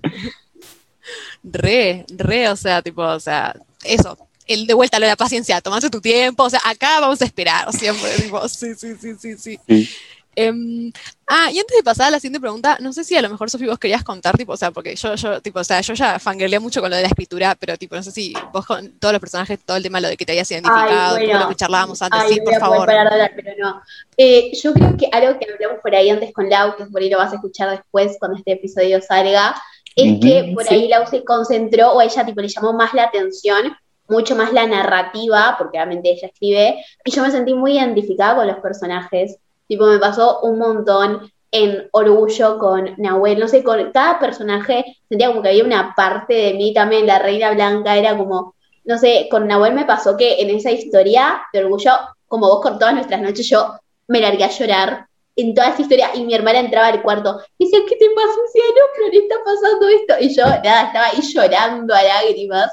re, 1.43 2.05
re, 2.17 2.49
o 2.49 2.57
sea, 2.57 2.83
tipo, 2.83 3.03
o 3.03 3.21
sea, 3.21 3.55
eso. 3.85 4.17
El 4.47 4.67
de 4.67 4.75
vuelta 4.75 4.99
lo 4.99 5.07
de 5.07 5.13
la 5.13 5.17
paciencia, 5.17 5.61
tomate 5.61 5.89
tu 5.89 6.01
tiempo, 6.01 6.43
o 6.43 6.51
sea, 6.51 6.61
acá 6.65 6.99
vamos 7.01 7.23
a 7.23 7.25
esperar 7.25 7.73
siempre, 7.73 8.11
tipo, 8.23 8.47
sí, 8.49 8.75
sí, 8.75 8.95
sí, 9.01 9.15
sí, 9.19 9.37
sí. 9.39 9.59
Sí. 9.69 9.89
Em, 10.35 10.91
ah, 11.27 11.51
y 11.53 11.59
antes 11.59 11.77
de 11.77 11.83
pasar 11.83 12.07
a 12.07 12.11
la 12.11 12.19
siguiente 12.19 12.41
pregunta, 12.41 12.79
no 12.81 12.93
sé 12.93 13.05
si 13.05 13.15
a 13.17 13.23
lo 13.23 13.29
mejor, 13.29 13.51
Sofi, 13.51 13.67
vos 13.67 13.79
querías 13.79 14.03
contar, 14.03 14.37
tipo, 14.37 14.53
o 14.53 14.57
sea, 14.57 14.71
porque 14.71 14.97
yo, 14.97 15.15
yo, 15.15 15.43
tipo, 15.43 15.61
o 15.61 15.65
sea, 15.65 15.81
yo 15.83 15.93
ya 15.93 16.19
fangirleé 16.19 16.59
mucho 16.59 16.81
con 16.81 16.89
lo 16.89 16.97
de 16.97 17.03
la 17.03 17.09
escritura, 17.09 17.55
pero, 17.55 17.77
tipo, 17.77 17.97
no 17.97 18.03
sé 18.03 18.13
si 18.13 18.35
vos 18.51 18.65
con 18.65 18.99
todos 18.99 19.13
los 19.13 19.21
personajes, 19.21 19.59
todo 19.65 19.77
el 19.77 19.83
tema, 19.83 20.01
lo 20.01 20.09
de 20.09 20.17
que 20.17 20.25
te 20.25 20.33
hayas 20.33 20.51
identificado, 20.51 21.17
bueno. 21.17 21.33
todo 21.33 21.43
lo 21.43 21.49
que 21.49 21.57
charlábamos 21.57 22.01
antes, 22.01 22.21
Ay, 22.23 22.35
sí, 22.35 22.41
por 22.41 22.55
favor. 22.55 22.87
parar 22.87 23.09
de 23.09 23.13
hablar, 23.15 23.33
pero 23.37 23.53
no. 23.59 23.83
Eh, 24.17 24.53
yo 24.55 24.73
creo 24.73 24.97
que 24.97 25.09
algo 25.13 25.39
que 25.39 25.53
hablamos 25.53 25.81
por 25.83 25.95
ahí 25.95 26.09
antes 26.09 26.33
con 26.33 26.49
Lau, 26.49 26.77
que 26.77 26.87
por 26.87 27.03
ahí 27.03 27.11
lo 27.11 27.19
vas 27.19 27.33
a 27.33 27.37
escuchar 27.37 27.71
después 27.71 28.17
cuando 28.19 28.39
este 28.39 28.53
episodio 28.53 29.01
salga, 29.03 29.55
es 29.95 30.13
Ujú, 30.13 30.21
que 30.21 30.53
por 30.55 30.65
sí. 30.65 30.75
ahí 30.75 30.89
Lau 30.89 31.07
se 31.07 31.25
concentró, 31.25 31.93
o 31.93 32.01
ella 32.01 32.25
tipo 32.25 32.41
le 32.41 32.49
llamó 32.49 32.73
más 32.73 32.95
la 32.95 33.05
atención, 33.05 33.77
mucho 34.09 34.35
más 34.35 34.53
la 34.53 34.67
narrativa, 34.67 35.57
porque 35.59 35.79
obviamente 35.79 36.11
ella 36.11 36.29
escribe, 36.29 36.85
y 37.05 37.11
yo 37.11 37.23
me 37.23 37.31
sentí 37.31 37.53
muy 37.55 37.79
identificada 37.79 38.37
con 38.37 38.47
los 38.47 38.59
personajes. 38.61 39.37
Tipo, 39.67 39.87
me 39.87 39.99
pasó 39.99 40.41
un 40.41 40.59
montón 40.59 41.33
en 41.51 41.89
Orgullo 41.93 42.59
con 42.59 42.95
Nahuel, 42.97 43.39
no 43.39 43.47
sé, 43.47 43.63
con 43.63 43.93
cada 43.93 44.19
personaje 44.19 44.97
sentía 45.09 45.29
como 45.29 45.43
que 45.43 45.51
había 45.51 45.65
una 45.65 45.95
parte 45.95 46.33
de 46.33 46.55
mí 46.55 46.73
también, 46.73 47.07
la 47.07 47.19
Reina 47.19 47.53
Blanca 47.53 47.97
era 47.97 48.17
como, 48.17 48.55
no 48.85 48.99
sé, 48.99 49.29
con 49.31 49.47
Nahuel 49.47 49.75
me 49.75 49.85
pasó 49.85 50.17
que 50.17 50.41
en 50.41 50.51
esa 50.51 50.71
historia 50.71 51.43
de 51.53 51.65
Orgullo, 51.65 51.93
como 52.27 52.49
vos 52.49 52.63
con 52.63 52.79
todas 52.79 52.95
nuestras 52.95 53.21
noches, 53.21 53.49
yo 53.49 53.75
me 54.09 54.21
largué 54.21 54.45
a 54.45 54.51
llorar 54.51 55.07
en 55.37 55.55
toda 55.55 55.69
esa 55.69 55.83
historia 55.83 56.11
y 56.15 56.25
mi 56.25 56.35
hermana 56.35 56.61
entraba 56.61 56.89
al 56.89 57.03
cuarto 57.03 57.41
y 57.59 57.65
decía, 57.65 57.81
¿qué 57.89 57.97
te 57.97 58.07
pasa? 58.15 58.33
Y 58.39 58.43
decía, 58.47 58.63
no, 58.69 58.85
pero 58.95 59.09
le 59.09 59.19
está 59.19 59.37
pasando 59.45 59.89
esto. 59.89 60.15
Y 60.21 60.35
yo, 60.35 60.45
nada, 60.63 60.83
estaba 60.85 61.07
ahí 61.07 61.21
llorando 61.23 61.95
a 61.95 62.03
lágrimas. 62.03 62.73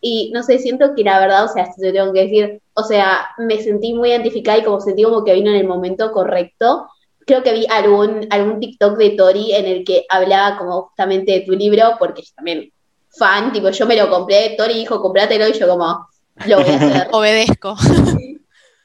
Y 0.00 0.30
no 0.32 0.42
sé, 0.42 0.58
siento 0.58 0.94
que 0.94 1.04
la 1.04 1.20
verdad, 1.20 1.44
o 1.44 1.48
sea, 1.48 1.68
te 1.76 1.92
tengo 1.92 2.12
que 2.12 2.24
decir, 2.24 2.62
o 2.74 2.82
sea, 2.82 3.28
me 3.38 3.60
sentí 3.62 3.92
muy 3.92 4.10
identificada 4.10 4.58
y 4.58 4.64
como 4.64 4.80
sentí 4.80 5.02
como 5.02 5.24
que 5.24 5.34
vino 5.34 5.50
en 5.50 5.56
el 5.56 5.66
momento 5.66 6.10
correcto. 6.12 6.88
Creo 7.26 7.42
que 7.42 7.52
vi 7.52 7.66
algún, 7.68 8.26
algún 8.30 8.60
TikTok 8.60 8.96
de 8.96 9.10
Tori 9.10 9.54
en 9.54 9.66
el 9.66 9.84
que 9.84 10.06
hablaba 10.08 10.56
como 10.58 10.82
justamente 10.82 11.32
de 11.32 11.40
tu 11.40 11.52
libro, 11.52 11.96
porque 11.98 12.22
yo 12.22 12.30
también 12.34 12.72
fan, 13.10 13.52
tipo, 13.52 13.68
yo 13.70 13.86
me 13.86 13.96
lo 13.96 14.08
compré, 14.08 14.54
Tori 14.56 14.74
dijo, 14.74 15.02
comprátelo 15.02 15.48
y 15.48 15.52
yo 15.52 15.68
como, 15.68 16.08
lo 16.46 16.56
voy 16.60 16.68
a 16.70 16.76
hacer 16.76 17.08
Obedezco. 17.12 17.76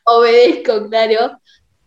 obedezco, 0.06 0.88
claro. 0.90 1.40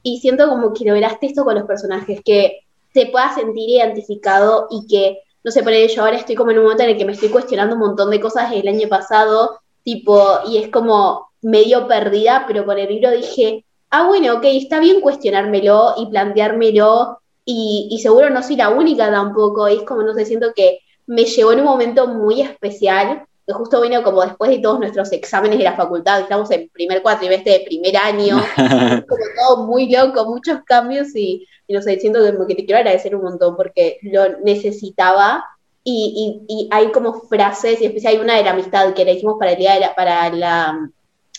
Y 0.02 0.20
siento 0.20 0.48
como 0.48 0.72
que 0.72 0.84
lograste 0.84 1.26
esto 1.26 1.44
con 1.44 1.54
los 1.54 1.64
personajes, 1.64 2.20
que 2.24 2.60
te 2.92 3.06
puedas 3.06 3.34
sentir 3.34 3.70
identificado 3.70 4.68
y 4.70 4.86
que, 4.86 5.20
no 5.44 5.50
sé, 5.50 5.62
por 5.62 5.72
ello 5.72 6.02
ahora 6.02 6.16
estoy 6.16 6.34
como 6.34 6.50
en 6.50 6.58
un 6.58 6.64
momento 6.64 6.82
en 6.82 6.90
el 6.90 6.98
que 6.98 7.04
me 7.04 7.12
estoy 7.12 7.28
cuestionando 7.28 7.74
un 7.74 7.80
montón 7.80 8.10
de 8.10 8.20
cosas 8.20 8.50
del 8.50 8.68
año 8.68 8.88
pasado, 8.88 9.60
tipo, 9.82 10.40
y 10.46 10.58
es 10.58 10.68
como 10.68 11.28
medio 11.42 11.86
perdida, 11.86 12.44
pero 12.46 12.66
con 12.66 12.78
el 12.78 12.88
libro 12.88 13.10
dije, 13.10 13.64
ah, 13.90 14.06
bueno, 14.06 14.34
ok, 14.34 14.44
está 14.44 14.80
bien 14.80 15.00
cuestionármelo 15.00 15.94
y 15.98 16.06
planteármelo, 16.06 17.18
y, 17.44 17.88
y 17.90 17.98
seguro 18.00 18.28
no 18.30 18.42
soy 18.42 18.56
la 18.56 18.70
única 18.70 19.10
tampoco, 19.10 19.68
y 19.68 19.76
es 19.76 19.82
como, 19.84 20.02
no 20.02 20.12
sé, 20.14 20.26
siento 20.26 20.52
que 20.54 20.80
me 21.06 21.24
llegó 21.24 21.52
en 21.52 21.60
un 21.60 21.64
momento 21.64 22.06
muy 22.08 22.42
especial, 22.42 23.24
que 23.48 23.54
justo 23.54 23.80
vino 23.80 24.02
como 24.02 24.22
después 24.22 24.50
de 24.50 24.58
todos 24.58 24.78
nuestros 24.78 25.10
exámenes 25.12 25.56
de 25.58 25.64
la 25.64 25.74
facultad, 25.74 26.20
estamos 26.20 26.50
en 26.50 26.68
primer 26.68 27.00
cuatrimestre 27.02 27.52
de 27.52 27.60
primer 27.64 27.96
año, 27.96 28.36
como 29.08 29.24
todo 29.40 29.66
muy 29.66 29.90
loco, 29.90 30.26
muchos 30.26 30.62
cambios 30.64 31.16
y, 31.16 31.46
y 31.66 31.72
no 31.74 31.80
sé, 31.80 31.98
siento 31.98 32.20
que, 32.46 32.54
te 32.54 32.66
quiero 32.66 32.78
agradecer 32.78 33.16
un 33.16 33.22
montón 33.22 33.56
porque 33.56 33.98
lo 34.02 34.38
necesitaba 34.40 35.44
y, 35.82 36.44
y, 36.46 36.54
y 36.54 36.68
hay 36.70 36.92
como 36.92 37.14
frases, 37.22 37.80
y 37.80 37.84
en 37.86 37.90
especial 37.92 38.14
hay 38.16 38.20
una 38.20 38.36
de 38.36 38.44
la 38.44 38.50
amistad 38.50 38.92
que 38.92 39.06
le 39.06 39.14
hicimos 39.14 39.36
para 39.38 39.52
el 39.52 39.58
día 39.58 39.74
de 39.74 39.80
la, 39.80 39.94
para 39.94 40.30
la 40.30 40.90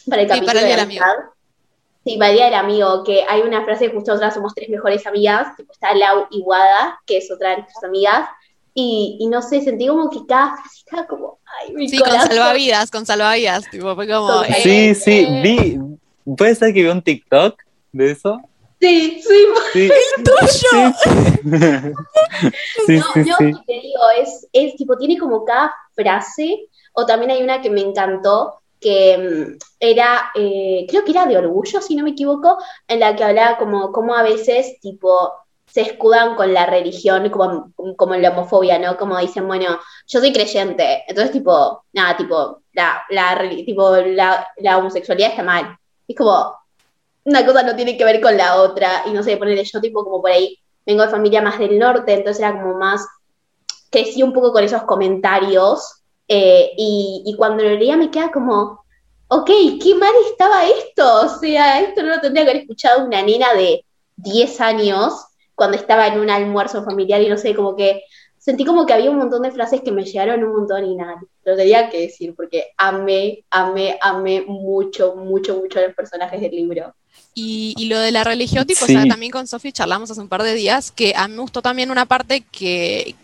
para 0.10 0.22
el 0.24 0.28
Sí, 0.30 0.30
capítulo 0.30 0.45
para 0.45 0.62
el 0.62 0.66
de 0.66 0.68
día 0.68 0.76
la 0.76 0.78
del 0.78 0.86
amigo. 0.86 1.03
amistad. 1.03 1.16
Sí, 2.03 2.18
para 2.18 2.30
el 2.32 2.36
día 2.38 2.45
del 2.45 2.53
amigo, 2.55 3.03
que 3.03 3.24
hay 3.28 3.41
una 3.41 3.64
frase 3.66 3.88
que 3.89 3.93
justo 3.95 4.12
nosotras 4.12 4.34
somos 4.34 4.55
tres 4.55 4.70
mejores 4.70 5.05
amigas, 5.05 5.55
tipo 5.57 5.72
está 5.74 5.93
Lau 5.93 6.28
y 6.32 6.41
Wada, 6.41 6.99
que 7.05 7.18
es 7.18 7.32
otra 7.32 7.51
de 7.51 7.57
nuestras 7.57 7.84
amigas, 7.84 8.30
y, 8.74 9.17
y 9.20 9.28
no 9.28 9.41
sé, 9.41 9.61
sentí 9.61 9.88
como 9.88 10.09
que 10.09 10.26
cada 10.28 10.55
frase 10.57 10.80
estaba 10.86 11.07
como, 11.07 11.39
ay, 11.45 11.74
mi 11.74 11.89
Sí, 11.89 11.99
con 11.99 12.11
salvavidas, 12.11 12.91
con 12.91 13.05
salvavidas, 13.05 13.70
tipo, 13.70 13.95
fue 13.95 14.07
como, 14.07 14.43
eh, 14.43 14.53
Sí, 14.61 14.95
sí, 14.95 15.26
eh, 15.28 15.41
vi. 15.43 15.80
¿Puede 16.36 16.55
ser 16.55 16.74
que 16.74 16.84
vi 16.84 16.89
un 16.89 17.01
TikTok 17.01 17.61
de 17.91 18.11
eso? 18.11 18.39
Sí, 18.80 19.22
sí, 19.22 19.45
Sí. 19.74 19.89
tuyo. 20.24 20.93
Sí, 22.86 22.97
no, 22.97 23.03
sí, 23.13 23.30
no, 23.30 23.38
sí. 23.38 23.51
y 23.51 23.65
te 23.65 23.74
digo, 23.74 24.01
es, 24.22 24.47
es 24.53 24.76
tipo, 24.76 24.97
tiene 24.97 25.17
como 25.17 25.43
cada 25.43 25.74
frase, 25.93 26.67
o 26.93 27.05
también 27.05 27.32
hay 27.32 27.43
una 27.43 27.61
que 27.61 27.70
me 27.70 27.82
encantó, 27.82 28.61
que 28.80 29.17
mm, 29.17 29.57
era, 29.80 30.32
eh, 30.36 30.86
creo 30.88 31.03
que 31.03 31.11
era 31.11 31.26
de 31.26 31.38
orgullo, 31.38 31.82
si 31.82 31.95
no 31.95 32.03
me 32.03 32.11
equivoco, 32.11 32.57
en 32.88 33.01
la 33.01 33.15
que 33.15 33.24
hablaba 33.24 33.57
como, 33.57 33.91
como 33.91 34.15
a 34.15 34.24
veces, 34.24 34.80
tipo, 34.80 35.34
escudan 35.82 36.36
con 36.36 36.54
la 36.54 36.66
religión, 36.66 37.30
como, 37.30 37.72
como 37.96 38.16
en 38.16 38.22
la 38.22 38.32
homofobia, 38.32 38.80
¿no? 38.80 38.98
Como 38.98 39.18
dicen, 39.18 39.48
bueno, 39.48 39.80
yo 40.08 40.20
soy 40.20 40.34
creyente, 40.34 41.04
entonces, 41.08 41.32
tipo, 41.32 41.84
nada, 41.94 42.18
tipo, 42.18 42.62
la, 42.74 43.04
la, 43.10 43.38
tipo, 43.66 43.96
la, 43.98 44.48
la 44.58 44.78
homosexualidad 44.78 45.32
está 45.32 45.44
mal. 45.44 45.78
Es 46.08 46.16
como, 46.16 46.56
una 47.26 47.46
cosa 47.46 47.64
no 47.64 47.76
tiene 47.76 47.98
que 47.98 48.06
ver 48.06 48.22
con 48.22 48.36
la 48.38 48.62
otra, 48.62 49.04
y 49.06 49.12
no 49.12 49.24
sé, 49.24 49.38
ponerle 49.38 49.64
yo 49.64 49.82
tipo 49.82 50.04
como 50.04 50.22
por 50.22 50.32
ahí, 50.32 50.58
vengo 50.86 51.04
de 51.04 51.10
familia 51.10 51.42
más 51.42 51.60
del 51.60 51.78
norte, 51.78 52.14
entonces 52.14 52.42
era 52.42 52.60
como 52.60 52.76
más, 52.76 53.06
crecí 53.90 54.24
un 54.24 54.34
poco 54.34 54.52
con 54.52 54.64
esos 54.64 54.84
comentarios, 54.84 56.02
eh, 56.28 56.72
y, 56.78 57.24
y, 57.26 57.36
cuando 57.36 57.64
lo 57.64 57.72
leía 57.72 57.98
me 57.98 58.12
queda 58.12 58.32
como, 58.32 58.84
ok, 59.30 59.50
qué 59.82 59.96
mal 59.96 60.14
estaba 60.30 60.66
esto, 60.68 61.26
o 61.26 61.30
sea, 61.40 61.82
esto 61.82 62.04
no 62.04 62.10
lo 62.10 62.22
tendría 62.22 62.44
que 62.44 62.52
haber 62.52 62.62
escuchado 62.64 63.06
una 63.06 63.22
nena 63.22 63.54
de 63.54 63.84
10 64.18 64.62
años 64.62 65.29
cuando 65.60 65.76
estaba 65.76 66.07
en 66.07 66.18
un 66.22 66.30
almuerzo 66.30 66.86
familiar 66.86 67.22
y 67.22 67.28
no 67.28 67.38
sé, 67.38 67.53
como 67.53 67.76
que 67.76 68.03
sentí 68.38 68.64
como 68.64 68.86
que 68.86 68.93
había 68.93 69.12
un 69.12 69.18
montón 69.18 69.41
de 69.41 69.51
frases 69.51 69.82
que 69.82 69.91
me 69.91 70.05
llegaron 70.05 70.41
un 70.41 70.55
montón 70.55 70.86
y 70.86 70.95
nada, 70.95 71.22
lo 71.43 71.57
tenía 71.57 71.89
que 71.89 71.99
decir 71.99 72.34
porque 72.34 72.72
amé, 72.78 73.43
amé, 73.51 73.99
amé 74.01 74.41
mucho, 74.47 75.18
mucho, 75.18 75.57
mucho 75.57 75.80
a 75.80 75.82
los 75.82 75.93
personajes 75.93 76.39
del 76.39 76.51
libro. 76.51 76.95
Y, 77.34 77.88
lo 77.89 77.99
de 77.99 78.12
la 78.12 78.24
religión, 78.24 78.66
tipo, 78.66 78.86
o 78.86 78.88
sea, 78.88 79.05
también 79.05 79.34
con 79.34 79.47
Sofi 79.47 79.74
charlamos 79.74 80.10
hace 80.10 80.22
un 80.22 80.30
par 80.30 80.43
de 80.43 80.53
días, 80.53 80.91
que 80.91 81.14
a 81.14 81.28
mí 81.28 81.36
me 81.36 81.41
gustó 81.41 81.62
también 81.62 81.91
una 81.91 82.05
parte 82.05 82.45
que, 82.49 83.16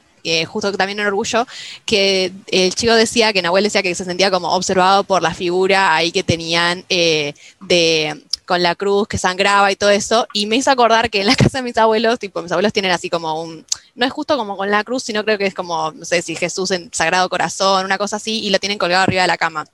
justo 0.46 0.74
también 0.74 1.00
en 1.00 1.08
Orgullo, 1.08 1.48
que 1.86 2.34
el 2.52 2.76
chico 2.76 2.96
decía, 2.96 3.32
que 3.32 3.42
Nahuel 3.42 3.64
decía 3.64 3.82
que 3.82 3.96
se 3.96 4.04
sentía 4.04 4.30
como 4.30 4.54
observado 4.54 5.06
por 5.06 5.22
la 5.22 5.34
figura 5.34 5.96
ahí 5.96 6.12
que 6.12 6.24
tenían 6.24 6.84
eh, 6.90 7.34
de 7.62 8.22
con 8.46 8.64
la 8.64 8.76
cruz 8.76 9.08
que 9.08 9.18
sangraba 9.18 9.72
y 9.72 9.76
todo 9.76 9.90
eso, 9.90 10.28
y 10.34 10.46
me 10.46 10.56
hizo 10.56 10.72
acordar 10.72 11.10
que 11.10 11.22
en 11.22 11.28
la 11.28 11.36
casa 11.36 11.60
de 11.60 11.64
mis 11.64 11.78
abuelos, 11.78 12.20
tipo, 12.20 12.42
mis 12.42 12.52
abuelos 12.52 12.74
tienen 12.74 12.92
así 12.92 13.10
como 13.10 13.42
un, 13.42 13.66
no 13.96 14.06
es 14.06 14.12
justo 14.12 14.38
como 14.38 14.58
con 14.58 14.72
la 14.72 14.84
cruz, 14.84 15.04
sino 15.04 15.24
creo 15.24 15.38
que 15.38 15.46
es 15.46 15.54
como, 15.54 15.92
no 15.92 16.06
sé 16.06 16.22
si 16.22 16.36
Jesús 16.36 16.72
en 16.72 16.90
Sagrado 16.94 17.30
Corazón, 17.30 17.86
una 17.86 17.98
cosa 17.98 18.18
así, 18.18 18.40
y 18.44 18.50
lo 18.50 18.60
tienen 18.60 18.78
colgado 18.78 19.04
arriba 19.04 19.24
de 19.24 19.28
la 19.28 19.38
cama. 19.38 19.66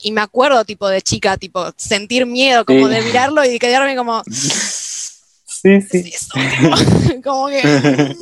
Y 0.00 0.12
me 0.12 0.20
acuerdo, 0.20 0.64
tipo, 0.64 0.88
de 0.88 1.02
chica, 1.02 1.36
tipo, 1.36 1.72
sentir 1.76 2.26
miedo, 2.26 2.64
como 2.64 2.88
de 2.88 3.02
mirarlo 3.02 3.44
y 3.44 3.58
quedarme 3.58 3.96
como... 3.96 4.22
Sí, 5.64 5.80
sí. 5.80 6.12
como 7.24 7.46
que. 7.48 8.14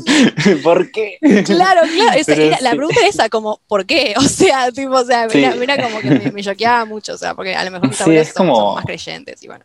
¿Por 0.63 0.93
qué? 0.93 1.19
Claro, 1.45 1.81
claro. 1.93 2.57
la 2.61 2.71
pregunta 2.71 3.01
es 3.01 3.17
esa, 3.17 3.29
como, 3.29 3.61
¿por 3.67 3.85
qué? 3.85 4.15
O 4.17 4.23
sea, 4.23 4.71
tipo, 4.71 4.93
o 4.93 5.05
sea, 5.05 5.27
mira, 5.59 5.83
como 5.83 5.99
que 5.99 6.11
me, 6.11 6.31
me 6.31 6.43
choqueaba 6.43 6.85
mucho, 6.85 7.15
o 7.15 7.19
sea, 7.19 7.35
porque 7.35 7.57
a 7.57 7.65
lo 7.65 7.73
mejor 7.73 7.89
mis 7.89 8.01
abuelos 8.01 8.29
son, 8.29 8.47
como... 8.47 8.77
más 8.77 8.85
creyentes 8.85 9.43
y 9.43 9.49
bueno, 9.49 9.65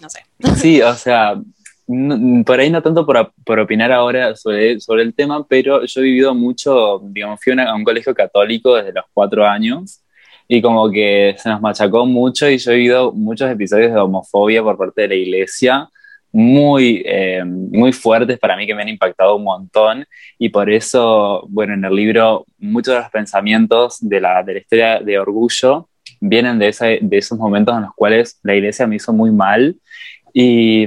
no 0.00 0.10
sé. 0.10 0.20
Sí, 0.56 0.80
o 0.82 0.94
sea, 0.94 1.40
por 2.44 2.60
ahí 2.60 2.70
no 2.70 2.82
tanto 2.82 3.04
por, 3.04 3.32
por, 3.44 3.58
opinar 3.58 3.90
ahora 3.92 4.36
sobre, 4.36 4.80
sobre 4.80 5.02
el 5.02 5.14
tema, 5.14 5.44
pero 5.46 5.84
yo 5.84 6.00
he 6.00 6.04
vivido 6.04 6.34
mucho, 6.34 7.00
digamos, 7.04 7.40
fui 7.42 7.52
a 7.58 7.74
un 7.74 7.84
colegio 7.84 8.14
católico 8.14 8.76
desde 8.76 8.92
los 8.92 9.04
cuatro 9.12 9.46
años 9.46 10.00
y 10.46 10.62
como 10.62 10.90
que 10.90 11.34
se 11.38 11.48
nos 11.48 11.60
machacó 11.60 12.06
mucho 12.06 12.48
y 12.48 12.58
yo 12.58 12.72
he 12.72 12.76
vivido 12.76 13.12
muchos 13.12 13.50
episodios 13.50 13.92
de 13.92 13.98
homofobia 13.98 14.62
por 14.62 14.76
parte 14.76 15.02
de 15.02 15.08
la 15.08 15.14
iglesia 15.14 15.88
muy, 16.32 17.02
eh, 17.04 17.42
muy 17.44 17.92
fuertes 17.92 18.38
para 18.38 18.56
mí 18.56 18.66
que 18.66 18.74
me 18.74 18.82
han 18.82 18.88
impactado 18.88 19.36
un 19.36 19.44
montón 19.44 20.06
y 20.38 20.48
por 20.48 20.70
eso, 20.70 21.44
bueno, 21.48 21.74
en 21.74 21.84
el 21.84 21.94
libro 21.94 22.46
muchos 22.58 22.94
de 22.94 23.00
los 23.00 23.10
pensamientos 23.10 23.98
de 24.00 24.20
la, 24.20 24.42
de 24.44 24.54
la 24.54 24.58
historia 24.60 25.00
de 25.00 25.18
Orgullo 25.18 25.88
vienen 26.20 26.58
de, 26.58 26.68
esa, 26.68 26.86
de 26.86 27.18
esos 27.18 27.38
momentos 27.38 27.74
en 27.74 27.82
los 27.82 27.94
cuales 27.94 28.38
la 28.42 28.54
iglesia 28.54 28.86
me 28.86 28.96
hizo 28.96 29.12
muy 29.12 29.30
mal 29.30 29.76
y, 30.32 30.86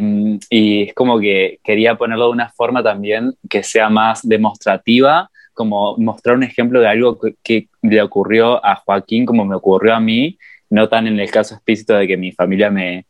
y, 0.49 0.83
es 0.83 0.93
como 0.93 1.19
que 1.19 1.59
quería 1.63 1.95
ponerlo 1.95 2.27
de 2.27 2.31
una 2.31 2.49
forma 2.49 2.81
también 2.81 3.33
que 3.49 3.61
sea 3.63 3.89
más 3.89 4.25
demostrativa 4.27 5.29
como 5.53 5.97
mostrar 5.97 6.35
un 6.35 6.43
ejemplo 6.43 6.79
de 6.79 6.87
algo 6.87 7.19
que, 7.43 7.67
le 7.81 8.01
ocurrió 8.01 8.65
a 8.65 8.75
Joaquín 8.75 9.25
como 9.25 9.45
me 9.45 9.55
ocurrió 9.55 9.93
a 9.93 9.99
mí, 9.99 10.37
no 10.69 10.87
tan 10.87 11.05
en 11.05 11.19
el 11.19 11.29
caso 11.29 11.55
explícito 11.55 11.93
de 11.93 12.07
que 12.07 12.17
mi 12.17 12.31
familia 12.31 12.71
me, 12.71 13.05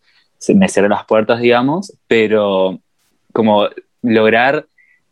me 0.55 0.67
cerró 0.67 0.89
las 0.89 1.05
puertas, 1.05 1.39
digamos, 1.39 1.93
pero 2.07 2.79
como 3.31 3.67
lograr 4.01 4.65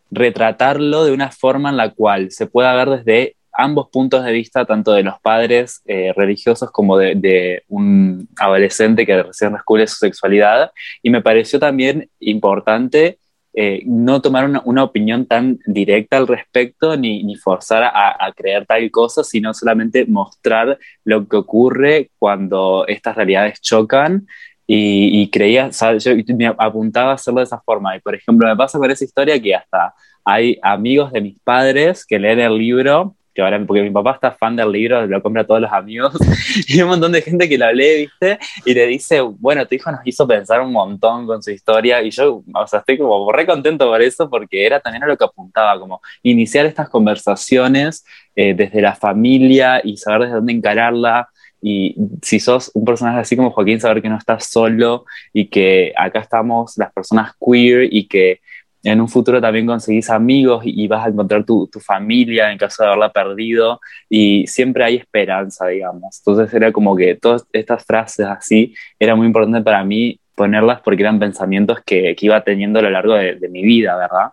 retratarlo 0.10 1.06
de 1.06 1.12
una 1.12 1.32
forma 1.32 1.70
en 1.70 1.78
la 1.78 1.92
cual 1.92 2.32
se 2.32 2.48
pueda 2.48 2.76
ver 2.76 2.90
desde 2.90 3.36
ambos 3.54 3.90
puntos 3.90 4.24
de 4.24 4.32
vista, 4.32 4.66
tanto 4.66 4.94
de 4.94 5.04
los 5.04 5.20
padres 5.22 5.82
eh, 5.86 6.14
religiosos 6.16 6.72
como 6.72 6.98
de, 6.98 7.16
de, 7.16 7.64
un 7.68 8.28
adolescente 8.38 9.06
que 9.06 9.24
recién 9.24 9.54
descubre 9.54 9.88
su 9.88 9.96
sexualidad. 9.96 10.72
Y 11.02 11.10
me 11.10 11.22
pareció 11.22 11.60
también 11.60 12.10
importante 12.20 13.18
eh, 13.54 13.84
no 13.86 14.22
tomar 14.22 14.46
una, 14.64 14.84
opinión 14.84 15.26
tan 15.26 15.60
directa 15.66 16.16
al 16.16 16.28
respecto 16.28 16.96
ni, 16.96 17.22
ni 17.24 17.36
forzar 17.36 17.84
a, 17.84 18.32
creer 18.34 18.66
tal 18.66 18.90
cosa, 18.92 19.24
sino 19.26 19.54
solamente 19.54 20.06
mostrar 20.06 20.80
lo 21.04 21.28
que 21.28 21.36
ocurre 21.36 22.12
cuando 22.18 22.86
estas 22.88 23.16
realidades 23.16 23.60
chocan. 23.62 24.28
Y, 24.74 25.30
creía, 25.32 25.70
yo 25.70 26.12
me 26.38 26.48
apuntaba 26.58 27.12
a 27.12 27.16
hacerlo 27.16 27.42
de 27.42 27.46
esa 27.46 27.60
forma. 27.60 27.96
Y 27.98 28.00
por 28.00 28.16
ejemplo, 28.16 28.48
me 28.48 28.56
pasa 28.56 28.80
con 28.80 28.90
esa 28.90 29.04
historia 29.04 29.42
que 29.42 29.54
hasta 29.54 29.94
hay 30.24 30.58
amigos 30.62 31.12
de 31.12 31.20
mis 31.20 31.38
padres 31.44 32.06
que 32.06 32.20
leen 32.20 32.40
el 32.40 32.58
libro 32.58 33.18
que 33.34 33.42
ahora, 33.42 33.64
porque 33.66 33.82
mi 33.82 33.90
papá 33.90 34.14
está 34.14 34.32
fan 34.32 34.56
del 34.56 34.72
libro, 34.72 35.06
lo 35.06 35.22
compra 35.22 35.44
a 35.44 35.46
todos 35.46 35.62
los 35.62 35.72
amigos, 35.72 36.14
y 36.68 36.74
hay 36.74 36.82
un 36.82 36.90
montón 36.90 37.12
de 37.12 37.22
gente 37.22 37.48
que 37.48 37.58
lo 37.58 37.72
lee, 37.72 38.10
¿viste? 38.10 38.40
Y 38.66 38.74
le 38.74 38.88
dice, 38.88 39.22
bueno, 39.22 39.66
tu 39.66 39.76
hijo 39.76 39.92
nos 39.92 40.02
hizo 40.06 40.28
pensar 40.28 40.62
un 40.62 40.72
montón 40.72 41.26
con 41.26 41.42
su 41.42 41.52
historia, 41.52 42.02
y 42.02 42.12
yo, 42.12 42.44
o 42.54 42.68
sea, 42.68 42.80
estoy 42.80 42.98
como 42.98 43.32
re 43.32 43.46
contento 43.46 43.88
por 43.88 44.02
eso, 44.02 44.30
porque 44.30 44.66
era 44.66 44.80
también 44.80 45.04
a 45.04 45.08
lo 45.08 45.18
que 45.18 45.26
apuntaba, 45.26 45.80
como 45.80 46.02
iniciar 46.24 46.66
estas 46.66 46.90
conversaciones 46.90 48.06
eh, 48.36 48.54
desde 48.54 48.82
la 48.82 48.96
familia 48.96 49.82
y 49.84 49.98
saber 49.98 50.22
desde 50.22 50.36
dónde 50.36 50.54
encararla, 50.54 51.30
y 51.62 51.96
si 52.24 52.40
sos 52.40 52.72
un 52.74 52.86
personaje 52.86 53.20
así 53.20 53.36
como 53.36 53.52
Joaquín, 53.52 53.80
saber 53.80 54.02
que 54.02 54.10
no 54.10 54.18
estás 54.18 54.46
solo 54.48 55.06
y 55.32 55.46
que 55.46 55.94
acá 55.96 56.20
estamos 56.20 56.76
las 56.78 56.92
personas 56.92 57.34
queer 57.40 57.88
y 57.94 58.08
que 58.08 58.42
en 58.84 59.00
un 59.00 59.08
futuro 59.08 59.40
también 59.40 59.68
conseguís 59.68 60.10
amigos 60.10 60.64
y, 60.66 60.88
vas 60.88 61.06
a 61.06 61.10
encontrar 61.10 61.46
tu, 61.46 61.70
familia 61.80 62.52
en 62.52 62.58
caso 62.58 62.84
de 62.84 62.88
haberla 62.88 63.12
perdido 63.12 63.80
y 64.10 64.48
siempre 64.48 64.84
hay 64.84 64.96
esperanza, 64.98 65.68
digamos. 65.68 66.20
Entonces 66.20 66.54
era 66.54 66.72
como 66.72 66.96
que 66.96 67.16
todas 67.16 67.46
estas 67.54 67.86
frases 67.86 68.26
así 68.26 68.74
era 69.00 69.16
muy 69.16 69.28
importante 69.28 69.62
para 69.62 69.84
mí 69.84 70.20
ponerlas 70.36 70.82
porque 70.82 71.04
eran 71.04 71.20
pensamientos 71.20 71.80
que, 71.86 72.16
iba 72.20 72.44
teniendo 72.44 72.80
a 72.80 72.82
lo 72.82 72.90
largo 72.90 73.14
de, 73.14 73.50
mi 73.50 73.62
vida, 73.64 73.96
¿verdad? 73.96 74.32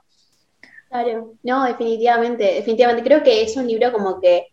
Claro, 0.88 1.34
no, 1.42 1.64
definitivamente, 1.64 2.44
definitivamente. 2.44 3.03
Creo 3.03 3.22
que 3.22 3.42
es 3.42 3.55
un 3.57 3.66
libro 3.66 3.92
como 3.92 4.18
que, 4.18 4.46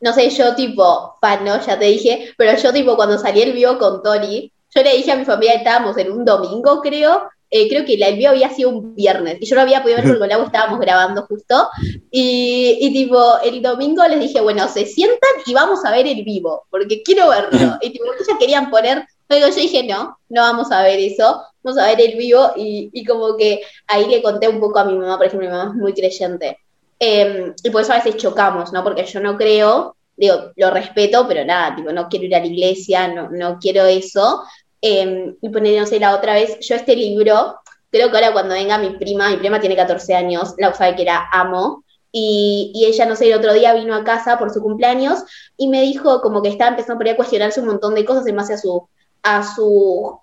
no 0.00 0.12
sé, 0.12 0.28
yo 0.30 0.56
tipo, 0.56 1.16
fan, 1.20 1.44
¿no? 1.44 1.60
Ya 1.64 1.78
te 1.78 1.84
dije, 1.84 2.32
pero 2.36 2.56
yo 2.56 2.72
tipo 2.72 2.96
cuando 2.96 3.18
salí 3.18 3.42
el 3.42 3.52
vivo 3.52 3.78
con 3.78 4.02
Tony, 4.02 4.50
yo 4.74 4.82
le 4.82 4.96
dije 4.96 5.12
a 5.12 5.16
mi 5.16 5.24
familia, 5.24 5.54
estábamos 5.54 5.96
en 5.98 6.10
un 6.10 6.24
domingo, 6.24 6.82
creo, 6.82 7.28
eh, 7.50 7.68
creo 7.68 7.84
que 7.84 7.96
la, 7.96 8.08
el 8.08 8.26
había 8.26 8.50
sido 8.50 8.70
un 8.70 8.94
viernes 8.94 9.38
y 9.40 9.46
yo 9.46 9.54
no 9.54 9.62
había 9.62 9.82
podido 9.82 9.98
ver 9.98 10.06
porque 10.06 10.18
con 10.20 10.32
agua 10.32 10.46
estábamos 10.46 10.80
grabando 10.80 11.22
justo. 11.22 11.68
Y, 12.10 12.78
y, 12.80 12.92
tipo, 12.92 13.38
el 13.44 13.62
domingo 13.62 14.06
les 14.08 14.20
dije, 14.20 14.40
bueno, 14.40 14.66
se 14.68 14.86
sientan 14.86 15.30
y 15.46 15.54
vamos 15.54 15.84
a 15.84 15.90
ver 15.90 16.06
el 16.06 16.24
vivo, 16.24 16.66
porque 16.70 17.02
quiero 17.02 17.28
verlo. 17.28 17.50
Y 17.82 17.90
tipo, 17.90 18.04
ellos 18.04 18.38
querían 18.38 18.70
poner, 18.70 19.06
pero 19.26 19.48
yo 19.48 19.54
dije, 19.54 19.84
no, 19.84 20.18
no 20.28 20.42
vamos 20.42 20.72
a 20.72 20.82
ver 20.82 20.98
eso, 20.98 21.42
vamos 21.62 21.78
a 21.80 21.86
ver 21.86 22.00
el 22.00 22.16
vivo. 22.16 22.52
Y, 22.56 22.90
y 22.92 23.04
como 23.04 23.36
que 23.36 23.60
ahí 23.86 24.06
le 24.06 24.22
conté 24.22 24.48
un 24.48 24.60
poco 24.60 24.78
a 24.78 24.84
mi 24.84 24.94
mamá, 24.94 25.16
por 25.16 25.26
ejemplo, 25.26 25.48
mi 25.48 25.54
mamá 25.54 25.70
es 25.70 25.76
muy 25.76 25.92
creyente. 25.92 26.58
Em, 26.98 27.54
y 27.62 27.70
por 27.70 27.82
eso 27.82 27.92
a 27.92 27.96
veces 27.96 28.16
chocamos, 28.16 28.72
¿no? 28.72 28.82
Porque 28.82 29.04
yo 29.04 29.20
no 29.20 29.36
creo, 29.36 29.96
digo, 30.16 30.52
lo 30.56 30.70
respeto, 30.70 31.26
pero 31.28 31.44
nada, 31.44 31.76
tipo, 31.76 31.92
no 31.92 32.08
quiero 32.08 32.24
ir 32.24 32.34
a 32.34 32.40
la 32.40 32.46
iglesia, 32.46 33.08
no, 33.08 33.28
no 33.30 33.58
quiero 33.58 33.84
eso, 33.84 34.42
Em, 34.88 35.36
y 35.40 35.48
poner, 35.48 35.80
no 35.80 35.86
sé, 35.86 35.98
la 35.98 36.14
otra 36.14 36.34
vez, 36.34 36.58
yo 36.60 36.76
este 36.76 36.94
libro, 36.94 37.56
creo 37.90 38.08
que 38.08 38.16
ahora 38.16 38.32
cuando 38.32 38.54
venga 38.54 38.78
mi 38.78 38.90
prima, 38.90 39.30
mi 39.30 39.36
prima 39.36 39.58
tiene 39.58 39.74
14 39.74 40.14
años, 40.14 40.54
la 40.58 40.72
sabe 40.74 40.94
que 40.94 41.02
era 41.02 41.28
amo, 41.32 41.82
y, 42.12 42.70
y, 42.72 42.84
ella, 42.86 43.04
no 43.04 43.16
sé, 43.16 43.26
el 43.28 43.36
otro 43.36 43.52
día 43.52 43.74
vino 43.74 43.94
a 43.96 44.04
casa 44.04 44.38
por 44.38 44.50
su 44.52 44.62
cumpleaños 44.62 45.24
y 45.56 45.66
me 45.68 45.82
dijo 45.82 46.20
como 46.22 46.40
que 46.40 46.50
estaba 46.50 46.70
empezando 46.70 46.98
por 46.98 47.06
ahí 47.08 47.14
a 47.14 47.16
cuestionarse 47.16 47.60
un 47.60 47.66
montón 47.66 47.94
de 47.96 48.04
cosas 48.04 48.26
en 48.28 48.36
base 48.36 48.54
a 48.54 48.58
su 48.58 48.88
a 49.24 49.42
su 49.42 50.20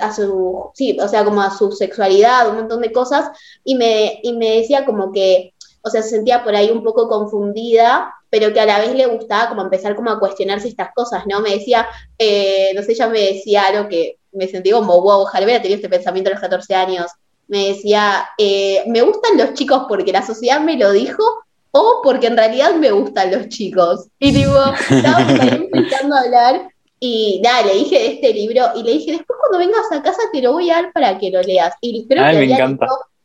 a 0.00 0.12
su 0.14 0.70
sí, 0.74 0.96
o 1.00 1.08
sea, 1.08 1.24
como 1.24 1.42
a 1.42 1.50
su 1.50 1.72
sexualidad, 1.72 2.48
un 2.48 2.56
montón 2.56 2.82
de 2.82 2.92
cosas 2.92 3.30
y 3.64 3.74
me 3.74 4.20
y 4.22 4.32
me 4.34 4.58
decía 4.58 4.84
como 4.86 5.12
que 5.12 5.54
o 5.82 5.90
sea, 5.90 6.02
se 6.02 6.10
sentía 6.10 6.44
por 6.44 6.54
ahí 6.54 6.70
un 6.70 6.82
poco 6.82 7.08
confundida, 7.08 8.14
pero 8.34 8.52
que 8.52 8.58
a 8.58 8.66
la 8.66 8.80
vez 8.80 8.92
le 8.92 9.06
gustaba 9.06 9.48
como 9.48 9.62
empezar 9.62 9.94
como 9.94 10.10
a 10.10 10.18
cuestionarse 10.18 10.66
estas 10.66 10.88
cosas, 10.92 11.22
¿no? 11.24 11.38
Me 11.38 11.50
decía, 11.50 11.86
eh, 12.18 12.72
no 12.74 12.82
sé, 12.82 12.90
ella 12.90 13.06
me 13.06 13.20
decía 13.20 13.62
algo 13.66 13.88
que 13.88 14.18
me 14.32 14.48
sentí 14.48 14.72
como, 14.72 15.00
wow, 15.00 15.20
ojalá 15.20 15.44
hubiera 15.44 15.62
tenido 15.62 15.76
este 15.76 15.88
pensamiento 15.88 16.30
a 16.30 16.32
los 16.32 16.40
14 16.40 16.74
años. 16.74 17.06
Me 17.46 17.68
decía, 17.68 18.26
eh, 18.36 18.82
me 18.88 19.02
gustan 19.02 19.38
los 19.38 19.54
chicos 19.54 19.84
porque 19.88 20.10
la 20.10 20.26
sociedad 20.26 20.60
me 20.60 20.76
lo 20.76 20.90
dijo 20.90 21.22
o 21.70 22.00
porque 22.02 22.26
en 22.26 22.36
realidad 22.36 22.74
me 22.74 22.90
gustan 22.90 23.30
los 23.30 23.46
chicos. 23.50 24.08
Y 24.18 24.32
digo, 24.32 24.58
estábamos 24.90 25.38
ahí 25.38 25.68
empezando 25.72 26.16
a 26.16 26.20
hablar 26.22 26.68
y 26.98 27.40
nada, 27.40 27.66
le 27.66 27.74
dije 27.74 27.96
de 28.00 28.06
este 28.14 28.34
libro 28.34 28.64
y 28.74 28.82
le 28.82 28.94
dije, 28.94 29.12
después 29.12 29.38
cuando 29.38 29.58
vengas 29.58 29.92
a 29.92 30.02
casa 30.02 30.22
te 30.32 30.42
lo 30.42 30.54
voy 30.54 30.70
a 30.70 30.82
dar 30.82 30.92
para 30.92 31.18
que 31.18 31.30
lo 31.30 31.40
leas. 31.40 31.72
Y 31.80 32.04
creo 32.08 32.20
que 32.32 32.36
había 32.36 32.66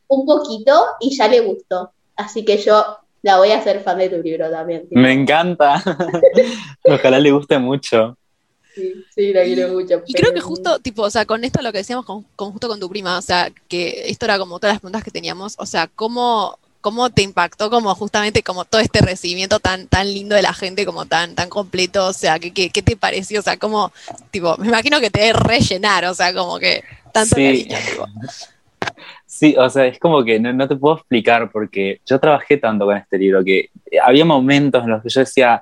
un 0.08 0.26
poquito 0.28 0.86
y 1.00 1.18
ya 1.18 1.28
le 1.28 1.40
gustó. 1.40 1.94
Así 2.16 2.46
que 2.46 2.58
yo 2.58 3.00
la 3.22 3.38
voy 3.38 3.52
a 3.52 3.58
hacer 3.58 3.82
fan 3.82 3.98
de 3.98 4.10
tu 4.10 4.22
libro 4.22 4.50
también. 4.50 4.88
Me 4.92 5.12
encanta. 5.12 5.84
Ojalá 6.84 7.20
le 7.20 7.32
guste 7.32 7.60
mucho. 7.60 8.18
Sí, 8.74 9.06
sí, 9.14 9.34
la 9.34 9.44
quiero 9.44 9.70
mucho. 9.70 10.02
Y 10.08 10.14
creo 10.14 10.34
que 10.34 10.40
justo, 10.40 10.80
tipo, 10.80 11.02
o 11.02 11.10
sea, 11.10 11.26
con 11.26 11.44
esto 11.44 11.62
lo 11.62 11.72
que 11.72 11.80
decíamos 11.80 12.06
con, 12.06 12.24
justo 12.36 12.68
con 12.68 12.80
tu 12.80 12.90
prima, 12.90 13.18
o 13.18 13.22
sea, 13.22 13.52
que 13.68 14.04
esto 14.06 14.26
era 14.26 14.38
como 14.38 14.60
todas 14.60 14.76
las 14.76 14.80
preguntas 14.80 15.04
que 15.04 15.12
teníamos, 15.12 15.56
o 15.58 15.66
sea, 15.66 15.88
cómo, 15.88 16.58
cómo 16.80 17.10
te 17.10 17.24
impactó 17.24 17.70
como 17.70 17.94
justamente 17.96 18.44
como 18.44 18.66
todo 18.66 18.80
este 18.80 19.02
recibimiento 19.02 19.60
tan, 19.60 19.88
tan 19.88 20.14
lindo 20.14 20.36
de 20.36 20.44
la 20.44 20.54
gente, 20.54 20.86
como 20.86 21.06
tan, 21.06 21.36
tan 21.36 21.50
completo, 21.50 22.08
o 22.08 22.14
sea, 22.14 22.40
¿qué, 22.40 22.52
qué, 22.52 22.82
te 22.82 22.96
pareció? 22.96 23.40
O 23.40 23.44
sea, 23.44 23.58
como, 23.58 23.92
tipo, 24.32 24.56
me 24.58 24.68
imagino 24.68 25.02
que 25.02 25.10
te 25.10 25.22
debe 25.22 25.34
rellenar, 25.34 26.06
o 26.06 26.14
sea, 26.14 26.34
como 26.34 26.60
que 26.60 26.84
tanto 27.12 27.36
sí. 27.36 27.68
Sí, 29.30 29.56
o 29.60 29.70
sea, 29.70 29.86
es 29.86 30.00
como 30.00 30.24
que 30.24 30.40
no, 30.40 30.68
te 30.68 30.76
puedo 30.76 30.96
explicar 30.96 31.52
porque 31.52 32.02
yo 32.04 32.20
trabajé 32.20 32.58
tanto 32.58 32.86
con 32.86 32.98
este 32.98 33.20
libro 33.20 33.44
que 33.44 33.70
había 34.04 34.26
momentos 34.26 34.84
en 34.84 34.90
los 34.90 35.04
que 35.04 35.10
yo 35.10 35.20
decía, 35.20 35.62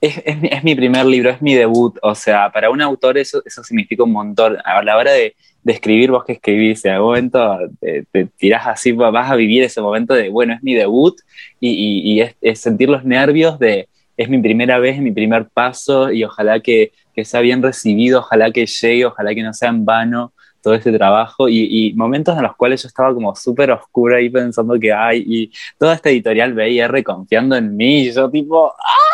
es, 0.00 0.20
es, 0.24 0.64
mi 0.64 0.74
primer 0.74 1.06
libro, 1.06 1.30
es 1.30 1.40
mi 1.40 1.54
debut, 1.54 1.96
o 2.02 2.16
sea, 2.16 2.50
para 2.50 2.68
un 2.68 2.82
autor 2.82 3.16
eso, 3.16 3.42
eso 3.46 3.62
significa 3.62 4.02
un 4.02 4.10
montón. 4.10 4.56
A 4.64 4.82
la 4.82 4.96
hora 4.96 5.12
de, 5.12 5.36
escribir, 5.64 6.10
vos 6.10 6.24
que 6.24 6.32
escribís, 6.32 6.84
en 6.84 6.94
algún 6.94 7.10
momento 7.10 7.58
te, 7.80 8.06
tirás 8.36 8.66
así, 8.66 8.90
vas 8.90 9.30
a 9.30 9.36
vivir 9.36 9.62
ese 9.62 9.80
momento 9.80 10.12
de, 10.14 10.28
bueno, 10.28 10.52
es 10.52 10.62
mi 10.64 10.74
debut 10.74 11.16
y, 11.60 12.02
y, 12.12 12.20
es, 12.22 12.60
sentir 12.60 12.88
los 12.88 13.04
nervios 13.04 13.56
de, 13.60 13.88
es 14.16 14.28
mi 14.28 14.38
primera 14.38 14.80
vez, 14.80 14.96
es 14.96 15.02
mi 15.02 15.12
primer 15.12 15.46
paso 15.48 16.10
y 16.10 16.24
ojalá 16.24 16.58
que, 16.58 16.90
que 17.14 17.24
sea 17.24 17.40
bien 17.40 17.62
recibido, 17.62 18.18
ojalá 18.18 18.50
que 18.50 18.66
llegue, 18.66 19.06
ojalá 19.06 19.32
que 19.32 19.44
no 19.44 19.54
sea 19.54 19.68
en 19.68 19.84
vano 19.84 20.32
todo 20.62 20.74
este 20.74 20.92
trabajo 20.92 21.48
y, 21.48 21.92
momentos 21.94 22.36
en 22.36 22.42
los 22.42 22.56
cuales 22.56 22.82
yo 22.82 22.88
estaba 22.88 23.12
como 23.14 23.34
súper 23.34 23.70
oscura 23.70 24.18
ahí 24.18 24.30
pensando 24.30 24.78
que 24.78 24.92
hay 24.92 25.24
y 25.26 25.52
toda 25.78 25.94
esta 25.94 26.10
editorial 26.10 26.54
BIR 26.54 27.02
confiando 27.02 27.56
en 27.56 27.76
mí 27.76 28.02
y 28.02 28.12
yo 28.12 28.30
tipo, 28.30 28.72
¡ah! 28.72 29.10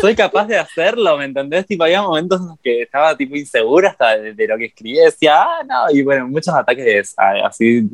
Soy 0.00 0.14
capaz 0.14 0.46
de 0.46 0.58
hacerlo, 0.58 1.16
¿me 1.16 1.26
entendés? 1.26 1.66
Tipo, 1.66 1.84
había 1.84 2.02
momentos 2.02 2.40
en 2.40 2.48
los 2.48 2.60
que 2.60 2.82
estaba 2.82 3.16
tipo 3.16 3.36
insegura 3.36 3.90
hasta 3.90 4.18
de, 4.18 4.46
lo 4.48 4.58
que 4.58 4.66
escribía, 4.66 5.04
decía, 5.04 5.42
ah, 5.42 5.62
no, 5.66 5.96
y 5.96 6.02
bueno, 6.02 6.26
muchos 6.28 6.54
ataques 6.54 7.14
así 7.44 7.88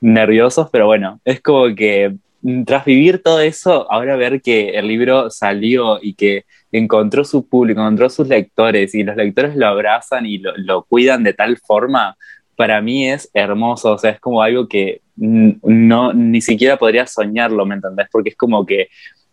nerviosos, 0.00 0.68
pero 0.70 0.86
bueno, 0.86 1.20
es 1.24 1.40
como 1.40 1.74
que 1.74 2.16
tras 2.64 2.84
vivir 2.84 3.22
todo 3.22 3.40
eso, 3.40 3.90
ahora 3.90 4.16
ver 4.16 4.40
que 4.40 4.70
el 4.70 4.86
libro 4.86 5.30
salió 5.30 5.98
y 6.00 6.14
que 6.14 6.44
encontró 6.70 7.24
su 7.24 7.48
público, 7.48 7.80
encontró 7.80 8.08
sus 8.10 8.28
lectores 8.28 8.94
y 8.94 9.02
los 9.02 9.16
lectores 9.16 9.56
lo 9.56 9.66
abrazan 9.66 10.26
y 10.26 10.38
lo, 10.38 10.84
cuidan 10.84 11.24
de 11.24 11.32
tal 11.32 11.56
forma, 11.58 12.16
para 12.54 12.80
mí 12.80 13.08
es 13.08 13.30
hermoso, 13.34 13.92
o 13.92 13.98
sea, 13.98 14.10
es 14.10 14.20
como 14.20 14.42
algo 14.42 14.68
que 14.68 15.00
no, 15.16 16.12
ni 16.12 16.40
siquiera 16.40 16.76
podría 16.76 17.06
soñarlo, 17.06 17.64
¿me 17.64 17.76
entendés? 17.76 18.08
Porque 18.12 18.30
es 18.30 18.36
como 18.36 18.64
que 18.64 18.88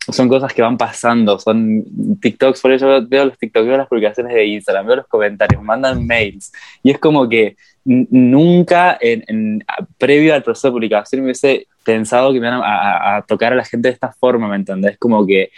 son 0.09 0.27
cosas 0.27 0.53
que 0.53 0.61
van 0.61 0.77
pasando, 0.77 1.39
son 1.39 1.83
TikToks, 2.19 2.61
por 2.61 2.71
eso 2.71 3.05
veo 3.07 3.25
los 3.25 3.37
TikToks, 3.37 3.67
veo 3.67 3.77
las 3.77 3.87
publicaciones 3.87 4.33
de 4.33 4.45
Instagram, 4.45 4.85
veo 4.85 4.95
los 4.97 5.07
comentarios, 5.07 5.61
mandan 5.61 6.05
mails, 6.05 6.51
y 6.81 6.91
es 6.91 6.99
como 6.99 7.29
que 7.29 7.55
nunca 7.85 8.97
en, 8.99 9.63
previo 9.97 10.33
al 10.33 10.43
proceso 10.43 10.67
de 10.67 10.73
publicación 10.73 11.21
me 11.21 11.27
hubiese 11.27 11.67
pensado 11.83 12.31
que 12.31 12.39
me 12.39 12.47
iban 12.47 12.61
a, 12.63 13.23
tocar 13.27 13.53
a 13.53 13.55
la 13.55 13.65
gente 13.65 13.89
de 13.89 13.93
esta 13.93 14.11
forma, 14.11 14.47
¿me 14.47 14.55
entendés? 14.55 14.97
Como 14.97 15.25
que 15.25 15.51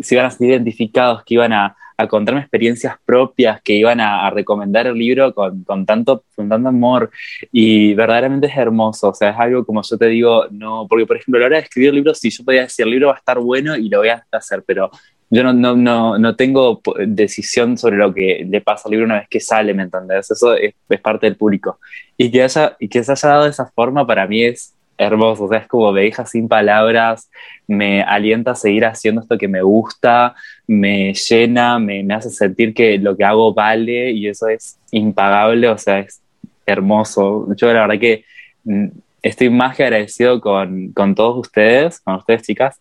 se 0.00 0.14
iban 0.14 0.26
a 0.26 0.30
sentir 0.30 0.50
identificados, 0.50 1.22
que 1.24 1.34
iban 1.34 1.52
a, 1.52 1.76
contarme 2.10 2.42
experiencias 2.42 2.94
propias, 3.06 3.62
que 3.62 3.72
iban 3.72 4.00
a, 4.00 4.28
recomendar 4.30 4.86
el 4.86 4.98
libro 4.98 5.34
con, 5.34 5.64
tanto, 5.86 6.24
con 6.34 6.48
tanto 6.48 6.68
amor 6.68 7.10
y 7.50 7.94
verdaderamente 7.94 8.48
es 8.48 8.56
hermoso, 8.56 9.08
o 9.10 9.14
sea, 9.14 9.30
es 9.30 9.36
algo 9.38 9.64
como 9.64 9.82
yo 9.82 9.96
te 9.96 10.06
digo, 10.06 10.46
no, 10.50 10.86
porque 10.88 11.06
por 11.06 11.16
ejemplo 11.16 11.38
a 11.38 11.40
la 11.40 11.46
hora 11.46 11.56
de 11.56 11.62
escribir 11.62 11.94
libros, 11.94 12.18
si 12.18 12.30
yo 12.30 12.44
podía 12.44 12.62
decir 12.62 12.84
el 12.84 12.90
libro 12.90 13.08
va 13.08 13.14
a 13.14 13.18
estar 13.18 13.38
bueno 13.38 13.76
y 13.76 13.88
lo 13.88 13.98
voy 13.98 14.08
a 14.08 14.26
hacer, 14.30 14.62
pero 14.66 14.90
yo 15.30 15.42
no, 15.42 15.52
no, 15.52 15.74
no, 15.74 16.18
no, 16.18 16.36
tengo 16.36 16.80
decisión 17.06 17.76
sobre 17.76 17.96
lo 17.96 18.14
que 18.14 18.46
le 18.48 18.60
pasa 18.60 18.82
al 18.86 18.92
libro 18.92 19.06
una 19.06 19.20
vez 19.20 19.28
que 19.28 19.40
sale, 19.40 19.74
¿me 19.74 19.82
entendés? 19.82 20.30
Eso 20.30 20.54
es, 20.54 20.74
parte 21.00 21.26
del 21.26 21.36
público. 21.36 21.80
Y 22.16 22.30
que, 22.30 22.42
haya, 22.42 22.76
y 22.78 22.88
que 22.88 23.02
se 23.02 23.12
haya 23.12 23.28
dado 23.28 23.44
de 23.44 23.50
esa 23.50 23.66
forma 23.66 24.06
para 24.06 24.26
mí 24.26 24.44
es 24.44 24.72
hermoso, 24.98 25.44
o 25.44 25.48
sea, 25.48 25.58
es 25.58 25.66
como 25.66 25.92
me 25.92 26.02
deja 26.02 26.24
sin 26.24 26.48
palabras, 26.48 27.28
me 27.66 28.02
alienta 28.02 28.52
a 28.52 28.54
seguir 28.54 28.86
haciendo 28.86 29.20
esto 29.20 29.36
que 29.36 29.48
me 29.48 29.60
gusta, 29.60 30.34
me 30.66 31.12
llena, 31.12 31.78
me, 31.78 32.02
me 32.02 32.14
hace 32.14 32.30
sentir 32.30 32.72
que 32.72 32.96
lo 32.96 33.16
que 33.16 33.24
hago 33.24 33.52
vale 33.52 34.12
y 34.12 34.28
eso 34.28 34.48
es 34.48 34.78
impagable, 34.92 35.68
o 35.68 35.76
sea, 35.76 35.98
es 35.98 36.22
hermoso. 36.64 37.46
Yo 37.56 37.66
la 37.72 37.86
verdad 37.86 38.00
que 38.00 38.24
mm, 38.64 38.86
estoy 39.26 39.50
más 39.50 39.76
que 39.76 39.84
agradecido 39.84 40.40
con, 40.40 40.92
con, 40.92 41.14
todos 41.14 41.38
ustedes, 41.38 42.00
con 42.00 42.16
ustedes 42.16 42.42
chicas, 42.42 42.80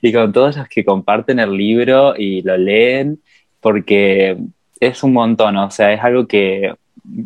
y 0.00 0.12
con 0.12 0.32
todos 0.32 0.56
los 0.56 0.68
que 0.68 0.84
comparten 0.84 1.38
el 1.38 1.56
libro 1.56 2.14
y 2.16 2.42
lo 2.42 2.56
leen, 2.56 3.20
porque 3.60 4.36
es 4.80 5.02
un 5.02 5.12
montón, 5.12 5.56
o 5.56 5.70
sea, 5.70 5.92
es 5.92 6.02
algo 6.02 6.26
que 6.26 6.74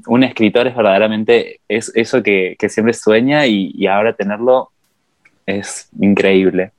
un 0.07 0.23
escritor 0.23 0.67
es 0.67 0.77
verdaderamente 0.77 1.61
es 1.67 1.91
eso 1.95 2.23
que, 2.23 2.55
que 2.59 2.69
siempre 2.69 2.93
sueña 2.93 3.47
y, 3.47 3.87
ahora 3.87 4.15
tenerlo 4.15 4.71
es 5.47 5.89
increíble. 5.99 6.73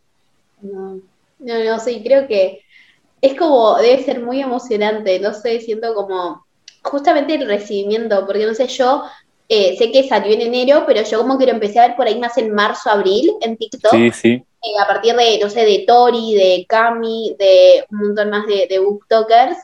No, 0.62 1.00
no, 1.39 1.64
no, 1.64 1.80
sí, 1.80 2.02
creo 2.04 2.28
que 2.28 2.62
es 3.22 3.36
como, 3.36 3.78
debe 3.78 4.04
ser 4.04 4.22
muy 4.22 4.42
emocionante, 4.42 5.20
no 5.20 5.34
sé, 5.34 5.60
siento 5.60 5.94
como 5.94 6.46
justamente 6.84 7.36
el 7.36 7.48
recibimiento, 7.48 8.26
porque 8.26 8.46
no 8.46 8.54
sé, 8.54 8.68
yo 8.68 9.04
eh, 9.50 9.76
sé 9.78 9.92
que 9.92 10.08
salió 10.08 10.34
en 10.34 10.42
enero, 10.42 10.84
pero 10.86 11.04
yo 11.04 11.20
como 11.20 11.38
que 11.38 11.46
lo 11.46 11.52
empecé 11.52 11.80
a 11.80 11.88
ver 11.88 11.96
por 11.96 12.08
ahí 12.08 12.20
más 12.20 12.38
en 12.38 12.54
marzo, 12.54 12.89
abril, 12.89 13.34
en 13.42 13.58
TikTok. 13.58 13.92
Sí, 13.92 14.12
sí. 14.12 14.30
Eh, 14.30 14.80
a 14.80 14.88
partir 14.88 15.16
de, 15.16 15.39
no 15.42 15.50
sé, 15.50 15.66
de 15.66 15.84
Tori, 15.88 16.36
de 16.36 16.66
Cami, 16.70 17.36
de 17.38 17.86
un 17.92 18.00
montón 18.00 18.30
más 18.30 18.48
de, 18.48 18.68
de 18.70 18.80
booktokers. 18.80 19.58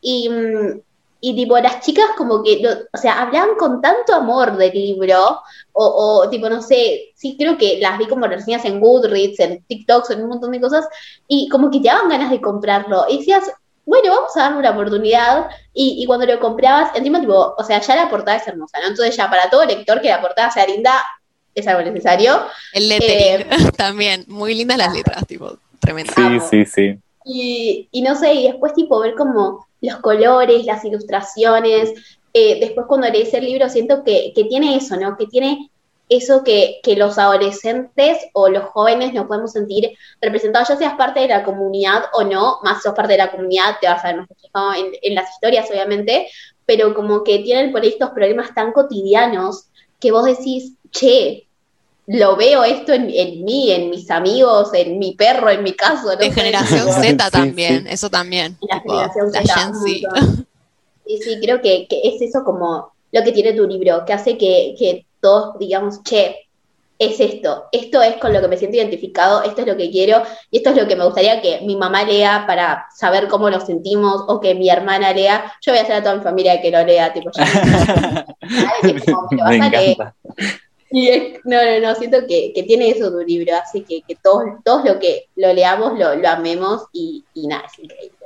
Y, 0.00 0.28
mm, 0.28 0.80
y 1.22 1.36
tipo, 1.36 1.58
las 1.58 1.80
chicas 1.80 2.06
como 2.16 2.42
que, 2.42 2.62
o 2.92 2.96
sea, 2.96 3.20
hablaban 3.22 3.54
con 3.58 3.82
tanto 3.82 4.14
amor 4.14 4.56
del 4.56 4.72
libro, 4.72 5.40
o, 5.72 5.84
o, 6.22 6.28
tipo, 6.30 6.48
no 6.48 6.62
sé, 6.62 7.12
sí 7.14 7.36
creo 7.38 7.58
que 7.58 7.78
las 7.78 7.98
vi 7.98 8.06
como 8.06 8.26
reseñas 8.26 8.64
en 8.64 8.80
Goodreads, 8.80 9.38
en 9.40 9.62
TikToks, 9.64 10.10
en 10.10 10.22
un 10.22 10.30
montón 10.30 10.50
de 10.52 10.60
cosas, 10.60 10.88
y 11.28 11.48
como 11.48 11.70
que 11.70 11.80
te 11.80 11.88
daban 11.88 12.08
ganas 12.08 12.30
de 12.30 12.40
comprarlo. 12.40 13.04
Y 13.08 13.18
decías, 13.18 13.52
bueno, 13.90 14.14
vamos 14.14 14.36
a 14.36 14.40
darle 14.40 14.58
una 14.58 14.70
oportunidad, 14.70 15.50
y, 15.74 16.02
y 16.02 16.06
cuando 16.06 16.24
lo 16.24 16.38
comprabas, 16.38 16.92
encima, 16.94 17.20
tipo, 17.20 17.54
o 17.58 17.64
sea, 17.64 17.80
ya 17.80 17.96
la 17.96 18.08
portada 18.08 18.36
es 18.36 18.46
hermosa, 18.46 18.78
¿no? 18.80 18.86
Entonces 18.86 19.16
ya 19.16 19.28
para 19.28 19.50
todo 19.50 19.64
lector 19.64 20.00
que 20.00 20.08
la 20.08 20.20
portada 20.20 20.48
sea 20.50 20.64
linda, 20.64 20.92
es 21.54 21.66
algo 21.66 21.82
necesario. 21.82 22.40
El 22.72 22.88
lettering 22.88 23.48
eh, 23.50 23.72
también, 23.76 24.24
muy 24.28 24.54
lindas 24.54 24.78
las 24.78 24.94
letras, 24.94 25.26
tipo, 25.26 25.56
tremendo. 25.80 26.12
Sí, 26.14 26.38
sí, 26.48 26.64
sí. 26.64 26.98
Y, 27.24 27.88
y 27.90 28.02
no 28.02 28.14
sé, 28.14 28.32
y 28.32 28.46
después 28.46 28.74
tipo 28.74 29.00
ver 29.00 29.14
como 29.14 29.66
los 29.80 29.96
colores, 29.98 30.64
las 30.64 30.84
ilustraciones. 30.84 31.92
Eh, 32.32 32.60
después 32.60 32.86
cuando 32.86 33.08
lees 33.08 33.34
el 33.34 33.44
libro 33.44 33.68
siento 33.68 34.04
que, 34.04 34.32
tiene 34.48 34.76
eso, 34.76 34.96
¿no? 34.96 35.16
Que 35.16 35.26
tiene 35.26 35.69
eso 36.10 36.42
que, 36.44 36.80
los 36.96 37.18
adolescentes 37.18 38.18
o 38.34 38.48
los 38.48 38.64
jóvenes 38.64 39.14
nos 39.14 39.26
podemos 39.26 39.52
sentir 39.52 39.96
representados, 40.20 40.68
ya 40.68 40.76
seas 40.76 40.94
parte 40.94 41.20
de 41.20 41.28
la 41.28 41.44
comunidad 41.44 42.02
o 42.12 42.24
no, 42.24 42.58
más 42.62 42.82
sos 42.82 42.94
parte 42.94 43.12
de 43.12 43.18
la 43.18 43.30
comunidad, 43.30 43.76
te 43.80 43.86
vas 43.86 44.04
a 44.04 44.08
ver 44.08 44.16
más 44.18 44.28
reflejado 44.28 44.72
en, 45.02 45.14
las 45.14 45.30
historias, 45.30 45.70
obviamente, 45.70 46.28
pero 46.66 46.94
como 46.94 47.22
que 47.22 47.38
tienen 47.38 47.72
por 47.72 47.82
ahí 47.82 47.88
estos 47.88 48.10
problemas 48.10 48.52
tan 48.54 48.72
cotidianos 48.72 49.66
que 50.00 50.10
vos 50.10 50.24
decís, 50.24 50.72
che, 50.90 51.46
lo 52.06 52.34
veo 52.34 52.64
esto 52.64 52.92
en, 52.92 53.06
mí, 53.44 53.70
en 53.70 53.88
mis 53.88 54.10
amigos, 54.10 54.70
en 54.74 54.98
mi 54.98 55.14
perro, 55.14 55.48
en 55.48 55.62
mi 55.62 55.74
caso. 55.74 56.08
¿no? 56.08 56.16
De 56.16 56.32
generación 56.32 56.90
Z 56.92 57.30
también, 57.30 57.86
eso 57.86 58.10
también. 58.10 58.58
La 58.62 58.80
generación 58.80 59.32
Z. 59.32 60.44
Y 61.06 61.18
sí, 61.18 61.38
creo 61.40 61.60
que, 61.60 61.86
es 61.88 62.20
eso 62.20 62.42
como 62.44 62.92
lo 63.12 63.22
que 63.22 63.32
tiene 63.32 63.52
tu 63.52 63.66
libro, 63.66 64.04
que 64.04 64.12
hace 64.12 64.38
que, 64.38 65.06
todos 65.20 65.58
digamos, 65.58 66.02
che, 66.02 66.50
es 67.00 67.18
esto, 67.18 67.64
esto 67.72 68.00
es 68.02 68.18
con 68.18 68.32
lo 68.34 68.42
que 68.42 68.48
me 68.48 68.58
siento 68.58 68.76
identificado, 68.76 69.42
esto 69.42 69.62
es 69.62 69.66
lo 69.66 69.76
que 69.76 69.90
quiero 69.90 70.22
y 70.50 70.58
esto 70.58 70.68
es 70.68 70.76
lo 70.76 70.86
que 70.86 70.96
me 70.96 71.06
gustaría 71.06 71.40
que 71.40 71.62
mi 71.62 71.74
mamá 71.74 72.04
lea 72.04 72.44
para 72.46 72.88
saber 72.94 73.26
cómo 73.26 73.48
nos 73.48 73.64
sentimos 73.64 74.22
o 74.28 74.38
que 74.38 74.54
mi 74.54 74.68
hermana 74.68 75.14
lea. 75.14 75.50
Yo 75.62 75.72
voy 75.72 75.78
a 75.78 75.82
hacer 75.82 75.96
a 75.96 76.02
toda 76.02 76.16
mi 76.16 76.22
familia 76.22 76.60
que 76.60 76.70
lo 76.70 76.84
lea, 76.84 77.10
tipo, 77.10 77.30
ya 77.32 77.42
Y 80.92 81.08
no, 81.44 81.64
no, 81.64 81.80
no, 81.80 81.94
siento 81.94 82.26
que, 82.26 82.52
tiene 82.66 82.90
eso 82.90 83.10
tu 83.10 83.20
libro, 83.20 83.54
así 83.56 83.82
que, 83.82 84.02
que 84.02 84.16
todos, 84.16 84.44
todos 84.64 84.84
lo 84.84 84.98
que 84.98 85.28
lo 85.36 85.54
leamos 85.54 85.98
lo, 85.98 86.16
lo 86.16 86.28
amemos 86.28 86.82
y, 86.92 87.24
y, 87.32 87.46
nada, 87.46 87.62
es 87.64 87.78
increíble. 87.78 88.16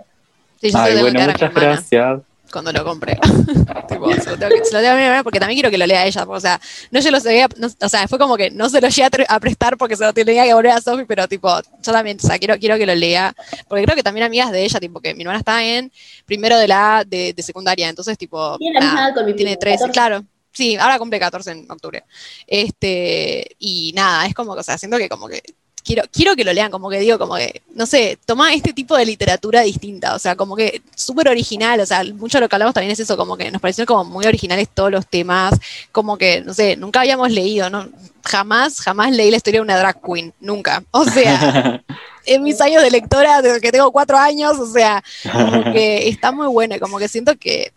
Sí, 0.60 0.70
yo 0.70 0.78
Ay, 0.78 0.98
bueno, 0.98 1.20
muchas 1.20 1.54
gracias. 1.54 2.22
Cuando 2.54 2.70
lo 2.70 2.84
compré. 2.84 3.18
tipo, 3.88 4.14
se 4.14 4.30
lo 4.30 4.38
tengo 4.38 4.54
que, 4.54 4.64
se 4.64 4.72
lo 4.72 4.80
tengo 4.80 4.92
a 4.92 5.16
mi 5.16 5.22
porque 5.24 5.40
también 5.40 5.56
quiero 5.56 5.72
que 5.72 5.76
lo 5.76 5.86
lea 5.86 6.06
ella. 6.06 6.24
O 6.24 6.38
sea, 6.38 6.60
no 6.92 7.00
yo 7.00 7.10
lo 7.10 7.18
sé, 7.18 7.44
o 7.80 7.88
sea, 7.88 8.06
fue 8.06 8.16
como 8.16 8.36
que 8.36 8.52
no 8.52 8.68
se 8.68 8.80
lo 8.80 8.86
llegué 8.86 9.26
a, 9.28 9.40
prestar 9.40 9.76
porque 9.76 9.96
se 9.96 10.04
lo 10.04 10.12
tenía 10.12 10.44
que 10.44 10.54
volver 10.54 10.70
a 10.70 10.80
Sophie, 10.80 11.04
pero 11.04 11.26
tipo, 11.26 11.50
yo 11.82 11.92
también, 11.92 12.16
o 12.22 12.24
sea, 12.24 12.38
quiero, 12.38 12.56
quiero 12.56 12.78
que 12.78 12.86
lo 12.86 12.94
lea, 12.94 13.34
porque 13.66 13.82
creo 13.82 13.96
que 13.96 14.04
también 14.04 14.24
amigas 14.24 14.52
de 14.52 14.64
ella, 14.64 14.78
tipo, 14.78 15.00
que 15.00 15.14
mi 15.14 15.22
hermana 15.22 15.40
está 15.40 15.64
en 15.64 15.90
primero 16.26 16.56
de 16.56 16.68
la 16.68 17.02
de, 17.04 17.32
de 17.32 17.42
secundaria, 17.42 17.88
entonces, 17.88 18.16
tipo, 18.16 18.56
tiene, 18.58 18.78
la 18.78 19.12
con 19.12 19.26
mi 19.26 19.34
tiene 19.34 19.56
13, 19.56 19.90
claro. 19.90 20.24
Sí, 20.52 20.76
ahora 20.76 21.00
cumple 21.00 21.18
14 21.18 21.50
en 21.50 21.68
octubre. 21.68 22.04
Este, 22.46 23.56
y 23.58 23.92
nada, 23.96 24.26
es 24.26 24.34
como, 24.34 24.52
o 24.52 24.62
sea, 24.62 24.78
siento 24.78 24.96
que 24.96 25.08
como 25.08 25.26
que 25.26 25.42
quiero, 25.84 26.02
quiero 26.10 26.34
que 26.34 26.44
lo 26.44 26.52
lean, 26.52 26.70
como 26.70 26.88
que 26.88 26.98
digo, 26.98 27.18
como 27.18 27.36
que, 27.36 27.62
no 27.74 27.86
sé, 27.86 28.18
toma 28.24 28.54
este 28.54 28.72
tipo 28.72 28.96
de 28.96 29.04
literatura 29.04 29.60
distinta, 29.60 30.14
o 30.14 30.18
sea, 30.18 30.34
como 30.34 30.56
que 30.56 30.82
súper 30.96 31.28
original, 31.28 31.78
o 31.80 31.86
sea, 31.86 32.02
mucho 32.04 32.38
de 32.38 32.42
lo 32.42 32.48
que 32.48 32.56
hablamos 32.56 32.74
también 32.74 32.92
es 32.92 33.00
eso, 33.00 33.16
como 33.16 33.36
que 33.36 33.50
nos 33.50 33.60
parecieron 33.60 33.86
como 33.86 34.10
muy 34.10 34.26
originales 34.26 34.68
todos 34.72 34.90
los 34.90 35.06
temas, 35.06 35.54
como 35.92 36.16
que, 36.16 36.40
no 36.40 36.54
sé, 36.54 36.76
nunca 36.76 37.00
habíamos 37.00 37.30
leído, 37.30 37.68
¿no? 37.70 37.88
Jamás, 38.24 38.80
jamás 38.80 39.12
leí 39.12 39.30
la 39.30 39.36
historia 39.36 39.60
de 39.60 39.64
una 39.64 39.76
drag 39.76 40.00
queen, 40.00 40.32
nunca. 40.40 40.82
O 40.90 41.04
sea, 41.04 41.82
en 42.26 42.42
mis 42.42 42.60
años 42.60 42.82
de 42.82 42.90
lectora, 42.90 43.42
desde 43.42 43.60
que 43.60 43.70
tengo 43.70 43.92
cuatro 43.92 44.16
años, 44.16 44.58
o 44.58 44.66
sea, 44.66 45.04
como 45.30 45.72
que 45.72 46.08
está 46.08 46.32
muy 46.32 46.46
bueno, 46.46 46.76
como 46.80 46.98
que 46.98 47.08
siento 47.08 47.36
que 47.36 47.72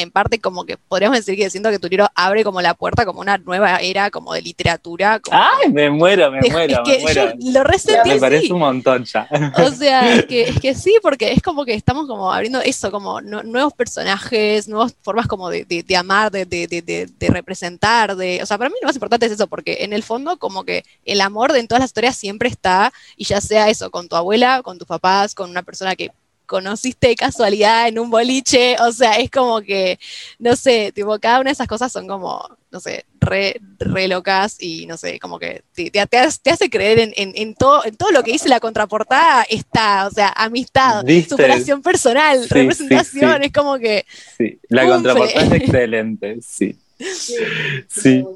en 0.00 0.10
parte 0.10 0.38
como 0.38 0.64
que 0.64 0.76
podríamos 0.76 1.18
decir 1.18 1.36
que 1.36 1.50
siento 1.50 1.70
que 1.70 1.78
tu 1.78 1.88
libro 1.88 2.08
abre 2.14 2.44
como 2.44 2.60
la 2.60 2.74
puerta 2.74 3.04
como 3.04 3.20
una 3.20 3.38
nueva 3.38 3.76
era 3.78 4.10
como 4.10 4.34
de 4.34 4.42
literatura. 4.42 5.20
¡Ay, 5.30 5.70
me 5.70 5.90
muero, 5.90 6.30
me 6.30 6.40
muero, 6.50 6.82
me 6.86 6.98
muero! 6.98 7.32
lo 7.38 7.64
resentí 7.64 8.10
Me 8.10 8.20
parece 8.20 8.52
un 8.52 8.60
montón 8.60 9.04
ya. 9.04 9.28
O 9.56 9.70
sea, 9.70 10.14
es 10.14 10.26
que, 10.26 10.42
es 10.42 10.60
que 10.60 10.74
sí, 10.74 10.96
porque 11.02 11.32
es 11.32 11.42
como 11.42 11.64
que 11.64 11.74
estamos 11.74 12.06
como 12.06 12.32
abriendo 12.32 12.60
eso, 12.60 12.90
como 12.90 13.20
nuevos 13.20 13.72
personajes, 13.72 14.68
nuevas 14.68 14.94
formas 15.02 15.26
como 15.26 15.50
de, 15.50 15.64
de, 15.64 15.82
de 15.82 15.96
amar, 15.96 16.30
de, 16.30 16.44
de, 16.46 17.28
representar, 17.28 18.16
de, 18.16 18.40
o 18.42 18.46
sea, 18.46 18.58
para 18.58 18.70
mí 18.70 18.76
lo 18.80 18.86
más 18.86 18.96
importante 18.96 19.26
es 19.26 19.32
eso, 19.32 19.46
porque 19.46 19.78
en 19.80 19.92
el 19.92 20.02
fondo 20.02 20.38
como 20.38 20.64
que 20.64 20.84
el 21.04 21.20
amor 21.20 21.52
de 21.52 21.60
en 21.60 21.68
todas 21.68 21.80
las 21.80 21.90
historias 21.90 22.16
siempre 22.16 22.48
está, 22.48 22.92
y 23.16 23.24
ya 23.24 23.40
sea 23.40 23.68
eso, 23.68 23.90
con 23.90 24.08
tu 24.08 24.16
abuela, 24.16 24.62
con 24.62 24.78
tus 24.78 24.88
papás, 24.88 25.34
con 25.34 25.50
una 25.50 25.62
persona 25.62 25.94
que 25.94 26.10
conociste 26.50 27.06
de 27.06 27.14
casualidad 27.14 27.86
en 27.86 28.00
un 28.00 28.10
boliche, 28.10 28.74
o 28.80 28.90
sea, 28.90 29.12
es 29.12 29.30
como 29.30 29.60
que, 29.60 30.00
no 30.40 30.56
sé, 30.56 30.90
tipo, 30.92 31.16
cada 31.20 31.38
una 31.38 31.50
de 31.50 31.52
esas 31.52 31.68
cosas 31.68 31.92
son 31.92 32.08
como, 32.08 32.44
no 32.72 32.80
sé, 32.80 33.06
re, 33.20 33.60
locas 34.08 34.56
y 34.58 34.84
no 34.86 34.96
sé, 34.96 35.20
como 35.20 35.38
que 35.38 35.62
te, 35.72 35.92
te, 35.92 36.18
hace 36.50 36.68
creer 36.68 36.98
en, 36.98 37.12
en, 37.14 37.54
todo, 37.54 37.84
en 37.84 37.96
todo 37.96 38.10
lo 38.10 38.24
que 38.24 38.32
dice 38.32 38.48
la 38.48 38.58
contraportada 38.58 39.46
está, 39.48 40.08
o 40.08 40.10
sea, 40.10 40.30
amistad, 40.30 41.04
superación 41.28 41.82
personal, 41.82 42.48
representación, 42.48 43.44
es 43.44 43.52
como 43.52 43.78
que... 43.78 44.04
Sí, 44.36 44.58
la 44.68 44.88
contraportada 44.88 45.46
es 45.46 45.52
excelente, 45.52 46.38
sí. 46.42 46.76
Sí. 47.88 48.26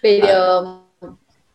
Pero, 0.00 0.86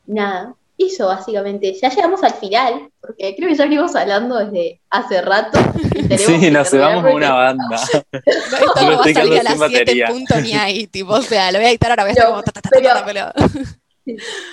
nada, 0.07 0.55
eso 0.87 1.07
básicamente. 1.07 1.73
Ya 1.73 1.89
llegamos 1.89 2.23
al 2.23 2.33
final, 2.33 2.89
porque 2.99 3.35
creo 3.35 3.49
que 3.49 3.55
ya 3.55 3.63
venimos 3.63 3.95
hablando 3.95 4.37
desde 4.37 4.81
hace 4.89 5.21
rato. 5.21 5.59
sí, 6.17 6.51
nos 6.51 6.71
llevamos 6.71 7.13
una 7.13 7.33
banda. 7.33 7.75
esto 8.11 8.57
no 8.81 8.97
va 8.97 9.03
a 9.03 9.13
salir 9.13 9.39
a 9.39 9.43
las 9.43 9.59
7 9.69 10.03
punto 10.07 10.41
ni 10.41 10.53
ahí, 10.53 10.87
tipo, 10.87 11.13
o 11.13 11.21
sea, 11.21 11.51
lo 11.51 11.59
voy 11.59 11.67
a 11.67 11.69
editar 11.69 11.91
ahora, 11.91 12.03
voy 12.03 12.11
a 12.11 12.13
estar 12.13 12.25
como... 12.25 12.41
pero, 13.03 13.31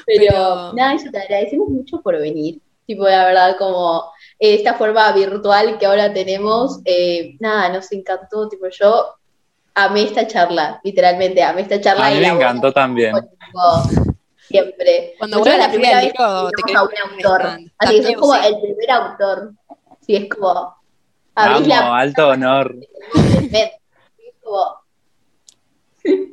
pero, 0.07 0.73
nada, 0.75 0.95
eso 0.95 1.11
te 1.11 1.19
agradecemos 1.19 1.69
mucho 1.69 2.01
por 2.01 2.19
venir. 2.19 2.61
Tipo, 2.87 3.05
la 3.05 3.25
verdad, 3.27 3.57
como 3.59 4.05
esta 4.39 4.75
forma 4.75 5.11
virtual 5.13 5.79
que 5.79 5.87
ahora 5.87 6.13
tenemos, 6.13 6.81
eh, 6.85 7.37
nada, 7.41 7.69
nos 7.69 7.91
encantó. 7.93 8.49
Tipo, 8.49 8.67
yo 8.69 9.15
amé 9.75 10.03
esta 10.03 10.27
charla, 10.27 10.81
literalmente, 10.83 11.43
amé 11.43 11.63
esta 11.63 11.81
charla. 11.81 12.07
A 12.07 12.11
mí 12.11 12.21
me 12.21 12.29
encantó 12.29 12.73
también 12.73 13.15
siempre. 14.51 15.15
Cuando 15.19 15.39
vuelva 15.39 15.57
la 15.57 15.71
primera 15.71 16.01
vez, 16.01 16.13
te 16.13 16.23
a 16.23 16.43
un 16.83 16.91
autor. 17.13 17.43
Así 17.79 18.01
que 18.01 18.09
es 18.11 18.17
como 18.17 18.35
el 18.35 18.61
primer 18.61 18.91
autor. 18.91 19.53
Sí, 20.01 20.17
es 20.17 20.29
como. 20.29 20.77
Vamos, 21.35 21.69
alto 21.71 22.29
honor. 22.29 22.75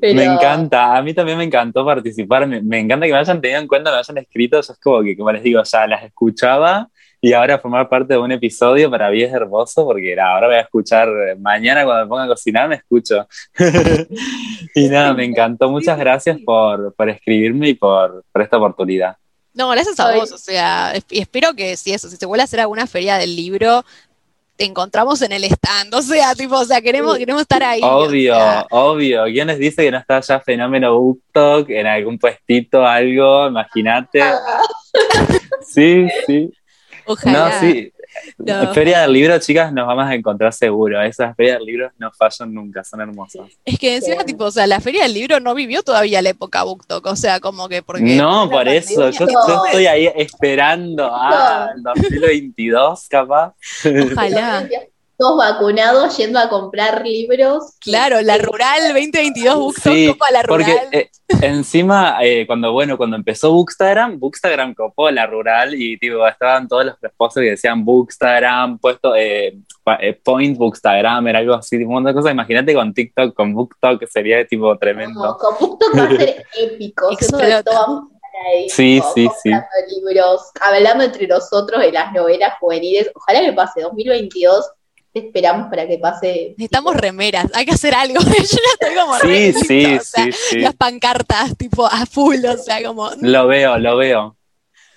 Me 0.02 0.24
encanta, 0.24 0.96
a 0.96 1.02
mí 1.02 1.14
también 1.14 1.38
me 1.38 1.44
encantó 1.44 1.86
participar, 1.86 2.48
me, 2.48 2.80
encanta 2.80 3.06
que 3.06 3.12
me 3.12 3.20
hayan 3.20 3.42
tenido 3.42 3.60
en 3.60 3.68
cuenta, 3.68 3.92
me 3.92 3.98
hayan 3.98 4.18
escrito, 4.18 4.58
eso 4.58 4.72
es 4.72 4.80
como 4.80 5.04
que, 5.04 5.18
como 5.18 5.30
les 5.34 5.44
digo, 5.44 5.62
ya 5.62 5.86
las 5.86 6.06
escuchaba 6.06 6.90
y 7.28 7.34
ahora 7.34 7.60
formar 7.60 7.90
parte 7.90 8.14
de 8.14 8.20
un 8.20 8.32
episodio 8.32 8.90
para 8.90 9.12
mí 9.12 9.22
es 9.22 9.34
hermoso 9.34 9.84
porque 9.84 10.18
ahora 10.18 10.48
voy 10.48 10.56
a 10.56 10.62
escuchar, 10.62 11.10
mañana 11.38 11.84
cuando 11.84 12.06
me 12.06 12.08
ponga 12.08 12.24
a 12.24 12.28
cocinar 12.28 12.70
me 12.70 12.76
escucho. 12.76 13.28
y 14.76 14.88
nada, 14.88 15.14
me 15.14 15.26
encantó. 15.26 15.70
Muchas 15.70 16.00
gracias 16.00 16.38
por, 16.46 16.94
por 16.94 17.10
escribirme 17.10 17.68
y 17.68 17.74
por, 17.74 18.24
por, 18.32 18.42
esta 18.42 18.56
oportunidad. 18.56 19.18
No, 19.54 19.68
gracias 19.68 20.00
a 20.00 20.16
vos, 20.16 20.32
o 20.32 20.38
sea, 20.38 20.94
y 21.10 21.20
espero 21.20 21.54
que 21.54 21.76
si 21.76 21.92
eso, 21.92 22.08
si 22.08 22.16
se 22.16 22.26
vuelve 22.26 22.44
a 22.44 22.46
hacer 22.46 22.62
alguna 22.62 22.88
feria 22.88 23.18
del 23.18 23.36
libro, 23.36 23.84
te 24.56 24.64
encontramos 24.64 25.22
en 25.22 25.34
el 25.34 25.44
stand, 25.44 25.94
o 25.94 26.02
sea, 26.02 26.34
tipo, 26.34 26.56
o 26.56 26.64
sea, 26.64 26.80
queremos, 26.80 27.18
queremos 27.18 27.42
estar 27.42 27.62
ahí. 27.62 27.82
Obvio, 27.84 28.38
obvio. 28.72 29.26
¿Quién 29.26 29.48
les 29.48 29.60
dice 29.60 29.84
que 29.84 29.92
no 29.92 29.98
está 29.98 30.22
ya 30.22 30.40
fenómeno 30.40 30.98
BookTok 30.98 31.72
en 31.72 31.88
algún 31.88 32.18
puestito, 32.18 32.86
algo? 32.86 33.48
Imagínate. 33.50 34.24
sí, 35.68 36.08
sí. 36.26 36.54
Ojalá. 37.08 37.50
No, 37.50 37.60
sí. 37.60 37.92
Feria 38.74 39.02
del 39.02 39.14
libro, 39.14 39.38
chicas, 39.40 39.72
nos 39.72 39.86
vamos 39.86 40.06
a 40.06 40.16
encontrar 40.16 40.54
seguro. 40.54 41.02
Esas 41.02 41.36
ferias 41.36 41.58
del 41.58 41.66
libro 41.66 41.92
no 41.98 42.12
fallan 42.12 42.54
nunca, 42.54 42.84
son 42.84 43.02
hermosas. 43.02 43.48
Es 43.66 43.78
que 43.78 43.96
encima, 43.96 44.24
tipo, 44.24 44.46
o 44.46 44.52
sea, 44.52 44.66
la 44.66 44.80
feria 44.80 45.04
del 45.04 45.14
libro 45.14 45.40
no 45.40 45.54
vivió 45.54 45.84
todavía 45.84 46.22
la 46.22 46.30
época 46.30 46.64
BookTok, 46.64 47.06
o 47.06 47.16
sea, 47.16 47.40
como 47.40 47.68
que 47.68 47.82
porque... 47.82 48.16
No, 48.16 48.50
por 48.50 48.68
eso, 48.68 49.10
yo, 49.10 49.26
estoy 49.66 49.88
ahí 49.88 50.10
esperando 50.16 51.14
al 51.14 51.82
2022, 51.84 53.08
capaz. 53.10 53.54
Ojalá 54.12 54.68
todos 55.18 55.38
vacunados 55.38 56.16
yendo 56.16 56.40
a 56.40 56.48
comprar 56.48 57.04
libros. 57.04 57.76
Claro, 57.80 58.22
la 58.22 58.38
rural 58.38 58.80
2022 58.94 59.56
Bookstop 59.56 59.94
copa 60.10 60.32
la 60.32 60.44
rural. 60.44 60.72
Porque 60.84 60.98
eh, 61.00 61.10
encima, 61.42 62.20
eh, 62.22 62.46
cuando 62.46 62.72
bueno, 62.72 62.98
cuando 62.98 63.16
empezó 63.16 63.52
Bookstagram, 63.52 64.20
Bookstagram 64.20 64.76
copó 64.76 65.10
la 65.10 65.26
rural 65.26 65.74
y 65.74 65.98
tipo, 65.98 66.26
estaban 66.28 66.68
todos 66.68 66.86
los 66.86 66.96
esposos 67.04 67.42
que 67.42 67.50
decían 67.50 67.84
Bookstagram, 67.84 68.78
puesto 68.78 69.16
eh, 69.16 69.58
Point 70.24 70.58
Bookstagram, 70.58 71.28
era 71.28 71.40
algo 71.40 71.56
así, 71.56 71.78
un 71.78 71.94
montón 71.94 72.14
de 72.14 72.14
cosas. 72.14 72.32
Imagínate 72.32 72.76
con 72.76 72.94
TikTok, 72.94 73.34
con 73.34 73.56
BookTok, 73.56 74.04
sería 74.08 74.46
tipo 74.46 74.78
tremendo. 74.78 75.36
con 75.38 75.56
BookTok 75.60 75.98
va 75.98 76.04
a 76.04 76.10
ser 76.16 76.46
épico. 76.60 77.10
sí, 78.68 79.02
sí, 79.16 79.28
sí. 79.42 79.52
libros, 79.96 80.52
hablando 80.62 81.06
entre 81.06 81.26
nosotros 81.26 81.82
de 81.82 81.92
las 81.92 82.14
novelas 82.14 82.54
juveniles. 82.60 83.10
Ojalá 83.16 83.42
que 83.42 83.54
pase 83.54 83.82
2022 83.82 84.64
esperamos 85.18 85.70
para 85.70 85.88
que 85.88 85.98
pase. 85.98 86.56
Necesitamos 86.58 86.96
remeras, 86.96 87.48
hay 87.54 87.66
que 87.66 87.74
hacer 87.74 87.94
algo. 87.94 88.20
Yo 88.22 88.30
ya 88.30 88.72
estoy 88.74 88.96
como 88.96 89.18
sí, 89.20 89.54
sí, 89.54 90.00
sí, 90.02 90.32
sí, 90.32 90.60
Las 90.60 90.76
pancartas, 90.76 91.58
tipo 91.58 91.86
a 91.86 92.06
full, 92.06 92.44
o 92.46 92.58
sea, 92.58 92.84
como. 92.84 93.10
Lo 93.22 93.48
veo, 93.48 93.78
lo 93.78 93.98
veo. 93.98 94.38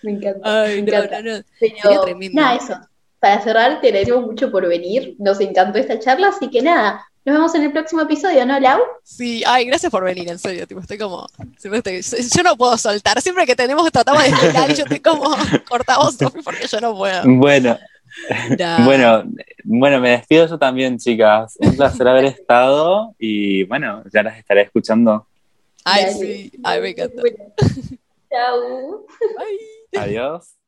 Me 0.03 0.13
encanta. 0.13 0.63
Ay, 0.63 0.83
me 0.83 0.91
encanta. 0.91 1.23
No, 1.23 1.37
no, 1.37 1.45
Pero, 1.59 2.19
nada, 2.33 2.57
eso. 2.57 2.75
Para 3.19 3.43
cerrar, 3.43 3.81
te 3.81 3.89
agradecemos 3.89 4.25
mucho 4.25 4.51
por 4.51 4.67
venir. 4.67 5.15
Nos 5.19 5.41
encantó 5.41 5.79
esta 5.79 5.99
charla, 5.99 6.29
así 6.29 6.49
que 6.49 6.63
nada. 6.63 7.05
Nos 7.23 7.35
vemos 7.35 7.55
en 7.55 7.65
el 7.65 7.73
próximo 7.73 8.01
episodio, 8.01 8.47
¿no, 8.47 8.59
Lau? 8.59 8.81
Sí, 9.05 9.43
ay, 9.47 9.67
gracias 9.67 9.93
por 9.93 10.03
venir, 10.03 10.27
en 10.31 10.39
serio, 10.39 10.67
tipo, 10.67 10.81
estoy 10.81 10.97
como, 10.97 11.27
estoy, 11.63 12.01
yo 12.35 12.43
no 12.43 12.57
puedo 12.57 12.79
soltar, 12.79 13.21
siempre 13.21 13.45
que 13.45 13.55
tenemos, 13.55 13.93
tratamos 13.93 14.23
de 14.23 14.31
explicar, 14.31 14.73
yo 14.73 14.85
estoy 14.85 15.01
como, 15.01 15.37
cortamos, 15.69 16.17
porque 16.43 16.67
yo 16.67 16.81
no 16.81 16.97
puedo. 16.97 17.23
Bueno, 17.27 17.79
bueno, 18.85 19.25
bueno, 19.65 20.01
me 20.01 20.11
despido 20.11 20.47
yo 20.47 20.59
también, 20.59 20.99
chicas. 20.99 21.57
Un 21.61 21.77
placer 21.77 22.07
haber 22.09 22.25
estado 22.27 23.15
y 23.19 23.65
bueno, 23.65 24.03
ya 24.13 24.23
las 24.23 24.39
estaré 24.39 24.63
escuchando. 24.63 25.27
Ay, 25.85 26.13
sí, 26.13 26.53
ay, 26.63 26.81
me 26.81 26.91
encanta. 26.91 27.23
Chao. 28.31 29.07
Adiós. 29.97 30.60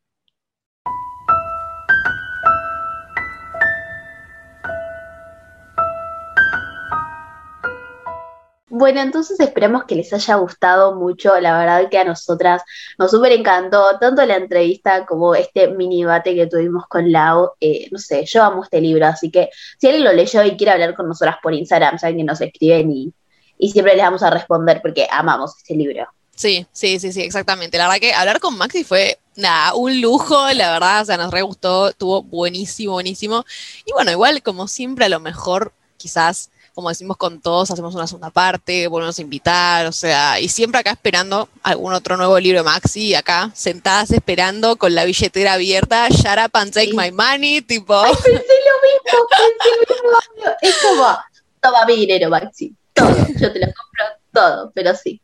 Bueno, 8.74 9.02
entonces 9.02 9.38
esperamos 9.38 9.84
que 9.84 9.94
les 9.94 10.10
haya 10.14 10.36
gustado 10.36 10.94
mucho. 10.94 11.38
La 11.40 11.58
verdad 11.58 11.90
que 11.90 11.98
a 11.98 12.04
nosotras 12.04 12.62
nos 12.96 13.10
súper 13.10 13.32
encantó 13.32 13.98
tanto 14.00 14.24
la 14.24 14.36
entrevista 14.36 15.04
como 15.04 15.34
este 15.34 15.68
mini 15.68 16.00
debate 16.00 16.34
que 16.34 16.46
tuvimos 16.46 16.86
con 16.86 17.12
Lau. 17.12 17.50
Eh, 17.60 17.88
no 17.92 17.98
sé, 17.98 18.24
yo 18.24 18.42
amo 18.42 18.64
este 18.64 18.80
libro, 18.80 19.04
así 19.04 19.30
que 19.30 19.50
si 19.78 19.88
alguien 19.88 20.04
lo 20.04 20.14
leyó 20.14 20.42
y 20.42 20.56
quiere 20.56 20.72
hablar 20.72 20.94
con 20.94 21.06
nosotras 21.06 21.36
por 21.42 21.52
Instagram, 21.52 21.98
saben 21.98 22.16
que 22.16 22.24
nos 22.24 22.40
escriben 22.40 22.90
y, 22.90 23.12
y 23.58 23.72
siempre 23.72 23.94
les 23.94 24.04
vamos 24.06 24.22
a 24.22 24.30
responder 24.30 24.80
porque 24.80 25.06
amamos 25.10 25.54
este 25.58 25.74
libro. 25.74 26.06
Sí, 26.34 26.66
sí, 26.72 26.98
sí, 26.98 27.12
sí, 27.12 27.20
exactamente. 27.20 27.76
La 27.76 27.88
verdad 27.88 28.00
que 28.00 28.14
hablar 28.14 28.40
con 28.40 28.56
Maxi 28.56 28.84
fue 28.84 29.18
nada, 29.36 29.74
un 29.74 30.00
lujo, 30.00 30.50
la 30.54 30.72
verdad, 30.72 31.02
o 31.02 31.04
sea, 31.04 31.18
nos 31.18 31.30
re 31.30 31.42
gustó, 31.42 31.90
estuvo 31.90 32.22
buenísimo, 32.22 32.94
buenísimo. 32.94 33.44
Y 33.84 33.92
bueno, 33.92 34.12
igual 34.12 34.42
como 34.42 34.66
siempre, 34.66 35.04
a 35.04 35.10
lo 35.10 35.20
mejor 35.20 35.74
quizás 35.98 36.50
como 36.74 36.88
decimos 36.88 37.16
con 37.16 37.40
todos, 37.40 37.70
hacemos 37.70 37.94
una 37.94 38.06
segunda 38.06 38.30
parte, 38.30 38.88
volvemos 38.88 39.18
a 39.18 39.22
invitar, 39.22 39.86
o 39.86 39.92
sea, 39.92 40.40
y 40.40 40.48
siempre 40.48 40.80
acá 40.80 40.92
esperando 40.92 41.48
algún 41.62 41.92
otro 41.92 42.16
nuevo 42.16 42.38
libro 42.38 42.60
de 42.60 42.64
Maxi, 42.64 43.14
acá 43.14 43.50
sentadas 43.54 44.10
esperando 44.10 44.76
con 44.76 44.94
la 44.94 45.04
billetera 45.04 45.54
abierta, 45.54 46.08
shut 46.08 46.38
up 46.44 46.50
and 46.54 46.72
take 46.72 46.94
my 46.94 47.10
money, 47.10 47.60
tipo. 47.60 47.94
Ay, 47.94 48.14
pensé 48.14 48.30
lo 48.32 49.12
mismo, 49.12 49.26
pensé 49.28 49.70
lo 49.76 49.94
mismo. 49.94 50.56
Es 50.62 50.76
como, 50.78 51.18
toma 51.60 51.86
mi 51.86 51.96
dinero, 51.96 52.30
Maxi, 52.30 52.74
todo, 52.94 53.14
yo 53.38 53.52
te 53.52 53.58
lo 53.58 53.66
compro 53.66 54.04
todo, 54.32 54.72
pero 54.74 54.94
sí. 54.94 55.20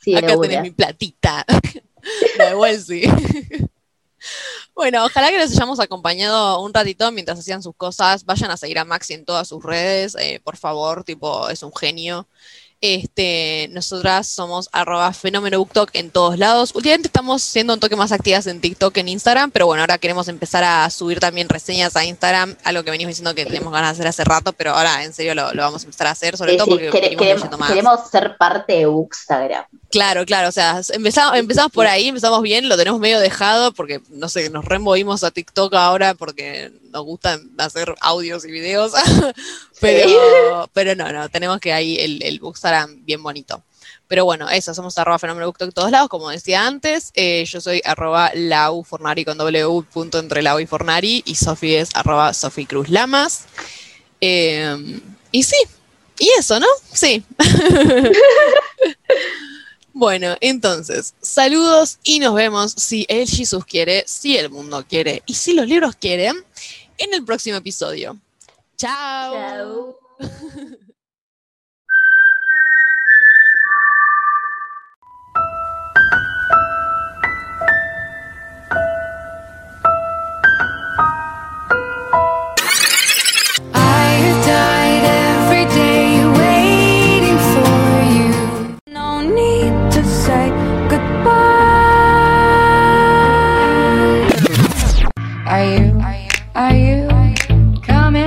sí 0.00 0.16
acá 0.16 0.38
tenés 0.40 0.62
mi 0.62 0.70
platita, 0.70 1.44
igual 2.50 2.80
sí. 2.80 3.02
Bueno, 4.80 5.04
ojalá 5.04 5.28
que 5.28 5.36
les 5.36 5.52
hayamos 5.54 5.78
acompañado 5.78 6.58
un 6.62 6.72
ratito 6.72 7.12
mientras 7.12 7.38
hacían 7.38 7.62
sus 7.62 7.74
cosas. 7.76 8.24
Vayan 8.24 8.50
a 8.50 8.56
seguir 8.56 8.78
a 8.78 8.86
Maxi 8.86 9.12
en 9.12 9.26
todas 9.26 9.46
sus 9.46 9.62
redes, 9.62 10.16
eh, 10.18 10.40
por 10.42 10.56
favor, 10.56 11.04
tipo, 11.04 11.50
es 11.50 11.62
un 11.62 11.70
genio. 11.76 12.26
Este, 12.82 13.68
nosotras 13.72 14.26
somos 14.26 14.70
arroba 14.72 15.12
fenómeno 15.12 15.58
BookTok 15.58 15.90
en 15.92 16.10
todos 16.10 16.38
lados. 16.38 16.72
Últimamente 16.74 17.08
estamos 17.08 17.42
siendo 17.42 17.74
un 17.74 17.80
toque 17.80 17.94
más 17.94 18.10
activas 18.10 18.46
en 18.46 18.60
TikTok, 18.60 18.96
en 18.96 19.08
Instagram, 19.08 19.50
pero 19.50 19.66
bueno, 19.66 19.82
ahora 19.82 19.98
queremos 19.98 20.28
empezar 20.28 20.64
a 20.64 20.88
subir 20.88 21.20
también 21.20 21.50
reseñas 21.50 21.94
a 21.96 22.06
Instagram, 22.06 22.56
algo 22.64 22.82
que 22.82 22.90
venimos 22.90 23.10
diciendo 23.10 23.34
que 23.34 23.44
tenemos 23.44 23.70
ganas 23.70 23.98
de 23.98 24.00
hacer 24.00 24.06
hace 24.06 24.24
rato, 24.24 24.54
pero 24.54 24.70
ahora 24.70 25.04
en 25.04 25.12
serio 25.12 25.34
lo, 25.34 25.54
vamos 25.54 25.82
a 25.82 25.84
empezar 25.84 26.06
a 26.06 26.12
hacer, 26.12 26.38
sobre 26.38 26.56
todo 26.56 26.68
porque 26.68 26.90
queremos, 26.90 27.58
más. 27.58 27.68
queremos 27.68 28.00
ser 28.10 28.38
parte 28.38 28.72
de 28.72 28.86
Bookstagram. 28.86 29.66
Claro, 29.90 30.24
claro, 30.24 30.48
o 30.48 30.52
sea, 30.52 30.80
empezamos, 30.94 31.36
empezamos 31.36 31.72
por 31.72 31.86
ahí, 31.86 32.08
empezamos 32.08 32.40
bien, 32.40 32.66
lo 32.66 32.78
tenemos 32.78 32.98
medio 32.98 33.20
dejado 33.20 33.72
porque, 33.72 34.00
no 34.08 34.30
sé, 34.30 34.48
nos 34.48 34.64
removimos 34.64 35.22
a 35.22 35.30
TikTok 35.30 35.74
ahora 35.74 36.14
porque 36.14 36.72
nos 36.90 37.04
gusta 37.04 37.40
hacer 37.58 37.94
audios 38.00 38.44
y 38.44 38.50
videos, 38.50 38.92
pero, 39.80 40.68
pero 40.72 40.94
no, 40.94 41.12
no, 41.12 41.28
tenemos 41.28 41.60
que 41.60 41.72
ahí 41.72 41.98
el, 41.98 42.22
el 42.22 42.40
Bookstagram 42.40 43.04
bien 43.04 43.22
bonito. 43.22 43.62
Pero 44.10 44.24
bueno, 44.24 44.50
eso, 44.50 44.74
somos 44.74 44.98
arroba 44.98 45.20
fenómeno 45.20 45.46
booktalk 45.46 45.68
en 45.68 45.72
todos 45.72 45.90
lados, 45.92 46.08
como 46.08 46.30
decía 46.30 46.66
antes. 46.66 47.12
Eh, 47.14 47.44
yo 47.44 47.60
soy 47.60 47.80
arroba 47.84 48.32
laufornari 48.34 49.24
con 49.24 49.38
w 49.38 49.82
punto 49.82 50.18
entre 50.18 50.42
lau 50.42 50.58
y 50.58 50.66
fornari 50.66 51.22
y 51.24 51.36
Sofi 51.36 51.76
es 51.76 51.90
arroba 51.94 52.34
Sofi 52.34 52.66
Cruz 52.66 52.88
Lamas. 52.88 53.44
Eh, 54.20 55.00
y 55.30 55.44
sí, 55.44 55.56
y 56.18 56.28
eso, 56.36 56.58
¿no? 56.58 56.66
Sí. 56.92 57.22
Bueno, 59.92 60.36
entonces, 60.40 61.14
saludos 61.20 61.98
y 62.04 62.20
nos 62.20 62.34
vemos 62.34 62.72
si 62.72 63.04
el 63.08 63.28
Jesús 63.28 63.64
quiere, 63.64 64.04
si 64.06 64.38
el 64.38 64.48
mundo 64.48 64.84
quiere 64.88 65.22
y 65.26 65.34
si 65.34 65.52
los 65.52 65.66
libros 65.66 65.96
quieren 65.96 66.36
en 67.00 67.14
el 67.14 67.24
próximo 67.24 67.56
episodio. 67.56 68.16
Chao. 68.76 69.34
Chao. 69.34 69.98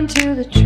into 0.04 0.36
the 0.36 0.44
tree. 0.44 0.62